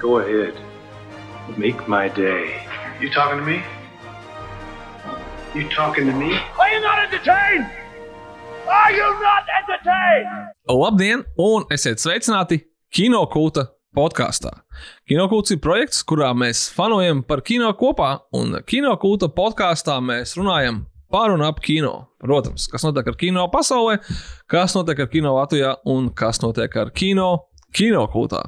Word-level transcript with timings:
Go 0.00 0.18
ahead. 0.18 0.54
Make 1.58 1.86
my 1.86 2.08
day. 2.08 2.66
You 3.00 3.10
talking 3.10 3.38
to 3.38 3.44
me? 3.44 3.62
You 5.54 5.68
talking 5.68 6.06
to 6.06 6.12
me? 6.12 6.32
Are 6.58 6.70
you 6.72 6.80
not 6.80 6.98
entertained? 7.04 7.66
Are 8.66 8.92
you 8.92 9.08
not 9.20 9.44
entertained? 9.60 10.54
Labdien, 10.70 11.24
un 11.36 11.66
esiet 11.70 12.00
sveicināti 12.00 12.62
Kino 12.88 13.26
kulta 13.26 13.66
podkāstā. 13.96 14.54
Kino 15.04 15.28
kults 15.28 15.52
ir 15.52 15.60
projekts, 15.60 16.00
kurā 16.00 16.30
mēs 16.32 16.70
fanojam 16.72 17.20
par 17.26 17.44
kino 17.44 17.68
kopā, 17.76 18.14
un 18.32 18.56
Kino 18.66 18.96
kulta 18.96 19.28
podkāstā 19.28 19.98
mēs 20.00 20.32
runājam 20.38 20.86
par 21.10 21.34
un 21.34 21.42
ap 21.44 21.60
kino. 21.60 22.06
Protams, 22.22 22.70
kas 22.70 22.84
notiek 22.86 23.08
ar 23.10 23.20
kino 23.20 23.46
pasaulē, 23.52 23.98
kas 24.48 24.76
notiek 24.78 25.04
ar 25.04 25.12
kino 25.12 25.36
Latvijā 25.36 25.76
un 25.90 26.08
kas 26.14 26.40
notiek 26.40 26.76
ar 26.76 26.94
kino 26.94 27.49
kino 27.76 28.04
kultā. 28.12 28.42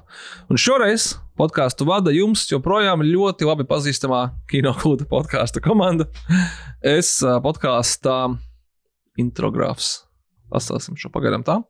Un 0.51 0.61
šoreiz 0.61 1.13
podkāstu 1.39 1.87
vada 1.89 2.13
jums 2.15 2.45
joprojām 2.51 3.05
ļoti 3.07 3.49
labi 3.49 3.67
pazīstamā 3.69 4.23
kino 4.51 4.75
kulta 4.79 5.07
podkāstu 5.09 5.63
komanda. 5.65 6.09
Es 6.83 7.19
podkāstā 7.23 8.17
introgrāfs. 9.21 10.03
Pastāstīsim 10.53 10.99
šo 11.01 11.13
pagaidām 11.15 11.45
tā. 11.47 11.61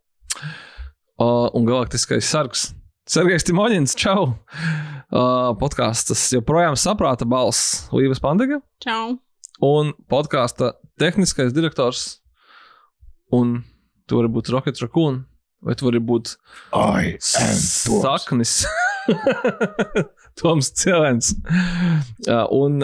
Uh, 1.21 1.49
un 1.55 1.67
galaktiskais 1.69 2.27
sargs. 2.27 2.71
Sergejs 3.09 3.45
Timoņins, 3.47 3.95
čau! 3.99 4.33
Uh, 5.13 5.53
podkāstas 5.61 6.23
joprojām 6.33 6.77
saprāta 6.79 7.27
balss 7.29 7.91
Līves 7.93 8.23
Pandega 8.23 8.63
Čau! 8.81 9.19
un 9.63 9.91
podkāsta 10.09 10.73
tehniskais 11.01 11.53
direktors. 11.55 12.23
Un 13.33 13.61
tu 14.09 14.19
vari 14.19 14.31
būt 14.33 14.51
Rocket 14.55 14.81
Raccoon, 14.83 15.23
vai 15.63 15.77
tu 15.79 15.87
vari 15.89 16.01
būt 16.03 16.35
am 17.39 17.53
Toms. 17.53 18.03
saknis. 18.03 18.55
Toms 20.41 20.71
Cilvēns. 20.81 21.35
Un 22.57 22.81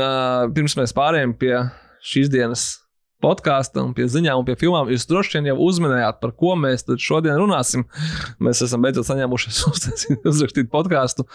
pirms 0.54 0.76
mēs 0.78 0.92
pārējām 0.96 1.34
pie 1.40 1.54
šīs 2.04 2.30
dienas 2.32 2.66
podkāstu, 3.24 3.82
un 3.82 3.94
pie 3.96 4.06
ziņām, 4.06 4.38
un 4.38 4.46
pie 4.46 4.54
filmām, 4.60 4.90
jūs 4.92 5.08
droši 5.10 5.38
vien 5.38 5.48
jau 5.50 5.56
uzminējāt, 5.66 6.20
par 6.22 6.30
ko 6.38 6.52
mēs 6.60 6.84
šodien 7.02 7.34
runāsim. 7.40 7.82
Mēs 8.38 8.62
esam 8.66 8.84
beidzot 8.84 9.08
saņēmušies 9.08 9.62
uztaisīt- 9.72 10.28
uzrakstīt 10.28 10.70
podkāstu 10.70 11.26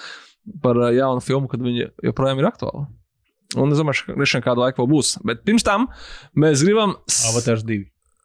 par 0.64 0.80
jaunu 0.96 1.24
filmu, 1.24 1.50
kad 1.52 1.64
viņa 1.64 1.90
joprojām 2.08 2.40
ir 2.40 2.48
aktuāla. 2.52 2.86
Un 3.60 3.70
es 3.70 3.78
domāju, 3.78 4.08
ka 4.08 4.16
viņš 4.18 4.38
kādu 4.42 4.64
laiku 4.64 4.82
vēl 4.82 4.90
būs. 4.96 5.12
Bet 5.28 5.44
pirms 5.46 5.66
tam 5.68 5.90
mēs 6.40 6.64
gribam. 6.66 6.96
Avatars 7.30 7.62
2. 7.68 7.84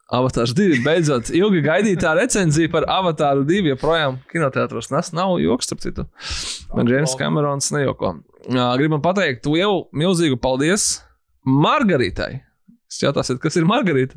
Avatārs 0.08 0.54
2. 0.56 0.78
Beidzot, 0.86 1.28
ilgi 1.36 1.60
gaidītā 1.66 2.14
recenzija 2.16 2.70
par 2.72 2.86
Avatāru 2.88 3.42
2. 3.44 3.74
joprojām 3.74 4.16
kinoteātros 4.32 4.88
nes. 4.94 5.10
Nav 5.12 5.34
joks, 5.42 5.68
starp 5.68 5.82
citu. 5.84 6.06
Man 6.72 6.88
Džeims 6.88 7.12
Kamerons 7.20 7.68
nejoko. 7.74 8.14
Gribam 8.48 9.02
pateikt 9.04 9.44
lielu, 9.50 9.82
milzīgu 9.92 10.38
paldies 10.40 11.02
Margaritai. 11.44 12.38
Jūs 12.88 13.02
jautājsiet, 13.02 13.40
kas 13.42 13.58
ir 13.60 13.66
Margarita? 13.68 14.16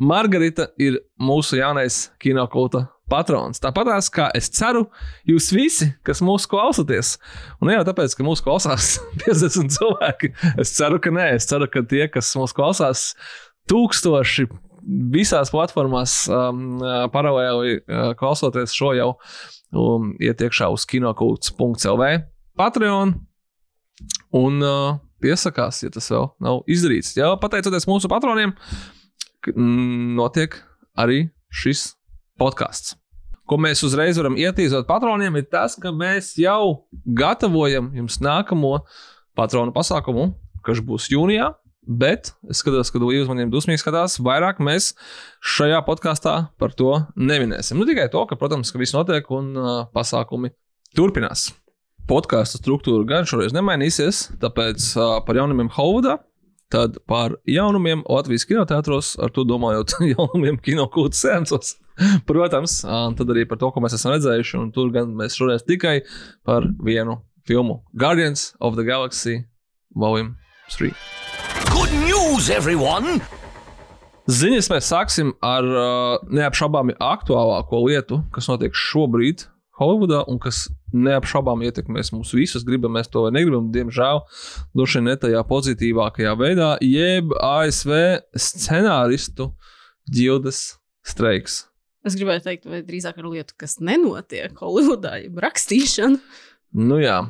Margarita 0.00 0.70
ir 0.80 0.96
mūsu 1.20 1.58
jaunais 1.58 2.06
kinokulta 2.24 2.86
patrons. 3.12 3.60
Tāpat 3.60 4.08
kā 4.12 4.30
es 4.36 4.48
ceru, 4.56 4.86
jūs 5.28 5.50
visi, 5.52 5.90
kas 6.08 6.22
mūsu 6.24 6.48
klausāties, 6.48 7.18
un 7.60 7.68
ne 7.68 7.76
jau 7.76 7.84
tāpēc, 7.90 8.16
ka 8.16 8.24
mūsu 8.24 8.46
klausās 8.46 8.94
50 9.26 9.76
cilvēki, 9.76 10.32
es 10.56 10.72
ceru, 10.76 10.96
ka 11.04 11.12
nē, 11.12 11.34
es 11.36 11.48
ceru, 11.52 11.68
ka 11.68 11.84
tie, 11.88 12.06
kas 12.12 12.32
mūsu 12.40 12.56
klausās, 12.56 13.10
tūkstoši 13.68 14.48
visās 14.88 15.52
platformās 15.52 16.22
um, 16.32 16.80
paralēli 17.12 17.78
uh, 17.78 18.12
klausoties 18.18 18.74
šo 18.76 18.94
jau 18.96 19.10
um, 19.72 20.14
iet 20.22 20.40
iekšā 20.44 20.70
uz 20.72 20.86
kinokults.cl. 20.88 22.04
Patreon 22.58 23.14
un 24.38 24.64
uh, 24.64 24.96
piesakās, 25.22 25.82
ja 25.84 25.92
tas 25.92 26.08
vēl 26.12 26.30
nav 26.44 26.62
izdarīts. 26.70 27.14
Jā, 27.18 27.32
pateicoties 27.40 27.88
mūsu 27.90 28.10
patroniem, 28.10 28.54
mm, 29.50 30.14
notiek 30.18 30.56
arī 30.98 31.26
šis 31.50 31.92
podkāsts. 32.40 32.96
Ko 33.48 33.56
mēs 33.60 33.80
uzreiz 33.86 34.18
varam 34.20 34.36
ietīzot 34.36 34.86
patroniem, 34.88 35.38
ir 35.40 35.46
tas, 35.48 35.78
ka 35.80 35.92
mēs 35.94 36.34
jau 36.40 36.84
gatavojam 37.16 37.88
jums 37.96 38.18
nākamo 38.20 38.74
patronu 39.38 39.72
pasākumu, 39.72 40.34
kas 40.66 40.82
būs 40.84 41.08
jūnijā. 41.14 41.54
Bet 41.88 42.34
es 42.52 42.60
skatos, 42.60 42.90
ka 42.92 43.00
Līja 43.00 43.24
uz 43.24 43.30
maniem 43.30 43.48
dusmīgi 43.48 43.80
skatās. 43.80 44.18
Vairāk 44.20 44.60
mēs 44.60 44.90
šajā 45.56 45.80
podkāstā 45.86 46.34
par 46.60 46.74
to 46.76 46.90
neminēsim. 47.16 47.78
Nu, 47.80 47.86
tikai 47.88 48.10
to, 48.12 48.26
ka, 48.28 48.36
protams, 48.36 48.68
ka 48.72 48.80
viss 48.80 48.92
notiek 48.92 49.30
un 49.32 49.54
uh, 49.56 49.70
pasākumi 49.96 50.52
turpinās. 50.98 51.48
Podkāstu 52.08 52.60
struktūra 52.60 53.08
gan 53.08 53.28
šoreiz 53.28 53.56
nemainīsies, 53.56 54.26
tāpēc 54.42 54.90
uh, 54.98 55.14
par 55.24 55.40
jaunumiem 55.40 55.70
Holivudā, 55.72 56.18
tad 56.68 56.98
par 57.08 57.38
jaunumiem 57.48 58.04
Latvijas 58.04 58.44
kinoteātros, 58.48 59.14
ar 59.24 59.32
to 59.32 59.46
domājot, 59.48 59.96
jaunumiem 60.12 60.60
kinokūtas 60.60 61.24
sēnesos. 61.24 61.76
Protams, 62.28 62.82
un 62.84 63.16
tad 63.18 63.32
arī 63.32 63.46
par 63.48 63.60
to, 63.62 63.72
ko 63.72 63.80
mēs 63.82 63.96
esam 63.96 64.12
redzējuši. 64.12 64.58
Un 64.60 64.68
tur 64.76 64.92
gan 64.94 65.16
mēs 65.18 65.40
šoreiz 65.40 65.64
tikai 65.66 66.02
par 66.46 66.68
vienu 66.84 67.22
filmu- 67.48 67.80
Guardians 68.04 68.52
of 68.60 68.76
the 68.76 68.84
Galaxy 68.84 69.40
Volume 69.96 70.36
3. 70.68 70.92
Good 71.88 72.04
news, 72.04 72.50
everyone! 72.52 73.14
Ziņas 74.28 74.66
mēs 74.68 74.88
sāksim 74.92 75.30
ar 75.40 75.64
uh, 75.64 76.26
neapšaubāmi 76.36 76.92
aktuālāko 77.00 77.80
lietu, 77.86 78.18
kas 78.34 78.50
notiek 78.50 78.76
šobrīd 78.76 79.46
Holivudā 79.80 80.18
un 80.28 80.36
kas 80.42 80.66
neapšaubāmi 80.92 81.70
ietekmēs 81.70 82.12
mūs 82.12 82.34
visus. 82.36 82.66
Gribam 82.68 82.92
mēs 82.98 83.08
to 83.08 83.22
vai 83.24 83.32
negribam, 83.32 83.70
diemžēl, 83.72 84.20
droši 84.76 85.00
vien 85.00 85.08
ne 85.08 85.16
tajā 85.22 85.40
pozitīvākajā 85.48 86.36
veidā, 86.36 86.68
jeb 86.84 87.32
ASV 87.40 87.96
scenāristu 88.36 89.48
ģildes 90.12 90.62
streiks. 91.08 91.62
Es 92.04 92.20
gribēju 92.20 92.44
teikt, 92.50 92.68
vai 92.68 92.84
drīzāk 92.84 93.16
ar 93.16 93.32
lietu, 93.32 93.56
kas 93.64 93.80
nenotiek 93.80 94.60
Holivudā, 94.60 95.22
jeb 95.24 95.40
rakstīšana. 95.40 96.20
Nu 96.84 97.00
jā. 97.00 97.22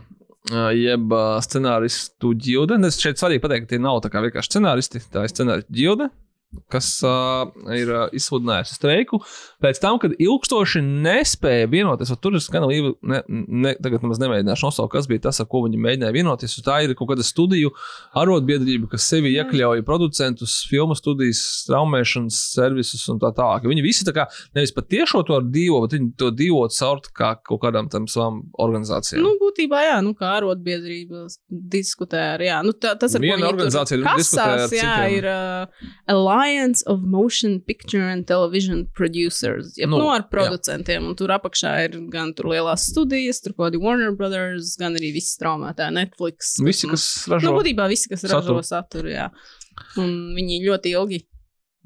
Jeb 0.49 1.13
scenāristu 1.45 2.33
ģilde. 2.41 2.79
Es 2.89 3.01
šeit 3.03 3.21
svarīgi 3.21 3.43
pateikt, 3.45 3.67
ka 3.67 3.75
tie 3.75 3.83
nav 3.83 4.01
vienkārši 4.29 4.55
scenāristi. 4.55 5.03
Tā 5.13 5.27
ir 5.27 5.33
scenāristu 5.33 5.77
ģilde, 5.77 6.09
kas 6.73 6.87
uh, 7.05 7.51
ir 7.77 7.91
uh, 7.93 8.05
izsludinājusi 8.17 8.77
streiku 8.79 9.21
pēc 9.63 9.81
tam, 9.83 9.99
kad 10.01 10.15
ilgstoši 10.17 10.81
nespēja 10.81 11.69
vienoties. 11.71 12.13
Tur 12.23 12.39
es 12.39 12.49
gan 12.53 12.65
līdzi, 12.69 12.95
ne, 13.11 13.21
ne, 13.29 13.75
tagad 13.83 14.05
nemaz 14.05 14.21
nemēģināšu 14.23 14.69
nosaukt, 14.69 14.93
kas 14.95 15.09
bija 15.11 15.27
tas, 15.29 15.41
ar 15.43 15.49
ko 15.51 15.63
viņi 15.67 15.81
mēģināja 15.85 16.17
vienoties. 16.17 16.57
Tā 16.65 16.81
ir 16.87 16.95
kaut 16.99 17.11
kāda 17.13 17.27
studiju 17.27 17.73
arotbiedrība, 18.19 18.89
kas 18.93 19.09
sevi 19.11 19.35
iekļauj 19.37 19.85
producentus, 19.89 20.61
filmu 20.71 20.97
studijas, 20.99 21.43
straumēšanas 21.65 22.41
servisus 22.55 23.05
un 23.13 23.21
tā 23.23 23.33
tālāk. 23.37 23.69
Viņi 23.69 23.85
visi 23.85 24.07
tā 24.09 24.17
kā 24.17 24.29
nevis 24.57 24.73
pat 24.77 24.89
tiešo 24.93 25.25
to 25.29 25.41
divu, 25.45 25.83
bet 25.85 25.99
viņi 25.99 26.13
to 26.21 26.31
divu 26.35 26.65
caur 26.79 27.03
kā 27.17 27.35
kaut 27.45 27.63
kādām 27.63 27.91
tam 27.93 28.09
savām 28.11 28.41
organizācijām. 28.61 29.21
Nu, 29.25 29.35
būtībā, 29.41 29.83
jā, 29.85 29.99
nu, 30.05 30.15
kā 30.19 30.33
arotbiedrība 30.39 31.27
diskutē 31.49 32.25
ar, 32.35 32.45
jā, 32.45 32.59
nu, 32.65 32.73
tā, 32.73 32.95
tas, 33.01 33.17
ar 33.17 33.25
Viena 33.25 33.49
organizācija 33.51 34.01
diskutē 34.01 34.45
ar 34.45 34.63
kasās, 34.65 34.77
jā, 34.77 34.95
citiem. 34.97 35.17
ir 35.19 35.29
uh, 35.31 36.25
Alliance 36.39 36.83
of 36.87 37.01
Motion 37.03 37.59
Picture 37.67 38.07
and 38.09 38.27
Television 38.27 38.87
Producers, 38.95 39.73
jeb, 39.77 39.91
Nu, 39.91 39.99
nu, 39.99 40.09
ar 40.15 40.23
jā. 40.23 40.29
producentiem, 40.31 41.07
un 41.11 41.17
tur 41.19 41.29
apakšā 41.35 41.73
ir 41.89 41.97
gan 42.13 42.31
tur 42.35 42.47
lielās 42.53 42.85
studijas, 42.93 43.41
tur 43.43 43.53
kaut 43.57 43.73
kādi 43.73 43.81
Warner 43.83 44.13
Brothers, 44.15 44.77
gan 44.79 44.95
arī 44.95 45.11
visi 45.17 45.35
straumētāji, 45.35 45.97
Netflix. 45.99 46.55
Visi, 46.63 46.87
un- 46.87 46.95
kas 46.95 47.07
ražo 47.29 47.51
Nu, 47.51 47.57
būtībā 47.59 47.89
visi, 47.91 48.09
kas 48.09 48.23
saturu. 48.23 48.59
ražo 48.61 48.63
saturu, 48.71 49.11
jā. 49.11 49.27
Un 49.99 50.35
viņi 50.39 50.63
ļoti 50.69 50.95
ilgi 50.95 51.21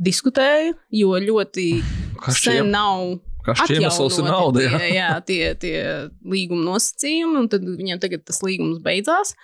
diskutēja, 0.01 0.75
jo 0.93 1.17
ļoti 1.21 1.67
Kas 2.23 2.39
sen 2.43 2.59
šiem, 2.61 2.71
nav 2.71 3.19
kas 3.47 3.59
šiem 3.67 3.81
iemesls 3.83 4.19
ir 4.21 4.25
nauda? 4.29 4.61
Tie, 4.61 4.71
Jā. 4.71 4.95
jā, 5.01 5.11
tie, 5.27 5.55
tie 5.59 5.77
līguma 6.25 6.63
nosacījumi, 6.73 7.39
un 7.41 7.49
tad 7.51 7.65
viņiem 7.67 7.99
tagad 8.05 8.25
tas 8.29 8.43
līgums 8.47 8.79
beidzās. 8.85 9.35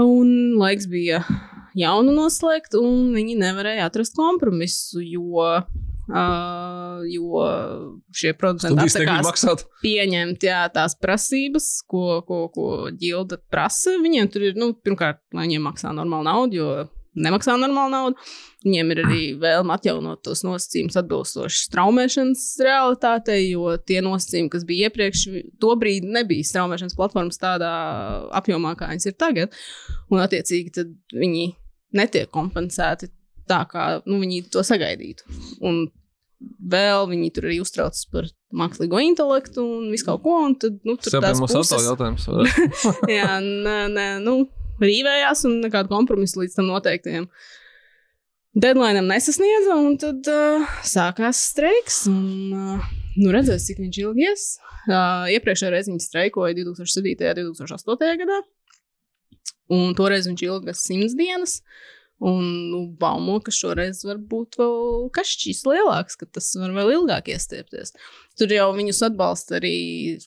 Un 0.00 0.54
laiks 0.60 0.86
bija 0.88 1.22
jaunu 1.78 2.14
noslēgt, 2.16 2.76
un 2.78 3.10
viņi 3.14 3.38
nevarēja 3.40 3.88
atrast 3.90 4.16
kompromisu, 4.18 5.02
jo, 5.04 5.46
uh, 5.50 7.02
jo 7.10 7.44
šie 8.16 8.34
producenti 8.38 8.86
atsakās 8.86 9.66
pieņemt 9.84 10.46
jā, 10.46 10.62
tās 10.74 10.96
prasības, 11.00 11.72
ko, 11.90 12.20
ko, 12.28 12.46
ko 12.54 12.70
ģilda 12.94 13.40
prasa. 13.50 13.98
Viņiem 14.02 14.32
tur 14.32 14.50
ir, 14.50 14.56
nu, 14.60 14.72
pirmkārt, 14.74 15.22
lai 15.36 15.48
viņiem 15.48 15.68
maksā 15.70 15.94
normālu 15.96 16.28
naudu, 16.30 16.60
jo 16.60 16.72
nemaksā 17.18 17.56
normālu 17.58 17.92
naudu. 17.92 18.30
Viņiem 18.64 18.92
ir 18.92 19.00
arī 19.02 19.20
vēlme 19.40 19.74
atjaunot 19.74 20.20
tos 20.26 20.42
nosacījumus 20.44 20.98
atbilstoši 21.00 21.62
straumēšanas 21.64 22.44
realitātei, 22.66 23.40
jo 23.48 23.72
tie 23.88 24.02
nosacījumi, 24.04 24.50
kas 24.52 24.66
bija 24.68 24.90
iepriekš, 24.90 25.24
tobrīd 25.62 26.06
nebija 26.06 26.46
straumēšanas 26.46 26.98
platformas 26.98 27.40
tādā 27.40 27.72
apjomā, 28.36 28.74
kā 28.78 28.90
viņas 28.92 29.10
ir 29.10 29.16
tagad. 29.20 29.56
Un, 30.10 30.20
attiecīgi, 30.22 30.86
viņi 31.16 31.46
netiek 31.96 32.30
kompensēti 32.32 33.10
tā, 33.50 33.64
kā 33.70 33.86
nu, 34.06 34.20
viņi 34.22 34.44
to 34.52 34.62
sagaidītu. 34.66 35.26
Un 35.66 35.86
vēl 36.40 37.08
viņi 37.10 37.32
tur 37.36 37.48
arī 37.50 37.58
uztraucas 37.62 38.06
par 38.12 38.28
mākslīgo 38.56 39.00
intelektu 39.04 39.64
un 39.64 39.90
visu 39.92 40.08
kaut 40.08 40.22
ko. 40.24 40.36
Un 40.46 40.56
tad, 40.60 40.78
nu, 40.86 40.96
tur 41.00 41.20
Tas 41.20 41.40
mūsu 41.42 41.60
puses, 41.60 41.86
jautājums. 41.88 42.26
jā, 43.18 43.38
nē, 43.44 43.78
nē, 43.92 44.06
nu, 44.24 44.42
rīvējās 44.82 45.44
un 45.48 45.60
nekādu 45.64 45.92
kompromisu 45.92 46.44
līdz 46.44 46.60
tam 46.60 46.70
noteiktajam. 46.70 47.28
Deadline 48.60 49.04
nesasniedza, 49.06 49.76
un 49.78 49.94
tad 50.00 50.26
uh, 50.30 50.70
sākās 50.86 51.44
streiks. 51.52 52.02
Un, 52.10 52.24
uh, 52.50 52.88
nu, 53.20 53.30
redzēs, 53.34 53.68
cik 53.68 53.82
viņš 53.84 54.00
ilgi 54.02 54.26
ies. 54.26 54.46
Uh, 54.88 55.28
iepriekšējā 55.36 55.70
reizē 55.76 55.92
viņš 55.92 56.08
streikoja 56.08 56.56
2007. 56.58 57.44
un 57.46 57.54
2008. 57.60 58.16
gadā. 58.24 58.40
Un 59.70 59.94
toreiz 59.98 60.26
viņš 60.30 60.46
ilga 60.48 60.74
simts 60.76 61.16
dienas. 61.18 61.60
Un 62.20 62.42
nu, 62.68 62.78
baumo, 63.00 63.38
ka 63.40 63.48
šoreiz 63.48 64.02
var 64.04 64.18
būt 64.20 64.58
vēl 64.60 65.06
kašķis 65.16 65.62
lielāks, 65.64 66.18
ka 66.20 66.26
tas 66.28 66.50
var 66.60 66.74
vēl 66.76 66.90
ilgāk 66.98 67.30
iestiepties. 67.32 67.94
Tur 68.36 68.52
jau 68.52 68.66
viņus 68.76 69.00
atbalsta 69.06 69.56
arī, 69.56 69.72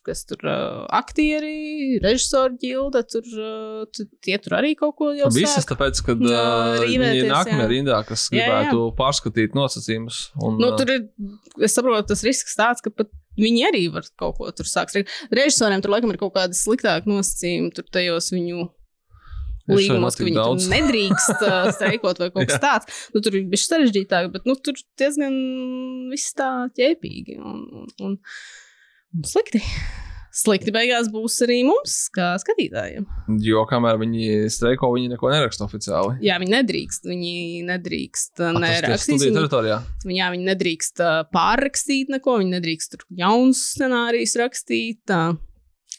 kas 0.01 0.23
tur 0.25 0.41
uh, 0.41 0.87
aktieri, 0.89 1.99
režisori 2.01 2.57
ģilda, 2.63 3.03
tur 3.13 3.29
uh, 3.37 4.01
tie 4.25 4.39
tur 4.41 4.57
arī 4.57 4.73
kaut 4.79 4.95
ko 4.97 5.11
jau 5.13 5.29
Visas 5.37 5.59
sāk. 5.61 5.75
tāpēc, 5.75 6.01
ka 6.07 6.17
Jā, 6.17 6.41
uh, 6.41 6.81
viņi 6.81 7.29
nākamajā 7.29 7.61
jā. 7.61 7.69
rindā, 7.75 8.01
kas 8.09 8.25
Jā, 8.33 8.41
jā. 8.41 8.49
gribētu 8.49 8.89
pārskatīt 8.97 9.57
nosacījumus. 9.61 10.23
Un, 10.41 10.57
Nu, 10.65 10.73
tur 10.79 10.95
ir, 10.97 11.05
es 11.61 11.77
saprotu, 11.77 12.09
tas 12.09 12.25
risks 12.25 12.57
tāds, 12.57 12.81
ka 12.81 12.89
pat 12.89 13.13
viņi 13.37 13.67
arī 13.69 13.87
var 13.93 14.09
kaut 14.17 14.41
ko 14.41 14.49
tur 14.49 14.65
sākt. 14.65 14.97
Režisoriem 15.29 15.85
tur 15.85 15.93
laikam 15.93 16.09
ir 16.09 16.17
kaut 16.21 16.33
kādi 16.41 16.57
sliktāki 16.57 17.13
nosacījumi, 17.13 17.69
tur 17.77 17.85
tajos 17.93 18.33
viņu 18.33 18.71
līgumos, 19.71 20.17
ka 20.17 20.25
viņi 20.27 20.37
tur 20.37 20.43
daudz. 20.43 20.69
nedrīkst 20.71 21.43
uh, 21.47 21.67
streikot 21.75 22.21
vai 22.23 22.29
kaut 22.33 22.49
kas 22.51 22.63
tāds. 22.63 23.01
Nu, 23.15 23.23
tur 23.23 23.37
ir 23.39 23.47
bijis 23.51 23.67
sarežģītāk, 23.71 24.31
bet 24.33 24.47
nu, 24.49 24.57
tur 24.59 24.77
diezgan 24.99 25.35
viss 26.11 26.35
tā 26.37 26.49
ķēpīgi 26.77 27.39
un, 27.39 27.61
un, 27.83 27.91
un, 28.07 28.17
slikti. 29.27 29.63
Slikti 30.33 30.71
beigās 30.73 31.11
būs 31.13 31.35
arī 31.45 31.59
mums, 31.67 32.07
kā 32.09 32.31
skatītājiem. 32.41 33.03
Jo 33.45 33.67
kamēr 33.69 33.99
viņi 34.01 34.49
streiko, 34.49 34.89
viņi 34.95 35.11
neko 35.11 35.29
neraksta 35.29 35.67
oficiāli. 35.67 36.15
Jā, 36.25 36.39
viņi 36.41 36.55
nedrīkst. 36.55 37.05
Viņi 37.05 37.33
nedrīkst 37.67 38.41
nerakstīt. 38.41 39.19
Viņi, 39.21 39.35
teritorijā. 39.37 39.77
jā, 40.09 40.31
viņi 40.33 40.49
nedrīkst 40.49 41.05
pārrakstīt 41.37 42.09
neko, 42.15 42.39
viņi 42.41 42.55
nedrīkst 42.55 42.95
tur 42.95 43.05
jaunus 43.21 43.61
scenārijus 43.75 44.33
rakstīt. 44.41 45.03
Uh, 45.13 45.37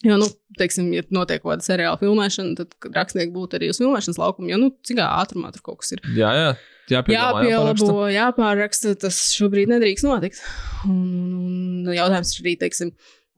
Jo, 0.04 0.18
nu, 0.20 0.26
teiksim, 0.60 0.90
ja 0.92 1.02
notiek 1.14 1.40
kaut 1.40 1.54
kāda 1.54 1.64
seriāla 1.64 1.96
filmēšana, 2.00 2.54
tad 2.58 2.74
rakstnieki 2.92 3.32
būtu 3.32 3.56
arī 3.58 3.70
uz 3.72 3.80
filmēšanas 3.80 4.20
laukuma. 4.20 4.50
Jo, 4.52 4.58
nu, 4.60 4.70
cik 4.84 5.00
ātrumā 5.00 5.48
tur 5.54 5.64
kaut 5.64 5.80
kas 5.80 5.94
ir 5.96 6.02
Jā, 6.16 6.30
jā. 6.36 6.48
Jāpielabo, 6.92 8.02
jāpārraksta. 8.12 8.92
Tas 9.00 9.16
šobrīd 9.32 9.70
nedrīkst 9.72 10.04
notikt. 10.04 10.42
Un, 10.84 10.98
un, 11.32 11.54
un 11.88 11.94
jautājums 11.96 12.34
ir 12.34 12.42
arī, 12.44 12.52
teiksim, 12.60 12.90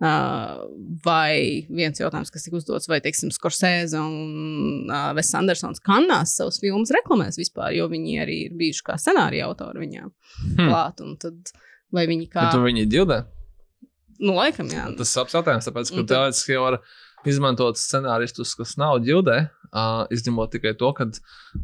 uh, 0.03 0.65
vai 1.05 1.63
viens 1.71 2.03
jautājums, 2.03 2.33
kas 2.35 2.49
tika 2.49 2.59
uzdots, 2.59 2.91
vai, 2.91 2.99
teiksim, 3.05 3.31
Skorsēze 3.35 4.01
un 4.03 4.91
uh, 4.91 5.13
Ves 5.15 5.31
Andersons 5.39 5.79
Kannās 5.87 6.35
savus 6.41 6.59
filmus 6.63 6.91
reklamēs 6.97 7.39
vispār, 7.39 7.71
jo 7.79 7.87
viņi 7.93 8.19
arī 8.25 8.41
ir 8.49 8.59
bijuši 8.59 8.85
kā 8.91 8.99
scenārija 8.99 9.47
autori 9.47 9.87
viņām 9.87 10.11
Hmm. 10.57 10.67
klāt. 10.67 11.01
Un 11.07 11.15
tad, 11.23 11.55
vai 11.95 12.09
viņi 12.11 12.27
kā, 12.29 12.49
Bet 12.49 12.59
tur 12.59 12.67
viņi 12.67 12.89
ģildē. 12.91 13.23
Nu, 14.23 14.37
laikam, 14.37 14.71
jā. 14.73 14.87
Tas 14.99 15.13
ir 15.15 15.23
apsvērtams, 15.25 15.69
tāpēc, 15.69 15.93
ka 15.95 16.07
teorētiski 16.13 16.57
jau 16.57 16.65
var 16.67 16.81
izmantot 17.27 17.79
scenāristus, 17.81 18.55
kas 18.59 18.77
nav 18.81 19.01
ģildē, 19.05 19.39
uh, 19.71 20.05
izņemot 20.15 20.53
tikai 20.55 20.75
to, 20.79 20.93
ka 20.97 21.09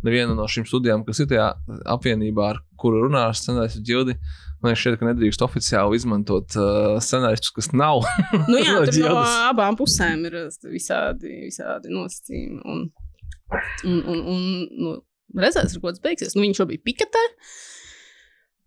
neviena 0.03 0.35
no 0.37 0.47
šīm 0.51 0.67
studijām, 0.69 1.05
kas 1.07 1.23
ir 1.23 1.31
tajā 1.31 1.53
apvienībā, 1.93 2.49
ar 2.55 2.63
kuru 2.81 3.05
runā 3.07 3.29
ar 3.31 3.39
scenāristu 3.39 3.83
ģildi, 3.87 4.17
man 4.63 4.79
šķiet, 4.79 4.99
ka 4.99 5.09
nedrīkst 5.11 5.45
oficiāli 5.47 5.99
izmantot 6.01 6.57
uh, 6.59 6.99
scenāristus, 7.03 7.55
kas 7.55 7.73
nav. 7.77 8.03
Nu, 8.51 8.59
jā, 8.59 8.81
No 9.03 9.15
no 9.17 9.25
abām 9.53 9.79
pusēm 9.79 10.27
ir 10.31 10.39
visādi, 10.71 11.39
visādi 11.47 11.93
nosacījumi. 11.95 12.63
Un, 12.65 12.85
un, 13.87 13.99
un, 14.03 14.23
un 14.35 14.45
nu, 14.87 14.95
redzēs, 15.39 15.77
ar 15.77 15.83
ko 15.83 15.95
tas 15.95 16.03
beigsies. 16.05 16.37
Nu, 16.37 16.47
viņš 16.47 16.63
jau 16.63 16.69
bija 16.71 16.85
piketē. 16.91 17.27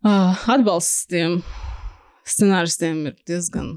Uh, 0.06 0.36
atbalsts 0.54 1.08
tiem 1.10 1.40
scenāristiem 2.30 3.06
ir 3.12 3.18
diezgan 3.27 3.75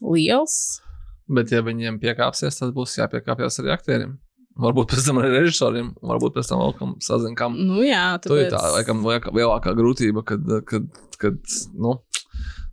liels. 0.00 0.80
Bet, 1.24 1.52
ja 1.54 1.62
viņiem 1.64 2.00
piekāpsies, 2.02 2.60
tad 2.60 2.74
būs 2.76 2.98
jāpiekāpjas 2.98 3.62
arī 3.62 3.72
aktieriem. 3.72 4.18
Varbūt 4.60 4.92
pēc 4.92 5.06
tam 5.08 5.18
arī 5.18 5.32
režisoriem, 5.40 5.88
varbūt 6.04 6.36
pēc 6.36 6.50
tam 6.50 6.60
vēl 6.62 6.74
kam 6.78 6.90
sazinām, 7.02 7.38
kam. 7.38 7.56
Nu, 7.58 7.80
jā, 7.82 8.04
Tu 8.22 8.36
ir 8.36 8.52
tāpēc, 8.52 8.54
tā, 8.54 8.74
laikam, 8.76 9.00
lielākā 9.34 9.72
grūtība, 9.74 10.22
kad, 10.28 10.52
kad, 10.68 11.00
kad 11.18 11.56
nu, 11.74 11.96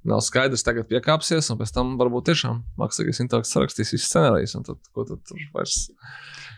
nav 0.05 0.21
skaidrs, 0.25 0.65
tagad 0.65 0.89
piekāpsies, 0.91 1.49
un 1.53 1.57
pēc 1.61 1.73
tam 1.73 1.95
varbūt 2.01 2.27
tiešām 2.29 2.61
mākslīgais 2.81 3.23
intelekts 3.23 3.53
sarakstīs 3.55 3.95
visu 3.95 4.05
scenāriju, 4.05 4.51
un 4.59 4.67
tad, 4.67 4.81
ko 4.93 5.07
tad 5.09 5.23
tur 5.25 5.47
vairs. 5.55 5.87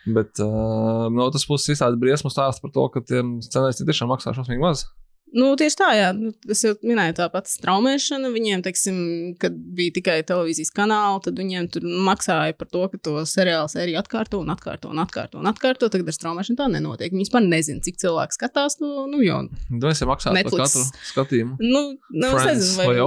Bet 0.03 0.41
uh, 0.44 1.07
no 1.13 1.29
otras 1.29 1.47
puses, 1.47 1.71
visādi 1.71 1.99
briesmu 2.01 2.31
stāsta 2.33 2.65
par 2.65 2.73
to, 2.75 2.89
ka 2.91 3.03
tiem 3.07 3.38
scenāristiem 3.45 3.88
tiešām 3.88 4.11
maksā 4.11 4.35
šausmīgi 4.35 4.63
maz. 4.63 4.88
Nu, 5.33 5.50
tieši 5.57 5.77
tā, 5.80 5.89
jā. 5.97 6.09
Nu, 6.13 6.31
Es 6.53 6.62
jau 6.65 6.74
minēju, 6.85 7.15
tā 7.18 7.27
pati 7.33 7.50
straumēšana. 7.50 8.30
Viņiem, 8.33 8.62
teiksim, 8.65 8.97
kad 9.41 9.56
bija 9.77 9.95
tikai 9.95 10.18
televīzijas 10.27 10.74
kanāli, 10.75 11.24
tad 11.25 11.39
viņiem 11.41 11.69
tur 11.74 11.88
maksāja 12.06 12.56
par 12.57 12.69
to, 12.69 12.83
ka 12.91 13.00
to 13.01 13.15
seriālu 13.30 13.71
sēriju 13.71 14.00
atkārto 14.01 14.41
un 14.44 14.53
atkārto 14.53 14.91
un 14.94 15.01
atkārto. 15.01 15.41
Un 15.41 15.50
atkārto. 15.50 15.89
Tagad 15.94 16.12
ar 16.12 16.18
straumēšanu 16.18 16.59
tā 16.59 16.69
nenotiek. 16.74 17.13
Viņi 17.13 17.25
vispār 17.25 17.45
nezina, 17.47 17.81
cik 17.85 18.01
cilvēki 18.03 18.38
skatās 18.38 18.77
to. 18.81 18.91
Nu, 19.09 19.24
jo, 19.25 19.44
Tu 19.69 19.89
esi 19.89 20.09
maksājis 20.09 20.50
par 20.50 20.65
katru 20.65 20.83
skatījumu. 21.13 21.57
nu, 21.62 21.85
nu, 22.13 22.27
es 22.27 22.35
Friends 22.38 22.68
nezinu, 22.68 22.77
vai, 22.77 22.85
vai 22.94 23.00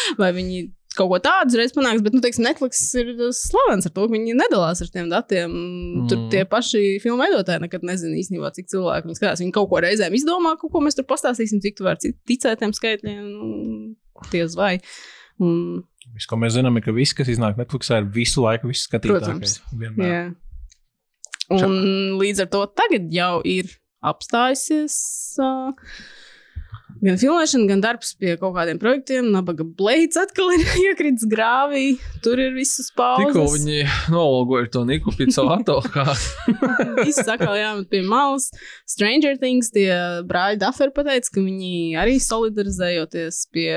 vai 0.20 0.30
viņi 0.36 0.62
kaut 0.96 1.10
ko 1.12 1.18
tādu 1.22 1.58
reiz 1.60 1.74
panāks, 1.74 2.02
bet, 2.04 2.14
nu, 2.16 2.22
teiksim, 2.24 2.44
Netflix 2.46 2.80
ir 2.98 3.12
slavens 3.36 3.86
ar 3.86 3.94
to, 3.94 4.06
ka 4.06 4.14
viņi 4.14 4.34
nedalās 4.38 4.82
ar 4.82 4.90
tiem 4.92 5.10
datiem. 5.12 5.52
Mm. 5.52 6.08
Tur 6.10 6.24
tie 6.32 6.42
paši 6.48 6.98
filmu 7.02 7.22
veidotāji 7.22 7.62
nekad 7.64 7.86
nezina 7.86 8.18
īstenībā, 8.20 8.50
cik 8.56 8.70
cilvēki 8.72 9.10
viņi 9.10 9.20
skatās. 9.20 9.42
Viņi 9.44 9.54
kaut 9.56 9.70
ko 9.70 9.82
reizēm 9.84 10.16
izdomā, 10.18 10.56
kaut 10.60 10.74
ko 10.74 10.82
mēs 10.84 10.98
tur 10.98 11.06
pastāstīsim, 11.10 11.62
cik 11.62 11.78
tu 11.78 11.86
vari 11.86 12.14
ticēt 12.28 12.62
tiem 12.62 12.74
skaitļiem. 12.76 13.22
Nu, 13.30 13.94
Tiesa 14.28 14.58
vai. 14.58 14.74
Un, 15.40 15.84
Viss, 16.10 16.26
ko 16.28 16.36
mēs 16.40 16.56
zinām, 16.56 16.74
ir, 16.76 16.84
ka 16.84 16.92
viss, 16.96 17.14
kas 17.16 17.28
iznāk 17.30 17.58
Netflixā, 17.60 18.00
ir 18.02 18.08
visu 18.12 18.42
laiku 18.42 18.70
viss 18.70 18.88
skatītākais. 18.88 19.60
Vienmēr. 19.78 20.10
jā. 20.10 20.24
Un 21.54 22.18
līdz 22.18 22.44
ar 22.44 22.50
to 22.50 22.64
tagad 22.78 23.08
jau 23.14 23.38
ir 23.46 23.70
apstājusies. 24.06 24.96
Uh, 25.42 25.72
Gan 27.00 27.18
filmēšana, 27.20 27.66
gan 27.70 27.82
darbs 27.84 28.12
pie 28.18 28.34
kaut 28.40 28.54
kādiem 28.56 28.80
projektiem. 28.82 29.30
Nabaga 29.32 29.64
Blades 29.64 30.18
atkal 30.20 30.52
ir 30.56 30.64
iekritis 30.84 31.26
grāvī. 31.30 31.84
Tur 32.24 32.40
ir 32.42 32.52
visas 32.56 32.90
pauzes. 32.96 33.30
Tikko 33.30 33.44
viņi 33.54 33.78
novalgoja 34.12 34.70
to 34.74 34.84
Niku 34.88 35.14
Picovato, 35.16 35.78
kā 35.94 36.06
Viss 37.06 37.22
atkal 37.24 37.56
jāmet 37.58 37.88
pie 37.92 38.02
malas. 38.06 38.50
Stranger 38.90 39.38
Things, 39.40 39.72
tie 39.74 39.88
brāļi 40.28 40.60
Daferi 40.60 40.94
pateica, 40.96 41.32
ka 41.36 41.44
viņi 41.44 41.74
arī 42.00 42.18
solidarizējoties 42.22 43.42
pie 43.54 43.70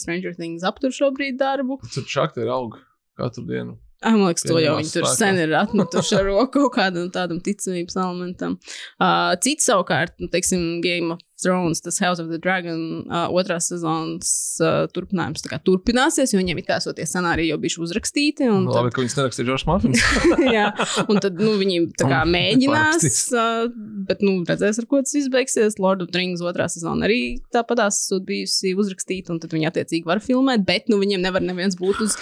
Stranger 0.00 0.36
Things 0.38 0.66
aptur 0.68 0.94
šobrīd 0.94 1.40
darbu. 1.40 1.80
tur 1.94 2.06
šakti 2.08 2.44
ir 2.44 2.52
aug 2.54 2.78
katru 3.18 3.44
dienu. 3.48 3.78
Ah, 4.02 4.16
Man 4.18 4.26
liekas, 4.32 4.42
to 4.48 4.58
jau 4.58 4.76
viņi 4.80 4.92
tur 4.96 5.04
spēkā. 5.06 5.16
sen 5.18 5.38
ir 5.38 5.52
atmetuši 5.54 6.16
ar 6.18 6.24
roku 6.26 6.64
kaut 6.66 6.74
kādam 6.74 7.10
tādam 7.14 7.38
ticamības 7.44 7.94
elementam. 8.02 8.56
Uh, 8.98 9.34
cits 9.42 9.68
savukārt, 9.70 10.16
nu, 10.18 10.26
teiksim, 10.32 10.80
Game 10.82 11.12
of 11.14 11.20
Thrones, 11.42 11.80
tas 11.82 11.96
House 12.02 12.22
of 12.22 12.28
the 12.30 12.38
Dragon 12.38 13.04
uh, 13.10 13.26
otrās 13.34 13.66
sezonas 13.70 14.28
uh, 14.62 14.84
turpinājums 14.94 15.42
turpināsies, 15.66 16.30
jo 16.34 16.38
viņiem 16.38 16.60
ir 16.62 16.66
kā 16.68 16.76
sotie 16.82 17.02
scenāriji 17.06 17.50
jau 17.50 17.58
bijuši 17.62 17.80
uzrakstīti. 17.86 18.46
un 18.50 18.64
Nu, 18.66 18.74
tad- 18.74 18.84
labi, 18.84 18.92
ka 18.94 19.02
viņas 19.02 19.16
nerakstīja 19.18 19.48
Džordžs 19.48 19.66
Mārtiņš. 19.70 20.04
Jā, 20.58 20.66
un 21.10 21.22
tad 21.22 21.38
nu, 21.42 21.54
viņi 21.62 21.80
tā 21.98 22.06
kā 22.10 22.20
mēģinās, 22.30 23.08
uh, 23.34 23.66
bet 24.10 24.22
nu, 24.22 24.36
redzēs, 24.46 24.78
ar 24.82 24.86
ko 24.90 25.02
tas 25.02 25.14
viss 25.18 25.30
beigsies. 25.34 25.78
Lord 25.82 26.02
of 26.06 26.10
the 26.14 26.18
Rings 26.22 26.42
otrā 26.46 26.68
sezona 26.70 27.06
arī 27.10 27.20
tāpatās 27.54 28.02
bijusi 28.26 28.74
uzrakstīta, 28.78 29.34
un 29.34 29.42
tad 29.42 29.50
viņi 29.54 29.70
attiecīgi 29.72 30.06
var 30.10 30.22
filmēt, 30.22 30.62
bet 30.66 30.90
nu, 30.92 30.98
viņiem 31.02 31.22
nevar 31.26 31.42
neviens 31.42 31.74
būt 31.78 32.02
uz 32.06 32.14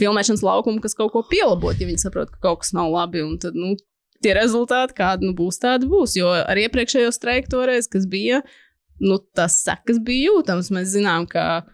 filmēšanas 0.00 0.44
laukumu, 0.46 0.82
kas 0.84 0.96
kaut 0.98 1.12
ko 1.14 1.24
pielabot, 1.26 1.78
ja 1.78 1.88
viņi 1.88 2.02
saprot, 2.02 2.32
ka 2.34 2.42
kaut 2.48 2.62
kas 2.64 2.74
nav 2.76 2.90
labi. 2.92 3.24
Tad, 3.42 3.58
nu, 3.58 3.74
tie 4.24 4.34
rezultāti, 4.38 4.96
kādi 4.98 5.28
nu, 5.28 5.34
būs, 5.38 5.60
tādi 5.62 5.88
būs. 5.90 6.16
Jo 6.18 6.32
ar 6.38 6.60
iepriekšējo 6.64 7.12
streiku 7.14 7.52
toreiz, 7.54 7.90
kas 7.90 8.06
bija, 8.10 8.42
nu, 9.02 9.20
tas 9.36 9.60
sekas 9.64 10.00
bija 10.04 10.32
jūtams. 10.32 10.72
Mēs 10.74 10.94
zinām, 10.94 11.28
ka 11.30 11.64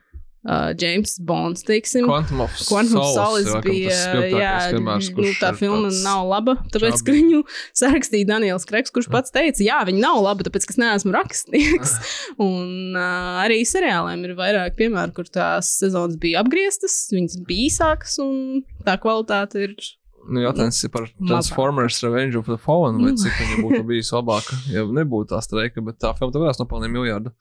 uh, 0.45 0.71
James 0.81 1.17
Bonds, 1.19 1.65
teiksim, 1.67 2.07
Quantum 2.09 2.43
of 2.45 2.55
Quantum 2.69 3.01
Solace 3.01 3.49
Solace 3.49 3.63
bija. 3.65 3.97
Jā, 4.31 4.53
piemērs, 4.75 5.11
nu, 5.17 5.33
tā 5.41 5.53
filma 5.59 5.91
nav 6.05 6.29
laba. 6.31 6.57
Tāpēc, 6.75 7.01
ka 7.01 7.11
čabi. 7.11 7.17
viņu 7.19 7.43
sarakstīja 7.81 8.29
Daniels 8.31 8.69
Kreks, 8.69 8.93
kurš 8.95 9.11
pats 9.13 9.35
teica, 9.35 9.65
jā, 9.65 9.81
viņa 9.89 10.05
nav 10.05 10.21
laba, 10.25 10.47
tāpēc, 10.47 10.69
ka 10.69 10.77
es 10.77 10.81
neesmu 10.81 11.15
rakstnieks. 11.17 11.97
Un 12.45 12.95
uh, 12.97 13.43
arī 13.45 13.63
seriāliem 13.69 14.25
ir 14.29 14.37
vairāk 14.39 14.79
piemēru, 14.81 15.17
kur 15.17 15.29
tās 15.33 15.75
sezonas 15.81 16.19
bija 16.21 16.45
apgrieztas, 16.45 17.05
viņas 17.15 17.41
bija 17.49 17.69
īsākas 17.71 18.19
un 18.25 18.65
tā 18.87 18.97
kvalitāte 19.03 19.69
ir. 19.69 19.77
Nu, 20.25 20.41
jautājums 20.41 20.79
ir 20.87 20.89
par. 20.89 21.05
Transformers 21.21 21.99
Revenge 22.01 22.39
of 22.41 22.47
the 22.49 22.57
Fallen, 22.57 22.97
vai 23.03 23.13
Nu. 23.13 23.21
cik 23.21 23.35
viņa 23.43 23.59
būtu 23.61 23.81
bijusi 23.91 24.15
labāka, 24.17 24.57
ja 24.73 24.87
nebūtu 24.89 25.35
tā 25.35 25.41
streika, 25.45 25.85
bet 25.85 25.99
tā 26.01 26.15
filma 26.17 26.47
varēs 26.47 26.63
nopelnīt 26.63 26.95
miljardu. 26.95 27.35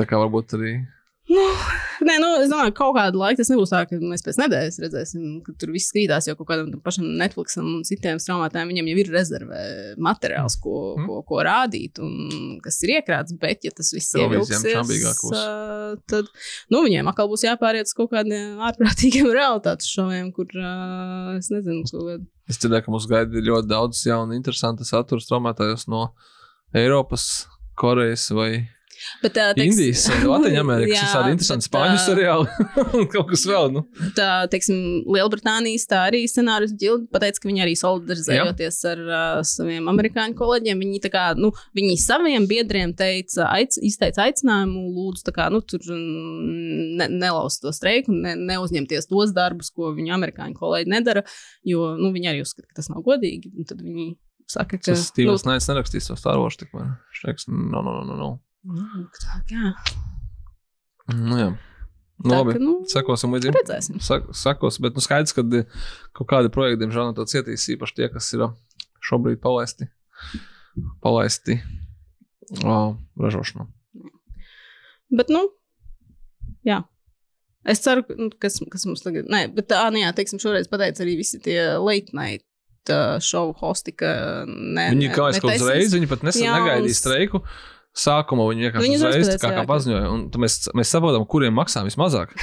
Tā 0.00 0.06
kā 0.08 0.16
varbūt 0.20 0.54
arī 0.56 0.72
Nē, 1.26 2.14
nu, 2.22 2.28
es 2.38 2.50
domāju, 2.52 2.70
ka 2.70 2.84
kaut 2.84 2.94
kādu 2.94 3.18
laiku 3.18 3.40
tas 3.40 3.48
nebūs 3.50 3.72
tā, 3.72 3.80
ka 3.90 3.96
mēs 3.98 4.22
pēc 4.22 4.36
nedēļas 4.38 4.76
redzēsim, 4.84 5.22
ka 5.42 5.54
tur 5.58 5.72
viss 5.74 5.90
krītās 5.94 6.28
jau 6.28 6.36
kaut 6.38 6.46
kādam 6.52 6.68
tam 6.70 6.82
pašam 6.84 7.08
Netflixam 7.18 7.66
un 7.66 7.80
citiem 7.88 8.20
straumētājiem. 8.22 8.70
Viņiem 8.70 8.90
jau 8.92 8.98
ir 9.02 9.10
rezervē 9.14 9.62
materiāls, 10.06 10.54
ko, 10.62 10.74
Mm. 10.96 11.06
ko, 11.08 11.16
ko 11.26 11.40
rādīt 11.44 11.98
un 11.98 12.60
kas 12.62 12.78
ir 12.86 12.94
iekrāts. 13.00 13.34
Bet, 13.40 13.64
ja 13.66 13.72
tas 13.74 13.90
viss 13.92 14.12
Televīzijām 14.14 14.62
ievilksies, 14.70 15.42
tad 16.12 16.30
nu, 16.70 16.84
viņiem 16.86 17.10
atkal 17.10 17.28
būs 17.32 17.44
jāpāriet 17.48 17.90
uz 17.90 17.96
kaut 17.96 18.12
kādiem 18.14 18.62
ārprātīgiem 18.70 19.26
realitātes 19.40 19.90
šoviem, 19.90 20.30
kur 20.36 20.46
ā, 20.54 21.36
es 21.40 21.50
nezinu, 21.50 21.82
kaut 21.90 22.06
kāda. 22.06 22.24
Es 22.48 22.60
dzirdēju, 22.62 22.84
ka 22.86 22.94
mums 22.94 23.08
gaida 23.10 23.42
ļoti 23.42 23.66
daudz 23.72 24.04
jaunu, 24.06 24.36
interesantu 24.38 24.86
satura 24.86 25.20
straumētājus 25.24 25.88
no 25.90 26.12
Eiropas, 26.76 27.46
Korejas 27.76 28.28
vai 28.30 28.68
Bet, 29.22 29.38
ā, 29.38 29.50
teiks- 29.56 29.76
Indijas, 29.76 30.04
Latvijas-Amerikas. 30.24 30.94
Jā, 30.96 31.04
Tas 31.06 31.14
ir 31.26 31.32
interesants 31.34 31.68
spāņu 31.70 31.96
ā, 31.96 32.02
seriāli 32.04 32.68
un 32.98 33.06
kaut 33.12 33.30
kas 33.32 33.44
vēl. 33.48 33.70
Nu. 33.76 33.82
tā, 34.16 34.28
teiksim, 34.52 34.80
Lielbritānijas 35.16 35.86
tā 35.90 36.02
arī 36.10 36.22
scenārijs 36.30 36.74
ģildi 36.80 37.08
pateica, 37.12 37.42
ka 37.42 37.50
viņi 37.50 37.64
arī 37.66 37.74
solidarizējoties 37.80 38.80
ar 38.92 39.02
uh, 39.06 39.40
saviem 39.46 39.90
amerikāņu 39.92 40.38
kolēģiem. 40.38 40.82
Viņi, 40.84 41.02
tā 41.06 41.12
kā, 41.14 41.24
nu, 41.38 41.52
viņi 41.76 41.96
saviem 42.02 42.48
biedriem 42.50 42.94
teica, 42.98 43.48
aic, 43.52 43.78
izteica 43.84 44.26
aicinājumu, 44.26 44.86
lūdzu, 44.96 45.26
tā 45.28 45.34
kā, 45.36 45.48
nu, 45.52 45.62
tur 45.64 45.82
ne, 45.90 47.08
nelaust 47.12 47.62
to 47.64 47.72
streiku, 47.74 48.14
ne, 48.14 48.34
neuzņemties 48.48 49.10
tos 49.10 49.34
darbus, 49.36 49.72
ko 49.74 49.92
viņu 49.96 50.14
amerikāņu 50.16 50.58
kolēģi 50.58 50.92
nedara, 50.92 51.24
jo 51.66 51.92
nu, 52.00 52.12
viņi 52.14 52.32
arī 52.32 52.44
uzskata, 52.46 52.68
ka 52.70 52.80
tas 52.80 52.90
nav 52.92 53.04
godīgi. 53.06 53.52
un 53.56 53.68
Tad 53.68 53.82
viņi 53.82 54.08
saka, 54.50 54.78
ka 54.78 54.92
Tas 54.92 55.08
Stīvens 55.10 55.44
nu, 55.46 55.52
Naits 55.52 55.68
nerakstīs 55.70 56.08
to 56.10 56.16
Star 56.18 56.38
Wars 56.40 56.58
teiks, 56.60 57.48
no, 57.50 57.82
no, 57.82 58.00
no, 58.06 58.16
no. 58.16 58.30
Nu, 58.66 59.06
tā, 59.20 59.38
jā, 59.52 59.72
Nu, 61.14 61.36
jā. 61.38 61.48
Nu, 62.16 62.30
tā, 62.32 62.38
labi. 62.40 62.54
ka, 62.56 62.60
nu, 62.64 62.72
Sekosim 62.90 63.34
līdzi. 63.36 63.50
redzēsim. 63.54 63.98
Sak- 64.02 64.30
Sakos, 64.34 64.78
bet 64.82 64.96
nu, 64.96 65.02
skaidrs, 65.04 65.34
ka 65.36 65.44
eh, 65.54 65.66
kaut 66.16 66.26
kādi 66.32 66.50
projekti, 66.50 66.80
diemžēl, 66.82 67.10
no 67.10 67.14
tā 67.14 67.26
cietīs 67.30 67.66
īpaši 67.76 67.94
tie, 67.98 68.08
kas 68.10 68.30
ir 68.34 68.46
šobrīd 69.06 69.38
palaisti, 69.44 69.86
palaisti 71.04 71.58
o, 72.64 72.96
ražošanā. 73.20 73.68
Bet, 75.14 75.28
nu, 75.30 75.44
jā. 76.66 76.80
Es 77.66 77.80
ceru, 77.84 78.02
nu, 78.18 78.30
kas, 78.42 78.58
kas 78.72 78.86
mums 78.88 79.02
tagad. 79.04 79.28
Nē, 79.30 79.44
bet 79.54 79.68
tā, 79.70 79.84
nu, 79.92 80.00
jā, 80.02 80.10
teiksim, 80.16 80.40
šoreiz 80.42 80.66
pateica 80.70 81.04
arī 81.04 81.16
visi 81.20 81.38
tie 81.42 81.76
late 81.78 82.14
night 82.16 82.42
show 83.20 83.50
hosti, 83.58 83.92
ka 83.98 84.10
ne. 84.46 84.88
Viņi 84.94 85.08
kā 85.14 85.30
es 85.34 85.40
kaut 85.42 85.56
uzreiz, 85.56 85.90
viņi 85.94 86.06
pat 86.10 86.22
nesen 86.26 86.46
negaidīja 86.46 86.94
streiku. 87.00 87.40
Sākumā 87.96 88.44
viņi 88.50 88.66
vienkārši 88.68 88.86
Viņi 88.86 88.96
uzreiz 89.00 89.28
tā 89.34 89.40
kā, 89.40 89.52
kā 89.56 89.66
paziņoja, 89.68 90.08
un 90.12 90.26
mēs, 90.42 90.66
mēs 90.76 90.90
saprotam, 90.92 91.24
kuriem 91.28 91.54
maksā 91.56 91.84
vismazāk. 91.86 92.34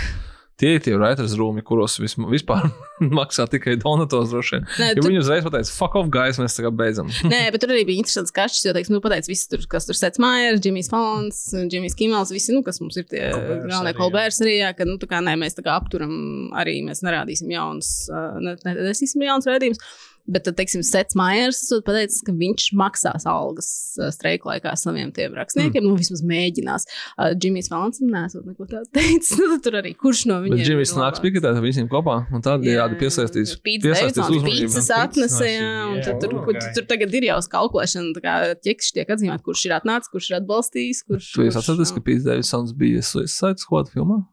Tie 0.62 0.76
ir 0.78 0.84
tie 0.86 0.92
writers 0.94 1.32
rūmi, 1.34 1.64
kuros 1.66 1.96
visma, 1.98 2.28
vispār 2.30 2.68
maksā 3.18 3.48
tikai 3.50 3.74
donatos 3.82 4.30
droši 4.30 4.54
vien. 4.60 4.68
Nē, 4.78 4.90
Jo 4.92 5.00
tur, 5.02 5.08
viņi 5.10 5.22
uzreiz 5.24 5.48
pateica, 5.48 5.72
fuck 5.74 5.96
off, 5.98 6.12
guys, 6.14 6.38
mēs 6.40 6.54
tagad 6.60 6.78
beidzam. 6.78 7.10
nē, 7.34 7.40
bet 7.56 7.64
tur 7.64 7.74
arī 7.74 7.82
bija 7.90 8.04
interesants 8.04 8.32
kašķis, 8.38 8.68
jo, 8.68 8.74
teiksim, 8.78 8.94
nu, 8.94 9.02
pateica 9.04 9.32
visi 9.32 9.50
tur, 9.50 9.66
kas 9.72 9.90
tur 9.90 9.98
sēž 9.98 10.22
mājās, 10.22 10.62
Džimijs 10.62 10.92
Fons, 10.94 11.42
Džimijs 11.74 11.98
Kimels, 11.98 12.32
visi, 12.38 12.54
nu, 12.54 12.62
kas 12.64 12.78
mums 12.86 13.02
ir 13.02 13.10
tie 13.10 13.26
Colberts 13.34 13.66
galvenie 13.74 13.98
kolbērs 13.98 14.40
arī, 14.46 14.56
jā, 14.62 14.70
ka, 14.78 14.86
nu, 14.88 15.00
tā 15.02 15.10
kā, 15.10 15.24
nē, 15.26 15.34
mēs 15.42 15.58
tā 15.58 15.66
kā 15.66 15.74
apturam 15.82 16.14
arī, 16.62 16.78
mēs 16.86 17.02
nerādīsim 17.02 17.50
jaunas, 17.58 17.92
uh, 18.14 18.38
ne- 18.46 18.56
nenesīsim 18.70 19.26
jaunas 19.26 19.50
redzējumus. 19.50 19.82
Bet, 20.24 20.46
tad, 20.48 20.56
teiksim, 20.56 20.80
Sets 20.88 21.18
Maiers 21.20 21.58
esot 21.66 21.84
pateicis, 21.84 22.22
ka 22.24 22.32
viņš 22.32 22.70
maksās 22.80 23.26
algas 23.28 23.68
uh, 24.00 24.08
streika 24.16 24.48
laikā 24.48 24.72
saviem 24.80 25.10
tiem 25.16 25.34
rakstniekiem. 25.36 25.84
Mm. 25.84 25.90
Nu, 25.90 25.98
vismaz 26.00 26.22
mēģinās. 26.24 26.88
Uh, 27.18 27.34
Džimijs 27.36 27.68
Falons 27.72 28.00
nesot 28.00 28.46
neko 28.48 28.68
tādu 28.70 28.88
teicis. 28.96 29.36
Nu, 29.54 29.58
tur 29.62 29.76
arī 29.82 29.92
kurš 30.00 30.24
no 30.30 30.38
viņiem. 30.42 30.62
Bet 30.62 30.70
Džimis 30.70 30.94
ir 30.96 31.02
nāks 31.02 31.22
piketēt 31.22 31.60
visiem 31.62 31.90
kopā, 31.92 32.16
un 32.34 32.42
tad 32.46 32.64
Jā, 32.64 32.78
jādi 32.80 32.98
piesaistīs. 33.02 33.58
Pīts 33.66 33.84
piesaistīs 33.84 34.46
pīcis 34.48 34.90
atnesa, 34.96 35.44
jā, 35.50 35.72
un 35.90 36.00
Jā, 36.00 36.06
tad 36.08 36.24
tur, 36.24 36.38
ok. 36.40 36.48
kur, 36.48 36.60
tur 36.78 36.88
tagad 36.90 37.18
ir 37.20 37.28
jau 37.28 37.38
kalkulēšana, 37.54 38.16
tā 38.16 38.24
kā 38.24 38.36
ķekšs 38.64 38.96
tiek 38.96 39.12
atzīmēt, 39.14 39.44
kurš 39.46 39.68
ir 39.68 39.76
atnācis, 39.76 40.14
kurš 40.14 40.32
ir 40.32 40.40
atbalstījis, 40.40 41.04
kurš. 41.10 41.30
Tu 41.36 41.46
esi 41.46 41.52
kurš 41.52 41.62
atceries, 41.62 41.94
ka. 41.94 42.06
Pīts 42.08 42.26
Davidsons 42.26 42.74
bija 42.80 43.04
Suicide 43.06 43.62
Squad 43.62 43.92
filmā? 43.92 44.24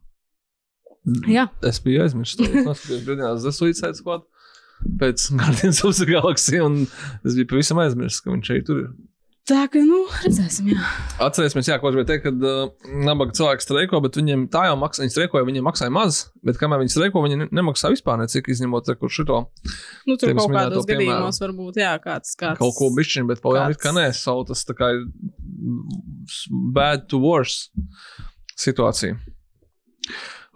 Jā. 1.31 1.49
Es 1.67 1.83
biju 1.83 2.05
aizmirsis. 2.05 2.41
Es 2.47 2.67
noskatījos 2.67 3.05
brīdinās 3.07 3.45
The 3.45 3.53
Suicide 3.57 3.99
Squad 3.99 4.27
pēc 5.01 5.29
Guardians 5.41 5.85
of 5.85 5.97
the 6.01 6.07
Galaxy, 6.11 6.59
un 6.65 6.83
es 7.25 7.37
biju 7.39 7.49
pavisam 7.55 7.79
aizmirsis, 7.85 8.21
ka 8.25 8.35
viņš 8.35 8.53
šeit 8.55 8.67
tur 8.71 8.85
ir. 8.87 8.91
Tā 9.51 9.65
kā, 9.73 9.81
nu, 9.83 9.97
redzēsim, 10.23 10.67
jā. 10.71 10.79
Atcerēsimies, 11.25 11.67
jā, 11.67 11.79
ko 11.81 11.89
es 11.89 11.95
gribēju 11.97 12.07
teikt, 12.11 12.23
kad 12.29 12.45
uh, 12.47 12.91
nabaga 13.03 13.33
cilvēki 13.35 13.65
streiko, 13.65 13.99
bet 14.05 14.15
viņiem 14.21 14.45
tā 14.53 14.67
jau 14.69 14.77
maksā, 14.79 15.03
viņi 15.03 15.15
streikoja, 15.15 15.47
viņiem 15.49 15.65
maksāja 15.67 15.91
maz, 15.97 16.19
bet 16.47 16.61
kamēr 16.61 16.83
viņi 16.85 16.93
streiko, 16.93 17.23
viņi 17.25 17.39
ne- 17.41 17.49
nemaksā 17.59 17.91
vispār 17.91 18.21
necik, 18.21 18.47
izņemot, 18.53 18.93
kur 19.01 19.11
šito 19.11 19.41
Nu, 20.07 20.15
tur 20.21 20.37
kaut 20.39 20.53
kādos 20.55 20.87
gadījumos 20.87 21.41
varbūt, 21.43 21.81
jā, 21.83 21.97
kāds. 22.05 22.37
kāds 22.39 22.61
kaut 22.61 22.77
ko 22.79 22.93
bišķiņu, 23.01 23.27
bet 23.33 23.43
palielam 23.43 23.75
it 23.75 23.81
kā 23.83 23.91
nē, 23.97 24.07
kāds- 24.13 24.23
savu 24.29 24.45
tas 24.53 24.63
tā 24.69 24.77
kā 24.79 24.93
ir 25.01 25.09
bad 26.77 27.09
to 27.11 27.19
worse 27.19 27.73
situācija. 28.61 29.17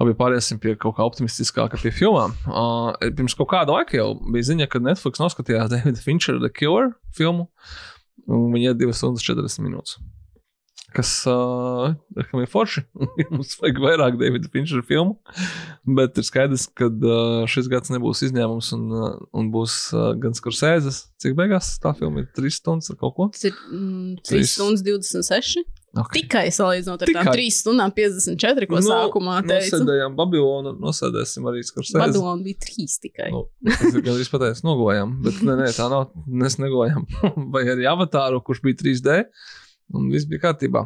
Labi, 0.00 0.14
pāriesim 0.18 0.58
pie 0.58 0.72
kaut 0.74 0.96
kā 0.96 1.04
optimistiskāka, 1.06 1.78
pie 1.78 1.92
filmām. 1.94 2.32
Uh, 2.50 2.90
pirms 3.14 3.36
kaut 3.38 3.52
kāda 3.52 3.76
laika 3.76 3.94
jau 4.00 4.08
bija 4.26 4.48
ziņa, 4.50 4.66
ka 4.72 4.82
Netflix 4.82 5.22
noskatījās 5.22 5.70
Davida 5.70 6.02
Finčera 6.02 6.42
The 6.42 6.50
Cure 6.50 6.96
filmu, 7.14 7.46
un 8.26 8.48
viņa 8.56 8.72
ir 8.72 8.80
2 8.80 8.96
stundas 8.98 9.22
40 9.26 9.62
minūtes. 9.62 10.00
Kas 10.94 11.12
uh, 11.30 11.94
ir 12.18 12.50
forši. 12.50 12.84
Mums 13.34 13.54
vajag 13.62 13.78
vairāk 13.82 14.18
Davida 14.18 14.50
Finčera 14.50 14.82
filmu. 14.86 15.16
Bet 15.98 16.18
ir 16.18 16.26
skaidrs, 16.26 16.66
ka 16.74 16.90
uh, 16.90 17.46
šis 17.50 17.70
gads 17.70 17.94
nebūs 17.94 18.22
izņēmums 18.26 18.72
un, 18.74 18.84
uh, 18.94 19.16
un 19.34 19.54
būs 19.54 19.78
uh, 19.94 20.10
gan 20.18 20.34
skursēzes. 20.34 21.04
Cik 21.22 21.38
beigās 21.38 21.72
tā 21.82 21.94
filma 21.98 22.22
ir 22.22 22.28
3 22.34 22.58
stundas 22.58 22.90
ar 22.90 22.98
kaut 22.98 23.14
ko? 23.18 23.30
Tas 23.34 23.46
ir 23.46 23.54
mm, 23.54 24.20
3 24.26 24.30
Trīs. 24.30 24.54
stundas 24.58 24.86
26. 24.86 25.66
Okay. 25.94 26.24
Tikai 26.24 26.48
salīdzinot 26.50 27.04
ar 27.04 27.10
Tikai. 27.10 27.22
tām 27.22 27.36
3 27.36 27.50
stundām 27.54 27.92
54, 27.94 28.66
ko 28.66 28.80
nu, 28.80 28.86
sākumā 28.88 29.36
teicu. 29.46 29.76
Nosēdējām 29.76 30.16
Babilonu, 30.18 30.72
nosēdēsim 30.82 31.46
arī 31.46 31.62
skursēzi. 31.62 32.00
Badalona 32.00 32.42
bija 32.42 32.58
3 32.64 32.96
tikai. 33.04 33.28
Nu, 33.30 33.44
es 33.70 33.94
gan 33.94 34.10
arī 34.16 34.26
pateicu, 34.32 34.64
nogojām, 34.66 35.14
bet 35.22 35.38
nē, 35.46 35.54
nē, 35.62 35.68
tā 35.76 35.86
nav. 35.92 36.08
Mēs 36.26 36.58
negojām. 36.58 37.06
Vai 37.54 37.62
arī 37.76 37.86
avatāru, 37.90 38.42
kurš 38.42 38.64
bija 38.66 38.80
3D, 38.82 39.20
un 39.94 40.10
viss 40.10 40.26
bija 40.30 40.48
kārtībā. 40.48 40.82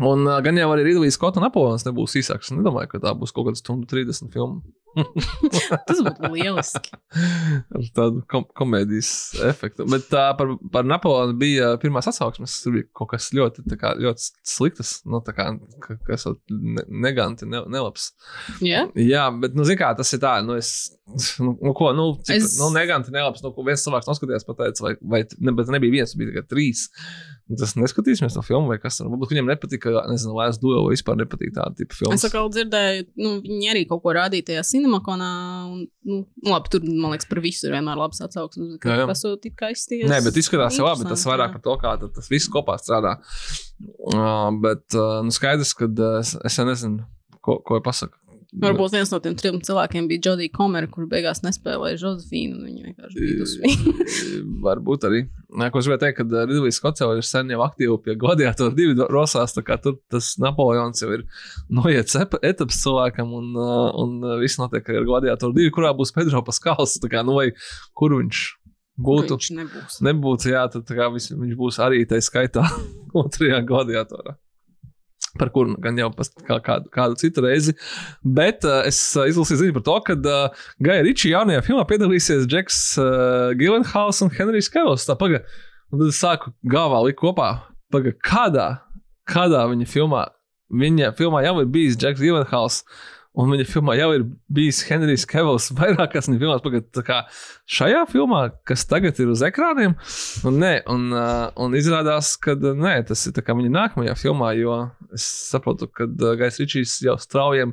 Un 0.00 0.24
uh, 0.24 0.38
gan 0.40 0.56
jau 0.56 0.70
arī 0.72 0.86
Rīdlīs 0.88 1.18
Skota 1.18 1.42
Napoleons 1.42 1.84
nebūs 1.84 2.14
īsāks. 2.16 2.48
Es 2.48 2.54
nedomāju, 2.56 2.88
ka 2.94 3.02
tā 3.02 3.10
būs 3.18 3.34
kaut 3.36 3.50
kāda 3.50 3.60
stundu 3.60 3.84
30 3.90 4.30
filma. 4.32 4.62
Tas 5.88 6.00
būtu 6.04 6.28
lieliski. 6.34 6.90
Ar 7.72 7.84
tādu 7.96 8.22
kom 8.28 8.44
komēdijas 8.56 9.10
efektu. 9.48 9.86
Bet 9.88 10.06
tā 10.12 10.24
par, 10.36 10.50
par 10.72 10.84
Napoleonu 10.88 11.36
bija 11.40 11.70
pirmās 11.80 12.08
atsauksmes. 12.10 12.58
Tur 12.64 12.74
bija 12.78 12.88
kaut 12.96 13.10
kas 13.14 13.30
ļoti, 13.36 13.64
kā, 13.80 13.94
ļoti 14.00 14.30
sliktas, 14.52 14.94
nu, 15.08 15.20
kā, 15.28 15.46
ka- 15.84 15.98
kas 16.08 16.26
ne, 16.52 16.84
neganti, 17.08 17.48
ne, 17.48 17.62
nelabs. 17.72 18.10
Jā, 18.64 18.86
Jā, 19.00 19.26
bet, 19.44 19.56
nu, 19.56 19.64
zini, 19.68 19.80
kā 19.80 19.92
tas 19.96 20.12
ir 20.16 20.20
tā, 20.24 20.34
nu, 20.44 20.56
es, 20.60 20.72
nu, 21.40 21.54
nu 21.60 21.72
ko, 21.76 21.92
nu, 21.96 22.10
cik, 22.20 22.36
Es- 22.40 22.58
nu 22.60 22.68
neganti, 22.76 23.12
nelabs, 23.16 23.44
nu, 23.44 23.52
viens 23.64 23.84
cilvēks 23.88 24.08
noskatījās, 24.12 24.44
pateica, 24.48 24.88
vai, 24.88 24.94
vai, 25.16 25.22
ne, 25.40 25.56
bet 25.56 25.72
nebija 25.72 25.96
viens, 26.00 26.16
bija 26.20 26.32
tikai 26.34 26.44
trīs. 26.52 26.84
Un 27.50 27.58
Tas 27.58 27.74
neskatīsimies 27.74 28.36
to 28.36 28.42
filmu, 28.46 28.70
vai 28.70 28.78
kas 28.80 28.96
tur, 28.98 29.08
varbūt 29.10 29.32
viņam 29.32 29.48
nepatika, 29.50 29.90
nezinu, 30.08 30.34
Lēs 30.38 30.60
Duel, 30.62 30.84
vai 30.86 30.94
vispār 30.94 31.18
nepatīk 31.18 31.50
tāda 31.56 31.74
tipa 31.76 31.96
filmas. 31.98 32.20
es 32.22 32.28
atkal 32.28 32.48
dzirdēju, 32.54 33.06
nu, 33.18 33.32
viņi 33.44 33.72
arī 33.72 33.82
kaut 33.90 34.04
ko 34.04 34.14
rādīja 34.16 34.46
tajā 34.52 34.62
cinemakonā. 34.70 35.30
Un, 35.72 35.82
nu, 36.08 36.20
labi, 36.46 36.72
tur, 36.72 36.86
man 36.86 37.16
liekas, 37.16 37.28
par 37.28 37.42
visu 37.44 37.66
ir 37.66 37.74
vienmēr 37.76 37.98
labs 37.98 38.22
atsauksmes. 38.24 38.78
Tas 38.82 39.24
ir 39.26 39.36
tikai 39.42 39.72
izties. 39.74 40.06
Nē, 40.10 40.22
bet 40.24 40.38
izskatās 40.38 40.78
jau 40.78 40.86
labi. 40.86 41.08
Tas 41.10 41.26
vairāk 41.28 41.50
jā. 41.50 41.58
par 41.58 41.66
to, 41.66 41.76
kā 41.82 41.96
tas 42.06 42.30
viss 42.30 42.50
kopā 42.52 42.78
strādā. 42.80 43.18
Uh, 43.82 44.48
bet 44.62 44.86
uh, 44.94 45.18
nu, 45.26 45.34
skaidrs, 45.34 45.74
ka 45.76 45.90
uh, 45.90 46.18
es, 46.22 46.36
es 46.46 46.58
jau 46.60 46.68
nezinu, 46.68 47.02
ko, 47.42 47.58
ko 47.66 47.82
pasakāt. 47.84 48.21
Varbūt 48.52 48.92
viens 48.92 49.08
no 49.08 49.16
tiem 49.24 49.32
trim 49.40 49.54
cilvēkiem 49.64 50.06
bija 50.10 50.20
Jodija 50.26 50.52
Komera, 50.52 50.88
kur 50.92 51.06
beigās 51.08 51.40
nespēlēja 51.40 51.96
Josefīnu. 52.02 52.58
Viņa 52.66 52.82
vienkārši 52.84 53.22
bija 53.22 53.46
uz 53.46 53.54
viņu. 53.62 53.92
Varbūt 54.66 55.06
arī. 55.08 55.22
Nē, 55.56 55.70
ko 55.72 55.80
es 55.80 55.88
gribēju 55.88 56.02
teikt, 56.02 56.18
ka 56.18 56.44
Ridlīs 56.50 56.76
Skots 56.76 57.00
jau 57.00 57.08
ir 57.16 57.24
sen 57.24 57.48
jau 57.52 57.62
aktīvi 57.64 57.96
pie 58.04 58.16
Gladiatora 58.20 58.76
divi 58.76 59.08
rosās. 59.08 59.56
Tur 59.56 59.96
tas 60.12 60.34
Napoleons 60.42 61.00
jau 61.00 61.08
ir 61.16 61.24
noiets 61.72 62.18
etaps 62.20 62.82
cilvēkam, 62.84 63.32
un, 63.40 63.50
uh, 63.56 63.88
un 64.04 64.18
uh, 64.20 64.36
viss 64.42 64.60
notiek 64.60 64.84
ar 64.92 65.08
Gladiatoru 65.08 65.56
divi, 65.56 65.72
kurā 65.72 65.94
būs 65.96 66.12
Pedro 66.12 66.44
Paskals. 66.44 66.98
kā, 67.08 67.24
Nu, 67.24 67.38
vai 67.40 67.54
kur 67.96 68.18
viņš 68.18 68.44
būtu? 69.00 69.40
Viņš 69.40 69.50
nebūs. 69.62 70.00
nebūtu, 70.04 70.52
jā, 70.52 70.68
tad 70.76 70.92
kā 70.92 71.08
viņš 71.08 71.56
būs 71.56 71.80
arī 71.80 72.04
tajā 72.04 72.28
skaitā 72.28 72.68
otrajā 73.24 73.64
gladiatorā. 73.64 74.36
Par 75.40 75.48
kuru 75.54 75.78
gan 75.80 75.96
jau 75.96 76.10
pas, 76.12 76.28
kā, 76.44 76.58
kādu, 76.64 76.90
kādu 76.92 77.16
citu 77.20 77.44
reizi. 77.44 77.72
Bet 78.22 78.66
uh, 78.68 78.82
es 78.88 78.98
uh, 79.16 79.24
izlasīju 79.30 79.62
ziņu 79.62 79.76
par 79.78 79.86
to, 79.86 79.96
ka 80.08 80.18
uh, 80.18 80.66
Gaja 80.84 81.06
Ričija 81.06 81.38
jaunajā 81.38 81.64
filmā 81.68 81.86
piedalīsies 81.88 82.44
Džeks 82.50 82.82
uh, 83.00 83.54
Gilenhals 83.56 84.20
un 84.24 84.32
Henrijs 84.36 84.68
Kevils. 84.72 85.08
Tā 85.08 85.16
paga, 85.20 85.40
un 85.88 86.02
tad 86.02 86.12
es 86.12 86.20
sāku 86.20 86.52
galvā 86.68 87.00
likt 87.06 87.22
kopā, 87.22 87.48
paga, 87.94 88.12
kādā, 88.28 88.68
kādā 89.32 89.64
viņa 89.72 89.88
filmā 89.88 90.26
viņa 90.72 91.12
filmā 91.18 91.42
jau 91.46 91.58
ir 91.60 91.72
bijis 91.72 91.98
Džeks 92.00 92.22
Givenhaus. 92.22 92.82
Un 93.32 93.48
viņa 93.48 93.64
filmā 93.64 93.94
jau 93.96 94.10
ir 94.12 94.24
bijis 94.52 94.82
Henrijs 94.84 95.22
Kevils 95.28 95.70
vairākās 95.78 96.28
filmās. 96.28 96.60
Pagad, 96.64 97.00
šajā 97.64 98.02
filmā, 98.10 98.42
kas 98.68 98.84
tagad 98.88 99.16
ir 99.24 99.32
uz 99.32 99.40
ekrāniem, 99.46 99.94
un, 100.48 100.58
nē, 100.60 100.72
un, 100.92 101.06
un 101.64 101.76
izrādās, 101.78 102.34
ka 102.36 102.58
nē, 102.60 102.98
tas 103.08 103.24
ir 103.30 103.38
viņa 103.40 103.72
nākamajā 103.72 104.18
filmā, 104.20 104.52
jo 104.60 104.76
es 105.16 105.24
saprotu, 105.48 105.88
ka 105.88 106.04
uh, 106.10 106.34
Gais 106.40 106.60
Ričijs 106.60 106.98
jau 107.06 107.16
straujam, 107.20 107.72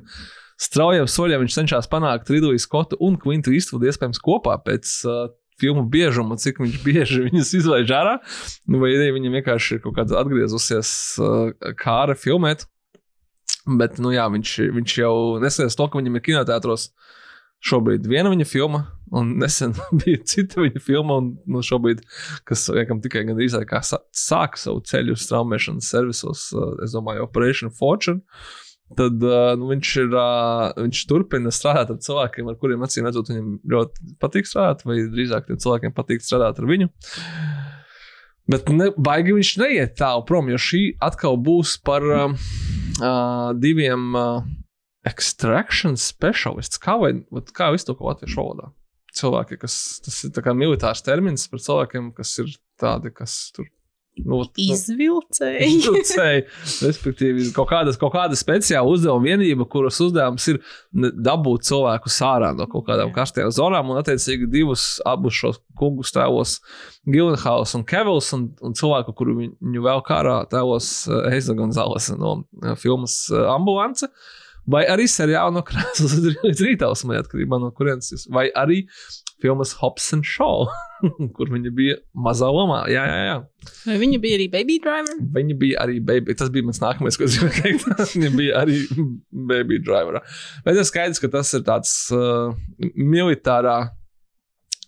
straujam 0.59 1.43
viņš 1.43 1.59
cenšas 1.59 1.91
panākt 1.91 2.31
Ridliju 2.31 2.63
Skotu 2.63 2.99
un 3.03 3.19
Kvintu 3.19 3.51
Istvudu 3.55 3.91
iespējams 3.91 4.23
kopā 4.23 4.55
pēc 4.63 4.95
uh, 5.07 5.27
filmu 5.59 5.83
biežuma, 5.91 6.39
cik 6.39 6.63
viņš 6.63 6.81
bieži 6.87 7.27
viņas 7.27 7.55
izlaiž 7.59 7.95
ārā, 7.99 8.17
nu, 8.71 8.79
vai 8.79 8.95
arī 8.95 9.11
viņam 9.19 9.39
vienkārši 9.41 9.75
ir 9.75 9.83
kaut 9.83 9.99
kāda 9.99 10.21
atgriezusies 10.23 10.91
uh, 11.19 11.73
kāra 11.79 12.15
filmēt. 12.15 12.69
Bet, 13.77 13.99
nu 14.01 14.13
jā, 14.13 14.25
viņš, 14.31 14.55
viņš 14.73 14.97
jau 15.01 15.15
neskatās 15.43 15.77
to, 15.77 15.88
ka 15.89 15.99
viņam 15.99 16.17
ir 16.17 16.25
kinoteātros 16.25 16.89
šobrīd 17.65 18.07
viena 18.07 18.31
viņa 18.31 18.47
filma, 18.47 18.85
un 19.15 19.33
nesen 19.41 19.75
bija 19.99 20.21
cita 20.27 20.63
viņa 20.63 20.81
filma, 20.83 21.19
un 21.21 21.33
nu, 21.49 21.63
šobrīd, 21.65 22.01
kas 22.47 22.69
vienam 22.71 23.03
tikai 23.03 23.25
gandrīz 23.27 23.57
kā 23.69 23.83
sāka 23.83 24.61
savu 24.61 24.81
ceļu 24.88 25.17
straumēšanas 25.19 25.91
servisos, 25.91 26.49
uh, 26.55 26.73
es 26.85 26.95
domāju, 26.95 27.27
Operation 27.27 27.73
Fortune. 27.75 28.23
Tad 28.97 29.21
uh, 29.21 29.51
nu, 29.59 29.67
viņš, 29.69 29.89
ir, 30.01 30.15
uh, 30.17 30.71
viņš 30.79 31.03
turpina 31.11 31.51
strādāt 31.53 31.91
ar 31.93 31.99
cilvēkiem, 32.01 32.47
ar 32.49 32.55
kuriem 32.57 32.81
acīm 32.88 33.05
redzot, 33.05 33.29
viņam 33.29 33.51
ļoti 33.69 34.15
patīk 34.23 34.49
strādāt, 34.49 34.81
vai 34.88 35.03
drīzāk 35.13 35.45
tiem 35.45 35.59
cilvēkiem 35.61 35.93
patīk 35.93 36.25
strādāt 36.25 36.57
ar 36.57 36.69
viņu. 36.71 36.89
Bet 38.49 38.71
ne, 38.73 38.89
baigi 38.97 39.35
viņš 39.38 39.51
neiet 39.61 39.93
tālu 39.99 40.25
prom, 40.25 40.49
jo 40.49 40.57
šī 40.57 40.81
atkal 41.05 41.38
būs 41.38 41.75
par 41.85 42.07
uh, 42.09 42.33
uh, 43.01 43.51
diviem 43.57 44.13
uh, 44.17 44.43
extraction 45.07 45.97
specialists. 45.99 46.81
Kā, 46.81 46.97
vai, 47.01 47.13
kā 47.55 47.71
jūs 47.73 47.87
to 47.87 47.95
ko 47.97 48.11
latviešu 48.11 48.41
valodā? 48.41 48.71
Cilvēki, 49.15 49.57
kas 49.63 49.75
tas 50.05 50.19
ir 50.27 50.53
militārs 50.53 51.01
termins 51.05 51.47
par 51.49 51.63
cilvēkiem, 51.65 52.11
kas 52.17 52.35
ir 52.43 52.51
tādi, 52.79 53.11
kas 53.15 53.39
tur 53.55 53.67
Nu, 54.27 54.41
Izvilcēji. 54.59 55.67
Izvilcēji. 55.77 56.43
Respektīvi, 56.88 57.47
kaut 57.55 57.69
kāda, 57.71 57.93
kaut 57.99 58.13
kāda 58.15 58.38
speciāla 58.39 58.89
uzdevuma 58.89 59.29
vienība, 59.29 59.67
kuras 59.69 59.99
uzdevums 60.03 60.47
ir 60.51 60.61
dabūt 60.93 61.67
cilvēku 61.69 62.11
sārā 62.13 62.51
no 62.57 62.67
kaut 62.71 62.88
kādām 62.89 63.13
karstajām 63.15 63.53
zonām, 63.55 63.93
un 63.93 64.01
attiecīgi 64.01 64.49
divus 64.51 64.88
abus 65.07 65.38
šos 65.39 65.61
kungus 65.79 66.13
tēlos, 66.15 66.57
Gilenhaus 67.09 67.75
un 67.77 67.85
Kevils, 67.88 68.33
un, 68.35 68.49
un 68.65 68.75
cilvēku, 68.77 69.15
kuru 69.17 69.38
viņu 69.39 69.85
vēl 69.85 70.03
kārā 70.07 70.41
tēlos 70.51 70.91
Heiza 71.31 71.55
Gonzales 71.57 72.11
no 72.19 72.39
filmas 72.81 73.21
Ambulance. 73.31 74.09
Vai 74.69 74.83
arī 74.91 75.07
seriāla 75.09 75.53
no 75.55 75.63
krāsas 75.65 76.13
līdz 76.45 76.61
rītausmai, 76.65 77.17
atkarībā 77.23 77.59
no 77.61 77.71
kurienes 77.75 78.11
tas 78.11 78.27
ir. 78.27 78.33
Vai 78.35 78.47
arī 78.57 78.83
filmas 79.41 79.73
Hops 79.79 80.11
and 80.13 80.27
Shaw, 80.27 80.67
kur 81.35 81.51
viņa 81.53 81.71
bija 81.75 81.97
mazā 82.27 82.49
lomā. 82.53 82.83
Jā, 82.91 83.05
jā, 83.07 83.19
jā. 83.29 83.38
Vai 83.88 83.97
viņa 84.01 84.21
bija 84.23 84.39
arī 84.39 84.47
baby 84.53 84.77
driver? 84.83 85.21
Viņa 85.38 85.57
bija 85.61 85.83
arī 85.85 85.99
baby. 86.05 86.35
Tas 86.39 86.51
bija 86.53 86.67
mans 86.67 86.81
nākamais, 86.83 87.17
ko 87.17 87.27
es 87.27 87.39
gribēju 87.39 87.81
teikt. 87.81 88.03
viņa 88.17 88.31
bija 88.35 88.63
arī 88.63 88.79
baby 89.51 89.81
driver. 89.85 90.21
Bet 90.67 90.79
ir 90.79 90.88
skaidrs, 90.88 91.21
ka 91.23 91.31
tas 91.33 91.53
ir 91.57 91.65
tāds 91.67 91.95
uh, 92.15 92.51
militārā, 92.95 93.79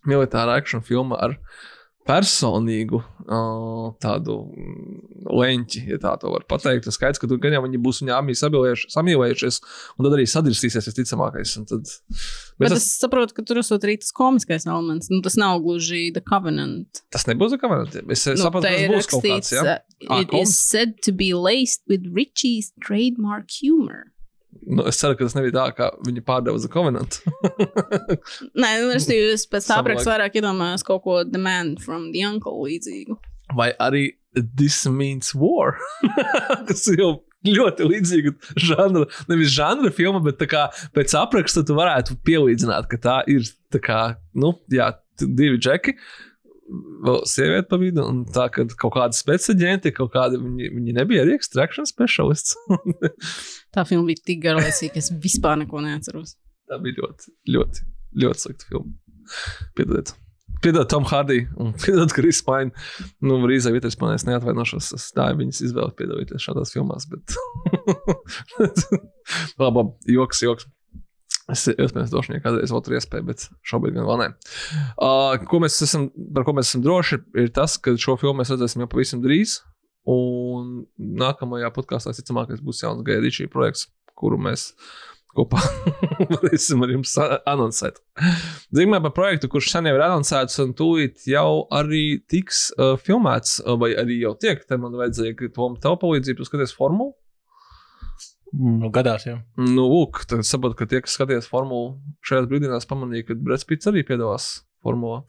militārā 0.10 0.60
akciju 0.62 0.84
filma 0.86 1.22
ar 1.30 1.38
personīgu 2.08 2.98
uh, 3.02 3.92
tādu 4.02 4.36
leņķi, 5.22 5.82
ja 5.92 6.00
tā 6.02 6.14
to 6.22 6.32
var 6.34 6.46
pateikt. 6.50 6.88
Tas 6.88 6.98
skaidrs, 6.98 7.22
ka 7.22 7.30
tur 7.30 7.40
gan 7.42 7.56
jau 7.56 7.62
viņi 7.66 7.82
būs 7.82 8.02
viņa 8.02 8.18
samīlējušies, 8.92 9.60
un 9.96 10.08
tad 10.08 10.16
arī 10.18 10.26
sadrīstīsies 10.30 10.90
visticamākais. 10.90 11.56
Tad... 11.70 11.92
Bet, 12.62 12.76
es 12.76 12.88
saprotu, 12.98 13.36
ka 13.38 13.46
tur 13.48 13.62
esot 13.62 13.86
arī 13.88 14.00
tas 14.02 14.14
komiskais 14.18 14.66
elements. 14.68 15.12
Nu, 15.14 15.22
tas 15.26 15.38
nav 15.40 15.62
gluži 15.66 16.10
The 16.16 16.24
Covenant. 16.26 17.04
Tas 17.14 17.28
nebūs 17.30 17.56
The 17.56 17.62
Covenant. 17.62 18.00
Es 18.02 18.26
nu, 18.30 18.38
saprotu, 18.42 18.68
ka 18.68 18.78
tas 18.78 18.96
būs 18.96 19.12
kaut 19.14 19.28
kāds. 19.28 19.54
Ja? 19.56 19.78
Uh, 20.08 20.24
it 20.24 20.34
ah, 20.34 20.42
is 20.42 20.58
said 20.58 20.98
to 21.06 21.14
be 21.14 21.34
laced 21.38 21.86
with 21.90 22.10
Richie's 22.14 22.74
trademark 22.82 23.54
humor. 23.62 24.11
Nu, 24.62 24.86
es 24.88 25.00
ceru, 25.00 25.16
ka 25.18 25.26
tas 25.26 25.36
nebija 25.38 25.56
tā, 25.56 25.66
ka 25.78 25.90
viņi 26.06 26.24
pārdeva 26.28 26.60
uz 26.60 26.68
Covenant. 26.72 27.18
Nē, 28.62 28.72
nu, 28.84 28.92
es, 28.94 29.08
es 29.10 29.48
pēc 29.50 29.68
tā 29.70 29.80
apraksta 29.82 30.14
vairāk 30.14 30.38
iedomājos 30.42 30.86
kaut 30.88 31.04
ko 31.06 31.22
The 31.26 31.42
Man 31.42 31.76
from 31.82 32.12
the 32.16 32.24
Uncle 32.28 32.58
līdzīgu. 32.68 33.18
Vai 33.58 33.72
arī 33.84 34.10
This 34.38 34.84
Means 34.88 35.34
War, 35.36 35.76
kas 36.70 36.86
jau 36.94 37.18
ļoti 37.48 37.88
līdzīga 37.90 38.34
žanra, 38.62 39.08
nevis 39.32 39.54
žanra 39.56 39.92
filma, 39.96 40.22
bet 40.24 40.44
kā, 40.52 40.68
pēc 40.96 41.16
apraksta 41.20 41.66
tu 41.68 41.76
varētu 41.78 42.20
pielīdzināt, 42.28 42.88
ka 42.92 43.00
tā 43.02 43.18
ir 43.32 43.48
tā 43.74 43.82
kā, 43.84 44.02
nu, 44.38 44.54
jā, 44.72 44.92
divi 45.22 45.60
džeki 45.62 45.98
vēl 47.06 47.20
sieviete 47.30 47.68
pa 47.72 47.80
vidu, 47.82 48.06
un 48.08 48.24
tā, 48.30 48.48
ka 48.54 48.66
kaut 48.80 48.96
kāda 48.96 49.18
speciālisti, 49.18 49.94
kaut 49.96 50.14
kādi 50.16 50.40
viņi, 50.42 50.72
viņi 50.78 50.96
nebija 50.98 51.26
arī 51.26 51.36
extraction 51.38 51.88
specialists. 51.90 52.58
tā 53.76 53.86
filma 53.90 54.12
bija 54.12 54.26
tik 54.32 54.42
garlaicīga, 54.46 54.96
ka 54.96 55.04
es 55.04 55.12
vispār 55.24 55.62
neko 55.64 55.84
neatceros. 55.86 56.38
Tā 56.72 56.80
bija 56.84 57.02
ļoti, 57.02 57.36
ļoti, 57.56 57.88
ļoti 58.24 58.46
slikta 58.46 58.70
filma. 58.70 58.94
Piedodiet. 59.78 60.16
Piedod 60.62 60.90
Tom 60.90 61.08
Hardy 61.10 61.48
un 61.58 61.74
piedod 61.84 62.14
Kris 62.14 62.42
Paine. 62.46 62.72
Nu, 63.26 63.40
Rīzai 63.50 63.74
Viters 63.74 63.98
man 64.02 64.14
es 64.16 64.28
neatvainošos. 64.28 64.92
Es 64.98 65.08
tā 65.16 65.32
viņas 65.38 65.64
izvēle 65.68 65.96
piedalīties 65.98 66.46
šādās 66.46 66.74
filmās, 66.76 67.08
bet. 67.10 67.34
labi, 69.62 69.88
joks, 70.14 70.44
joks. 70.46 70.70
Es 71.50 71.66
iespējams 71.72 72.12
došu 72.14 72.32
viņai 72.32 72.44
kādreiz 72.44 72.72
otru 72.76 72.96
iespēju, 72.98 73.26
bet 73.32 73.48
šobrīd 73.66 73.96
gan 73.98 74.08
vēl 74.08 74.20
nē. 74.22 74.28
Uh, 74.94 75.40
ko 75.50 75.62
mēs 75.64 75.80
esam, 75.84 76.10
par 76.36 76.46
ko 76.48 76.54
mēs 76.58 76.70
esam 76.70 76.84
droši, 76.86 77.22
ir 77.42 77.50
tas, 77.56 77.80
ka 77.82 77.96
šo 78.00 78.18
filmu 78.22 78.42
mēs 78.42 78.54
redzēsim 78.54 78.84
jau 78.84 78.90
pavisam 78.92 79.24
drīz. 79.24 79.60
Un 80.10 80.84
nākamajā 80.98 81.70
podkāstā, 81.76 82.14
visticamāk, 82.14 82.54
būs 82.66 82.82
jauns 82.82 83.04
Gaidīčī 83.06 83.46
projekts, 83.52 83.88
kuru 84.18 84.40
mēs 84.42 84.72
kopā 85.36 85.62
varēsim 86.34 86.82
ar 86.84 86.94
jums 86.96 87.14
anoncēt. 87.22 88.02
Zīmē 88.76 89.00
par 89.06 89.14
projektu, 89.16 89.50
kurš 89.52 89.72
sen 89.76 89.88
jau 89.88 89.96
ir 89.96 90.06
anoncēts, 90.06 90.58
un 90.64 90.74
tūlīt 90.78 91.26
jau 91.32 91.64
arī 91.74 92.20
tiks 92.32 92.70
uh, 92.76 92.96
filmēts, 93.00 93.62
vai 93.82 93.94
arī 94.00 94.22
jau 94.26 94.34
tiek. 94.42 94.64
Te 94.68 94.80
man 94.82 94.98
vajadzēja 95.00 95.52
tom 95.56 95.78
tev 95.82 96.00
palīdzību, 96.02 96.48
skaties 96.50 96.76
formulu. 96.78 97.14
Nu, 98.52 98.90
gadās, 98.92 99.24
jā. 99.28 99.38
Nu, 99.60 99.86
lūk, 99.88 100.26
tad 100.28 100.44
saprotu, 100.48 100.76
ka 100.82 100.90
tie, 100.90 101.00
kas 101.04 101.16
skatījās 101.16 101.48
formulu 101.48 101.96
šajās 102.28 102.50
brīdinās, 102.52 102.88
pamanīja, 102.90 103.30
ka 103.30 103.38
Brits 103.40 103.68
Pits 103.68 103.88
arī 103.92 104.04
piedalās 104.08 104.50
formulā. 104.84 105.22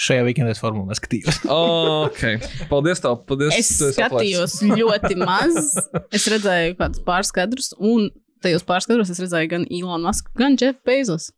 Šajā 0.00 0.24
weekendā 0.24 0.54
es 0.54 0.62
formulu 0.62 0.88
neskatījos. 0.88 1.42
ok, 2.06 2.22
paldies 2.70 3.02
tev. 3.04 3.18
Paldies, 3.28 3.58
es 3.58 3.96
skatījos 3.98 4.56
ļoti 4.64 5.18
maz. 5.20 5.74
Es 6.08 6.24
redzēju 6.32 6.78
kādus 6.78 7.04
pārskatkus, 7.04 7.74
un 7.76 8.08
tajos 8.40 8.64
pārskatkus 8.68 9.12
es 9.12 9.20
redzēju 9.20 9.52
gan 9.52 9.68
Ilonu 9.68 10.08
Masku, 10.08 10.32
gan 10.40 10.56
Jeffu 10.56 10.80
Bezos. 10.88 11.28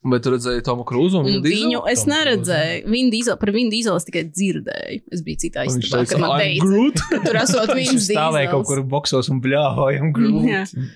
Bet 0.00 0.22
tu 0.24 0.30
redzēji 0.32 0.62
Tomu 0.64 0.86
Krūzu 0.88 1.18
un 1.20 1.26
dīzelu? 1.28 1.44
Viņu 1.44 1.80
es 1.90 2.06
neredzēju. 2.08 2.84
Viņu 2.88 3.12
dīzelu, 3.12 3.36
par 3.42 3.50
viņu 3.52 3.72
dīzelu 3.74 4.00
es 4.00 4.06
tikai 4.06 4.22
dzirdēju. 4.30 5.02
Es 5.12 5.24
biju 5.26 5.40
citā 5.42 5.66
istabā, 5.68 6.06
kad 6.08 6.22
man 6.22 6.40
teica, 6.40 7.18
tur 7.26 7.38
esot 7.42 7.72
viņas 7.78 7.92
dīzels. 7.92 8.08
Stāvēja 8.14 8.50
kaut 8.54 8.68
kur 8.70 8.80
boksos 8.94 9.28
un 9.28 9.42
bļāvojam 9.44 10.12
grūti. 10.16 10.86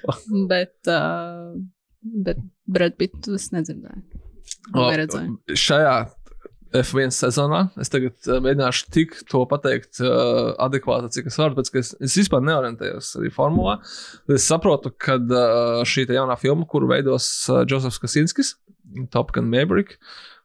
Bet, 0.48 0.76
uh, 0.88 1.52
bet 2.00 2.40
Brad 2.64 2.96
Pittu 2.96 3.36
es 3.36 3.50
nedzirdēju. 3.52 4.22
O. 4.72 4.88
Šajā 5.52 5.96
F1 6.74 7.14
sezonā. 7.14 7.60
Es 7.80 7.92
tagad 7.92 8.16
uh, 8.28 8.40
mēģināšu 8.42 8.88
tik 8.94 9.16
to 9.30 9.44
pateikt 9.50 10.00
uh, 10.02 10.54
adekvāti, 10.64 11.12
cik 11.16 11.30
es 11.30 11.38
varu, 11.40 11.58
pēc, 11.58 11.70
es, 11.80 11.92
es 12.02 12.16
vispār 12.18 12.42
neorientējos 12.46 13.14
arī 13.20 13.30
formulā. 13.34 13.76
Es 14.34 14.48
saprotu, 14.50 14.90
ka 14.90 15.18
uh, 15.22 15.82
šī 15.86 16.08
jaunā 16.10 16.36
filma, 16.40 16.66
kuru 16.70 16.90
veidos 16.90 17.28
uh, 17.52 17.62
Josefs 17.70 18.00
Kasinskis, 18.02 18.54
Top 19.14 19.32
Gun 19.34 19.48
Maverick, 19.52 19.98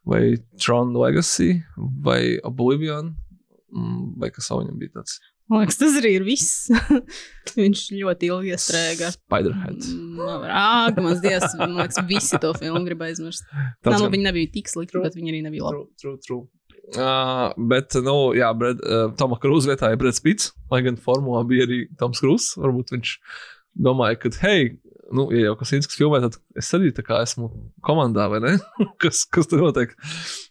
vai 0.07 0.37
Tron 0.61 0.93
Legacy, 0.97 1.63
vai 1.77 2.37
Oblivion, 2.47 3.15
mm, 3.73 4.13
vai 4.21 4.31
kas 4.33 4.51
viņam 4.53 4.79
bija 4.79 4.99
tāds. 4.99 5.19
Man 5.49 5.63
liekas, 5.63 5.79
tas 5.81 5.97
arī 5.97 6.11
ir 6.19 6.25
viss. 6.27 6.69
Viņš 7.57 7.87
ļoti 7.97 8.29
ilgi 8.29 8.53
iestrēga. 8.53 9.09
Spiderhead. 9.15 9.87
Āk, 10.45 10.99
mans 11.01 11.23
dievs, 11.23 11.55
man 11.57 11.73
liekas, 11.79 12.03
visi 12.09 12.37
to 12.41 12.53
filmu 12.59 12.83
grib 12.85 13.01
aizmirst. 13.07 13.47
Tā, 13.81 13.95
nu, 13.95 14.11
viņi 14.13 14.27
nebija 14.27 14.51
tik 14.53 14.69
slikti, 14.69 15.01
bet 15.01 15.17
viņi 15.17 15.33
arī 15.33 15.43
nebija 15.47 15.65
labi. 15.65 15.87
True, 15.97 16.17
true, 16.19 16.21
true. 16.27 16.45
Uh, 16.89 17.49
bet, 17.69 17.97
nu, 18.05 18.15
jā, 18.37 18.49
Brad, 18.57 18.79
uh, 18.85 19.09
Toma 19.17 19.37
Krūza 19.41 19.73
vietā 19.73 19.91
ir 19.93 19.99
Brad 20.01 20.17
Spits, 20.17 20.53
lai 20.73 20.83
gan 20.85 20.97
formulā 21.01 21.43
bija 21.49 21.65
arī 21.67 21.83
Toms 21.97 22.21
Krūzs. 22.21 22.53
Varbūt 22.61 22.93
viņš 22.95 23.15
domāja, 23.89 24.17
ka, 24.21 24.31
hei, 24.45 24.71
nu, 25.15 25.27
ja 25.33 25.49
jau 25.49 25.55
kas 25.59 25.73
Inskis 25.77 25.97
filmē, 25.99 26.21
tad 26.23 26.37
es 26.59 26.69
arī 26.75 26.91
esmu 26.93 27.49
komandā, 27.85 28.27
vai 28.31 28.41
ne? 28.43 28.55
kas, 29.01 29.23
kas 29.29 29.49
tur 29.49 29.63
notiek? 29.63 29.95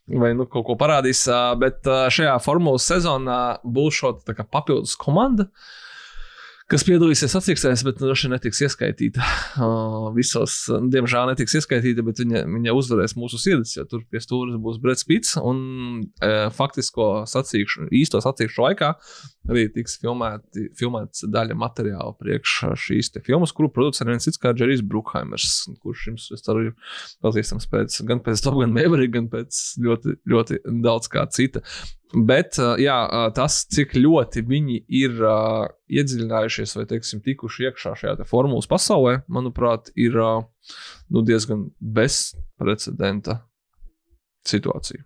Vai 0.09 0.33
nu 0.37 0.49
kaut 0.51 0.67
ko 0.69 0.79
parādīs. 0.81 1.25
Bet 1.61 1.87
šajā 1.87 2.37
formulas 2.45 2.89
sezonā 2.89 3.41
būs 3.65 4.01
šo 4.01 4.15
papildus 4.51 4.97
komanda, 4.99 5.49
kas 6.69 6.85
piedalīsies 6.85 7.33
sacīkstēs, 7.33 7.83
bet 7.87 8.01
droši 8.01 8.27
vien 8.27 8.37
netiks 8.37 8.65
ieskaitīta. 8.67 9.25
Uh, 9.59 10.13
visos, 10.15 10.53
diemžēl, 10.93 11.33
netiks 11.33 11.57
ieskaitīta, 11.59 12.05
bet 12.07 12.21
viņa, 12.23 12.45
viņa 12.47 12.75
uzvarēs 12.79 13.17
mūsu 13.19 13.41
sirdis, 13.43 13.73
jo 13.75 13.83
tur 13.91 14.05
pie 14.07 14.21
stūra 14.23 14.55
būs 14.63 14.77
Brits 14.83 15.07
Pits. 15.09 15.33
Un 15.41 15.59
uh, 16.05 16.47
faktisko 16.55 17.09
sacīkšu, 17.27 17.89
īsto 17.99 18.21
sacīkšu 18.23 18.63
laikā 18.63 18.93
arī 19.49 19.65
tiks 19.73 19.97
filmēti, 20.03 20.69
filmēts 20.79 21.25
daļa 21.33 21.57
materiāla 21.59 22.15
priekš 22.21 22.55
šīs 22.85 23.11
filmas, 23.27 23.55
kuru 23.57 23.71
producents 23.73 24.05
ir 24.05 24.13
viens 24.13 24.29
cits 24.29 24.41
kā 24.41 24.53
Džerijs 24.55 24.85
Brukhaimers, 24.87 25.51
kurš 25.83 26.07
jums, 26.11 26.29
es 26.37 26.45
ceru, 26.47 26.69
ir 26.69 26.97
pazīstams 27.25 27.69
pēc, 27.73 28.01
gan 28.09 28.23
pēc 28.25 28.45
Top 28.45 28.59
Gun 28.61 28.75
Maverick, 28.77 29.15
gan 29.17 29.31
pēc 29.33 29.63
ļoti, 29.85 30.19
ļoti 30.29 30.63
daudz 30.85 31.11
kā 31.13 31.25
cita. 31.35 31.65
Bet 32.15 32.57
jā, 32.81 32.97
tas, 33.37 33.59
cik 33.69 33.93
ļoti 33.99 34.41
viņi 34.49 34.79
ir 35.01 35.19
iedziļinājušies 35.93 36.73
vai 36.79 36.87
teiksim, 36.89 37.21
tikuši 37.25 37.69
iekšā 37.69 37.93
šajā 38.01 38.29
formulas 38.29 38.69
pasaulē, 38.71 39.19
manuprāt, 39.29 39.93
ir 39.93 40.17
nu, 40.17 41.21
diezgan 41.21 41.67
bezprecedenta 41.79 43.43
situācija. 44.49 45.05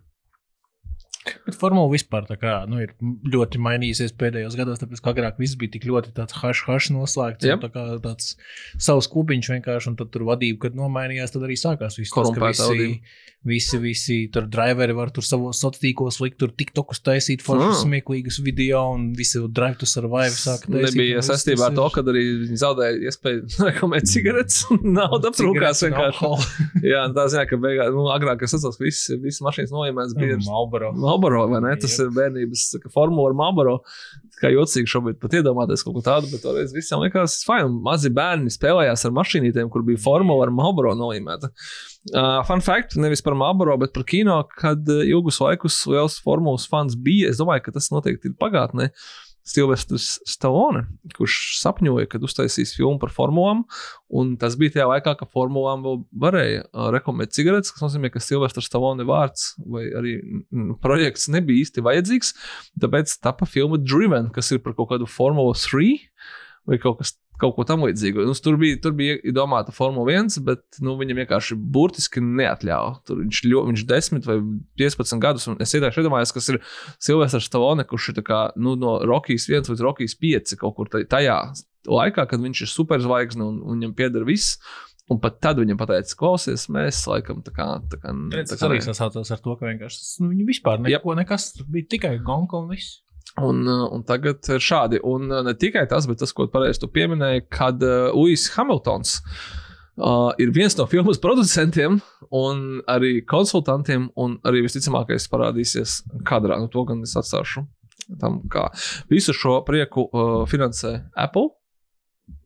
Bet 1.45 1.55
formula 1.55 1.87
vispār 1.91 2.25
kā, 2.39 2.53
nu, 2.67 2.81
ir 2.83 2.91
ļoti 3.31 3.59
mainījusies 3.63 4.11
pēdējos 4.19 4.57
gados, 4.59 4.81
tāpēc 4.81 4.99
ka 5.03 5.13
agrāk 5.13 5.37
viss 5.39 5.55
bija 5.59 5.71
tik 5.77 5.85
ļoti 5.87 6.11
tāds 6.17 6.35
hash-hash 6.41 6.91
noslēgts. 6.95 7.47
Yep. 7.47 7.61
Tā 7.63 7.69
kā 7.71 7.83
tāds 8.03 8.33
savs 8.81 9.07
kubiņš 9.13 9.51
vienkārši, 9.55 9.93
un 9.93 9.99
tad 9.99 10.11
tur 10.11 10.25
vadība, 10.27 10.65
kad 10.67 10.75
nomainījās, 10.79 11.31
tad 11.35 11.45
arī 11.47 11.55
sākās 11.59 11.99
viss 12.01 12.11
Korumpētā 12.13 12.67
visi, 12.73 12.99
visi, 13.43 13.79
visi 13.83 14.17
tur 14.31 14.45
driveri 14.51 14.95
var 14.95 15.11
tur 15.15 15.23
savos 15.27 15.59
sociālos 15.59 15.81
tīklos 15.83 16.19
likt, 16.23 16.37
tur 16.43 16.51
tiktokus 16.55 16.99
taisīt, 17.03 17.41
foršus 17.43 17.73
Ah. 17.73 17.81
smieklīgus 17.85 18.37
video, 18.43 18.83
un 18.95 19.09
visi 19.17 19.39
drive 19.51 19.79
to 19.81 19.87
survive 19.89 20.31
sāk 20.35 20.67
taisīt. 20.67 20.91
Nebija 20.95 21.23
saistībā 21.23 21.69
ar 21.69 21.75
to, 21.75 21.87
ir- 21.87 21.95
ka 21.95 22.03
arī 22.13 22.23
viņi 22.43 22.59
zaudēja 22.63 22.99
iespēju 23.11 23.47
reklamēt 23.69 24.07
cigaretes, 24.11 24.61
un 24.71 24.79
nauda 24.99 25.31
aptrūkās 25.31 25.83
vienkārši. 25.87 26.31
Jā, 26.93 27.05
tā 27.15 27.25
ziņā, 27.31 27.45
ka 27.49 27.59
beigās, 27.63 27.91
nu, 27.95 28.05
agrāk 28.15 28.43
es 28.47 28.55
atceros, 28.59 28.79
ka 28.79 28.87
visas, 28.87 29.41
mašīnas 29.43 29.71
noīmēs 29.75 30.15
bija 30.19 30.37
ar 30.39 30.43
Marlboro. 30.47 30.93
Marlboro, 31.13 31.47
vai 31.47 31.61
ne? 31.61 31.75
Tas 31.79 31.97
Jep. 31.97 32.07
ir 32.07 32.15
bērnības 32.17 32.65
kā 32.81 32.91
formula 32.93 33.29
ar 33.29 33.37
Marlboro. 33.37 33.77
Kā 34.41 34.49
jocīgi 34.51 34.89
šobrīd 34.89 35.19
pat 35.21 35.37
iedomāties 35.37 35.85
kaut 35.85 35.95
ko 35.95 36.01
tādu, 36.03 36.27
bet 36.33 36.41
toreiz 36.43 36.73
visiem 36.75 36.99
likās, 37.03 37.37
ka 37.47 37.61
mazi 37.69 38.11
bērni 38.11 38.51
spēlējās 38.51 39.05
ar 39.07 39.13
mašīnītēm, 39.15 39.69
kur 39.71 39.85
bija 39.87 40.01
formula 40.03 40.47
ar 40.47 40.51
Marlboro 40.55 40.95
noīmēta. 40.99 41.51
Uh, 42.11 42.41
fun 42.47 42.63
fact, 42.65 42.97
nevis 42.99 43.23
par 43.23 43.37
Marlboro, 43.39 43.77
bet 43.79 43.93
par 43.95 44.03
kino, 44.09 44.41
kad 44.59 44.89
uh, 44.91 45.05
ilgus 45.07 45.39
laikus 45.39 45.77
liels 45.87 46.17
formulas 46.25 46.65
fans 46.67 46.97
bija. 46.99 47.31
Es 47.31 47.39
domāju, 47.39 47.69
ka 47.69 47.77
tas 47.77 47.87
noteikti 47.93 48.33
ir 48.33 48.35
pagātnē. 48.41 48.89
Silvestris 49.43 50.17
Stallone, 50.29 50.85
kurš 51.17 51.57
sapņoja, 51.59 52.07
kad 52.11 52.23
uztaisīs 52.23 52.71
filmu 52.77 52.95
par 53.01 53.11
formulām, 53.11 53.65
tas 54.39 54.55
bija 54.59 54.77
tajā 54.77 54.85
laikā, 54.87 55.15
kad 55.19 55.31
formulām 55.33 55.83
vēl 55.83 55.99
varēja 56.23 56.61
uh, 56.65 56.87
reklamēt 56.95 57.35
cigaretes, 57.35 57.73
kas 57.75 57.83
nozīmē, 57.87 58.11
ka 58.13 58.23
Silvestris 58.23 58.69
Stallone 58.71 59.03
vārds 59.07 59.51
vai 59.59 59.89
arī 59.99 60.15
mm, 60.21 60.77
projekts 60.83 61.27
nebija 61.33 61.65
īsti 61.65 61.83
vajadzīgs. 61.83 62.31
Tāpēc 62.83 63.17
tapa 63.23 63.49
filma 63.49 63.81
Driven, 63.81 64.31
kas 64.33 64.53
ir 64.55 64.63
par 64.63 64.77
kaut 64.77 64.93
kādu 64.93 65.09
Formula 65.11 65.57
3 65.59 65.91
vai 66.69 66.79
kaut 66.79 67.01
kas. 67.01 67.17
Kaut 67.43 67.57
ko 67.57 67.65
tamlīdzīgu. 67.67 68.23
Nu, 68.29 68.33
tur 68.39 68.55
bija, 68.61 68.77
tur 68.79 68.93
bija 68.95 69.17
domāta 69.35 69.73
Formula 69.75 70.13
1, 70.15 70.37
bet 70.47 70.79
nu, 70.85 70.93
viņam 70.99 71.19
vienkārši 71.23 71.57
burtiski 71.75 72.23
neatļāva. 72.23 72.93
Tur 73.07 73.19
viņš, 73.19 73.41
ļo, 73.51 73.65
viņš 73.67 73.83
10 73.89 74.29
vai 74.29 74.37
15 74.79 75.19
gadus, 75.23 75.49
un 75.51 75.59
es 75.63 75.75
iedomājos, 75.75 75.99
iedomājos 75.99 76.33
kas 76.37 76.47
ir 76.53 76.61
Silvestris 77.03 77.49
Stallone, 77.51 77.83
kurš 77.89 78.13
ir 78.13 78.17
tā 78.21 78.23
kā, 78.29 78.39
nu, 78.55 78.77
no 78.79 78.95
Rockies 79.03 79.49
1 79.51 79.67
līdz 79.73 79.83
Rockies 79.83 80.15
5 80.23 80.55
kaut 80.63 80.77
kur 80.79 80.89
taj- 80.93 81.09
tajā 81.11 81.37
laikā, 81.89 82.23
kad 82.31 82.39
viņš 82.39 82.63
ir 82.63 82.71
superzvaigzne 82.71 83.43
un, 83.43 83.59
un 83.61 83.77
viņam 83.79 83.95
pieder 83.99 84.23
viss. 84.27 84.57
Un 85.11 85.19
pat 85.19 85.41
tad 85.43 85.57
viņam 85.59 85.75
pateica, 85.75 86.15
klausies, 86.15 86.69
mēs 86.71 87.01
laikam 87.11 87.41
tā 87.43 87.51
kā. 87.51 87.65
Tā 87.91 87.97
kā, 87.99 88.13
tā 88.31 88.45
Tas 88.47 88.55
kā 88.55 88.69
arī 88.69 88.77
sasaucās 88.85 89.31
ar 89.35 89.41
to, 89.43 89.55
ka 89.59 89.67
vienkārši 89.67 90.21
nu, 90.23 90.29
viņi 90.31 90.45
vispār 90.47 90.79
neko, 90.79 91.11
nekas, 91.19 91.49
tur 91.57 91.67
bija 91.67 91.89
tikai 91.91 92.13
gonka 92.23 92.55
un 92.63 92.69
viss. 92.71 93.01
Un, 93.41 93.63
uh, 93.65 93.87
un 93.89 94.03
tagad 94.05 94.45
ir 94.53 94.61
šādi. 94.61 94.99
Un 95.09 95.31
uh, 95.31 95.41
ne 95.45 95.55
tikai 95.57 95.87
tas, 95.89 96.05
bet 96.09 96.19
tas, 96.21 96.33
ko 96.35 96.45
pareizi 96.53 96.83
tu 96.83 96.89
pieminēji, 96.93 97.47
kad 97.53 97.81
uh, 97.81 98.11
Lūsis 98.13 98.51
Hamiltons 98.53 99.15
uh, 99.97 100.29
ir 100.37 100.53
viens 100.53 100.77
no 100.77 100.85
filmas 100.91 101.21
producentiem 101.21 101.97
un 102.29 102.61
arī 102.89 103.23
konsultantiem, 103.25 104.11
un 104.21 104.37
arī 104.45 104.61
visticamākais 104.67 105.25
parādīsies 105.33 106.03
kadrā. 106.29 106.59
Nu, 106.61 106.69
to 106.69 106.85
gan 106.89 107.01
es 107.07 107.17
atstāšu 107.17 107.65
tam, 108.21 108.43
kā 108.53 108.67
visu 109.09 109.33
šo 109.33 109.61
prieku 109.65 110.05
uh, 110.11 110.43
finansē 110.49 110.99
Apple. 111.17 111.55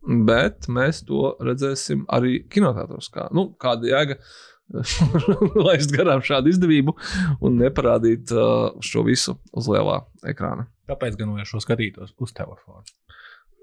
Bet 0.08 0.70
mēs 0.72 1.04
to 1.06 1.34
redzēsim 1.44 2.06
arī 2.16 2.40
kinotētos. 2.50 3.12
Kā, 3.13 3.28
nu, 3.36 3.50
kāda 3.60 3.90
jēga 3.92 4.16
laist 5.67 5.93
garām 5.95 6.23
šādu 6.25 6.51
izdevību 6.51 6.95
un 7.45 7.60
neparādīt 7.62 8.34
uh, 8.36 8.73
šo 8.84 9.06
visu 9.08 9.38
uz 9.56 9.69
lielā 9.71 10.01
ekrāna. 10.27 10.67
Kāpēc 10.88 11.17
gan 11.19 11.36
es 11.41 11.51
šo 11.51 11.62
skatītos 11.63 12.15
uz 12.23 12.36
telefona? 12.36 12.84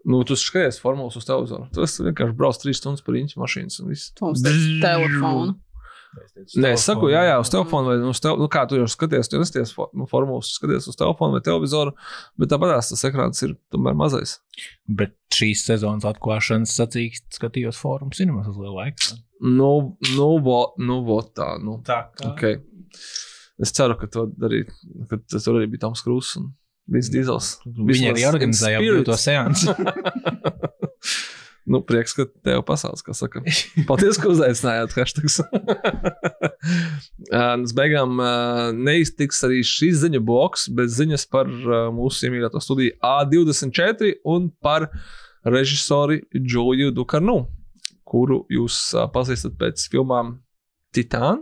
Nu, 0.05 0.21
tu 0.29 0.37
skaties 0.37 0.81
formulas 0.83 1.17
uz 1.17 1.25
televizoru. 1.25 1.71
Tas 1.73 1.97
vienkārši 1.97 2.37
brauc 2.37 2.59
trīs 2.61 2.81
stundas 2.81 3.05
par 3.05 3.17
īņķu 3.17 3.41
mašīnas 3.41 3.81
un 3.81 3.93
viss. 3.93 4.11
Ir 4.21 4.83
telefona. 4.83 5.55
Nē, 6.61 6.75
es 6.77 6.85
saku, 6.87 7.09
jā, 7.11 7.25
jā, 7.27 7.39
uz 7.43 7.51
telefona 7.51 7.91
vai 7.91 8.11
uz 8.11 8.21
telefona. 8.23 8.45
Nu, 8.45 8.51
kā 8.53 8.65
tu 8.69 8.79
jau 8.79 8.87
skaties, 8.91 9.31
tu 9.31 9.41
nesties 9.41 9.73
nu, 9.97 10.07
formulas, 10.11 10.53
skaties 10.59 10.87
uz 10.93 10.99
telefona 11.01 11.39
vai 11.39 11.45
televizoru, 11.47 11.95
bet 12.41 12.53
tāpat 12.53 12.77
tas 12.77 13.07
ekrāns 13.09 13.43
ir 13.47 13.57
tomēr 13.75 13.97
mazais. 13.99 14.37
Bet 14.87 15.17
šīs 15.35 15.65
sezonas 15.69 16.07
atklāšanas 16.09 16.75
sacīks 16.79 17.25
skatījos 17.37 17.79
fórumu 17.81 18.15
cinemas 18.17 18.49
uz 18.51 18.59
lielu 18.61 18.77
laiku. 18.79 19.19
Nu, 19.45 19.71
nu, 20.15 20.29
vo, 20.45 20.61
nu, 20.81 21.01
vo 21.07 21.21
tā, 21.27 21.55
nu. 21.63 21.81
Tā 21.87 22.05
kā. 22.15 22.33
Okay. 22.33 22.61
Es 23.63 23.75
ceru, 23.75 23.99
ka 23.99 24.09
to 24.11 24.27
darīt, 24.35 24.73
ka 25.11 25.21
tas 25.31 25.47
arī 25.51 25.69
bija 25.71 25.87
Toms 25.87 26.03
Krūss 26.03 26.39
un 26.41 26.53
Vins 26.91 27.11
Dīzels. 27.13 27.55
Viņi 27.65 28.11
arī 28.11 28.27
organizēja 28.29 28.81
to 29.07 29.19
seansu. 29.21 29.75
Nu, 31.65 31.81
prieks, 31.81 32.13
ka 32.13 32.27
tev 32.45 32.61
pasaules, 32.69 33.01
kā 33.05 33.15
saka. 33.17 33.41
Paldies, 33.89 34.19
ka 34.21 34.29
uzaicinājāt 34.29 34.93
hashtags. 34.99 35.39
Uz 37.65 37.73
beigām 37.77 38.21
ā, 38.21 38.33
neiztiks 38.77 39.41
arī 39.49 39.63
šīs 39.65 40.03
ziņu 40.03 40.21
bloks 40.29 40.69
bez 40.77 40.99
ziņas 40.99 41.25
par 41.33 41.49
mūsu 41.97 42.29
iemīļoto 42.29 42.61
studiju 42.61 42.99
A24 43.01 44.13
un 44.29 44.51
par 44.61 44.91
režisori 45.49 46.21
Džuliju 46.37 46.93
Dukarnu, 46.97 47.41
kuru 48.05 48.43
jūs 48.53 48.91
pazīstat 49.15 49.57
pēc 49.61 49.89
filmām 49.93 50.37
Titāna. 50.95 51.41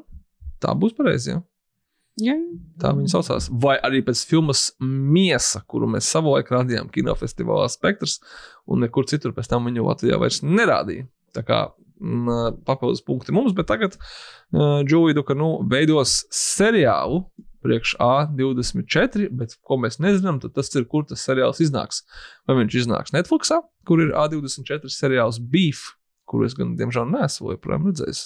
Tā 0.63 0.77
būs 0.79 0.95
pareizi. 0.95 1.35
Ja? 1.35 1.43
Jā, 2.21 2.35
Tā 2.81 2.91
viņa 2.93 3.09
saucās. 3.09 3.47
Vai 3.63 3.79
arī 3.81 4.03
pēc 4.05 4.21
filmas 4.29 4.67
Miesa, 4.85 5.63
kuru 5.65 5.89
mēs 5.95 6.11
savulaik 6.13 6.51
rādījām 6.53 6.91
kinofestivālā 6.93 7.71
Spektrs, 7.73 8.19
un 8.71 8.85
nekur 8.85 9.09
citur 9.11 9.35
pēc 9.37 9.51
tam 9.51 9.69
viņu 9.69 9.87
Latvijā 9.87 10.19
vairs 10.21 10.43
nerādīja. 10.45 11.07
Tā 11.37 11.45
kā 11.47 11.63
mm, 12.03 12.63
papildus 12.69 13.05
punkti 13.07 13.35
mums, 13.35 13.55
bet 13.57 13.71
tagad 13.71 13.97
uh, 13.99 14.83
Džūija 14.87 15.17
Dukanu 15.19 15.55
veidos 15.71 16.23
seriālu 16.35 17.25
priekš 17.63 17.95
A24, 18.03 19.29
bet 19.39 19.55
ko 19.63 19.79
mēs 19.81 20.01
nezinām, 20.03 20.41
tas 20.43 20.73
ir, 20.75 20.87
kur 20.91 21.07
tas 21.09 21.23
seriāls 21.23 21.63
iznāks. 21.63 22.03
Vai 22.49 22.59
viņš 22.59 22.79
iznāks 22.83 23.15
Netflixā, 23.15 23.61
kur 23.89 24.03
ir 24.03 24.11
A24 24.19 24.91
seriāls 24.93 25.39
Beef, 25.39 25.93
kuru 26.29 26.49
es 26.49 26.57
gan, 26.59 26.75
diemžēl, 26.79 27.07
neesmu 27.13 27.55
joprojām 27.55 27.87
redzējis. 27.91 28.25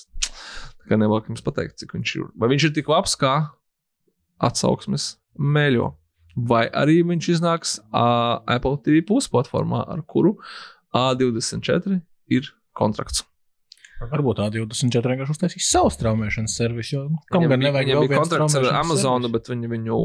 Tā 0.81 0.91
kā 0.91 0.99
nevaru 1.01 1.33
jums 1.33 1.45
pateikt, 1.45 1.79
cik 1.83 1.97
viņš 1.99 2.17
ir. 2.17 2.27
Vai 2.39 2.51
viņš 2.55 2.69
ir 2.69 2.75
tik 2.79 2.91
labs 2.93 3.17
kā 3.21 3.35
atsauksmes 4.47 5.15
mēļo. 5.37 5.93
Vai 6.37 6.67
arī 6.69 6.99
viņš 7.09 7.31
iznāks 7.33 7.79
uh, 7.81 8.43
Apple 8.45 8.77
TV 8.85 9.01
Plus 9.07 9.29
platformā, 9.33 9.81
ar 9.89 10.03
kuru 10.05 10.35
A24 10.97 12.01
ir 12.37 12.51
kontrakts. 12.77 13.25
Varbūt 13.97 14.43
tā 14.43 14.51
24 14.53 15.15
vienkārši 15.15 15.33
uztaisīs 15.33 15.71
savu 15.73 15.89
straumēšanas 15.95 16.59
servisu. 16.59 17.07
Kam 17.33 17.47
gan 17.49 17.63
nevajag 17.65 17.95
vēl 17.95 18.11
bija 18.11 18.21
kontrakts 18.21 18.59
ar 18.61 18.69
Amazonu, 18.83 19.31
bet 19.33 19.49
viņi 19.49 19.73
viņu 19.73 20.01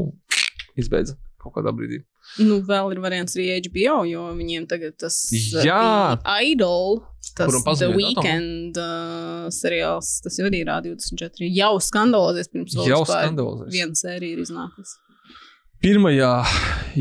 izbeidza 0.80 1.18
kaut 1.42 1.56
kādā 1.56 1.72
brīdī. 1.74 2.00
nu 2.46 2.60
vēl 2.64 2.94
ir 2.94 3.00
variants 3.02 3.34
arī 3.36 3.48
HBO, 3.66 4.02
jo 4.08 4.26
viņiem 4.38 4.68
tagad 4.70 4.94
tas 5.02 5.16
uh. 5.34 6.14
The 6.14 6.46
Idol, 6.52 7.02
tas 7.36 7.58
The 7.80 7.90
Weekend 7.92 8.78
uh, 8.78 9.48
seriāls, 9.52 10.14
tas 10.24 10.38
jau 10.38 10.46
arī 10.48 10.62
ir 10.62 10.70
A24. 10.72 11.50
Jau 11.50 11.74
skandalozēs 11.82 12.52
pirms 12.52 12.78
vēl 12.78 12.92
Jau 12.94 13.02
vispār 13.02 13.26
skandalozēs. 13.26 13.72
Viena 13.74 13.98
sērija 13.98 14.38
ir 14.38 14.44
iznākusi. 14.46 15.00
1. 15.82 16.04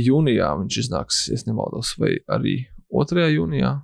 jūnijā 0.01 0.49
viņš 0.57 0.77
iznāks, 0.81 1.21
ja 1.29 1.37
nemaldos, 1.45 1.93
vai 2.01 2.15
arī 2.33 2.55
2. 2.89 3.27
jūnijā, 3.29 3.75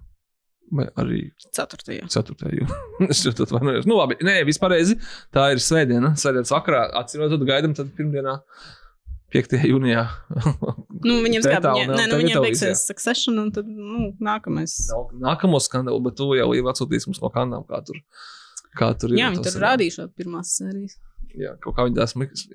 vai 0.74 0.88
arī 0.98 1.20
Ceturtajā. 1.54 2.08
4. 2.10 2.50
jūnijā. 2.58 2.80
es 3.14 3.22
jau 3.26 3.36
tādu 3.38 3.60
vainojos. 3.60 3.86
Nu, 3.90 4.00
labi, 4.00 4.18
nē, 4.26 4.40
vispārēji 4.48 4.98
tā 5.36 5.52
ir 5.54 5.62
svētdiena. 5.62 6.16
Svētdienas 6.18 6.54
vakarā, 6.56 6.88
atcīmredzot, 7.04 7.46
gaidām 7.46 7.78
tad 7.78 7.94
pirmdienā 7.98 8.40
5. 9.36 9.58
jūnijā. 9.70 10.08
Nu, 10.98 11.20
nē, 11.22 12.08
nu, 12.10 12.16
televīzijā. 12.18 12.40
beigsies 12.42 12.80
Succession, 12.90 13.36
un 13.38 13.52
tad, 13.54 13.68
nu, 13.70 14.08
nākamais. 14.24 14.74
Nākamo 15.22 15.60
skandālu, 15.62 16.02
bet 16.08 16.16
tu 16.18 16.32
jau 16.34 16.48
ir 16.58 16.66
atsūtījis 16.72 17.06
mums 17.12 17.20
no 17.22 17.30
kandām, 17.36 17.68
kā 17.70 17.84
tur, 17.86 18.00
kā 18.80 18.90
tur 18.98 19.14
ir. 19.14 19.20
Jā, 19.22 19.30
viņi 19.36 19.46
tur 19.46 19.94
šo 19.94 20.08
pirmās 20.18 20.56
sērijas. 20.58 20.98
Jā, 21.38 21.54
kaut 21.62 21.76
kā 21.78 21.86
viņi 21.86 22.00
tā 22.00 22.08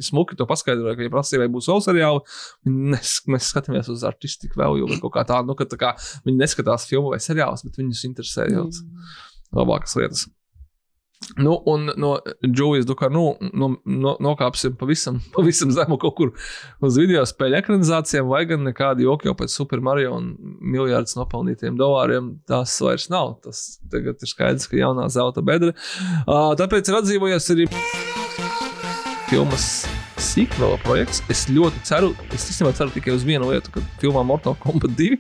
smuki, 0.02 0.36
to 0.38 0.46
paskaidroja, 0.50 0.96
ka, 0.98 1.06
ja 1.06 1.12
prasīja, 1.12 1.44
vai 1.44 1.50
būs 1.54 1.68
vēl 1.70 1.82
seriāli, 1.84 2.22
nes, 2.66 3.14
mēs 3.30 3.52
skatāmies 3.52 3.90
uz 3.92 4.02
artistiku 4.08 4.58
vēl, 4.58 4.80
jo 4.82 5.00
kaut 5.04 5.14
kā 5.14 5.26
tādu, 5.28 5.52
nu, 5.52 5.58
ka 5.58 5.68
tā 5.70 5.78
kā 5.78 5.94
viņi 6.26 6.40
neskatās 6.40 6.88
filmu 6.90 7.14
vai 7.14 7.22
seriālus, 7.22 7.62
bet 7.68 7.78
viņus 7.78 8.06
interesē 8.10 8.50
jau 8.50 8.68
labākas 9.54 9.98
lietas. 10.00 10.26
Nu, 11.38 11.54
un 11.70 11.86
no 12.00 12.12
Džūjas 12.42 12.86
Dukā 12.88 13.08
nu, 13.12 13.22
no, 13.54 13.68
no, 13.86 14.14
nokāpsim 14.22 14.74
pavisam, 14.80 15.20
pavisam 15.36 15.72
zemu 15.74 15.98
kaut 16.02 16.16
kur 16.18 16.32
uz 16.84 16.98
video 16.98 17.22
spēļu 17.28 17.60
ekranizācijām, 17.60 18.28
vai 18.32 18.42
gan 18.50 18.66
nekādi 18.66 19.06
joki 19.06 19.30
jau 19.30 19.36
pēc 19.38 19.54
Super 19.54 19.82
Mario 19.84 20.16
un 20.18 20.32
miljardus 20.74 21.16
nopelnītiem 21.18 21.78
dolāriem. 21.80 22.34
Tas 22.48 22.74
vairs 22.82 23.08
nav. 23.12 23.36
Tas 23.46 23.64
tagad 23.92 24.18
ir 24.18 24.32
skaidrs, 24.34 24.68
ka 24.70 24.80
jaunā 24.80 25.08
zelta 25.12 25.44
bedra. 25.46 25.76
Uh, 26.26 26.52
tāpēc 26.58 26.90
ir 26.90 27.00
atdzīvojies 27.00 27.50
arī 27.54 27.70
filmas 29.32 29.86
sequela 30.20 30.76
projekts. 30.84 31.22
Es 31.32 31.46
ļoti 31.48 31.78
ceru, 31.88 32.10
es 32.36 32.42
īstenībā 32.52 32.74
ceru 32.76 32.92
tikai 32.92 33.14
uz 33.16 33.22
vienu 33.24 33.48
lietu, 33.48 33.72
ka 33.72 33.80
filmā 34.02 34.20
Mortal 34.28 34.52
Kombat 34.60 34.92
2 34.98 35.16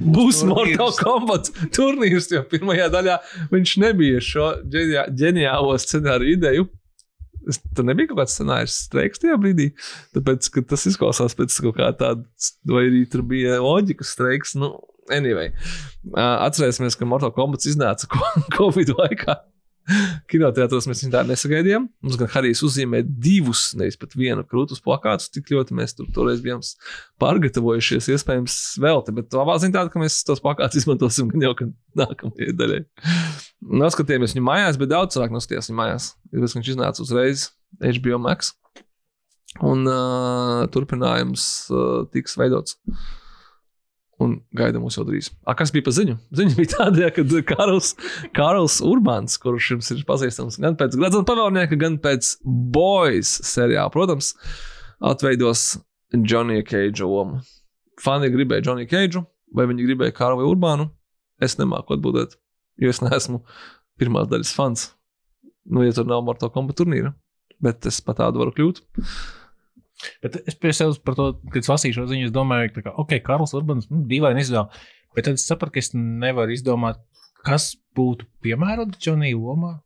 būs. 0.00 0.38
Mortal 0.48 0.94
Kombat 0.96 1.50
turnīrs, 1.76 2.30
jo 2.32 2.40
pirmajā 2.48 2.86
daļā 2.94 3.18
viņš 3.52 3.74
nebija 3.84 4.22
šo 4.24 4.48
ģeniā- 4.72 5.04
ģeniālo 5.20 5.76
scenāriju 5.82 6.38
ideju. 6.38 6.66
Tur 7.76 7.84
nebija 7.84 8.08
kaut 8.08 8.22
kāds 8.22 8.38
scenārijs 8.38 8.78
streiks 8.86 9.20
tajā 9.20 9.36
brīdī, 9.36 9.68
tāpēc 10.16 10.48
ka 10.54 10.64
tas 10.72 10.86
izklausās 10.88 11.36
pēc 11.36 11.52
kaut 11.66 11.76
kā 11.76 11.90
tāda, 12.00 12.24
vai 12.64 12.86
arī 12.88 13.04
tur 13.12 13.26
bija 13.28 13.58
loģikas 13.60 14.14
streiks. 14.16 14.54
Nu, 14.56 14.72
anyway, 15.12 15.50
atcerēsimies, 16.16 16.96
ka 16.96 17.04
Mortal 17.04 17.34
Kombat 17.36 17.68
iznāca 17.68 18.08
Covid 18.56 18.96
laikā. 18.96 19.42
Kinoteātros 20.32 20.86
mēs 20.88 21.02
viņu 21.04 21.12
tā 21.12 21.22
nesagaidījām. 21.28 21.86
Mums 22.04 22.18
gan 22.20 22.30
Harijs 22.32 22.62
uzzīmēja 22.64 23.04
divus, 23.04 23.66
nevis 23.76 23.98
pat 24.00 24.16
vienu 24.16 24.44
krūtus 24.48 24.80
plakātus, 24.84 25.28
tik 25.34 25.52
ļoti 25.52 25.76
mēs 25.76 25.96
tur 25.98 26.08
toreiz 26.14 26.40
bijām 26.44 26.62
pārgatavojušies. 27.20 28.08
Iespējams, 28.14 28.58
vēl 28.80 29.04
te, 29.04 29.14
bet 29.16 29.36
labā 29.36 29.58
ziņa 29.60 29.76
tāda, 29.76 29.92
ka 29.92 30.00
mēs 30.02 30.22
tos 30.26 30.40
plakātus 30.44 30.80
izmantosim 30.82 31.28
gan 31.32 31.44
jau 31.44 31.54
nākamajai 32.00 32.56
daļai. 32.60 32.80
Noskatījāmies 33.84 34.36
viņu 34.36 34.46
mājās, 34.48 34.80
bet 34.80 34.92
daudz 34.92 35.16
cilvēku 35.16 35.36
noskatījās 35.36 35.70
viņu 35.70 35.80
mājās. 35.82 36.10
Tāpēc 36.32 36.56
viņš 36.58 36.72
iznāca 36.74 37.04
uzreiz 37.04 37.50
HBO 37.80 38.20
Max. 38.24 38.54
Un 39.64 39.84
uh, 39.86 40.64
turpinājums 40.74 41.44
uh, 41.70 42.08
tiks 42.10 42.34
veidots. 42.40 42.80
Un 44.22 44.36
gaida 44.54 44.78
mūs 44.78 44.94
jau 44.94 45.02
drīz. 45.06 45.32
A, 45.42 45.56
kas 45.58 45.72
bija 45.74 45.88
pa 45.88 45.92
ziņu? 45.94 46.14
Ziņa 46.38 46.54
bija 46.58 46.70
tāda, 46.76 47.08
ka 47.14 47.24
Karls, 47.48 47.94
Karls 48.36 48.76
Urbāns, 48.84 49.34
kurš 49.42 49.72
jums 49.74 49.90
ir 49.90 50.04
pazīstams 50.06 50.60
gan 50.62 50.78
pēc 50.78 50.94
Glazūna 51.00 51.26
pavēlnieka, 51.26 51.78
gan 51.80 51.98
pēc 52.02 52.36
Boys 52.44 53.32
seriāla, 53.48 53.90
protams, 53.94 54.32
atveidos 55.02 55.66
Johnny 56.14 56.62
Cage 56.66 57.02
lomu. 57.02 57.42
Fani 58.02 58.30
gribēja 58.30 58.68
Johnny 58.68 58.86
Cage, 58.90 59.24
vai 59.54 59.66
viņi 59.70 59.88
gribēja 59.88 60.14
Karlu 60.14 60.46
Urbānu? 60.52 60.88
Es 61.42 61.58
nemāku 61.58 61.96
atbildēt, 61.96 62.38
jo 62.78 62.94
es 62.94 63.02
neesmu 63.02 63.42
pirmās 63.98 64.30
daļas 64.30 64.54
fans. 64.54 64.88
Nu, 65.64 65.82
ja 65.82 65.94
tur 65.96 66.06
nav 66.06 66.22
Mortal 66.26 66.52
Kombat 66.54 66.78
turnīra, 66.78 67.14
bet 67.62 67.86
es 67.90 67.98
pat 68.04 68.20
tādu 68.22 68.42
varu 68.42 68.54
kļūt. 68.54 68.82
Bet 70.24 70.40
es 70.42 70.56
pie 70.58 70.72
sevis 70.74 70.98
par 71.02 71.16
to, 71.18 71.30
kad 71.54 71.68
lasīju 71.70 71.98
šo 71.98 72.06
ziņu, 72.10 72.32
domāju, 72.34 72.72
ka, 72.80 72.94
ok, 73.00 73.16
Karls 73.24 73.54
Urbans, 73.56 73.88
nu, 73.92 74.02
dīvaini 74.10 74.42
izvēle. 74.42 74.68
Bet 75.14 75.28
tad 75.28 75.38
es 75.38 75.46
sapratu, 75.46 75.76
ka 75.76 75.82
es 75.82 75.92
nevaru 75.94 76.54
izdomāt, 76.54 76.98
kas 77.46 77.74
būtu 77.96 78.26
piemērots 78.44 78.98
Džonija 78.98 79.38
lomā. 79.38 79.76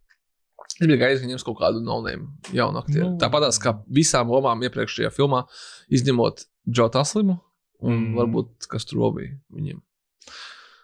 Es 0.68 0.78
biju 0.80 0.98
gaidījis, 1.00 1.24
ka 1.24 1.30
ņems 1.32 1.44
kaut 1.46 1.58
kādu 1.60 1.82
no-name 1.84 2.54
jaunu 2.54 2.80
aktieru. 2.80 3.10
Nu. 3.12 3.18
Tāpat 3.20 3.50
kā 3.62 3.74
visām 3.92 4.30
lomām 4.32 4.62
iepriekšējā 4.68 5.10
filmā, 5.14 5.44
izņemot 5.92 6.46
Džo 6.68 6.88
Taslimu 6.94 7.38
un 7.80 7.94
Mm. 7.94 8.14
varbūt 8.18 8.66
kas 8.70 8.84
tur 8.88 8.98
vēl 9.02 9.14
bija 9.14 9.32
viņiem. 9.54 9.80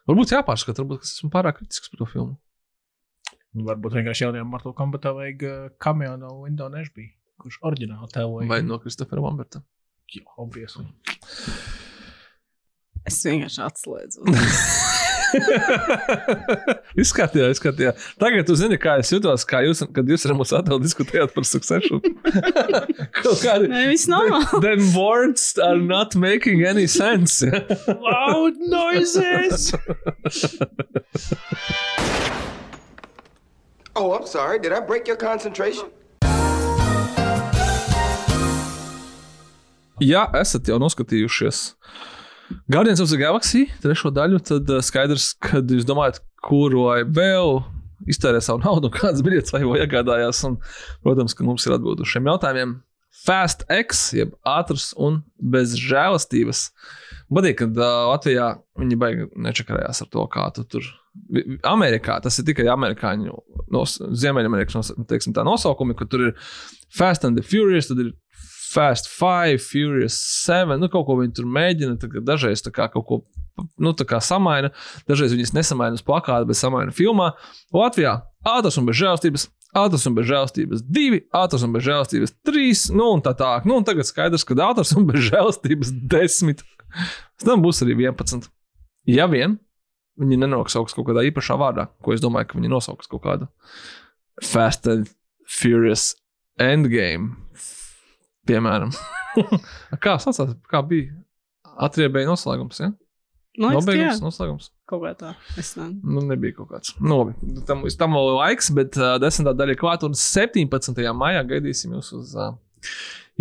Varbūt 0.09 0.35
jāpārskata, 0.37 0.85
varbūt 0.85 1.07
es 1.07 1.17
esmu 1.17 1.31
pārāk 1.33 1.59
kritisks 1.59 1.91
par 1.91 2.03
to 2.03 2.07
filmu. 2.07 2.37
Varbūt 3.55 3.97
vienkārši 3.99 4.27
jaunajam 4.27 4.51
Mortal 4.51 4.75
Kombatā 4.75 5.15
vajag 5.15 5.43
uh, 5.47 5.69
cameo 5.79 6.17
no 6.19 6.33
Windows 6.43 6.73
Nešbī, 6.75 7.15
kurš 7.43 7.61
oriģināli 7.67 8.11
tēloja. 8.15 8.49
Vai 8.51 8.61
no 8.67 8.79
Kristofera 8.83 9.25
Lamberta. 9.25 9.63
Jā, 10.15 10.25
obviously. 10.39 10.87
Es 13.05 13.21
vienkārši 13.27 13.61
atslēdzu. 13.65 14.25
izskatījā, 17.03 17.49
izskatījā. 17.55 17.93
Tagad 18.21 18.49
jūs 18.49 18.61
zināt, 18.63 18.81
kā 18.83 18.97
es 19.03 19.11
jutos, 19.13 19.45
kā 19.49 19.61
jūs, 19.67 19.83
kad 19.95 20.09
jūs 20.09 20.27
ar 20.29 20.37
mums 20.39 20.53
atkal 20.57 20.81
diskutējāt 20.83 21.35
par 21.35 21.47
succession. 21.49 22.03
Kaut 23.23 23.43
kādi. 23.43 23.69
Nē, 23.73 23.85
viss 23.91 24.09
normāli. 24.11 24.63
Then 24.65 24.87
words 24.97 25.47
are 25.59 25.81
not 25.81 26.17
making 26.17 26.65
any 26.65 26.87
sense. 26.87 27.43
Loud 28.09 28.61
noises! 28.61 29.75
Oh, 33.97 34.13
I'm 34.15 34.27
sorry. 34.27 34.59
Did 34.59 34.73
I 34.73 34.81
break 34.81 35.07
your 35.07 35.17
concentration? 35.17 35.91
Ja 40.03 40.27
esat 40.41 40.69
jau 40.69 40.81
noskatījušies 40.83 41.65
Guardians 42.71 43.01
of 43.01 43.09
the 43.09 43.19
Galaxy 43.19 43.67
trešo 43.83 44.13
daļu, 44.15 44.41
tad 44.45 44.71
uh, 44.71 44.83
skaidrs, 44.85 45.33
ka 45.43 45.63
jūs 45.63 45.87
domājat, 45.89 46.21
kuru 46.45 46.87
vēl 47.15 47.61
iztērē 48.11 48.41
savu 48.45 48.63
naudu, 48.65 48.91
kādas 48.93 49.25
biļetes 49.25 49.55
vai 49.55 49.63
jau 49.63 49.77
iegādājās. 49.79 50.43
Un, 50.49 50.59
protams, 51.05 51.37
ka 51.37 51.47
mums 51.47 51.65
ir 51.67 51.77
atbildi 51.77 52.05
uz 52.05 52.13
šiem 52.13 52.29
jautājumiem. 52.29 52.77
Fast 53.25 53.63
X, 53.73 54.09
jeb 54.17 54.35
ātrs 54.49 54.91
un 55.01 55.23
bez 55.39 55.77
žēlastības. 55.81 56.67
Patīk, 57.33 57.63
ka 57.63 57.71
uh, 57.71 57.95
Latvijā 58.13 58.51
viņi 58.81 59.01
baigi 59.01 59.29
nečakarējās 59.47 60.05
ar 60.05 60.13
to, 60.13 60.27
kā 60.33 60.49
tu 60.57 60.67
tur. 60.69 60.91
Amerikā 61.71 62.19
tas 62.21 62.37
ir 62.41 62.47
tikai 62.49 62.67
amerikāņu, 62.73 63.37
nos, 63.73 64.01
Ziemeļamerikas 64.03 64.77
nos, 64.77 64.91
teiksim, 65.09 65.35
nosaukumi, 65.47 65.95
ka 65.97 66.09
tur 66.11 66.29
ir 66.29 66.35
Fast 66.93 67.25
and 67.25 67.39
the 67.39 67.47
Furious, 67.47 67.87
tad 67.89 68.03
ir 68.03 68.11
Fast 68.75 69.09
5, 69.13 69.63
Furious 69.63 70.17
7. 70.45 70.79
Nu, 70.81 70.91
kaut 70.93 71.07
ko 71.09 71.19
viņi 71.21 71.37
tur 71.39 71.47
mēģina. 71.47 71.99
kā 72.01 72.23
Dažreiz 72.27 72.65
tā 72.65 72.73
kā 72.75 72.89
kaut 72.93 73.07
ko 73.09 73.21
nu, 73.79 73.93
kā 73.95 74.21
samaina. 74.25 74.73
Dažreiz 75.09 75.35
viņas 75.35 75.55
nesamaina 75.55 75.99
uz 75.99 76.03
plakāta, 76.05 76.47
bet 76.49 76.59
samaina 76.59 76.95
filmā. 76.95 77.33
Latvijā 77.75 78.19
ātrs 78.55 78.81
un 78.81 78.89
bez 78.89 78.99
žēlstības. 79.01 79.49
Ātrs 79.75 80.05
un 80.07 80.15
bez 80.15 80.29
žēlstības 80.29 80.85
divi, 80.87 81.19
ātrs 81.35 81.65
un 81.67 81.73
bez 81.75 81.83
žēlstības 81.83 82.37
trīs, 82.47 82.85
nu 82.95 83.09
un 83.17 83.23
tā 83.25 83.33
tālāk. 83.35 83.65
Nu, 83.67 83.81
un 83.81 83.87
tagad 83.87 84.07
skaidrs, 84.07 84.45
ka 84.47 84.55
ātrs 84.69 84.95
un 84.95 85.09
bez 85.09 85.25
žēlstības 85.33 85.91
desmit. 86.13 86.63
Tam 87.43 87.63
būs 87.65 87.83
arī 87.83 87.97
11. 88.05 88.47
Ja 89.11 89.27
vien 89.27 89.59
viņi 90.21 90.39
nenosauks 90.45 90.95
kaut 90.95 91.09
kādā 91.09 91.25
īpašā 91.27 91.57
vārdā, 91.59 91.89
ko 92.07 92.15
es 92.15 92.23
domāju, 92.23 92.53
ka 92.53 92.61
viņi 92.61 92.71
nosauks 92.71 93.11
kaut 93.11 93.25
kādu 93.25 93.51
Fast 94.47 94.87
and 94.87 95.11
Furious 95.51 96.13
Endgame. 96.63 97.35
Piemēram, 98.49 98.93
kā 100.05 100.19
saucās, 100.23 100.55
kā 100.71 100.83
bija 100.87 101.15
atriebēja 101.89 102.29
noslēgums. 102.31 102.83
Ja? 102.85 102.91
Jā, 103.55 103.71
Nobeigums, 103.71 104.19
noslēgums. 104.19 104.71
kaut 104.91 105.05
kā 105.05 105.13
tā. 105.19 105.29
Es 105.61 105.77
nezinu. 105.79 106.01
Nu, 106.17 106.25
nebija 106.27 106.57
kaut 106.57 106.73
kāds. 106.73 106.95
Nu, 106.99 107.21
labi. 107.21 107.61
tam, 107.69 107.85
tam 108.01 108.17
vēl 108.19 108.33
ir 108.33 108.39
laiks, 108.41 108.71
bet 108.75 108.99
uh, 108.99 109.15
desmitā 109.23 109.53
daļa 109.55 109.77
ir 109.77 109.79
klāta. 109.79 110.09
Un 110.11 110.19
17. 110.19 110.99
maijā 111.15 111.45
gaidīsim 111.53 111.95
jūs 111.95 112.11
uz 112.19 112.33
uh, 112.35 112.57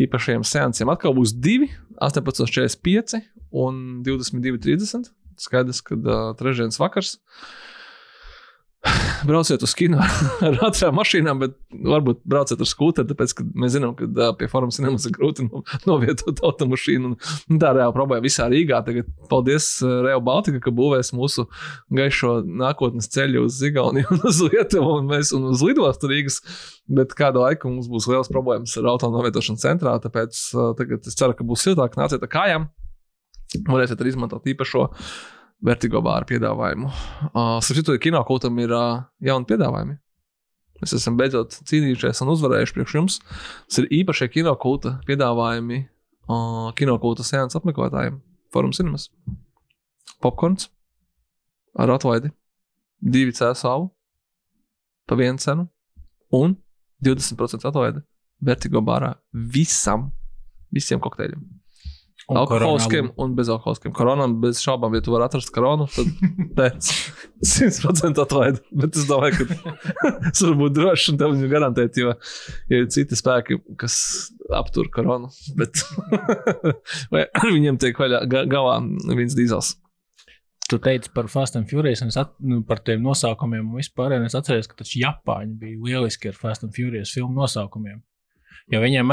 īpašajiem 0.05 0.45
seansiem. 0.45 0.91
Atkal 0.93 1.15
būs 1.17 1.33
2, 1.33 1.65
18.45 1.97 3.23
un 3.63 3.81
22.30. 4.05 5.09
Skaidrs, 5.41 5.81
ka 5.81 5.97
uh, 5.97 6.21
trešdienas 6.37 6.77
vakars. 6.81 7.15
Brauciet 9.27 9.63
uz 9.63 9.73
kino 9.77 10.01
ar 10.43 10.57
ātrām 10.67 10.97
mašīnām, 10.97 11.39
bet 11.39 11.53
varbūt 11.71 12.21
brauciet 12.27 12.61
ar 12.61 12.67
skūteri, 12.67 13.07
tāpēc 13.09 13.33
ka 13.37 13.45
mēs 13.55 13.75
zinām, 13.77 13.93
ka 13.95 14.07
uh, 14.09 14.31
pie 14.39 14.49
formas 14.51 14.79
ir 14.81 15.15
grūti 15.15 15.45
no, 15.47 15.63
novietot 15.87 16.41
automašīnu. 16.43 17.13
Un, 17.13 17.59
tā 17.61 17.71
ir 17.71 17.79
reāla 17.79 17.95
problēma 17.95 18.25
visā 18.25 18.49
Rīgā. 18.51 18.81
Tagad 18.85 19.07
paldies 19.31 19.69
uh, 19.85 20.01
Real 20.05 20.23
Baltica, 20.25 20.59
ka 20.63 20.73
būvēs 20.75 21.13
mūsu 21.15 21.47
gaišo 21.95 22.41
nākotnes 22.43 23.07
ceļu 23.13 23.45
uz 23.47 23.59
Zigauniju 23.61 24.11
un 24.17 24.25
uz 24.29 24.41
Lietuvu 24.43 24.97
un, 24.99 25.11
mēs, 25.13 25.31
un 25.37 25.47
uz 25.53 25.63
lidostu 25.63 26.11
Rīgas. 26.11 26.41
Bet 26.91 27.15
kādu 27.15 27.45
laiku 27.45 27.71
mums 27.71 27.87
būs 27.91 28.09
liels 28.11 28.31
problēmas 28.31 28.75
ar 28.81 28.89
auto 28.91 29.07
novietošanu 29.13 29.61
centrā, 29.63 29.95
tāpēc 30.03 30.41
uh, 30.57 30.73
tagad 30.79 31.07
es 31.07 31.15
ceru, 31.19 31.37
ka 31.37 31.47
būs 31.47 31.63
siltāk, 31.69 31.95
nāciet 31.99 32.25
ar 32.25 32.31
kājām. 32.31 32.67
Varēsiet 33.69 34.01
arī 34.01 34.11
izmantot 34.11 34.47
īpašo 34.49 34.89
vertigo 35.63 36.01
bāru 36.03 36.27
piedāvājumu. 36.33 36.89
Uh, 37.31 37.57
Sapratu, 37.63 37.95
ka 37.95 38.03
kinokūtam 38.03 38.59
ir 38.63 38.73
uh, 38.75 39.03
jauni 39.23 39.47
piedāvājumi. 39.49 39.97
Mēs 40.83 40.95
esam 40.97 41.15
beidzot 41.19 41.55
cīnījušies 41.69 42.23
un 42.25 42.33
uzvarējuši 42.33 42.75
priekš 42.75 42.95
jums. 42.97 43.17
Tas 43.69 43.79
ir 43.81 43.89
īpašie 44.01 44.27
kinokūta 44.33 44.97
piedāvājumi 45.07 45.79
uh, 45.83 46.69
kinokūta 46.75 47.25
sēnes 47.27 47.55
apmeklētājiem. 47.59 48.19
Forum 48.53 48.73
cinemas. 48.75 49.07
Popkorns 50.23 50.67
ar 51.79 51.95
atlaidi. 51.95 52.33
Divi 53.03 53.33
cēlāvu 53.35 53.89
pa 55.07 55.15
vienu 55.19 55.41
cenu 55.43 55.67
un 56.31 56.55
20% 57.03 57.67
atlaidi 57.67 58.03
Vertigo 58.43 58.81
barā 58.83 59.13
visam, 59.31 60.09
visiem 60.73 60.99
kokteļiem. 61.03 61.62
Un 62.33 62.39
Alkoholiskiem 62.41 63.11
un 63.21 63.35
bezalkoholiskiem. 63.37 63.93
Koronam 63.95 64.35
bez 64.41 64.61
šaubām, 64.63 64.93
ja 64.97 65.03
tu 65.05 65.13
vari 65.13 65.27
atrast 65.27 65.51
koronu, 65.53 65.87
tad 65.93 66.09
pēc 66.57 66.89
100% 67.45 68.21
atlaidi. 68.23 68.63
Bet 68.83 68.97
es 68.99 69.05
domāju, 69.09 69.45
ka 69.45 70.15
tas 70.29 70.43
var 70.47 70.57
būt 70.63 70.75
droši 70.79 71.13
un 71.13 71.21
tev 71.21 71.35
viņu 71.35 71.51
garantēt, 71.51 71.99
jo 72.01 72.15
ja 72.71 72.81
ir 72.81 72.89
citi 72.93 73.17
spēki, 73.19 73.59
kas 73.79 73.95
aptur 74.53 74.89
koronu. 74.93 75.29
Bet 75.59 75.85
vai 77.13 77.27
ar 77.29 77.49
viņiem 77.53 77.79
tiek 77.81 77.97
vaļā 78.01 78.25
ga- 78.31 78.45
galā 78.49 78.79
viens 79.13 79.37
dīzels. 79.37 79.75
Tu 80.69 80.79
teici 80.79 81.11
par 81.13 81.27
Fast 81.29 81.57
and 81.59 81.67
Furious, 81.69 82.01
un 82.01 82.09
at, 82.17 82.31
nu, 82.39 82.61
par 82.65 82.79
tiem 82.81 83.01
nosaukumiem 83.03 83.67
un 83.67 83.81
vispār. 83.81 84.15
Es 84.23 84.33
atceros, 84.37 84.69
ka 84.71 84.79
taču 84.79 85.01
Japāņi 85.03 85.57
bija 85.59 85.81
lieliski 85.83 86.31
ar 86.31 86.37
Fast 86.39 86.63
and 86.65 86.73
Furious 86.73 87.11
filmu 87.13 87.35
nosaukumiem. 87.43 87.99
Jo 88.71 88.79
viņiem 88.79 89.09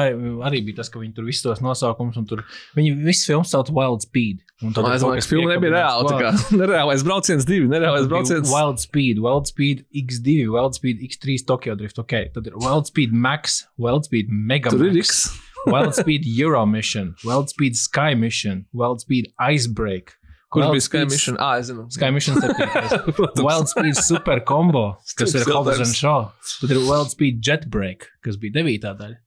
arī, 0.46 0.60
bija 0.64 0.76
tas, 0.78 0.88
ka 0.88 1.00
viņi 1.02 1.14
tur 1.16 1.24
visus 1.26 1.42
tos 1.42 1.58
nosaukumus, 1.60 2.14
un 2.20 2.24
tur 2.30 2.44
viņi 2.76 2.92
visu 3.02 3.26
filmu 3.32 3.44
sauc 3.50 3.68
Wild 3.74 4.04
Speed. 4.06 4.44
Un 4.62 4.72
tad 4.76 4.86
Es 4.94 5.02
domāju, 5.02 5.24
ka 5.24 5.26
filma 5.26 5.50
nebija 5.56 5.72
reāla. 5.74 6.06
tā 6.06 6.20
kā 6.20 6.30
Nereālais 6.60 7.02
brauciens 7.02 7.44
divi, 7.48 7.66
nereālais 7.72 8.06
brauciens. 8.08 8.46
Wild 8.52 8.78
Speed, 8.78 9.18
Wild 9.18 9.50
Speed 9.50 9.82
X2, 9.90 10.46
Wild 10.54 10.78
Speed 10.78 11.02
X3, 11.08 11.38
Tokyo 11.50 11.74
Drift. 11.74 11.98
Okay. 11.98 12.30
Tad 12.34 12.46
ir 12.46 12.54
Wild 12.62 12.86
Speed 12.86 13.12
Max, 13.12 13.64
Wild 13.76 14.06
Speed 14.06 14.30
Mega 14.30 14.70
Tur 14.70 14.86
ir 14.86 14.94
Max, 14.94 15.08
X. 15.26 15.38
Wild 15.72 15.94
Speed 15.98 16.24
Euro 16.38 16.64
Mission, 16.64 17.14
Wild 17.24 17.50
Speed 17.50 17.74
Sky 17.76 18.14
Mission, 18.14 18.66
Wild 18.72 19.00
Speed 19.02 19.32
Icebreak. 19.40 20.14
Kurš 20.50 20.62
Wild 20.64 20.74
bija 20.78 20.82
Sky 20.86 20.98
Speed- 21.02 21.10
Mission? 21.10 21.36
Ah, 21.38 21.58
es 21.58 21.68
zinu. 21.68 21.84
Sky 21.92 22.08
Mission 22.14 22.38
7. 22.42 23.12
Protams. 23.18 23.42
Wild 23.44 23.68
Speed 23.68 23.96
Super 23.98 24.40
Combo, 24.40 24.96
kas 25.18 25.34
ir 25.34 25.44
Hobbs 25.50 25.78
and 25.84 25.94
Shaw. 25.94 26.30
Tad 26.62 26.70
ir 26.74 26.80
Wild 26.86 27.10
Speed 27.12 27.42
Jetbreak, 27.44 28.08
kas 28.24 28.38
bija 28.40 28.56
9. 28.62 28.78
daļa. 29.02 29.18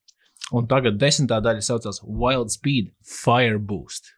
Un 0.53 0.67
tagad 0.69 0.99
10. 1.01 1.29
daļa 1.31 1.63
saucās 1.65 2.03
Wild 2.05 2.53
Speed 2.53 2.91
Fire 3.01 3.57
Boost. 3.57 4.13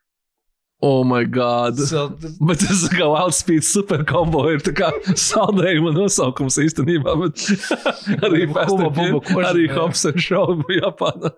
Oh, 0.83 1.05
my 1.07 1.23
God. 1.23 1.79
So, 1.79 2.09
Bet 2.43 2.59
tas 2.59 2.81
ir 2.83 2.97
kā 2.97 3.05
Wild 3.07 3.33
Speed 3.37 3.63
super 3.65 4.03
combo. 4.05 4.43
Ir 4.51 4.59
tā 4.65 4.73
kā 4.75 4.89
saldējuma 5.15 5.93
nosaukums 5.95 6.59
īstenībā. 6.61 7.15
Bet 7.21 7.45
arī 8.27 8.43
and 8.51 8.91
buba 8.97 9.47
arī. 9.47 9.69
Hobbs 9.71 10.03
and 10.09 10.19
bija 10.67 10.83
Japāna. 10.83 11.31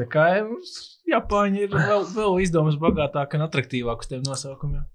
tā 0.00 0.08
kā 0.08 0.30
Japāņi 1.12 1.66
ir 1.66 1.76
vēl, 1.76 2.06
vēl 2.16 2.40
izdomas 2.46 2.80
bagātāki 2.80 3.36
un 3.36 3.44
attraktīvāki 3.46 4.06
uz 4.06 4.10
tiem 4.10 4.24
nosaukumiem. 4.24 4.86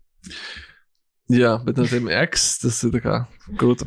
Jā, 1.32 1.58
bet 1.64 1.78
no 1.78 1.86
tiem 1.88 2.10
X 2.26 2.58
tas 2.64 2.82
ir 2.88 2.96
tā 2.98 3.04
kā 3.04 3.22
krūta. 3.60 3.86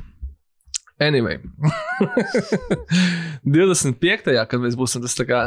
Anyway. 1.01 1.39
25. 3.45 4.35
kad 4.49 4.61
mēs 4.61 4.77
būsim 4.77 5.01
tas 5.05 5.17
tā 5.17 5.25
kā 5.29 5.41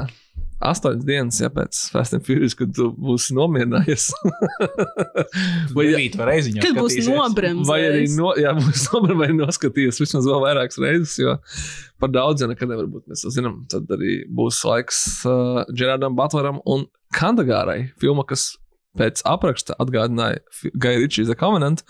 astoņas 0.63 1.03
dienas 1.05 1.39
ja, 1.41 1.49
pēc 1.53 1.79
Fast 1.93 2.15
and 2.15 2.25
Furious, 2.25 2.55
kad 2.57 2.71
tu 2.75 2.87
būsi 2.95 3.35
nomierinājies. 3.37 4.09
Vai, 5.75 5.85
ja, 5.89 5.99
vai 6.17 6.27
reiziņā. 6.29 6.63
Kad 6.63 6.77
būs 6.77 6.95
skatīsies. 6.95 7.09
nobremzējis. 7.17 7.69
vai 7.69 7.79
arī 7.87 8.07
no, 8.15 8.31
jā, 8.39 8.53
būs 8.57 8.85
nomierinājies, 8.93 9.19
vai 9.21 9.29
noskatījies 9.37 10.01
vismaz 10.03 10.29
vēl 10.29 10.41
vairākas 10.43 10.79
reizes, 10.81 11.15
jo 11.21 11.35
par 12.01 12.13
daudz 12.13 12.43
jau 12.43 12.49
nekad 12.51 12.71
nevar 12.71 12.89
būt. 12.91 13.05
Mēs 13.11 13.25
to 13.25 13.33
zinām. 13.33 13.63
Tad 13.71 13.89
arī 13.93 14.21
būs 14.33 14.61
laiks 14.67 15.03
uh, 15.29 15.63
Gerardam 15.73 16.17
Butleram 16.19 16.61
un 16.69 16.87
Kandagārai, 17.13 17.91
filma, 18.01 18.25
kas 18.27 18.53
pēc 18.97 19.23
apraksta 19.25 19.75
atgādināja 19.81 20.41
Gaia 20.77 21.01
Ričija 21.01 21.29
The 21.29 21.37
Covenant. 21.39 21.85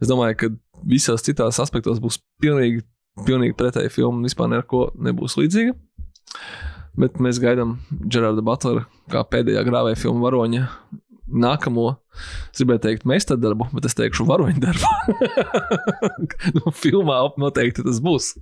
Es 0.00 0.10
domāju, 0.10 0.38
ka 0.40 0.52
visos 0.88 1.24
citos 1.26 1.60
aspektos 1.62 2.00
būs 2.02 2.18
pilnīgi, 2.42 2.84
pilnīgi 3.24 3.56
pretēji 3.56 3.94
filma 3.94 4.26
vispār 4.26 4.50
neko 4.52 4.90
nebūs 5.08 5.38
līdzīga. 5.40 5.76
Bet 6.96 7.18
mēs 7.20 7.40
gaidām 7.42 7.76
Gerarda 8.08 8.44
Butlera 8.44 8.86
kā 9.12 9.22
pēdējā 9.28 9.64
grāvēja 9.66 9.98
filmu 10.00 10.24
varoņa 10.24 10.68
nākamo. 11.26 11.90
Es 12.52 12.62
gribēju 12.62 12.82
teikt, 12.84 13.06
meistardarbu, 13.08 13.68
bet 13.76 13.88
es 13.88 13.96
teikšu, 13.98 14.24
varoņu 14.28 14.62
darbu. 14.62 15.16
nu, 16.56 16.72
filmā 16.72 17.18
noteikti 17.40 17.84
tas 17.86 18.00
būs. 18.04 18.32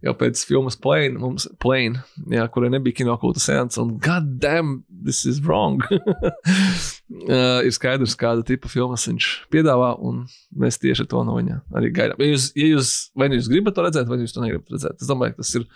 Jau 0.00 0.14
pēc 0.16 0.40
filmas 0.48 0.78
Plane, 0.80 1.18
mums 1.20 1.48
Plane, 1.60 2.00
jā, 2.32 2.46
kurai 2.52 2.70
nebija 2.72 3.02
kinokūta 3.02 3.42
sēnes, 3.42 3.76
un 3.82 3.98
God 4.00 4.38
damn, 4.40 4.78
this 4.88 5.26
is 5.28 5.42
wrong. 5.44 5.82
uh, 7.10 7.60
ir 7.66 7.74
skaidrs, 7.74 8.16
kāda 8.18 8.44
tipa 8.46 8.70
filmas 8.70 9.06
viņš 9.08 9.30
piedāvā, 9.52 9.92
un 10.06 10.24
mēs 10.62 10.80
tieši 10.82 11.08
to 11.10 11.24
no 11.26 11.38
viņa 11.38 11.60
arī 11.76 11.90
gaidām. 11.96 12.22
Ja 12.22 12.34
jūs, 12.34 12.50
ja 12.58 12.68
jūs, 12.74 12.92
vai 13.18 13.30
nu 13.30 13.40
jūs 13.40 13.50
gribat 13.52 13.76
to 13.76 13.86
redzēt, 13.86 14.10
vai 14.10 14.20
jūs 14.22 14.36
to 14.36 14.44
negribat 14.44 14.76
redzēt, 14.76 15.00
es 15.00 15.10
domāju, 15.10 15.34
ka 15.34 15.42
tas 15.44 15.56
ir 15.58 15.66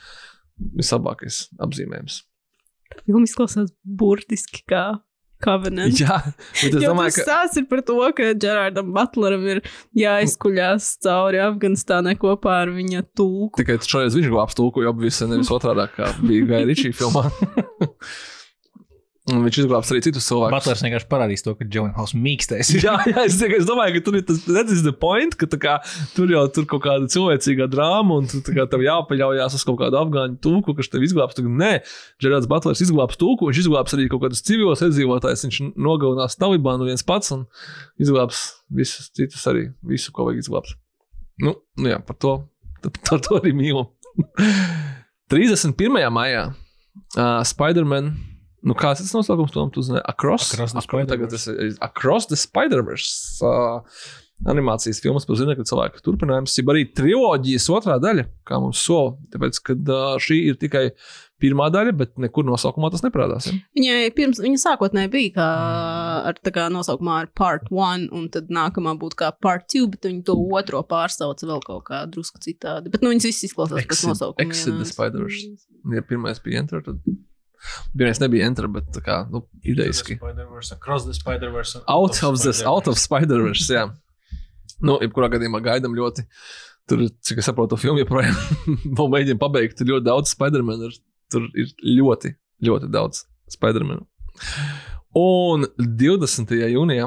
vislabākais 0.78 1.40
apzīmējums. 1.66 2.22
Filma 3.02 3.26
izklausās 3.26 3.74
burtiski 3.82 4.62
kā 4.70 4.86
Covenant. 5.44 5.98
Jā, 5.98 6.20
bet 6.62 6.76
es 6.78 6.84
domāju, 6.84 7.10
tas 7.10 7.18
ka. 7.18 7.24
stāsts 7.26 7.60
ir 7.60 7.66
par 7.68 7.82
to, 7.84 7.98
ka 8.16 8.30
Gerardam 8.40 8.92
Butleram 8.94 9.42
ir 9.50 9.60
jāizkuļās 9.98 10.86
cauri 11.04 11.42
Afganistānai 11.44 12.14
kopā 12.20 12.60
ar 12.62 12.72
viņa 12.72 13.02
tulku. 13.18 13.58
Tikai 13.60 13.76
šoreiz 13.84 14.16
viņš 14.16 14.30
glābs 14.32 14.56
tulku, 14.56 14.84
jo 14.86 14.94
bija 14.96 15.28
nevis 15.28 15.52
otrādi, 15.52 15.88
kā 15.98 16.08
bija 16.22 16.62
Ričija 16.64 16.96
filmā. 16.96 17.26
Un 19.32 19.40
viņš 19.40 19.56
izglābs 19.62 19.88
arī 19.88 20.02
citus 20.04 20.26
cilvēkus. 20.28 20.52
Butlers 20.52 20.82
vienkārši 20.84 21.06
parādīs 21.08 21.40
to, 21.46 21.54
ka 21.56 21.64
Džona 21.64 21.94
Hauss 21.96 22.12
mīkstais. 22.12 22.74
Jā, 22.84 22.98
jā 23.08 23.22
es, 23.22 23.38
es 23.40 23.64
domāju, 23.64 23.94
ka 23.94 24.02
tur 24.04 24.18
ir 24.18 24.24
tas 24.28 24.42
redzes, 24.44 24.82
the 24.84 24.92
point, 24.92 25.32
ka 25.40 25.48
kā, 25.48 25.78
tur 26.12 26.28
jau 26.28 26.42
tur 26.52 26.66
kaut 26.68 26.82
kāda 26.84 27.08
cilvēcīga 27.08 27.70
drāma, 27.72 28.18
un 28.20 28.28
tu, 28.28 28.42
kā, 28.44 28.66
tev 28.68 28.84
jāpaļaujas 28.84 29.56
uz 29.56 29.64
kaut 29.64 29.78
kādu 29.80 29.96
afgāņu 30.02 30.36
tūku, 30.44 30.74
kas 30.76 30.92
tev 30.92 31.06
izglābs. 31.06 31.38
Tagad, 31.38 31.54
nē, 31.62 31.70
Džerards 32.20 32.50
Butlers 32.50 32.84
izglābs 32.84 33.16
tūku, 33.22 33.48
viņš 33.48 33.62
izglābs 33.62 33.96
arī 33.96 34.10
kaut 34.12 34.26
kādus 34.26 34.44
civilos 34.44 34.84
iedzīvotājus. 34.84 35.46
Viņš 35.48 35.62
nogalinās 35.72 36.36
Talibānu 36.36 36.90
viens 36.90 37.06
pats 37.08 37.32
un 37.32 37.46
izglābs 37.96 38.44
visus 38.76 39.08
citus 39.16 39.48
arī, 39.48 39.70
visu, 39.88 40.12
ko 40.12 40.28
vajag 40.28 40.44
izglābt. 40.44 40.76
Nu, 41.40 41.56
nu 41.80 41.94
jā, 41.94 42.02
par 42.04 42.20
to, 42.20 42.36
par 43.08 43.24
to 43.24 43.40
arī 43.40 43.56
mīlu. 43.56 43.88
31. 45.32 45.96
maijā 46.12 46.46
uh, 46.52 47.40
Spider-Man. 47.40 48.12
Nu, 48.64 48.76
kāds 48.78 49.02
ir 49.02 49.08
tas 49.08 49.16
nosaukums? 49.18 49.52
Tom, 49.52 49.70
tu 49.72 49.82
zini, 49.84 50.00
Across, 50.08 50.54
Across 50.56 50.76
the 50.76 51.26
tas 51.28 51.48
ir 51.52 51.74
Across 51.84 52.30
the 52.32 52.38
Spider-Verse. 52.40 53.44
Uh, 53.44 53.82
animācijas 54.50 54.98
filmas 55.02 55.24
par 55.28 55.38
zinātnē, 55.38 55.64
cilvēku 55.68 56.02
turpinājums, 56.04 56.56
jau 56.58 56.66
arī 56.72 56.84
triloģijas 56.96 57.68
otrā 57.72 57.96
daļa, 58.02 58.24
kā 58.48 58.58
mums 58.60 58.80
sola. 58.82 59.14
Tāpēc, 59.32 59.60
ka 59.64 59.76
uh, 59.76 60.16
šī 60.20 60.40
ir 60.50 60.58
tikai 60.60 60.88
pirmā 61.44 61.68
daļa, 61.72 61.92
bet 61.98 62.14
nekur 62.20 62.46
nosaukumā 62.48 62.90
tas 62.92 63.04
neparādās. 63.04 63.48
Ja? 63.50 63.58
Viņai 63.76 63.98
pirms, 64.16 64.40
viņa 64.42 64.60
sākotnēji 64.62 65.12
bija 65.12 65.34
kā 65.36 65.48
ar 66.30 66.40
tā 66.40 66.52
kā 66.54 66.66
nosaukumā 66.72 67.18
ar 67.24 67.30
part 67.36 67.68
one, 67.72 68.08
un 68.16 68.30
tad 68.32 68.52
nākamā 68.54 68.96
būtu 69.00 69.20
kā 69.22 69.30
part 69.44 69.68
two, 69.72 69.88
bet 69.92 70.08
viņi 70.08 70.24
to 70.28 70.36
otro 70.56 70.82
pārsauca 70.88 71.50
vēl 71.50 71.62
kaut 71.64 71.86
kā 71.90 72.04
drusku 72.10 72.40
citādi. 72.44 72.92
Bet 72.92 73.04
nu 73.04 73.12
viņas 73.12 73.28
viss 73.30 73.48
izklausās 73.50 73.80
pēc 73.82 73.92
Exit- 73.92 74.10
nosaukuma. 74.12 74.48
Exit 74.48 74.80
the 74.80 74.88
Spider-Verse. 74.88 75.54
Ja 75.94 76.04
pirmais 76.06 76.40
bija 76.44 76.64
Enter, 76.64 76.84
tad 76.84 77.00
pirmais 77.96 78.20
nebija 78.22 78.46
Enter, 78.50 78.68
bet 78.72 78.88
tā 78.94 79.02
kā, 79.04 79.16
nu, 79.32 79.44
ideiski. 79.64 80.16
Across 80.76 81.06
the 81.08 81.14
Spider-Verse. 81.16 81.82
Out 81.88 82.20
of, 82.22 82.38
the, 82.42 82.54
out 82.68 82.88
of 82.90 82.98
Spider-Verse. 83.00 83.68
Jā. 83.72 83.86
Nu, 84.84 84.98
jebkurā 85.00 85.30
gadījumā 85.32 85.60
gaidām 85.64 85.94
ļoti. 85.96 86.26
Tur, 86.90 87.06
cik 87.24 87.38
es 87.40 87.46
saprotu, 87.48 87.78
filmu 87.80 88.02
joprojām 88.02 88.34
vēl 88.98 89.12
mēģina 89.14 89.40
pabeigt. 89.40 89.78
Tur 89.78 89.94
ļoti 89.94 90.08
daudz 90.10 90.34
Spider-Man. 90.36 90.88
ir- 90.90 91.00
Tur 91.32 91.46
ir 91.56 91.70
ļoti, 91.88 92.34
ļoti 92.62 92.90
daudz 92.92 93.22
Spider-Man. 93.54 94.02
Un 95.16 95.64
20. 95.78 96.52
jūnijā 96.74 97.06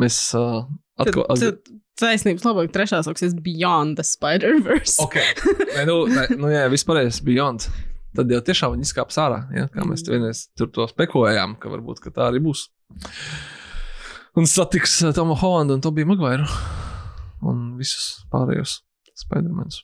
mēs 0.00 0.16
uh, 0.38 0.62
atkal. 0.98 1.26
Tad, 1.28 1.58
tad 1.60 1.74
taisnības 2.00 2.44
labāk 2.46 2.72
trešā 2.74 3.02
sauksies 3.04 3.34
Beyond 3.44 3.96
the 4.00 4.04
Spider-Verse. 4.06 4.96
Okay. 5.04 5.26
Nē, 5.76 5.84
nu, 5.88 5.98
nē, 6.12 6.26
nu, 6.40 6.48
jā, 6.52 6.64
vispār 6.72 7.02
ir 7.04 7.12
Beyond. 7.28 7.68
Tad 8.16 8.32
jau 8.32 8.40
tiešām 8.48 8.74
viņi 8.74 8.88
izkāps 8.88 9.18
ārā. 9.20 9.42
Ja? 9.54 9.66
Kā 9.72 9.84
mēs 9.88 10.04
vienreiz 10.08 10.46
tur 10.58 10.70
to 10.72 10.86
spekulējām, 10.90 11.56
ka 11.60 11.72
varbūt 11.72 12.02
ka 12.04 12.14
tā 12.14 12.30
arī 12.30 12.42
būs. 12.44 12.66
Un 14.36 14.48
satiks 14.50 14.98
uh, 15.04 15.14
Tomu 15.16 15.36
Holandu 15.38 15.76
un 15.76 15.84
Tobiju 15.84 16.08
Magvairu. 16.12 16.48
Un 17.46 17.76
visus 17.80 18.26
pārējos 18.32 18.80
Spider-Manus. 19.16 19.82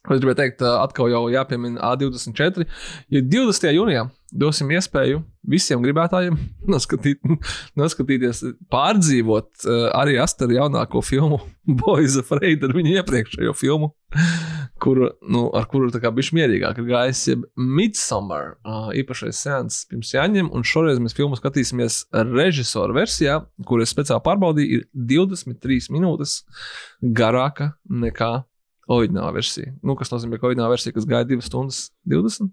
Es 0.00 0.20
gribēju 0.20 0.38
teikt, 0.38 0.62
uh, 0.64 0.80
atkal 0.84 1.10
jau 1.12 1.26
jāpiemina 1.32 1.82
A24. 1.92 2.66
Ja 3.12 3.22
20. 3.26 3.70
jūnijā 3.76 4.06
dosim 4.32 4.70
iespēju 4.74 5.20
visiem 5.50 5.82
gribētājiem 5.82 6.36
noskatīt, 6.72 7.22
noskatīties, 7.78 8.42
pārdzīvot 8.72 9.64
uh, 9.66 9.86
arī 9.96 10.18
Asteru 10.22 10.58
jaunāko 10.58 11.02
filmu 11.04 11.40
Boys 11.82 12.18
of 12.20 12.30
Raid 12.36 12.64
ar 12.66 12.74
viņu 12.76 12.96
iepriekšējo 12.98 13.54
filmu, 13.58 13.90
kuru, 14.82 15.10
nu, 15.30 15.46
ar 15.56 15.66
kuru 15.70 15.90
tā 15.94 16.02
kā 16.02 16.12
bišķi 16.14 16.38
mierīgāk 16.38 16.80
ir 16.82 16.88
gājis, 16.90 17.22
jeb 17.32 17.46
Midsummer 17.56 18.54
uh, 18.58 18.90
īpašais 19.00 19.42
seans 19.46 19.82
pirms 19.90 20.12
jāņem, 20.16 20.52
un 20.54 20.66
šoreiz 20.66 21.00
mēs 21.02 21.16
filmu 21.16 21.38
skatīsimies 21.38 22.04
režisora 22.32 22.96
versijā, 22.96 23.40
kur 23.68 23.82
es 23.84 23.94
speciāli 23.94 24.24
pārbaudīju, 24.26 24.80
ir 24.80 24.86
23 25.14 25.92
minūtes 25.94 26.40
garāka 27.00 27.72
nekā 27.90 28.32
oriģinālā 28.90 29.34
versija. 29.36 29.74
Nu, 29.86 29.94
kas 29.98 30.10
nozīmē, 30.12 30.40
ka 30.40 30.48
oriģinālā 30.48 30.74
versija, 30.74 30.94
kas 30.96 31.06
gāja 31.08 31.28
2 31.30 31.46
stundas 31.46 31.84
20, 32.10 32.50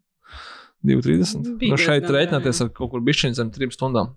2,30. 0.85 1.57
Bija 1.57 1.73
Nu, 1.73 1.81
šeit 1.81 2.07
rēķināties 2.11 2.63
ar 2.65 2.71
kaut 2.75 2.93
kur 2.93 3.03
bišķiņu 3.05 3.37
zem 3.39 3.51
3 3.55 3.73
stundām. 3.75 4.13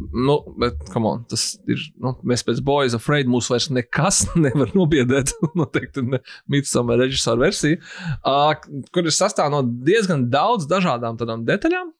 Nu, 0.00 0.38
bet, 0.56 0.78
come 0.92 1.10
on, 1.10 1.24
tas 1.28 1.58
ir. 1.68 1.82
Nu, 2.00 2.14
mēs 2.24 2.44
pēc 2.46 2.62
Boys 2.64 2.94
of 2.96 3.04
Raid 3.10 3.28
mūs 3.28 3.50
vairs 3.52 3.68
nekas 3.74 4.22
nevar 4.44 4.72
nobiedēt. 4.76 5.34
Noteikti 5.60 6.06
ne 6.06 6.22
Midsummer 6.50 7.00
režisora 7.02 7.44
versija, 7.44 7.80
uh, 8.24 8.54
kur 8.94 9.04
ir 9.04 9.14
sastāv 9.14 9.52
no 9.52 9.60
diezgan 9.66 10.28
daudz 10.32 10.68
dažādām 10.70 11.20
tādām 11.20 11.44
detaļām. 11.48 11.92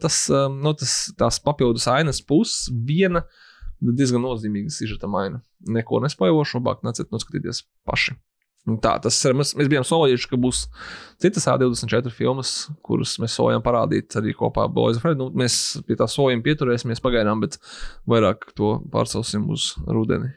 Tas, 0.00 0.20
nu, 0.30 0.72
tas, 0.78 0.92
tās 1.18 1.40
papildus 1.42 1.88
ainas 1.90 2.20
puses, 2.24 2.68
viena 2.86 3.24
diezgan 3.82 4.22
nozīmīga 4.24 4.70
sižeta 4.72 5.10
maina. 5.10 5.42
Neko 5.66 5.98
nespējošu, 6.04 6.60
labāk 6.60 6.84
neciet 6.86 7.10
noskatīties 7.12 7.64
paši. 7.88 8.14
Un 8.66 8.80
Tā, 8.82 8.96
tas 9.02 9.16
ir. 9.28 9.34
Mēs, 9.38 9.52
mēs 9.58 9.68
bijām 9.70 9.84
solījuši, 9.86 10.28
ka 10.32 10.38
būs 10.42 10.64
citas 11.22 11.46
A24 11.52 12.10
filmas, 12.14 12.54
kuras 12.86 13.14
mēs 13.22 13.36
solījām 13.38 13.62
parādīt 13.62 14.16
arī 14.18 14.34
kopā 14.36 14.64
ar 14.66 14.72
Boys 14.74 14.98
of 14.98 15.06
Red. 15.06 15.20
Nu, 15.20 15.28
mēs 15.30 15.76
pie 15.86 15.94
tā 15.98 16.08
solījuma 16.10 16.42
pieturēsimies 16.46 17.02
pagaidām, 17.04 17.44
bet 17.44 17.60
vairāk 18.10 18.50
to 18.58 18.76
pārcelsim 18.92 19.46
uz 19.54 19.74
rudeni. 19.86 20.32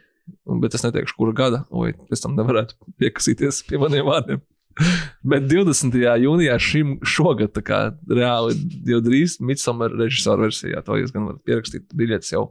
Bet 0.62 0.76
es 0.78 0.86
neteikšu, 0.86 1.16
kura 1.18 1.34
gada, 1.34 1.64
lai 1.74 1.90
pēc 2.06 2.22
tam 2.22 2.36
nevarētu 2.38 2.78
piekasīties 3.02 3.64
pie 3.66 3.80
maniem 3.82 4.06
vārdiem. 4.06 4.44
Bet 5.30 5.48
20. 5.50 5.96
jūnijā 6.22 6.54
šim 6.62 6.92
šogad, 7.02 7.50
tā 7.56 7.62
kā 7.66 7.80
reāli 8.08 8.54
jau 8.88 9.00
drīz, 9.04 9.40
Midsummer 9.44 9.92
režisora 9.98 10.46
versijā, 10.46 10.80
to 10.86 11.00
jūs 11.00 11.10
gan 11.14 11.26
varat 11.26 11.42
pierakstīt 11.48 11.90
biļetes 11.98 12.30
jau 12.32 12.46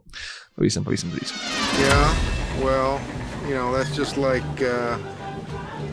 pavisam, 0.58 0.84
pavisam 0.86 1.10
drīz. 1.14 1.32
Yeah, 1.80 2.12
well, 2.60 3.00
you 3.48 3.56
know, 3.56 3.72
that's 3.72 3.96
just 3.96 4.20
like 4.20 4.60
uh, 4.60 5.00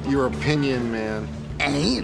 your 0.10 0.28
opinion, 0.28 0.92
man. 0.92 1.28
Hey, 1.60 2.02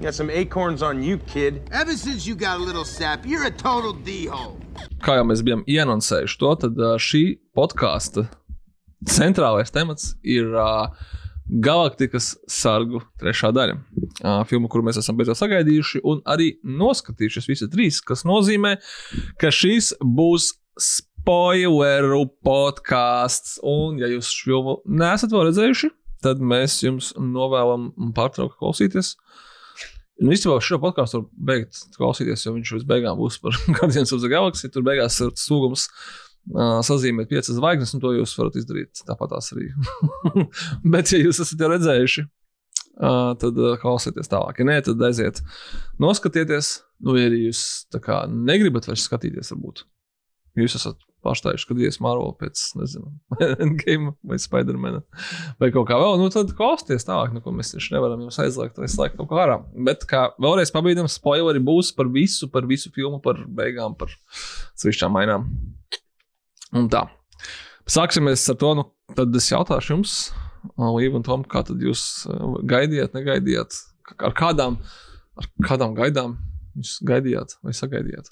Got 0.00 0.14
some 0.14 0.30
acorns 0.30 0.82
on 0.82 1.02
you, 1.02 1.18
kid. 1.18 1.68
Ever 1.72 1.92
since 1.96 2.26
you 2.26 2.34
got 2.34 2.58
a 2.58 2.62
little 2.62 2.84
sap, 2.84 3.26
you're 3.26 3.44
a 3.46 3.50
total 3.50 3.92
D-hole. 3.92 4.56
kā 5.04 5.16
jau 5.18 5.24
mēs 5.28 5.42
bijām 5.44 5.62
ienansējuši 5.68 6.38
to, 6.40 6.50
tad 6.62 6.78
šī 7.04 7.22
podkāsta 7.56 8.26
centrālais 9.08 9.72
temats 9.72 10.14
ir 10.24 10.48
uh, 10.56 10.88
Galaktikas 11.64 12.34
sargu 12.48 13.02
trešā 13.20 13.50
daļa. 13.56 13.76
Uh, 14.22 14.40
filmu, 14.48 14.68
kuru 14.72 14.86
mēs 14.88 15.00
esam 15.00 15.16
beidzot 15.20 15.40
sagaidījuši, 15.40 16.00
un 16.04 16.20
arī 16.28 16.54
noskatījušies 16.64 17.48
visi 17.50 17.68
trīs, 17.72 18.00
kas 18.04 18.24
nozīmē, 18.28 18.76
ka 19.40 19.52
šīs 19.52 19.94
būs 20.00 20.54
spoileru 21.20 22.24
podkāsts. 22.44 23.58
Un, 23.66 23.98
ja 24.00 24.08
jūs 24.10 24.30
šo 24.32 24.50
filmu 24.50 24.76
neesat 24.88 25.32
vēl 25.34 25.50
redzējuši, 25.50 25.90
tad 26.24 26.40
mēs 26.40 26.80
jums 26.84 27.12
novēlam 27.16 27.90
pārtraukt 28.16 28.58
klausīties. 28.60 29.14
Nu, 30.20 30.34
īstenībā 30.34 30.58
šo 30.64 30.76
podkāstu 30.82 31.20
var 31.20 31.28
beigt 31.50 31.78
klausīties, 31.96 32.44
jo 32.44 32.52
viņš 32.56 32.74
līdz 32.76 32.88
beigām 32.88 33.20
būs 33.20 33.38
par 33.40 33.56
Guardians 33.78 34.12
of 34.12 34.20
the 34.24 34.32
Galaxy. 34.32 34.68
Tur 34.72 34.84
beigās 34.84 35.16
ir 35.24 35.32
sūgums 35.40 35.86
uh, 35.88 36.80
sazīmēt 36.84 37.30
piecas 37.30 37.54
zvaigznes, 37.56 37.94
un 37.96 38.04
to 38.04 38.12
jūs 38.18 38.36
varat 38.36 38.58
izdarīt 38.60 39.00
tāpat 39.08 39.38
arī. 39.40 39.70
Bet, 40.92 41.14
ja 41.14 41.22
jūs 41.22 41.40
esat 41.44 41.64
jau 41.64 41.70
redzējuši, 41.72 42.26
uh, 43.00 43.32
tad 43.40 43.60
uh, 43.60 43.78
klausieties 43.80 44.28
tālāk. 44.28 44.60
Ja 44.60 44.68
nē, 44.68 44.80
tad 44.90 45.08
aiziet, 45.08 45.40
noskatieties. 46.02 46.80
Nu, 47.00 47.16
ja 47.16 47.32
jūs 47.32 47.86
kā 48.04 48.26
negribat 48.28 48.90
vairs 48.90 49.08
skatīties, 49.08 49.54
varbūt 49.54 49.86
jūs 50.60 50.76
esat 50.76 51.00
pārstājuši 51.24 51.66
skatīties 51.66 52.00
Marvel 52.04 52.32
pēc, 52.40 52.62
nezinu, 52.80 53.12
Endgame 53.62 54.14
vai 54.26 54.38
Spidermana 54.40 55.02
vai 55.60 55.70
kaut 55.74 55.88
kā 55.90 55.98
vēl, 56.00 56.18
nu 56.20 56.30
tad 56.32 56.52
klausieties 56.56 57.06
tālāk, 57.08 57.34
nu, 57.36 57.42
ko 57.44 57.54
mēs 57.56 57.74
taču 57.74 57.94
nevaram 57.96 58.24
jums 58.24 58.40
aizliegt 58.42 58.80
vai 58.80 58.90
slēgt 58.90 59.18
kaut 59.20 59.30
kā 59.30 59.40
ārā. 59.44 59.58
Bet 59.88 60.06
kā 60.10 60.26
vēlreiz 60.40 60.72
pabīdam, 60.74 61.08
spoileri 61.10 61.62
būs 61.64 61.94
par 61.96 62.10
visu, 62.12 62.50
par 62.52 62.68
visu 62.70 62.92
filmu, 62.94 63.22
par 63.24 63.42
beigām, 63.46 63.96
par 64.00 64.12
sevišķām 64.80 65.16
mainām. 65.16 65.48
Un 66.76 66.86
tā. 66.92 67.06
Sāksimies 67.90 68.44
ar 68.52 68.60
to, 68.60 68.76
nu, 68.78 68.86
tad 69.16 69.34
es 69.34 69.50
jautāšu 69.50 69.96
jums, 69.96 70.20
Līva 70.76 71.20
un 71.20 71.24
Tom, 71.24 71.44
kā 71.48 71.62
tad 71.66 71.80
jūs 71.80 72.26
uh, 72.28 72.58
gaidījāt, 72.68 73.14
negaidījāt, 73.16 73.76
ar 74.20 74.34
kādām, 74.36 74.76
ar 75.40 75.48
kādām 75.64 75.94
gaidām 75.96 76.36
jūs 76.76 76.98
gaidījāt 77.06 77.56
vai 77.64 77.72
sagaidījāt? 77.76 78.28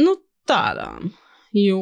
Nu, 0.00 0.16
tādām. 0.48 1.12
Jo 1.56 1.80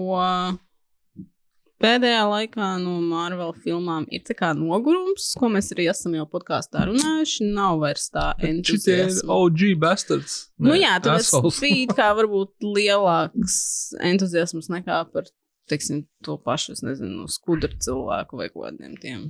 pēdējā 1.82 2.22
laikā 2.26 2.68
no 2.82 2.96
Marvel 3.04 3.52
filmām 3.62 4.06
ir 4.14 4.24
tā 4.26 4.34
kā 4.38 4.50
nogurums, 4.56 5.30
ko 5.38 5.50
mēs 5.52 5.70
arī 5.74 5.88
esam 5.92 6.16
jau 6.18 6.26
podkāstā 6.30 6.86
runājuši. 6.88 7.50
Nav 7.54 7.82
vairs 7.82 8.08
tā 8.14 8.30
Šitie 8.38 8.48
ir 8.48 8.54
entuziasma. 8.56 9.36
OG 9.36 9.66
bastards. 9.82 10.38
Nu, 10.58 10.74
jā, 10.78 10.96
tur 11.04 11.20
tas 11.20 11.60
bija 11.60 11.98
kā 11.98 12.08
varbūt 12.18 12.66
lielāks 12.66 13.58
entuziasms 14.10 14.72
nekā 14.74 15.04
par 15.12 15.30
teiksim, 15.68 16.06
to 16.24 16.38
pašu, 16.40 16.74
es 16.76 16.84
nezinu, 16.84 17.28
skudru 17.30 17.76
cilvēku 17.84 18.40
vai 18.40 18.48
kādiem 18.52 18.96
tiem, 19.02 19.26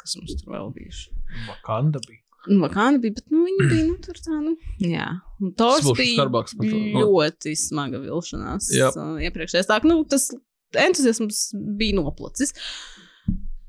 kas 0.00 0.16
mums 0.18 0.38
tur 0.40 0.54
vēl 0.54 0.70
bijuši. 0.76 1.10
Vakanda 1.50 2.00
bija. 2.06 2.25
Nu, 2.48 2.60
Vakāna 2.62 3.00
bija, 3.02 3.16
bet 3.18 3.30
nu, 3.32 3.44
viņi 3.46 3.68
bija 3.70 3.84
nu, 3.88 3.94
tur 4.04 4.18
tā, 4.22 4.36
nu, 4.42 4.52
jā. 4.82 5.06
Un 5.42 5.52
Tors 5.58 5.82
Smulšs 5.82 5.98
bija 5.98 6.72
to, 6.72 6.78
nu. 6.94 7.00
ļoti 7.02 7.54
smaga 7.58 7.98
vilšanās. 8.02 8.68
Uh, 8.96 9.16
Iepriekšējais 9.26 9.66
tā, 9.70 9.80
nu, 9.84 9.98
tas 10.08 10.28
entuziasms 10.76 11.40
bija 11.78 11.96
noplacis. 11.98 12.52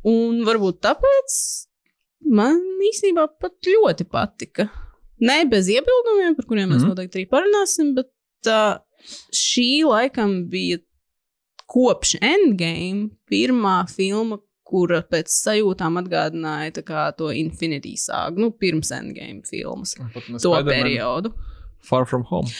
Un 0.07 0.43
varbūt 0.47 0.79
tāpēc 0.85 1.37
man 2.37 2.59
īstenībā 2.87 3.27
pat 3.41 3.57
ļoti 3.67 4.05
patika. 4.11 4.69
Ne 5.19 5.39
bez 5.49 5.67
iebildumiem, 5.73 6.35
par 6.37 6.45
kuriem 6.45 6.69
mēs 6.71 6.83
Mhm. 6.85 6.91
noteikti 6.93 7.19
arī 7.23 7.27
parunāsim, 7.31 7.95
bet 7.97 8.11
uh, 8.51 8.77
šī 9.33 9.83
laikam 9.87 10.43
bija 10.51 10.77
kopš 11.67 12.15
Endgame 12.23 13.09
pirmā 13.29 13.79
filma, 13.91 14.37
kura 14.67 15.01
pēc 15.07 15.31
sajūtām 15.31 16.01
atgādināja 16.03 16.83
kā 16.87 17.07
to 17.17 17.31
Infinity 17.35 17.95
sāgu, 17.99 18.43
nu, 18.43 18.51
pirms 18.51 18.91
Endgame 18.95 19.45
filmas. 19.47 19.95
To 20.43 20.53
periodu. 20.67 21.33
Far 21.87 22.07
From 22.09 22.27
Home, 22.31 22.51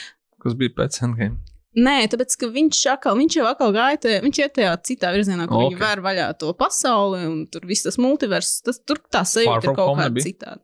kas 0.43 0.55
bija 0.57 0.75
pēc 0.77 1.01
Endgame. 1.03 1.39
Nē, 1.77 2.07
tāpēc, 2.09 2.33
ka 2.41 2.47
viņš, 2.49 2.77
atkal, 2.95 3.17
viņš 3.19 3.35
jau 3.37 3.45
atkal 3.45 3.73
gāja, 3.75 3.99
te, 4.01 4.13
viņš 4.23 4.39
iet 4.41 4.53
tajā 4.55 4.71
citā 4.87 5.11
virzienā, 5.13 5.45
kur 5.45 5.59
okay. 5.59 5.67
Ok. 5.67 5.73
viņi 5.75 5.83
vēr 5.83 5.99
vaļā 6.07 6.29
to 6.41 6.53
pasauli, 6.57 7.19
un 7.29 7.43
tur 7.53 7.67
viss 7.69 7.85
tas 7.85 7.99
multivers, 8.01 8.55
tas 8.65 8.79
tur 8.81 9.01
tā 9.13 9.21
sajūta 9.27 9.69
ir 9.69 9.77
kaut 9.77 9.99
kāda 9.99 10.23
citāda. 10.25 10.57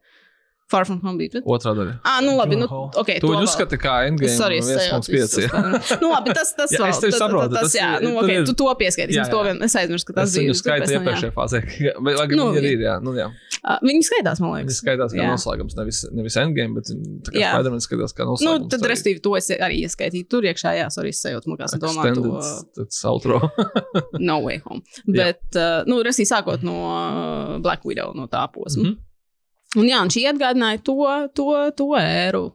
Far 0.71 0.85
from 0.87 0.99
home 1.03 1.17
bija. 1.19 1.29
Bet... 1.35 1.43
Otrā 1.45 1.73
daļa. 1.77 1.91
Ah, 2.07 2.19
nu 2.23 2.33
labi, 2.37 2.55
nu, 2.57 2.65
Hole. 2.71 2.89
ok. 2.97 3.09
Tu 3.21 3.27
viņu 3.29 3.43
uzskati 3.45 3.77
kā 3.77 3.95
Endgame 4.07 4.31
Sorry, 4.33 4.57
es 4.61 4.69
sajaucu 4.71 5.11
1.5. 5.11 5.13
visus 5.13 5.43
jā. 5.43 5.49
tos. 5.51 5.91
Nu, 6.01 6.09
labi, 6.13 6.33
tas, 6.33 6.53
tas 6.57 6.71
Jā, 6.73 6.79
vēl. 6.81 6.89
es 6.93 7.01
tevi 7.03 7.11
tas- 7.13 7.19
saprotu, 7.21 7.53
Tas, 7.53 7.67
tas 7.67 7.75
jā, 7.77 7.89
nu, 8.01 8.13
tur 8.15 8.23
ok, 8.23 8.31
ir- 8.33 8.45
tu 8.47 8.55
to 8.63 8.69
pieskaitīsi. 8.79 9.19
Jā, 9.19 9.25
Es 9.27 9.33
vien, 9.49 9.59
es 9.67 9.75
aizmirsu, 9.83 10.07
ka 10.09 10.15
tas 10.21 10.31
Es 10.31 10.37
viņu 10.39 10.55
bija. 10.55 10.63
tam, 10.63 10.87
jā. 10.87 11.01
iepriekšējā 11.01 11.33
fāzē. 11.35 11.61
Vai 12.07 12.15
lai 12.17 12.25
gan 12.31 12.39
Nu, 12.39 12.47
viņi 12.55 12.71
ir? 12.77 12.85
Jā, 12.87 12.95
nu, 13.03 13.13
jā. 13.19 13.27
Ah, 13.63 13.77
Viņi 13.85 14.01
skaitās, 14.07 14.41
man 14.43 14.55
liekas. 14.57 14.71
Viņi 14.71 14.79
skaitās 14.81 15.13
kā 15.15 15.27
noslēgums, 15.29 15.75
nevis, 15.77 15.99
nevis 16.11 16.35
Endgame, 16.41 16.73
bet 16.79 16.89
tā 17.27 17.31
kā. 17.35 17.51
Spider-Man 17.53 17.83
skatās 17.85 18.15
kā 18.17 18.25
Nu, 18.25 18.33
noslēgums. 18.33 18.69
tad, 18.73 18.87
restīvi, 18.91 19.21
to 19.23 19.35
es 19.39 19.47
arī 19.55 19.77
ieskaitīju 19.85 20.27
tur 20.31 20.43
iekšā. 20.49 20.73
Jā, 20.81 20.89
sorry, 20.91 21.13
es 21.15 21.21
sajūtu, 21.23 21.47
man 21.53 21.61
kāds 21.61 21.77
domā 21.79 22.09
to. 22.17 22.33
Tas 22.81 23.03
outro. 23.11 23.39
No 24.19 24.39
way 24.43 24.57
home. 24.65 24.81
Bet, 25.07 25.43
uh, 25.55 25.83
nu, 25.87 26.01
resī 26.03 26.25
sākot 26.27 26.63
no 26.65 26.75
uh, 26.89 27.59
Black 27.63 27.83
Widow, 27.87 28.11
no 28.17 28.27
tā 28.31 28.47
posma. 28.51 28.95
Un 29.79 29.89
jā, 29.89 29.99
un 30.05 30.11
šī 30.13 30.27
atgādināja 30.29 30.83
to, 30.85 30.95
to, 31.33 31.49
to 31.77 31.87
ēru. 31.97 32.45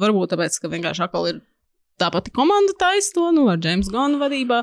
Varbūt 0.00 0.32
tāpēc, 0.32 0.56
ka 0.62 0.70
vienkārši 0.72 1.04
atkal 1.04 1.28
ir 1.28 1.40
tā 2.00 2.08
pati 2.12 2.32
komanda 2.34 2.74
taisa 2.80 3.12
to, 3.18 3.28
nu, 3.36 3.46
ar 3.52 3.60
James 3.62 3.90
Gunn 3.92 4.20
vadībā. 4.22 4.62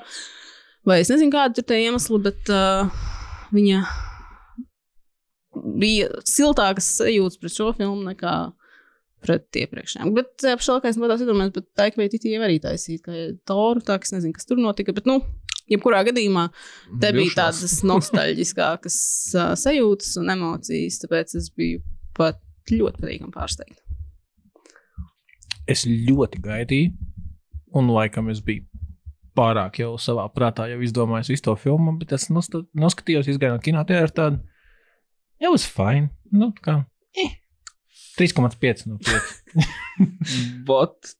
Vai 0.89 1.01
es 1.03 1.11
nezinu, 1.11 1.31
kāda 1.35 1.61
ir 1.61 1.67
tie 1.69 1.83
iemesli, 1.85 2.21
bet 2.25 2.49
uh, 2.53 2.89
viņa 3.53 3.83
bija 5.79 6.07
siltākas 6.27 6.87
sajūtas 6.99 7.41
pret 7.41 7.53
šo 7.53 7.69
filmu 7.77 8.07
nekā 8.07 8.33
pret 9.25 9.59
iepriekšējām. 9.61 10.15
Bet 10.15 10.47
uh, 10.47 10.55
pašā 10.57 10.79
laikā 10.79 10.89
es 10.89 10.97
nevaru 10.97 11.19
iedomāties, 11.19 11.53
bet 11.59 11.69
tā 11.77 11.91
kā 11.91 12.01
viņi 12.01 12.41
arī 12.41 12.57
taisīja, 12.63 13.03
ka 13.05 13.19
Toru 13.49 13.85
tā, 13.85 13.99
ka 13.99 14.09
es 14.09 14.15
nezinu, 14.15 14.33
kas 14.33 14.49
tur 14.49 14.61
notika. 14.63 14.95
Bet, 14.95 15.05
nu, 15.09 15.19
jebkurā 15.69 16.01
gadījumā 16.09 16.47
te 17.03 17.13
bija 17.13 17.37
tādas 17.43 17.79
nostalģiskākas 17.85 18.99
uh, 19.35 19.53
sajūtas 19.59 20.15
un 20.23 20.33
emocijas, 20.33 21.03
tāpēc 21.03 21.37
es 21.37 21.53
biju 21.53 21.83
pat 22.19 22.41
ļoti 22.71 23.01
patīkami 23.01 23.33
pārsteigta. 23.33 23.81
Es 25.69 25.85
ļoti 25.85 26.41
gaidīju, 26.43 26.93
un 27.77 27.91
laikam 27.93 28.29
es 28.33 28.41
biju 28.45 28.65
pārāk 29.37 29.79
jau 29.81 29.93
savā 30.01 30.25
prātā 30.33 30.67
jau 30.71 30.79
izdomājis 30.83 31.31
visu 31.33 31.45
to 31.47 31.55
filmu, 31.59 31.95
bet 32.01 32.13
es 32.17 32.27
noskatījos, 32.33 33.29
izgāju 33.29 33.55
no 33.55 33.63
kinoteātra 33.63 34.15
tādu. 34.21 34.41
Jau 35.39 35.53
uz 35.55 35.63
fine. 35.69 36.09
Nu, 36.35 36.51
kā. 36.63 36.81
Eh. 37.15 37.37
3,5 38.19 38.89
no 38.89 38.97
5. 38.99 39.29
Bot. 40.67 41.13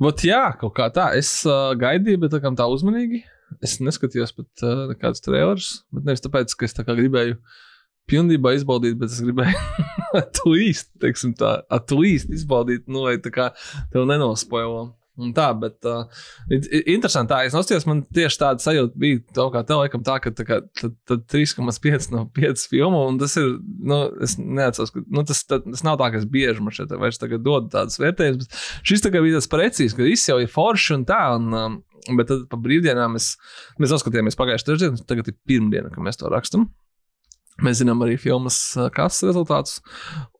Bot, 0.00 0.24
jā, 0.24 0.42
kaut 0.60 0.74
kā 0.76 0.90
tā. 0.92 1.10
Es 1.16 1.30
uh, 1.48 1.72
gaidīju, 1.80 2.20
bet 2.20 2.34
tā, 2.36 2.52
tā 2.56 2.66
uzmanīgi. 2.68 3.22
Es 3.64 3.78
neskatījos 3.80 4.34
pat 4.36 4.64
uh, 4.66 4.84
nekādus 4.92 5.24
trailerus. 5.24 5.70
Bet 5.94 6.06
nevis 6.08 6.24
tāpēc, 6.24 6.52
ka 6.56 6.68
es 6.68 6.76
tā 6.76 6.84
kā 6.84 6.96
gribēju 6.98 7.38
pilnībā 8.10 8.54
izbaudīt, 8.56 8.96
bet 9.00 9.12
es 9.12 9.20
gribēju 9.24 9.58
to 10.38 10.54
īsti, 10.58 10.96
teiksim, 11.02 11.34
tā, 11.38 11.58
to 11.88 12.00
īsti 12.06 12.38
izbaudīt, 12.38 12.88
nu, 12.90 13.04
lai 13.06 13.18
tā 13.22 13.34
kā 13.34 13.50
tev 13.92 14.08
nenospoilo. 14.10 14.88
Un 15.20 15.32
tā, 15.36 15.50
bet 15.58 15.84
uh, 15.88 16.06
interesanti, 16.88 17.28
tā 17.32 17.40
es 17.44 17.54
nostājos, 17.56 17.84
man 17.88 18.02
tieši 18.14 18.38
tāda 18.40 18.64
sajūta 18.64 19.00
bija, 19.00 19.18
tā 19.36 19.44
kā 19.52 19.62
tev 19.68 19.82
laikam 19.82 20.04
tā, 20.06 20.16
ka 20.22 20.32
tā 20.32 20.46
kā, 20.48 20.60
tad, 20.80 20.94
tad 21.08 21.26
3,5 21.28 22.08
no 22.14 22.24
5 22.36 22.64
filmu, 22.70 23.02
un 23.10 23.18
tas 23.20 23.34
ir, 23.40 23.50
nu, 23.60 23.98
es 24.24 24.38
neatceros, 24.40 24.94
ka, 24.94 25.02
nu, 25.12 25.24
tas, 25.28 25.42
tas, 25.50 25.64
tas 25.66 25.84
nav 25.84 25.98
tā, 26.00 26.08
ka 26.14 26.22
es 26.22 26.28
bieži 26.30 26.64
man 26.64 26.76
šeit 26.76 26.94
vairs 26.94 27.20
tagad 27.20 27.44
dodu 27.44 27.68
tādas 27.74 28.00
vērtējumus, 28.00 28.48
bet 28.48 28.88
šis 28.88 29.04
kā 29.10 29.20
bija 29.20 29.36
tas 29.36 29.50
precīzi, 29.52 29.98
ka 29.98 30.06
viss 30.06 30.30
jau 30.30 30.38
ir 30.40 30.52
forši 30.52 30.96
un 30.96 31.06
tā, 31.10 31.20
un, 31.36 31.50
um, 31.58 31.80
bet 32.16 32.30
tad 32.30 32.46
pa 32.48 32.60
brīvdienām 32.62 33.18
mēs, 33.18 33.34
mēs 33.82 33.92
noskatījāmies 33.98 34.40
pagājušajā 34.40 34.70
trešdienā, 34.70 35.08
tagad 35.10 35.28
ir 35.28 35.36
pirmdiena, 35.50 35.92
kad 35.92 36.06
mēs 36.06 36.22
to 36.22 36.32
rakstam. 36.32 36.70
Mēs 37.60 37.80
zinām 37.82 38.00
arī 38.04 38.16
filmas 38.20 38.56
kases 38.96 39.26
rezultātus. 39.28 39.80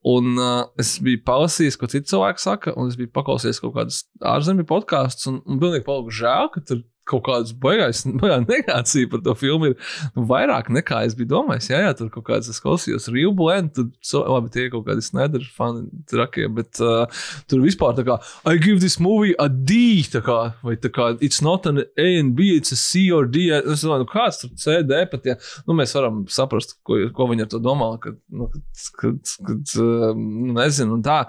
Un 0.09 0.39
uh, 0.41 0.63
es 0.81 0.95
biju 1.05 1.21
palasījis, 1.27 1.77
ko 1.77 1.89
citi 1.93 2.09
cilvēki 2.13 2.41
saka, 2.41 2.73
un 2.81 2.89
es 2.89 2.97
biju 2.97 3.11
paklausījies 3.17 3.61
kaut 3.61 3.75
kādus 3.77 4.05
ārzemju 4.25 4.65
podkāstus. 4.71 5.29
Un, 5.29 5.43
un 5.45 5.61
pilnīgi 5.61 5.85
palika 5.85 6.17
žēl, 6.23 6.49
ka 6.55 6.65
tur 6.65 6.81
kaut 7.11 7.25
kādas 7.27 7.53
baigās 7.63 8.05
negācija 8.53 9.11
par 9.11 9.23
to 9.27 9.35
filmu 9.39 9.73
ir 9.73 9.77
nu, 10.17 10.25
vairāk 10.31 10.71
nekā 10.73 11.03
es 11.09 11.17
biju 11.19 11.33
domājis. 11.35 11.71
Jā, 11.73 11.83
jā 11.87 11.95
tur 11.99 12.11
kaut 12.15 12.27
kādas 12.31 12.51
es 12.53 12.63
klausījos 12.63 13.11
Rīvblēnu, 13.13 13.73
tur 13.77 13.89
so, 14.05 14.23
labi 14.27 14.53
tie 14.55 14.69
kaut 14.73 14.87
kādi 14.89 15.05
snedri 15.05 15.47
fani 15.57 15.87
trakie, 16.11 16.47
bet 16.55 16.81
uh, 16.85 17.23
tur 17.51 17.65
vispār 17.65 17.97
tā 17.99 18.07
kā 18.07 18.19
I 18.49 18.61
give 18.63 18.81
this 18.81 18.99
movie 19.03 19.35
a 19.39 19.49
D, 19.49 20.03
tā 20.11 20.23
kā, 20.27 20.39
vai 20.67 20.77
tā 20.81 20.93
kā 20.95 21.13
it's 21.21 21.43
not 21.45 21.67
an 21.71 21.85
A 21.85 22.09
and 22.19 22.37
B, 22.39 22.53
it's 22.57 22.73
a 22.73 22.79
C 22.79 23.09
or 23.15 23.27
D. 23.29 23.49
Es 23.61 23.85
domāju, 23.85 24.05
nu 24.05 24.11
kāds 24.11 24.43
tur 24.43 24.55
C, 24.61 24.81
D 24.87 25.05
pat, 25.11 25.27
ja, 25.27 25.39
nu 25.69 25.77
mēs 25.79 25.95
varam 25.97 26.23
saprast, 26.31 26.79
ko, 26.87 27.01
ko 27.17 27.31
viņi 27.31 27.47
ar 27.47 27.51
to 27.55 27.63
domā, 27.63 27.93
kad, 28.03 28.19
nu, 28.33 28.51
kad, 28.53 28.87
kad, 29.01 29.35
kad 29.49 29.75
nu, 29.81 30.55
nezinu, 30.57 30.99
un 30.99 31.05
tā. 31.07 31.25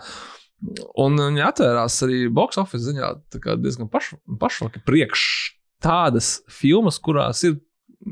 Un 1.01 1.17
viņi 1.17 1.41
atvērās 1.41 1.95
arī 2.05 2.27
box 2.29 2.59
office 2.61 2.85
ziņā 2.85 3.07
diezgan 3.33 3.89
paš, 3.89 4.13
pašvaki 4.41 4.83
priekš 4.85 5.23
tādas 5.81 6.39
filmas, 6.49 6.99
kurās 7.01 7.43
ir 7.47 7.57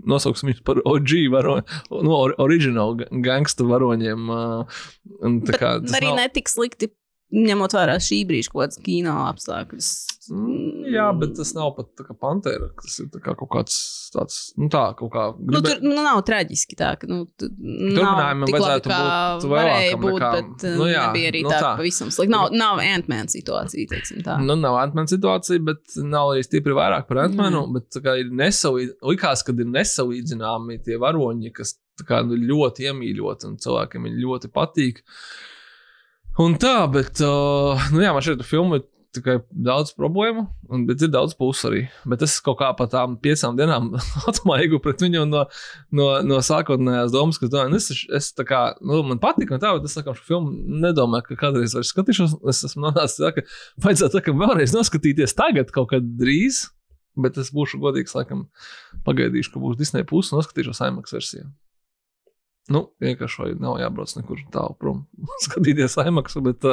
nosauksim 0.05 0.51
viņus 0.51 0.63
par 0.67 0.77
OG 0.85 1.13
varoņiem, 1.33 1.65
no 2.05 2.13
or, 2.13 2.35
original 2.37 2.95
ga- 2.99 3.07
gangsta 3.25 3.65
varoņiem. 3.65 4.27
kā 5.49 5.71
arī 5.81 6.11
nav- 6.11 6.19
netik 6.21 6.49
slikti, 6.51 6.91
ņemot 7.33 7.75
vērā 7.77 7.97
šī 8.01 8.23
brīža 8.29 8.51
kaut 8.51 8.63
kādas 8.63 8.79
kino 8.85 9.15
apstākļus. 9.29 9.89
Mm, 10.29 10.85
Jā, 10.93 11.07
bet 11.17 11.31
tas 11.37 11.51
nav 11.57 11.71
pat 11.77 12.01
pantēra. 12.21 12.67
Tas 12.77 12.99
ir 13.01 13.07
kā 13.23 13.33
kaut 13.37 13.49
kāds 13.53 13.75
tāds, 14.13 14.37
nu 14.61 14.69
tā, 14.73 14.83
kaut 14.97 15.11
kā. 15.13 15.23
Nu, 15.37 15.57
gribē- 15.57 15.75
tur 15.79 15.85
nu, 15.85 15.95
nav 16.05 16.21
traģiski 16.25 16.77
tā, 16.77 16.91
ka 17.01 17.09
nu, 17.09 17.23
Turpinājumam 17.41 18.45
vajadzētu 18.49 18.91
būt 18.93 19.47
vēlākam 19.53 20.03
būt, 20.03 20.13
nekā- 20.15 20.31
bet 20.35 20.65
uh, 20.69 20.77
nu 20.81 20.89
jā, 20.89 21.05
nebija 21.07 21.31
arī 21.33 21.43
nu 21.45 21.53
tā, 21.53 21.59
tā. 21.63 21.73
pavisam 21.81 22.13
slikti. 22.13 22.33
Nav, 22.33 22.53
nav 22.53 22.81
Ant-Man 22.83 23.29
situācija, 23.33 23.89
teiksim 23.93 24.23
tā. 24.25 24.37
Nu, 24.43 24.57
nav 24.59 24.77
Antmana 24.83 25.09
situācija, 25.09 25.61
bet 25.65 25.97
nav 26.05 26.33
arī 26.35 26.45
stipri 26.45 26.77
vairāk 26.77 27.07
par 27.09 27.23
Antmanu. 27.25 27.65
Nē. 27.67 27.79
Bet 27.79 28.01
kā 28.05 28.17
ir 28.21 28.33
nesalīd... 28.33 28.95
likās, 29.05 29.45
ka 29.45 29.53
ir 29.53 29.69
nesalīdzināmi 29.69 30.81
tie 30.85 30.97
varoņi, 31.01 31.53
kas 31.57 31.77
kā, 32.05 32.21
nu, 32.25 32.37
ļoti 32.37 32.89
iemīļoti 32.89 33.49
un 33.49 33.57
cilvēkiem 33.61 34.09
ļoti 34.19 34.51
patīk. 34.53 35.01
Un 36.39 36.55
tā, 36.55 36.77
bet, 36.87 37.19
uh, 37.25 37.89
nu 37.91 37.99
jā, 37.99 38.13
man 38.15 38.23
šeit 38.23 38.41
filma 38.47 38.79
ir 38.79 38.85
tikai 39.15 39.39
daudz 39.49 39.91
problēmu, 39.97 40.43
un, 40.69 40.83
bet 40.87 41.01
ir 41.01 41.09
daudz 41.11 41.33
puses 41.37 41.65
arī. 41.67 41.81
Bet 42.07 42.21
es 42.25 42.37
kaut 42.45 42.59
kā 42.61 42.69
pa 42.77 42.85
tām 42.91 43.17
piecām 43.21 43.57
dienām 43.57 43.89
atmaigu 44.29 44.79
pret 44.83 45.01
viņu 45.03 45.25
no, 45.27 45.45
no, 45.95 46.07
no 46.25 46.39
sākotnējās 46.45 47.13
domas, 47.15 47.41
ka 47.41 47.49
domāju, 47.49 47.73
nu, 47.73 47.81
es, 47.81 48.03
es 48.19 48.31
tā 48.37 48.45
kā, 48.47 48.61
nu, 48.79 49.01
man 49.09 49.21
patīk, 49.21 49.51
un 49.51 49.63
tā, 49.63 49.73
bet 49.75 49.89
es 49.89 49.97
laikam 49.97 50.17
šo 50.17 50.27
filmu 50.29 50.81
nedomāju, 50.85 51.31
ka 51.31 51.39
kādreiz 51.47 51.75
vairs 51.77 51.91
skatīšos. 51.95 52.37
Es 52.53 52.63
esmu 52.69 52.85
nonācis 52.87 53.19
tā, 53.19 53.33
ka 53.35 53.45
vajadzētu 53.87 54.19
tā, 54.19 54.35
vēlreiz 54.43 54.75
noskatīties 54.77 55.35
tagad, 55.37 55.73
kaut 55.75 55.91
kad 55.95 56.13
drīz. 56.21 56.67
Bet 57.19 57.35
es 57.41 57.49
būšu 57.51 57.81
godīgs, 57.81 58.13
laikam, 58.15 58.45
pagaidīšu, 59.03 59.51
ka 59.51 59.59
būs 59.59 59.79
Disneja 59.79 60.07
puse 60.07 60.31
un 60.31 60.39
noskatīšos 60.39 60.85
IMAX 60.85 61.17
versiju. 61.17 61.49
Nu, 62.69 62.83
vienkārši 63.01 63.55
nav 63.61 63.79
jābrauc 63.81 64.13
nekur 64.17 64.41
tālu 64.53 64.75
prom, 64.77 65.03
skatīties 65.47 65.97
IMAX, 66.03 66.37
bet, 66.45 66.65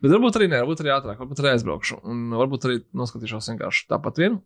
bet 0.00 0.12
varbūt 0.12 0.40
arī 0.40 0.50
nē, 0.52 0.62
varbūt 0.64 0.82
arī 0.84 0.94
ātrāk, 0.94 1.20
varbūt 1.20 1.42
arī 1.42 1.54
aizbraukšu. 1.54 2.00
Un 2.08 2.26
varbūt 2.36 2.68
arī 2.68 2.78
noskatīšos 2.96 3.50
vienkārši 3.52 3.88
tāpat 3.92 4.22
vien. 4.22 4.40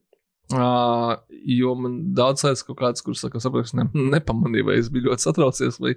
Uh, 0.51 1.15
jo 1.47 1.77
man 1.79 1.93
daudz 2.19 2.43
lietas, 2.43 2.65
kaut 2.67 2.81
kādas, 2.81 3.05
kuras 3.07 3.21
saka, 3.23 3.39
saprotu, 3.43 3.77
ne, 3.79 3.85
nepamanīju, 4.17 4.67
vai 4.67 4.81
es 4.81 4.89
biju 4.91 5.07
ļoti 5.07 5.29
satraucies, 5.29 5.79
vai, 5.79 5.95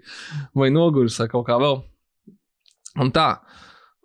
vai 0.54 0.70
noguris, 0.70 1.18
vai 1.18 1.26
kaut 1.32 1.48
kā 1.48 1.58
vēl. 1.62 1.80
Un 3.02 3.10
tā. 3.16 3.28